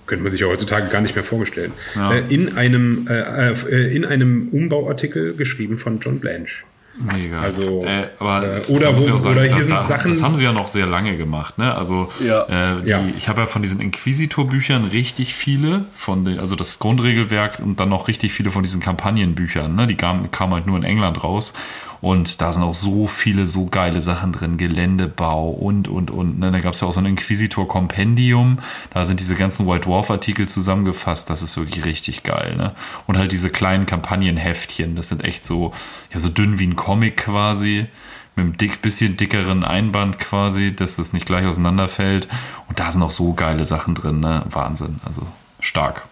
könnte 0.10 0.23
man 0.23 0.31
sich 0.31 0.41
ja 0.41 0.48
heutzutage 0.48 0.90
gar 0.90 0.99
nicht 1.02 1.15
mehr 1.15 1.23
vorstellen. 1.23 1.72
Äh, 1.95 2.34
in, 2.34 2.57
einem, 2.57 3.07
äh, 3.10 3.52
äh, 3.53 3.95
in 3.95 4.03
einem 4.03 4.49
Umbauartikel 4.52 5.36
geschrieben 5.36 5.77
von 5.77 5.99
John 6.02 6.19
Blanche. 6.19 6.65
Mega. 7.02 7.40
Also, 7.40 7.86
äh, 7.86 8.07
aber 8.18 8.57
äh, 8.57 8.61
oder 8.68 8.98
wo- 8.98 9.18
sagen, 9.18 9.38
oder 9.38 9.44
hier 9.44 9.52
da, 9.60 9.64
sind 9.64 9.69
da, 9.69 9.84
Sachen- 9.86 10.11
Das 10.11 10.22
haben 10.22 10.36
sie 10.36 10.44
ja 10.44 10.52
noch 10.52 10.68
sehr 10.68 10.86
lange 10.86 11.15
gemacht, 11.15 11.57
ne? 11.57 11.73
Also 11.73 12.10
Ja. 12.19 12.44
äh, 12.80 12.81
die, 12.84 12.90
Ja. 12.90 12.99
ich 13.18 13.30
habe 13.30 13.40
ja 13.41 13.48
von 13.48 13.61
diesen 13.61 13.80
Inquisitor-Büchern 13.80 14.84
richtig 14.84 15.34
viele, 15.34 15.86
von 15.95 16.26
den, 16.26 16.40
also 16.40 16.57
das 16.57 16.77
Grundregelwerk 16.80 17.60
und 17.60 17.80
dann 17.80 17.88
noch 17.88 18.10
richtig 18.10 18.34
viele 18.34 18.49
von 18.52 18.64
diesen 18.64 18.81
Kampagnenbüchern, 18.81 19.73
ne? 19.76 19.88
Die 19.88 19.95
kamen, 19.95 20.30
kamen 20.31 20.53
halt 20.53 20.65
nur 20.65 20.76
in 20.77 20.84
England 20.84 21.23
raus. 21.23 21.53
Und 22.02 22.42
da 22.42 22.54
sind 22.54 22.64
auch 22.64 22.76
so 22.76 23.08
viele 23.08 23.46
so 23.46 23.66
geile 23.66 24.00
Sachen 24.00 24.32
drin, 24.32 24.58
Geländebau 24.58 25.50
und, 25.50 25.88
und, 25.88 26.12
und. 26.12 26.40
Ne? 26.40 26.52
Da 26.52 26.60
gab 26.60 26.74
es 26.74 26.82
ja 26.82 26.88
auch 26.88 26.94
so 26.94 27.02
ein 27.02 27.06
Inquisitor-Kompendium. 27.06 28.60
Da 28.94 29.04
sind 29.04 29.20
diese 29.20 29.36
ganzen 29.36 29.68
White 29.68 29.86
Dwarf-Artikel 29.86 30.48
zusammengefasst. 30.48 31.30
Das 31.30 31.42
ist 31.42 31.58
wirklich 31.58 31.84
richtig 31.86 32.24
geil. 32.24 32.56
Ne? 32.56 32.74
Und 33.06 33.18
halt 33.18 33.32
diese 33.32 33.50
kleinen 33.50 33.86
Kampagnenheftchen. 33.86 34.96
Das 34.96 35.10
sind 35.10 35.26
echt 35.26 35.46
so, 35.46 35.74
ja, 36.14 36.20
so 36.20 36.30
dünn 36.30 36.58
wie 36.60 36.68
ein 36.68 36.78
Comic 36.78 37.18
quasi. 37.18 37.88
Mit 38.36 38.46
einem 38.46 38.58
dick, 38.58 38.82
bisschen 38.82 39.18
dickeren 39.18 39.66
Einband 39.66 40.20
quasi, 40.20 40.74
dass 40.74 40.96
das 40.96 41.12
nicht 41.12 41.26
gleich 41.26 41.46
auseinanderfällt. 41.46 42.30
Und 42.70 42.80
da 42.80 42.92
sind 42.92 43.02
auch 43.02 43.12
so 43.12 43.34
geile 43.34 43.66
Sachen 43.66 43.96
drin. 43.96 44.22
Ne? 44.22 44.46
Wahnsinn. 44.50 45.02
Also 45.06 45.28
stark. 45.60 46.04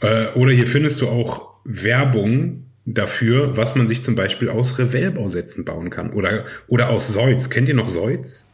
Äh, 0.00 0.28
oder 0.36 0.52
hier 0.52 0.66
findest 0.66 1.02
du 1.02 1.08
auch 1.08 1.50
Werbung 1.64 2.69
dafür, 2.94 3.56
was 3.56 3.74
man 3.74 3.86
sich 3.86 4.02
zum 4.02 4.14
Beispiel 4.14 4.48
aus 4.48 4.78
Revell-Bausätzen 4.78 5.64
bauen 5.64 5.90
kann. 5.90 6.10
Oder, 6.12 6.44
oder 6.68 6.90
aus 6.90 7.08
Seuz. 7.08 7.50
Kennt 7.50 7.68
ihr 7.68 7.74
noch 7.74 7.88
Seuz? 7.88 8.46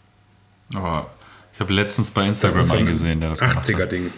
Aber 0.74 1.10
ich 1.54 1.60
habe 1.60 1.72
letztens 1.72 2.10
bei 2.10 2.26
Das 2.26 2.42
Instagram 2.44 2.60
ist 2.60 2.68
so 2.68 2.74
ein 2.74 2.78
eingesehen, 2.80 3.20
der 3.20 3.30
das 3.30 3.40
gemacht 3.40 3.56
hat. 3.56 3.64
80er-Ding. 3.64 4.10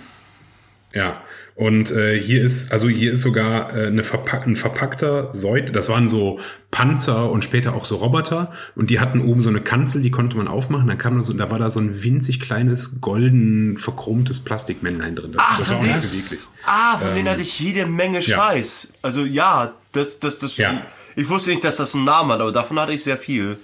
Ja. 0.94 1.22
Und 1.54 1.90
äh, 1.90 2.16
hier 2.20 2.44
ist, 2.44 2.70
also 2.70 2.88
hier 2.88 3.12
ist 3.12 3.20
sogar 3.22 3.76
äh, 3.76 3.88
eine 3.88 4.04
verpack 4.04 4.46
ein 4.46 4.54
verpackter 4.54 5.34
Seut. 5.34 5.74
Das 5.74 5.88
waren 5.88 6.08
so 6.08 6.38
Panzer 6.70 7.30
und 7.32 7.42
später 7.44 7.74
auch 7.74 7.84
so 7.84 7.96
Roboter. 7.96 8.52
Und 8.76 8.90
die 8.90 9.00
hatten 9.00 9.20
oben 9.20 9.42
so 9.42 9.50
eine 9.50 9.60
Kanzel, 9.60 10.00
die 10.00 10.12
konnte 10.12 10.36
man 10.36 10.46
aufmachen. 10.46 10.86
Dann 10.86 10.98
kam 10.98 11.16
da 11.16 11.22
so, 11.22 11.32
da 11.32 11.50
war 11.50 11.58
da 11.58 11.70
so 11.72 11.80
ein 11.80 12.04
winzig 12.04 12.38
kleines, 12.38 13.00
golden, 13.00 13.76
verchromtes 13.76 14.38
Plastikmännlein 14.38 15.16
drin. 15.16 15.32
Das, 15.32 15.42
Ach, 15.44 15.58
das 15.58 15.68
war 15.70 15.76
auch 15.78 15.80
von 15.82 15.88
nicht 15.90 16.02
denen- 16.12 16.12
beweglich. 16.28 16.40
Ah, 16.64 16.98
von 16.98 17.14
denen 17.16 17.28
hatte 17.28 17.42
ich 17.42 17.58
jede 17.58 17.86
Menge 17.86 18.18
Ähm, 18.18 18.24
ja. 18.26 18.36
Scheiß. 18.36 18.92
Also 19.02 19.24
ja, 19.24 19.74
das, 19.92 20.18
das, 20.20 20.38
das. 20.38 20.56
Ja. 20.56 20.86
Ich 21.16 21.28
wusste 21.28 21.50
nicht, 21.50 21.64
dass 21.64 21.76
das 21.78 21.94
einen 21.94 22.04
Namen 22.04 22.30
hat, 22.32 22.40
aber 22.40 22.52
davon 22.52 22.78
hatte 22.78 22.92
ich 22.92 23.02
sehr 23.02 23.18
viel. 23.18 23.56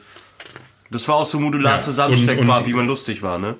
Das 0.90 1.06
war 1.08 1.16
auch 1.16 1.26
so 1.26 1.40
modular 1.40 1.76
Ja, 1.76 1.80
zusammensteckbar, 1.80 2.56
und- 2.58 2.62
und- 2.64 2.66
wie 2.68 2.74
man 2.74 2.86
lustig 2.86 3.22
war, 3.22 3.38
ne? 3.38 3.56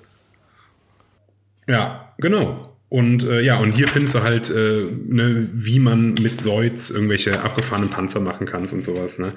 Ja, 1.67 2.15
genau. 2.19 2.71
Und 2.91 3.25
äh, 3.25 3.41
ja, 3.41 3.59
und 3.59 3.73
hier 3.73 3.89
findest 3.89 4.15
du 4.15 4.23
halt, 4.23 4.51
äh, 4.51 4.85
ne, 5.09 5.49
wie 5.53 5.81
man 5.81 6.15
mit 6.15 6.41
Seuz 6.41 6.91
irgendwelche 6.91 7.41
abgefahrenen 7.43 7.91
Panzer 7.91 8.21
machen 8.21 8.47
kannst 8.47 8.73
und 8.73 8.85
sowas. 8.85 9.19
Ne? 9.19 9.33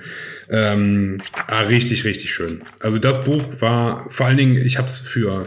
Ähm, 0.49 1.17
ah, 1.47 1.61
richtig, 1.61 2.03
richtig 2.03 2.31
schön. 2.31 2.61
Also 2.79 2.99
das 2.99 3.23
Buch 3.23 3.41
war 3.59 4.05
vor 4.11 4.27
allen 4.27 4.37
Dingen, 4.37 4.57
ich 4.57 4.77
habe 4.77 4.87
es 4.87 4.97
für, 4.97 5.41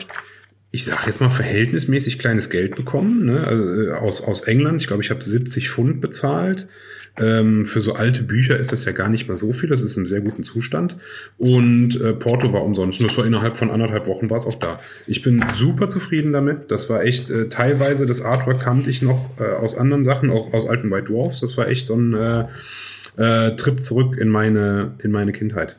ich 0.72 0.84
sag 0.86 1.06
jetzt 1.06 1.20
mal 1.20 1.30
verhältnismäßig 1.30 2.18
kleines 2.18 2.50
Geld 2.50 2.74
bekommen, 2.74 3.26
ne? 3.26 3.44
also, 3.46 3.82
äh, 3.82 3.92
aus 3.92 4.22
aus 4.22 4.40
England. 4.40 4.80
Ich 4.80 4.88
glaube, 4.88 5.04
ich 5.04 5.10
habe 5.10 5.22
70 5.22 5.70
Pfund 5.70 6.00
bezahlt. 6.00 6.66
Ähm, 7.18 7.64
für 7.64 7.80
so 7.80 7.94
alte 7.94 8.22
Bücher 8.22 8.58
ist 8.58 8.72
das 8.72 8.84
ja 8.84 8.92
gar 8.92 9.08
nicht 9.08 9.28
mal 9.28 9.36
so 9.36 9.52
viel. 9.52 9.68
Das 9.68 9.82
ist 9.82 9.96
im 9.96 10.06
sehr 10.06 10.20
guten 10.20 10.44
Zustand. 10.44 10.96
Und 11.38 12.00
äh, 12.00 12.12
Porto 12.12 12.52
war 12.52 12.64
umsonst. 12.64 13.02
Das 13.02 13.16
war 13.16 13.26
innerhalb 13.26 13.56
von 13.56 13.70
anderthalb 13.70 14.06
Wochen 14.06 14.30
war 14.30 14.36
es 14.36 14.46
auch 14.46 14.58
da. 14.58 14.80
Ich 15.06 15.22
bin 15.22 15.44
super 15.54 15.88
zufrieden 15.88 16.32
damit. 16.32 16.70
Das 16.70 16.88
war 16.90 17.02
echt 17.02 17.30
äh, 17.30 17.48
teilweise, 17.48 18.06
das 18.06 18.22
Artwork 18.22 18.60
kannte 18.60 18.90
ich 18.90 19.02
noch 19.02 19.38
äh, 19.38 19.44
aus 19.44 19.76
anderen 19.76 20.04
Sachen, 20.04 20.30
auch 20.30 20.52
aus 20.52 20.68
alten 20.68 20.90
White 20.90 21.12
Dwarfs. 21.12 21.40
Das 21.40 21.56
war 21.56 21.68
echt 21.68 21.86
so 21.86 21.96
ein 21.96 22.14
äh, 22.14 22.44
äh, 23.16 23.56
Trip 23.56 23.82
zurück 23.82 24.16
in 24.16 24.28
meine, 24.28 24.92
in 25.02 25.10
meine 25.10 25.32
Kindheit. 25.32 25.76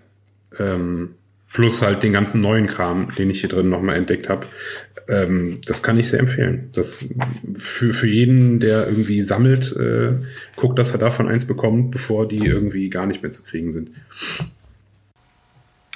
Ähm, 0.59 1.15
plus 1.53 1.81
halt 1.81 2.03
den 2.03 2.13
ganzen 2.13 2.41
neuen 2.41 2.67
Kram, 2.67 3.13
den 3.15 3.29
ich 3.29 3.41
hier 3.41 3.49
drin 3.49 3.69
nochmal 3.69 3.95
entdeckt 3.95 4.29
habe. 4.29 4.47
Ähm, 5.07 5.59
das 5.65 5.83
kann 5.83 5.97
ich 5.97 6.09
sehr 6.09 6.19
empfehlen. 6.19 6.69
Das 6.73 7.03
für, 7.55 7.93
für 7.93 8.07
jeden, 8.07 8.59
der 8.59 8.87
irgendwie 8.87 9.21
sammelt, 9.23 9.75
äh, 9.75 10.13
guckt, 10.55 10.79
dass 10.79 10.91
er 10.91 10.99
davon 10.99 11.27
eins 11.27 11.45
bekommt, 11.45 11.91
bevor 11.91 12.27
die 12.27 12.45
irgendwie 12.45 12.89
gar 12.89 13.05
nicht 13.05 13.21
mehr 13.21 13.31
zu 13.31 13.43
kriegen 13.43 13.71
sind. 13.71 13.91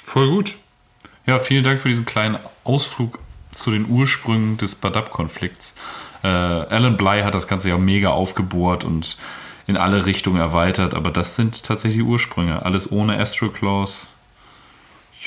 Voll 0.04 0.28
gut. 0.28 0.56
Ja, 1.26 1.38
vielen 1.38 1.64
Dank 1.64 1.80
für 1.80 1.88
diesen 1.88 2.04
kleinen 2.04 2.36
Ausflug 2.64 3.18
zu 3.52 3.70
den 3.70 3.86
Ursprüngen 3.88 4.58
des 4.58 4.74
Badab-Konflikts. 4.74 5.74
Äh, 6.22 6.28
Alan 6.28 6.96
Bly 6.96 7.22
hat 7.22 7.34
das 7.34 7.48
Ganze 7.48 7.70
ja 7.70 7.78
mega 7.78 8.10
aufgebohrt 8.10 8.84
und 8.84 9.16
in 9.66 9.76
alle 9.76 10.06
Richtungen 10.06 10.40
erweitert, 10.40 10.94
aber 10.94 11.10
das 11.10 11.34
sind 11.34 11.64
tatsächlich 11.64 12.02
die 12.02 12.08
Ursprünge. 12.08 12.64
Alles 12.64 12.92
ohne 12.92 13.18
Astroclaws. 13.18 14.08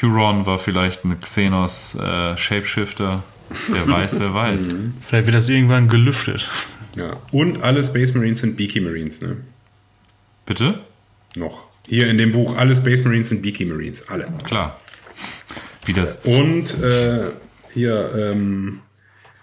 Huron 0.02 0.46
war 0.46 0.58
vielleicht 0.58 1.04
ein 1.04 1.20
Xenos 1.20 1.96
äh, 1.96 2.38
Shapeshifter. 2.38 3.24
Wer 3.68 3.88
weiß, 3.88 4.20
wer 4.20 4.34
weiß. 4.34 4.76
Vielleicht 5.02 5.26
wird 5.26 5.36
das 5.36 5.50
irgendwann 5.50 5.88
gelüftet. 5.88 6.48
Ja. 6.96 7.18
Und 7.32 7.64
alle 7.64 7.84
Space 7.84 8.14
Marines 8.14 8.40
sind 8.40 8.56
Beaky 8.58 8.80
Marines, 8.80 9.22
ne? 9.22 9.38
Bitte? 10.46 10.82
Noch. 11.36 11.66
Hier 11.88 12.08
in 12.08 12.20
dem 12.20 12.32
Buch, 12.32 12.56
alle 12.56 12.76
Space 12.76 13.04
Marines 13.04 13.30
sind 13.30 13.42
Beaky 13.42 13.66
Marines, 13.66 14.08
alle. 14.08 14.28
Klar. 14.46 14.80
Wie 15.86 15.94
das. 15.94 16.18
Und 16.18 16.80
äh, 16.84 17.32
hier, 17.74 18.14
ähm, 18.16 18.82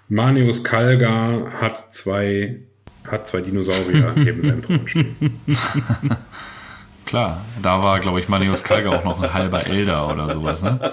Manius 0.09 0.62
Kalgar 0.62 1.53
hat 1.61 1.93
zwei, 1.93 2.57
hat 3.05 3.27
zwei 3.27 3.41
Dinosaurier 3.41 4.12
neben 4.16 4.43
seinem 4.43 4.62
Thron 4.62 4.89
stehen. 4.89 5.16
Klar. 7.07 7.41
Da 7.62 7.83
war, 7.83 8.01
glaube 8.01 8.20
ich, 8.20 8.28
Manius 8.28 8.62
Kalga 8.62 8.91
auch 8.91 9.05
noch 9.05 9.23
ein 9.23 9.33
halber 9.33 9.66
Elder 9.66 10.12
oder 10.12 10.28
sowas, 10.28 10.62
ne? 10.62 10.93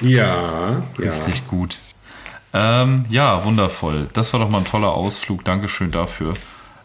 Ja, 0.00 0.82
ja. 0.98 1.10
Richtig 1.10 1.48
gut. 1.48 1.76
Ähm, 2.52 3.06
ja, 3.10 3.44
wundervoll. 3.44 4.08
Das 4.12 4.32
war 4.32 4.40
doch 4.40 4.50
mal 4.50 4.58
ein 4.58 4.64
toller 4.64 4.92
Ausflug. 4.92 5.44
Dankeschön 5.44 5.90
dafür. 5.90 6.34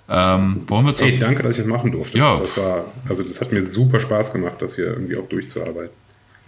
Ähm, 0.07 0.63
wollen 0.67 0.85
wir 0.85 0.93
zur 0.93 1.07
Ey, 1.07 1.17
danke, 1.17 1.43
dass 1.43 1.53
ich 1.53 1.57
das 1.57 1.65
machen 1.65 1.91
durfte. 1.91 2.17
Ja. 2.17 2.37
Das 2.37 2.55
war, 2.57 2.85
also 3.09 3.23
das 3.23 3.41
hat 3.41 3.51
mir 3.51 3.63
super 3.63 3.99
Spaß 3.99 4.33
gemacht, 4.33 4.55
das 4.59 4.75
hier 4.75 4.85
irgendwie 4.85 5.17
auch 5.17 5.27
durchzuarbeiten. 5.27 5.89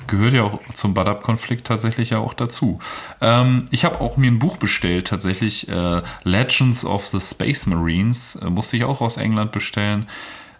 gehört 0.07 0.33
ja 0.33 0.43
auch 0.43 0.59
zum 0.73 0.93
Badab-Konflikt 0.93 1.65
tatsächlich 1.65 2.11
ja 2.11 2.19
auch 2.19 2.35
dazu. 2.35 2.79
Ähm, 3.19 3.65
ich 3.71 3.83
habe 3.83 3.99
auch 3.99 4.15
mir 4.17 4.31
ein 4.31 4.39
Buch 4.39 4.57
bestellt, 4.57 5.07
tatsächlich 5.07 5.67
äh, 5.69 6.01
Legends 6.23 6.85
of 6.85 7.07
the 7.07 7.19
Space 7.19 7.65
Marines, 7.65 8.35
äh, 8.35 8.49
musste 8.49 8.77
ich 8.77 8.83
auch 8.83 9.01
aus 9.01 9.17
England 9.17 9.51
bestellen. 9.51 10.07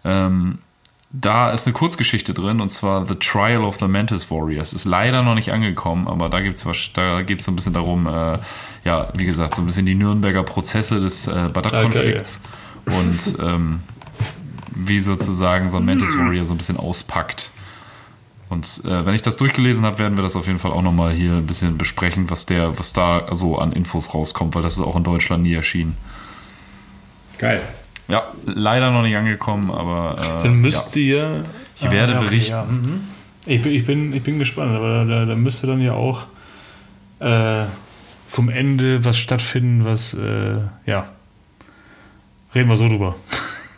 Ähm, 0.03 0.59
da 1.09 1.51
ist 1.51 1.65
eine 1.65 1.73
Kurzgeschichte 1.73 2.33
drin 2.33 2.59
und 2.59 2.69
zwar 2.69 3.05
The 3.05 3.15
Trial 3.15 3.63
of 3.63 3.77
the 3.79 3.87
Mantis 3.87 4.29
Warriors. 4.29 4.73
Ist 4.73 4.85
leider 4.85 5.23
noch 5.23 5.35
nicht 5.35 5.53
angekommen, 5.53 6.07
aber 6.07 6.29
da, 6.29 6.41
gibt's 6.41 6.65
da 6.93 7.21
geht 7.21 7.39
es 7.39 7.45
so 7.45 7.51
ein 7.51 7.55
bisschen 7.55 7.73
darum, 7.73 8.07
äh, 8.07 8.39
ja, 8.83 9.07
wie 9.17 9.25
gesagt, 9.25 9.55
so 9.55 9.61
ein 9.61 9.65
bisschen 9.65 9.85
die 9.85 9.95
Nürnberger 9.95 10.43
Prozesse 10.43 10.99
des 10.99 11.27
äh, 11.27 11.49
Badab-Konflikts 11.53 12.41
und 12.85 13.39
ähm, 13.39 13.81
wie 14.75 14.99
sozusagen 14.99 15.69
so 15.69 15.77
ein 15.77 15.85
Mantis 15.85 16.17
Warrior 16.17 16.45
so 16.45 16.53
ein 16.53 16.57
bisschen 16.57 16.77
auspackt. 16.77 17.51
Und 18.49 18.81
äh, 18.85 19.05
wenn 19.05 19.13
ich 19.13 19.21
das 19.21 19.37
durchgelesen 19.37 19.85
habe, 19.85 19.99
werden 19.99 20.17
wir 20.17 20.23
das 20.23 20.35
auf 20.35 20.47
jeden 20.47 20.59
Fall 20.59 20.71
auch 20.71 20.81
nochmal 20.81 21.13
hier 21.13 21.33
ein 21.33 21.47
bisschen 21.47 21.77
besprechen, 21.77 22.29
was 22.29 22.45
der, 22.45 22.77
was 22.79 22.93
da 22.93 23.27
so 23.35 23.57
an 23.57 23.73
Infos 23.73 24.13
rauskommt, 24.13 24.55
weil 24.55 24.61
das 24.61 24.77
ist 24.77 24.83
auch 24.83 24.95
in 24.95 25.03
Deutschland 25.03 25.43
nie 25.43 25.53
erschienen. 25.53 25.97
Geil. 27.37 27.61
Ja, 28.07 28.31
leider 28.45 28.91
noch 28.91 29.01
nicht 29.03 29.15
angekommen, 29.17 29.69
aber 29.71 30.39
äh, 30.39 30.43
Dann 30.43 30.55
müsste 30.55 30.99
ja. 30.99 31.35
ja. 31.37 31.43
Ich 31.81 31.91
werde 31.91 32.15
berichten. 32.15 32.51
Ja. 32.51 32.63
Mhm. 32.63 33.01
Ich, 33.45 33.61
bin, 33.61 33.71
ich, 33.73 33.85
bin, 33.85 34.13
ich 34.13 34.23
bin 34.23 34.39
gespannt, 34.39 34.75
aber 34.75 35.05
da, 35.05 35.25
da 35.25 35.35
müsste 35.35 35.67
dann 35.67 35.81
ja 35.81 35.93
auch 35.93 36.23
äh, 37.19 37.65
zum 38.25 38.49
Ende 38.49 39.03
was 39.05 39.17
stattfinden, 39.17 39.85
was, 39.85 40.13
äh, 40.13 40.57
ja. 40.85 41.07
Reden 42.55 42.69
wir 42.69 42.77
so 42.77 42.87
drüber. 42.87 43.15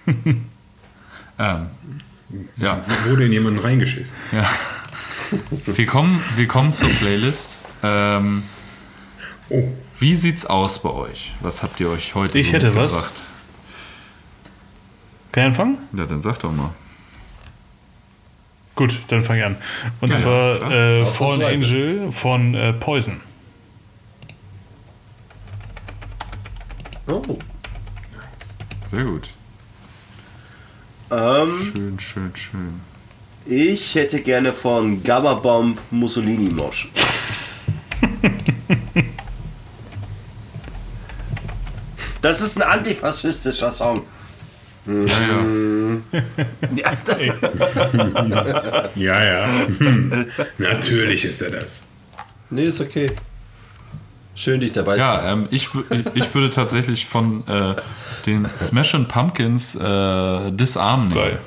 Ähm, 1.42 1.68
ja, 2.58 2.82
Wurde 3.08 3.26
in 3.26 3.32
jemanden 3.32 3.60
reingeschissen. 3.60 4.14
ja. 4.34 4.46
Willkommen, 5.68 6.22
willkommen 6.36 6.74
zur 6.74 6.90
Playlist. 6.90 7.60
Ähm, 7.82 8.44
Oh, 9.50 9.64
wie 10.00 10.14
sieht's 10.16 10.46
aus 10.46 10.80
bei 10.82 10.90
euch? 10.92 11.32
Was 11.42 11.64
habt 11.64 11.80
ihr 11.80 11.90
euch 11.90 12.14
heute 12.14 12.38
Ich 12.38 12.48
so 12.48 12.54
hätte 12.54 12.76
was. 12.76 13.10
Kann 15.40 15.54
ich 15.54 15.58
anfangen? 15.60 15.78
Ja, 15.94 16.06
dann 16.06 16.22
sag 16.22 16.38
doch 16.40 16.52
mal. 16.52 16.72
Gut, 18.76 19.00
dann 19.08 19.24
fange 19.24 19.40
ich 19.40 19.46
an. 19.46 19.56
Und 20.02 20.12
Ja, 20.12 20.18
zwar 20.18 20.70
ja, 20.70 21.02
äh. 21.02 21.06
Fallen 21.06 21.42
Angel 21.42 22.12
von 22.12 22.54
äh, 22.56 22.74
Poison. 22.74 23.22
Oh. 27.08 27.38
Sehr 28.92 29.04
gut. 29.06 29.30
Ähm, 31.10 31.72
Schön, 31.74 32.00
schön, 32.00 32.36
schön. 32.36 32.82
ich 33.46 33.96
hätte 33.96 34.22
gerne 34.22 34.52
von 34.52 35.02
Gabba 35.04 35.36
Bomb 35.36 35.80
Mussolini 35.90 36.54
Mosch. 36.54 36.90
Das 42.22 42.42
ist 42.42 42.58
ein 42.58 42.64
antifaschistischer 42.64 43.72
Song. 43.72 44.02
Ja, 44.90 45.20
ja. 45.30 45.40
Ja, 48.96 48.96
ja, 48.96 49.24
ja. 49.24 49.48
Natürlich 50.58 51.26
ist 51.26 51.42
er 51.42 51.52
das. 51.52 51.84
Nee, 52.50 52.64
ist 52.64 52.82
okay. 52.82 53.12
Schön, 54.36 54.60
dich 54.62 54.72
dabei 54.72 54.98
zu 54.98 55.04
haben. 55.04 55.24
Ja, 55.26 55.32
ähm, 55.34 55.48
ich, 55.52 55.68
wü- 55.68 55.84
ich 56.16 56.34
würde 56.34 56.50
tatsächlich 56.50 57.06
von 57.06 57.46
äh, 57.48 57.76
den 58.26 58.48
Smashing 58.56 59.08
Pumpkins 59.08 59.76
äh, 59.76 60.52
Disarm 60.52 61.10
nehmen. 61.10 61.38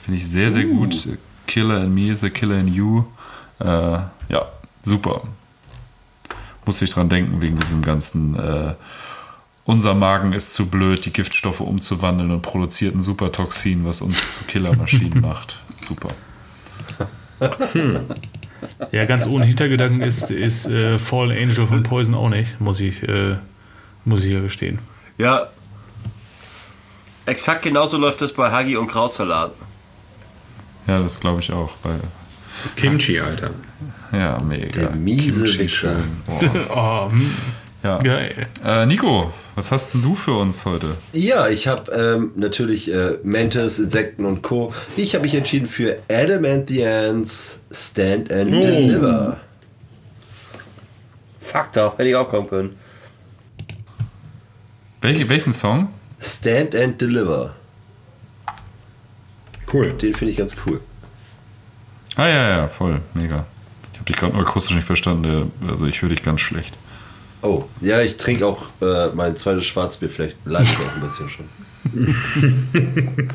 Finde 0.00 0.18
ich 0.20 0.28
sehr, 0.28 0.50
sehr 0.50 0.64
gut. 0.64 1.08
Killer 1.46 1.82
in 1.84 1.94
Me 1.94 2.10
is 2.12 2.20
the 2.20 2.30
Killer 2.30 2.58
in 2.60 2.68
You. 2.68 3.04
Äh, 3.60 3.64
ja, 3.66 4.46
super. 4.82 5.22
Muss 6.64 6.80
ich 6.82 6.90
dran 6.90 7.08
denken, 7.08 7.40
wegen 7.42 7.58
diesem 7.58 7.82
ganzen. 7.82 8.38
Äh, 8.38 8.74
unser 9.68 9.92
Magen 9.92 10.32
ist 10.32 10.54
zu 10.54 10.66
blöd, 10.66 11.04
die 11.04 11.12
Giftstoffe 11.12 11.60
umzuwandeln 11.60 12.30
und 12.30 12.40
produziert 12.40 12.94
ein 12.94 13.02
Supertoxin, 13.02 13.84
was 13.84 14.00
uns 14.00 14.38
zu 14.38 14.44
Killermaschinen 14.44 15.20
macht. 15.20 15.60
Super. 15.86 16.08
Ja, 18.92 19.04
ganz 19.04 19.26
ohne 19.26 19.44
Hintergedanken 19.44 20.00
ist, 20.00 20.30
ist 20.30 20.66
äh, 20.66 20.98
Fallen 20.98 21.30
Angel 21.36 21.66
von 21.66 21.82
Poison 21.82 22.14
auch 22.14 22.30
nicht, 22.30 22.58
muss 22.62 22.80
ich, 22.80 23.02
äh, 23.02 23.36
muss 24.06 24.24
ich 24.24 24.32
ja 24.32 24.40
gestehen. 24.40 24.78
ja. 25.18 25.46
Exakt 27.26 27.60
genauso 27.60 27.98
läuft 27.98 28.22
das 28.22 28.32
bei 28.32 28.50
Hagi 28.50 28.74
und 28.78 28.86
Krautsalat. 28.86 29.52
Ja, 30.86 30.98
das 30.98 31.20
glaube 31.20 31.40
ich 31.40 31.52
auch. 31.52 31.72
Weil, 31.82 32.00
Kimchi, 32.74 33.20
Alter. 33.20 33.50
ja, 34.12 34.40
mega. 34.40 34.80
Der 34.80 34.90
miese 34.92 35.44
Kimchi 35.44 35.58
Wichser. 35.58 35.96
schön. 35.96 36.22
Oh. 36.26 36.40
Oh, 36.74 37.10
hm, 37.10 37.30
Ja. 37.82 37.98
geil. 37.98 38.48
Äh, 38.64 38.86
Nico, 38.86 39.32
was 39.54 39.70
hast 39.70 39.94
denn 39.94 40.02
du 40.02 40.14
für 40.16 40.32
uns 40.32 40.64
heute? 40.66 40.96
Ja, 41.12 41.48
ich 41.48 41.68
habe 41.68 41.92
ähm, 41.92 42.32
natürlich 42.34 42.92
äh, 42.92 43.18
Mantis, 43.22 43.78
Insekten 43.78 44.24
und 44.24 44.42
Co. 44.42 44.72
Ich 44.96 45.14
habe 45.14 45.24
mich 45.24 45.34
entschieden 45.34 45.66
für 45.66 45.96
Adam 46.10 46.44
and 46.44 46.68
the 46.68 46.84
Ants 46.84 47.60
Stand 47.70 48.32
and 48.32 48.52
Oh. 48.52 48.60
Deliver. 48.60 49.40
Fuck 51.40 51.72
doch, 51.72 51.98
hätte 51.98 52.08
ich 52.08 52.16
auch 52.16 52.28
kommen 52.28 52.48
können. 52.48 52.76
Welche, 55.00 55.28
welchen 55.28 55.52
Song? 55.52 55.88
Stand 56.20 56.74
and 56.74 57.00
Deliver. 57.00 57.54
Cool. 59.72 59.92
Den 59.92 60.14
finde 60.14 60.32
ich 60.32 60.36
ganz 60.38 60.56
cool. 60.66 60.80
Ah, 62.16 62.26
ja, 62.26 62.48
ja, 62.48 62.68
voll. 62.68 63.00
Mega. 63.14 63.46
Ich 63.92 63.98
habe 64.00 64.06
dich 64.06 64.16
gerade 64.16 64.32
nur 64.36 64.46
akustisch 64.46 64.74
nicht 64.74 64.86
verstanden. 64.86 65.52
Also, 65.68 65.86
ich 65.86 66.02
höre 66.02 66.08
dich 66.08 66.22
ganz 66.22 66.40
schlecht. 66.40 66.74
Oh, 67.42 67.64
ja, 67.80 68.00
ich 68.00 68.16
trinke 68.16 68.46
auch 68.46 68.64
äh, 68.80 69.08
mein 69.14 69.36
zweites 69.36 69.64
Schwarzbier. 69.66 70.10
Vielleicht 70.10 70.36
leide 70.44 70.64
ich 70.70 70.76
auch 70.78 70.94
ein 70.94 71.00
bisschen 71.00 71.28
schon. 71.28 71.46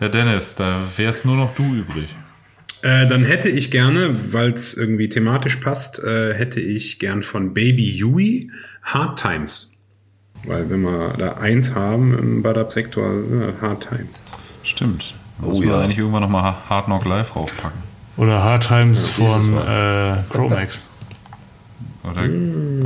Ja, 0.00 0.08
Dennis, 0.10 0.56
da 0.56 0.78
wär's 0.98 1.24
nur 1.24 1.36
noch 1.36 1.54
du 1.54 1.62
übrig. 1.74 2.14
Äh, 2.82 3.06
dann 3.06 3.24
hätte 3.24 3.48
ich 3.48 3.70
gerne, 3.70 4.32
weil 4.34 4.52
es 4.52 4.74
irgendwie 4.74 5.08
thematisch 5.08 5.56
passt, 5.56 5.98
äh, 6.04 6.34
hätte 6.34 6.60
ich 6.60 6.98
gern 6.98 7.22
von 7.22 7.54
Baby 7.54 7.88
Yui 7.96 8.50
Hard 8.82 9.18
Times. 9.18 9.72
Weil 10.44 10.68
wenn 10.68 10.82
wir 10.82 11.14
da 11.16 11.32
eins 11.38 11.74
haben 11.74 12.12
im 12.18 12.42
Badab-Sektor, 12.42 13.10
das 13.54 13.62
Hard 13.62 13.88
Times. 13.88 14.20
Stimmt. 14.64 15.14
Muss 15.38 15.56
Oh, 15.58 15.60
man 15.62 15.68
ja. 15.70 15.80
eigentlich 15.80 15.98
irgendwann 15.98 16.22
nochmal 16.22 16.54
Hard 16.68 16.84
Knock 16.84 17.06
Live 17.06 17.34
raufpacken. 17.34 17.80
Oder 18.18 18.44
Hard 18.44 18.66
Times 18.68 19.10
Ja, 19.16 19.26
von 19.28 19.56
äh, 19.56 20.16
Chromax. 20.30 20.84
Oder, 22.10 22.22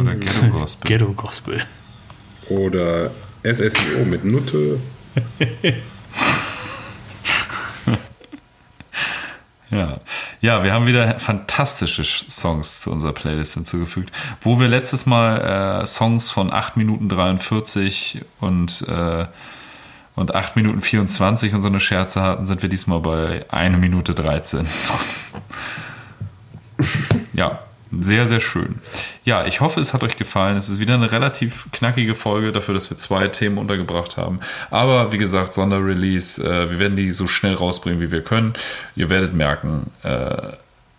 oder 0.01 0.15
Ghetto 0.15 0.47
Gospel. 0.59 0.89
Ghetto 0.89 1.13
Gospel. 1.13 1.63
Oder 2.49 3.11
SSIO 3.45 4.05
mit 4.07 4.25
Nutte. 4.25 4.79
Ja. 9.73 9.93
ja, 10.41 10.65
wir 10.65 10.73
haben 10.73 10.89
wieder 10.89 11.21
fantastische 11.21 12.03
Sch- 12.03 12.29
Songs 12.29 12.81
zu 12.81 12.91
unserer 12.91 13.13
Playlist 13.13 13.55
hinzugefügt. 13.55 14.11
Wo 14.41 14.59
wir 14.59 14.67
letztes 14.67 15.07
Mal 15.07 15.83
äh, 15.83 15.87
Songs 15.87 16.29
von 16.29 16.53
8 16.53 16.77
Minuten 16.77 17.09
43 17.09 18.23
und, 18.41 18.83
äh, 18.89 19.27
und 20.17 20.35
8 20.35 20.57
Minuten 20.57 20.81
24 20.81 21.55
und 21.55 21.63
so 21.63 21.69
eine 21.69 21.79
Scherze 21.79 22.21
hatten, 22.21 22.47
sind 22.47 22.63
wir 22.63 22.69
diesmal 22.69 22.99
bei 22.99 23.47
1 23.49 23.79
Minute 23.79 24.13
13. 24.13 24.67
ja, 27.33 27.61
sehr, 27.99 28.27
sehr 28.27 28.41
schön. 28.41 28.77
Ja, 29.25 29.47
ich 29.47 29.61
hoffe, 29.61 29.81
es 29.81 29.93
hat 29.93 30.03
euch 30.03 30.17
gefallen. 30.17 30.57
Es 30.57 30.69
ist 30.69 30.79
wieder 30.79 30.95
eine 30.95 31.11
relativ 31.11 31.69
knackige 31.73 32.15
Folge 32.15 32.53
dafür, 32.53 32.75
dass 32.75 32.89
wir 32.89 32.99
zwei 32.99 33.29
Themen 33.29 33.59
untergebracht 33.59 34.17
haben. 34.17 34.41
Aber 34.71 35.13
wie 35.13 35.19
gesagt, 35.19 35.55
Sonderrelease. 35.55 36.43
Äh, 36.43 36.71
wir 36.71 36.79
werden 36.79 36.97
die 36.97 37.11
so 37.11 37.27
schnell 37.27 37.55
rausbringen, 37.55 38.01
wie 38.01 38.13
wir 38.13 38.23
können. 38.23 38.55
Ihr 38.95 39.11
werdet 39.11 39.35
merken, 39.35 39.91
äh, 40.03 40.53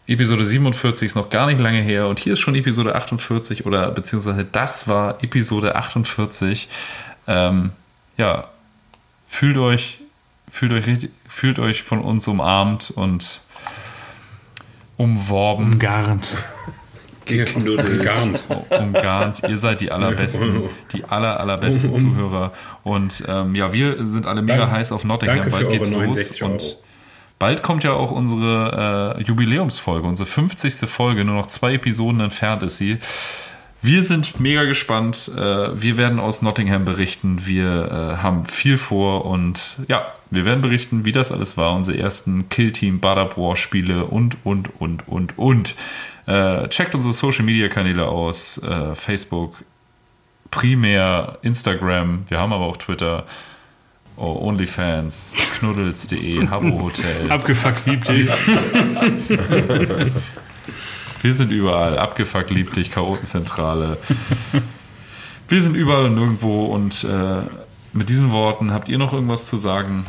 Episode 0.07 0.43
47 0.43 1.05
ist 1.05 1.15
noch 1.15 1.30
gar 1.30 1.45
nicht 1.45 1.59
lange 1.59 1.80
her 1.80 2.07
und 2.07 2.19
hier 2.19 2.34
ist 2.34 2.41
schon 2.41 2.55
Episode 2.55 2.95
48 2.95 3.65
oder 3.65 3.91
beziehungsweise 3.91 4.43
das 4.43 4.88
war 4.89 5.23
Episode 5.23 5.76
48. 5.76 6.68
Ähm, 7.27 7.72
ja, 8.18 8.49
fühlt 9.27 9.57
euch, 9.57 9.99
fühlt 10.49 10.73
euch 10.73 10.85
richtig, 10.85 11.11
fühlt 11.30 11.59
euch 11.59 11.84
von 11.84 12.01
uns 12.01 12.27
umarmt 12.27 12.91
und 12.91 13.39
umworben. 14.97 15.73
Umgarnt. 15.73 16.38
Geknuddelt. 17.38 18.03
Garnt. 18.03 18.44
umgarnt. 18.70 19.41
Ihr 19.48 19.58
seid 19.58 19.82
die 19.82 19.91
allerbesten, 19.91 20.64
die 20.94 21.06
aller, 21.06 21.40
allerbesten 21.40 21.94
Zuhörer. 21.94 22.52
Und 22.84 23.24
ähm, 23.28 23.56
ja, 23.56 23.74
wir 23.74 24.06
sind 24.06 24.26
alle 24.26 24.41
mega 24.41 24.60
Danke. 24.60 24.72
heiß 24.72 24.91
auf 24.91 25.03
Nottingham. 25.03 25.49
Bald 25.49 25.70
geht's 25.70 25.90
los. 25.90 26.02
69 26.02 26.44
Euro. 26.44 26.52
Und 26.52 26.78
bald 27.40 27.64
kommt 27.64 27.84
ja 27.84 27.94
auch 27.94 28.12
unsere 28.12 29.18
äh, 29.18 29.24
Jubiläumsfolge, 29.24 30.08
unsere 30.08 30.28
50. 30.28 30.90
Folge. 30.90 31.26
Nur 31.26 31.36
noch 31.36 31.48
zwei 31.48 31.74
Episoden 31.74 32.22
entfernt 32.22 32.64
ist 32.64 32.78
sie. 32.78 32.99
Wir 33.84 34.03
sind 34.03 34.40
mega 34.40 34.64
gespannt. 34.66 35.32
Äh, 35.36 35.40
wir 35.82 35.98
werden 35.98 36.20
aus 36.20 36.44
Nottingham 36.44 36.86
berichten. 36.86 37.48
Wir 37.48 37.66
äh, 38.18 38.22
haben 38.22 38.45
viel 38.45 38.78
vor 38.78 39.26
und 39.26 39.76
ja, 39.88 40.06
wir 40.30 40.45
werden 40.45 40.62
berichten, 40.62 41.03
wie 41.03 41.12
das 41.12 41.32
alles 41.32 41.58
war. 41.58 41.74
Unsere 41.74 41.98
ersten 41.98 42.48
Killteam 42.49 42.99
Badab 42.99 43.38
War 43.38 43.56
Spiele 43.56 44.06
und, 44.06 44.38
und, 44.44 44.70
und, 44.80 45.08
und, 45.08 45.38
und. 45.38 45.76
Äh, 46.26 46.68
checkt 46.69 46.95
unsere 46.95 47.14
Social 47.14 47.45
Media 47.45 47.68
Kanäle 47.68 48.07
aus. 48.07 48.57
Äh, 48.60 48.95
Facebook, 48.95 49.64
primär 50.49 51.38
Instagram. 51.41 52.26
Wir 52.27 52.39
haben 52.39 52.53
aber 52.53 52.65
auch 52.65 52.77
Twitter. 52.77 53.26
Oh, 54.18 54.38
OnlyFans, 54.48 55.38
knuddels.de, 55.60 56.48
Habbo 56.52 56.84
Hotel. 56.84 57.31
Abgefuckt 57.31 57.85
liebt 57.88 58.07
dich. 58.07 58.30
Wir 61.22 61.34
sind 61.34 61.52
überall. 61.52 61.98
Abgefuckt 61.98 62.49
liebt 62.49 62.76
dich, 62.76 62.91
Chaotenzentrale. 62.91 63.98
Wir 65.48 65.61
sind 65.61 65.76
überall 65.76 66.06
und 66.06 66.15
nirgendwo 66.15 66.65
und 66.65 67.03
äh, 67.03 67.41
mit 67.93 68.10
diesen 68.10 68.31
Worten 68.31 68.73
habt 68.73 68.89
ihr 68.89 68.98
noch 68.98 69.14
irgendwas 69.14 69.45
zu 69.48 69.57
sagen? 69.57 70.06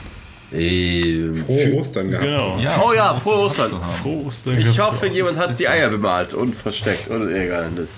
Ey, 0.52 1.30
Frohe 1.46 1.74
Ostern 1.78 2.10
gehabt. 2.10 2.26
Genau. 2.26 2.58
Oh 2.86 2.92
ja, 2.92 3.14
frohe 3.14 3.46
Ostern. 3.46 3.72
Froh 4.02 4.24
Ostern 4.26 4.58
Ich 4.58 4.78
hoffe, 4.78 5.06
jemand 5.08 5.38
hat 5.38 5.58
die 5.58 5.66
Eier 5.68 5.88
bemalt 5.88 6.34
und 6.34 6.54
versteckt 6.54 7.08
oder 7.10 7.28
irgendwas. 7.28 7.88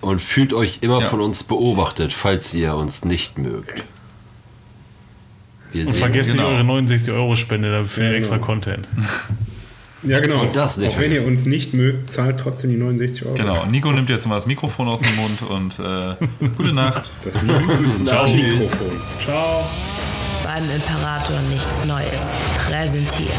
und 0.00 0.20
fühlt 0.20 0.54
euch 0.54 0.78
immer 0.80 1.00
Ja. 1.00 1.06
von 1.06 1.20
uns 1.20 1.42
beobachtet, 1.42 2.12
falls 2.12 2.54
ihr 2.54 2.74
uns 2.74 3.04
nicht 3.04 3.36
mögt. 3.38 3.84
Wir 5.72 5.82
Und 5.86 5.92
sehen 5.92 6.00
vergesst 6.00 6.32
Genau. 6.32 6.44
nicht 6.48 6.52
eure 6.54 6.64
69 6.64 7.12
Euro 7.12 7.36
Spende 7.36 7.70
dafür 7.70 8.04
Ja, 8.10 8.12
extra 8.14 8.36
genau. 8.36 8.46
Content. 8.46 8.88
Ja, 10.02 10.18
genau. 10.20 10.40
Und 10.40 10.56
das 10.56 10.78
nicht 10.78 10.94
Auch 10.94 10.98
wenn 10.98 11.12
ihr 11.12 11.26
uns 11.26 11.44
nicht 11.44 11.74
mögt, 11.74 12.10
zahlt 12.10 12.40
trotzdem 12.40 12.70
die 12.70 12.76
69 12.78 13.26
Euro. 13.26 13.34
Genau, 13.34 13.66
Nico 13.66 13.92
nimmt 13.92 14.08
jetzt 14.08 14.26
mal 14.26 14.36
das 14.36 14.46
Mikrofon 14.46 14.88
aus 14.88 15.00
dem 15.02 15.14
Mund 15.16 15.42
und 15.42 15.78
äh, 15.78 16.16
gute 16.56 16.72
Nacht. 16.72 17.10
Das 17.24 17.40
Mikrofon. 17.42 18.06
Ciao. 18.06 18.22
Das 18.26 18.34
Mikrofon. 18.34 18.90
Ciao. 19.22 19.64
Beim 20.60 20.70
Imperator 20.72 21.40
nichts 21.48 21.86
Neues 21.86 22.34
präsentiert. 22.58 23.30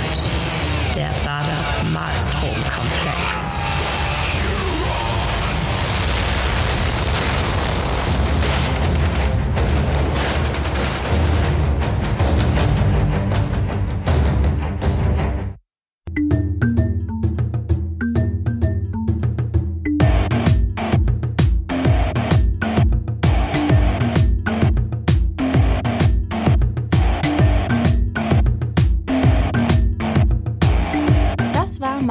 Der 0.95 1.11
Bader 1.23 1.91
Malstrom 1.93 2.55
Komplex. 2.63 3.50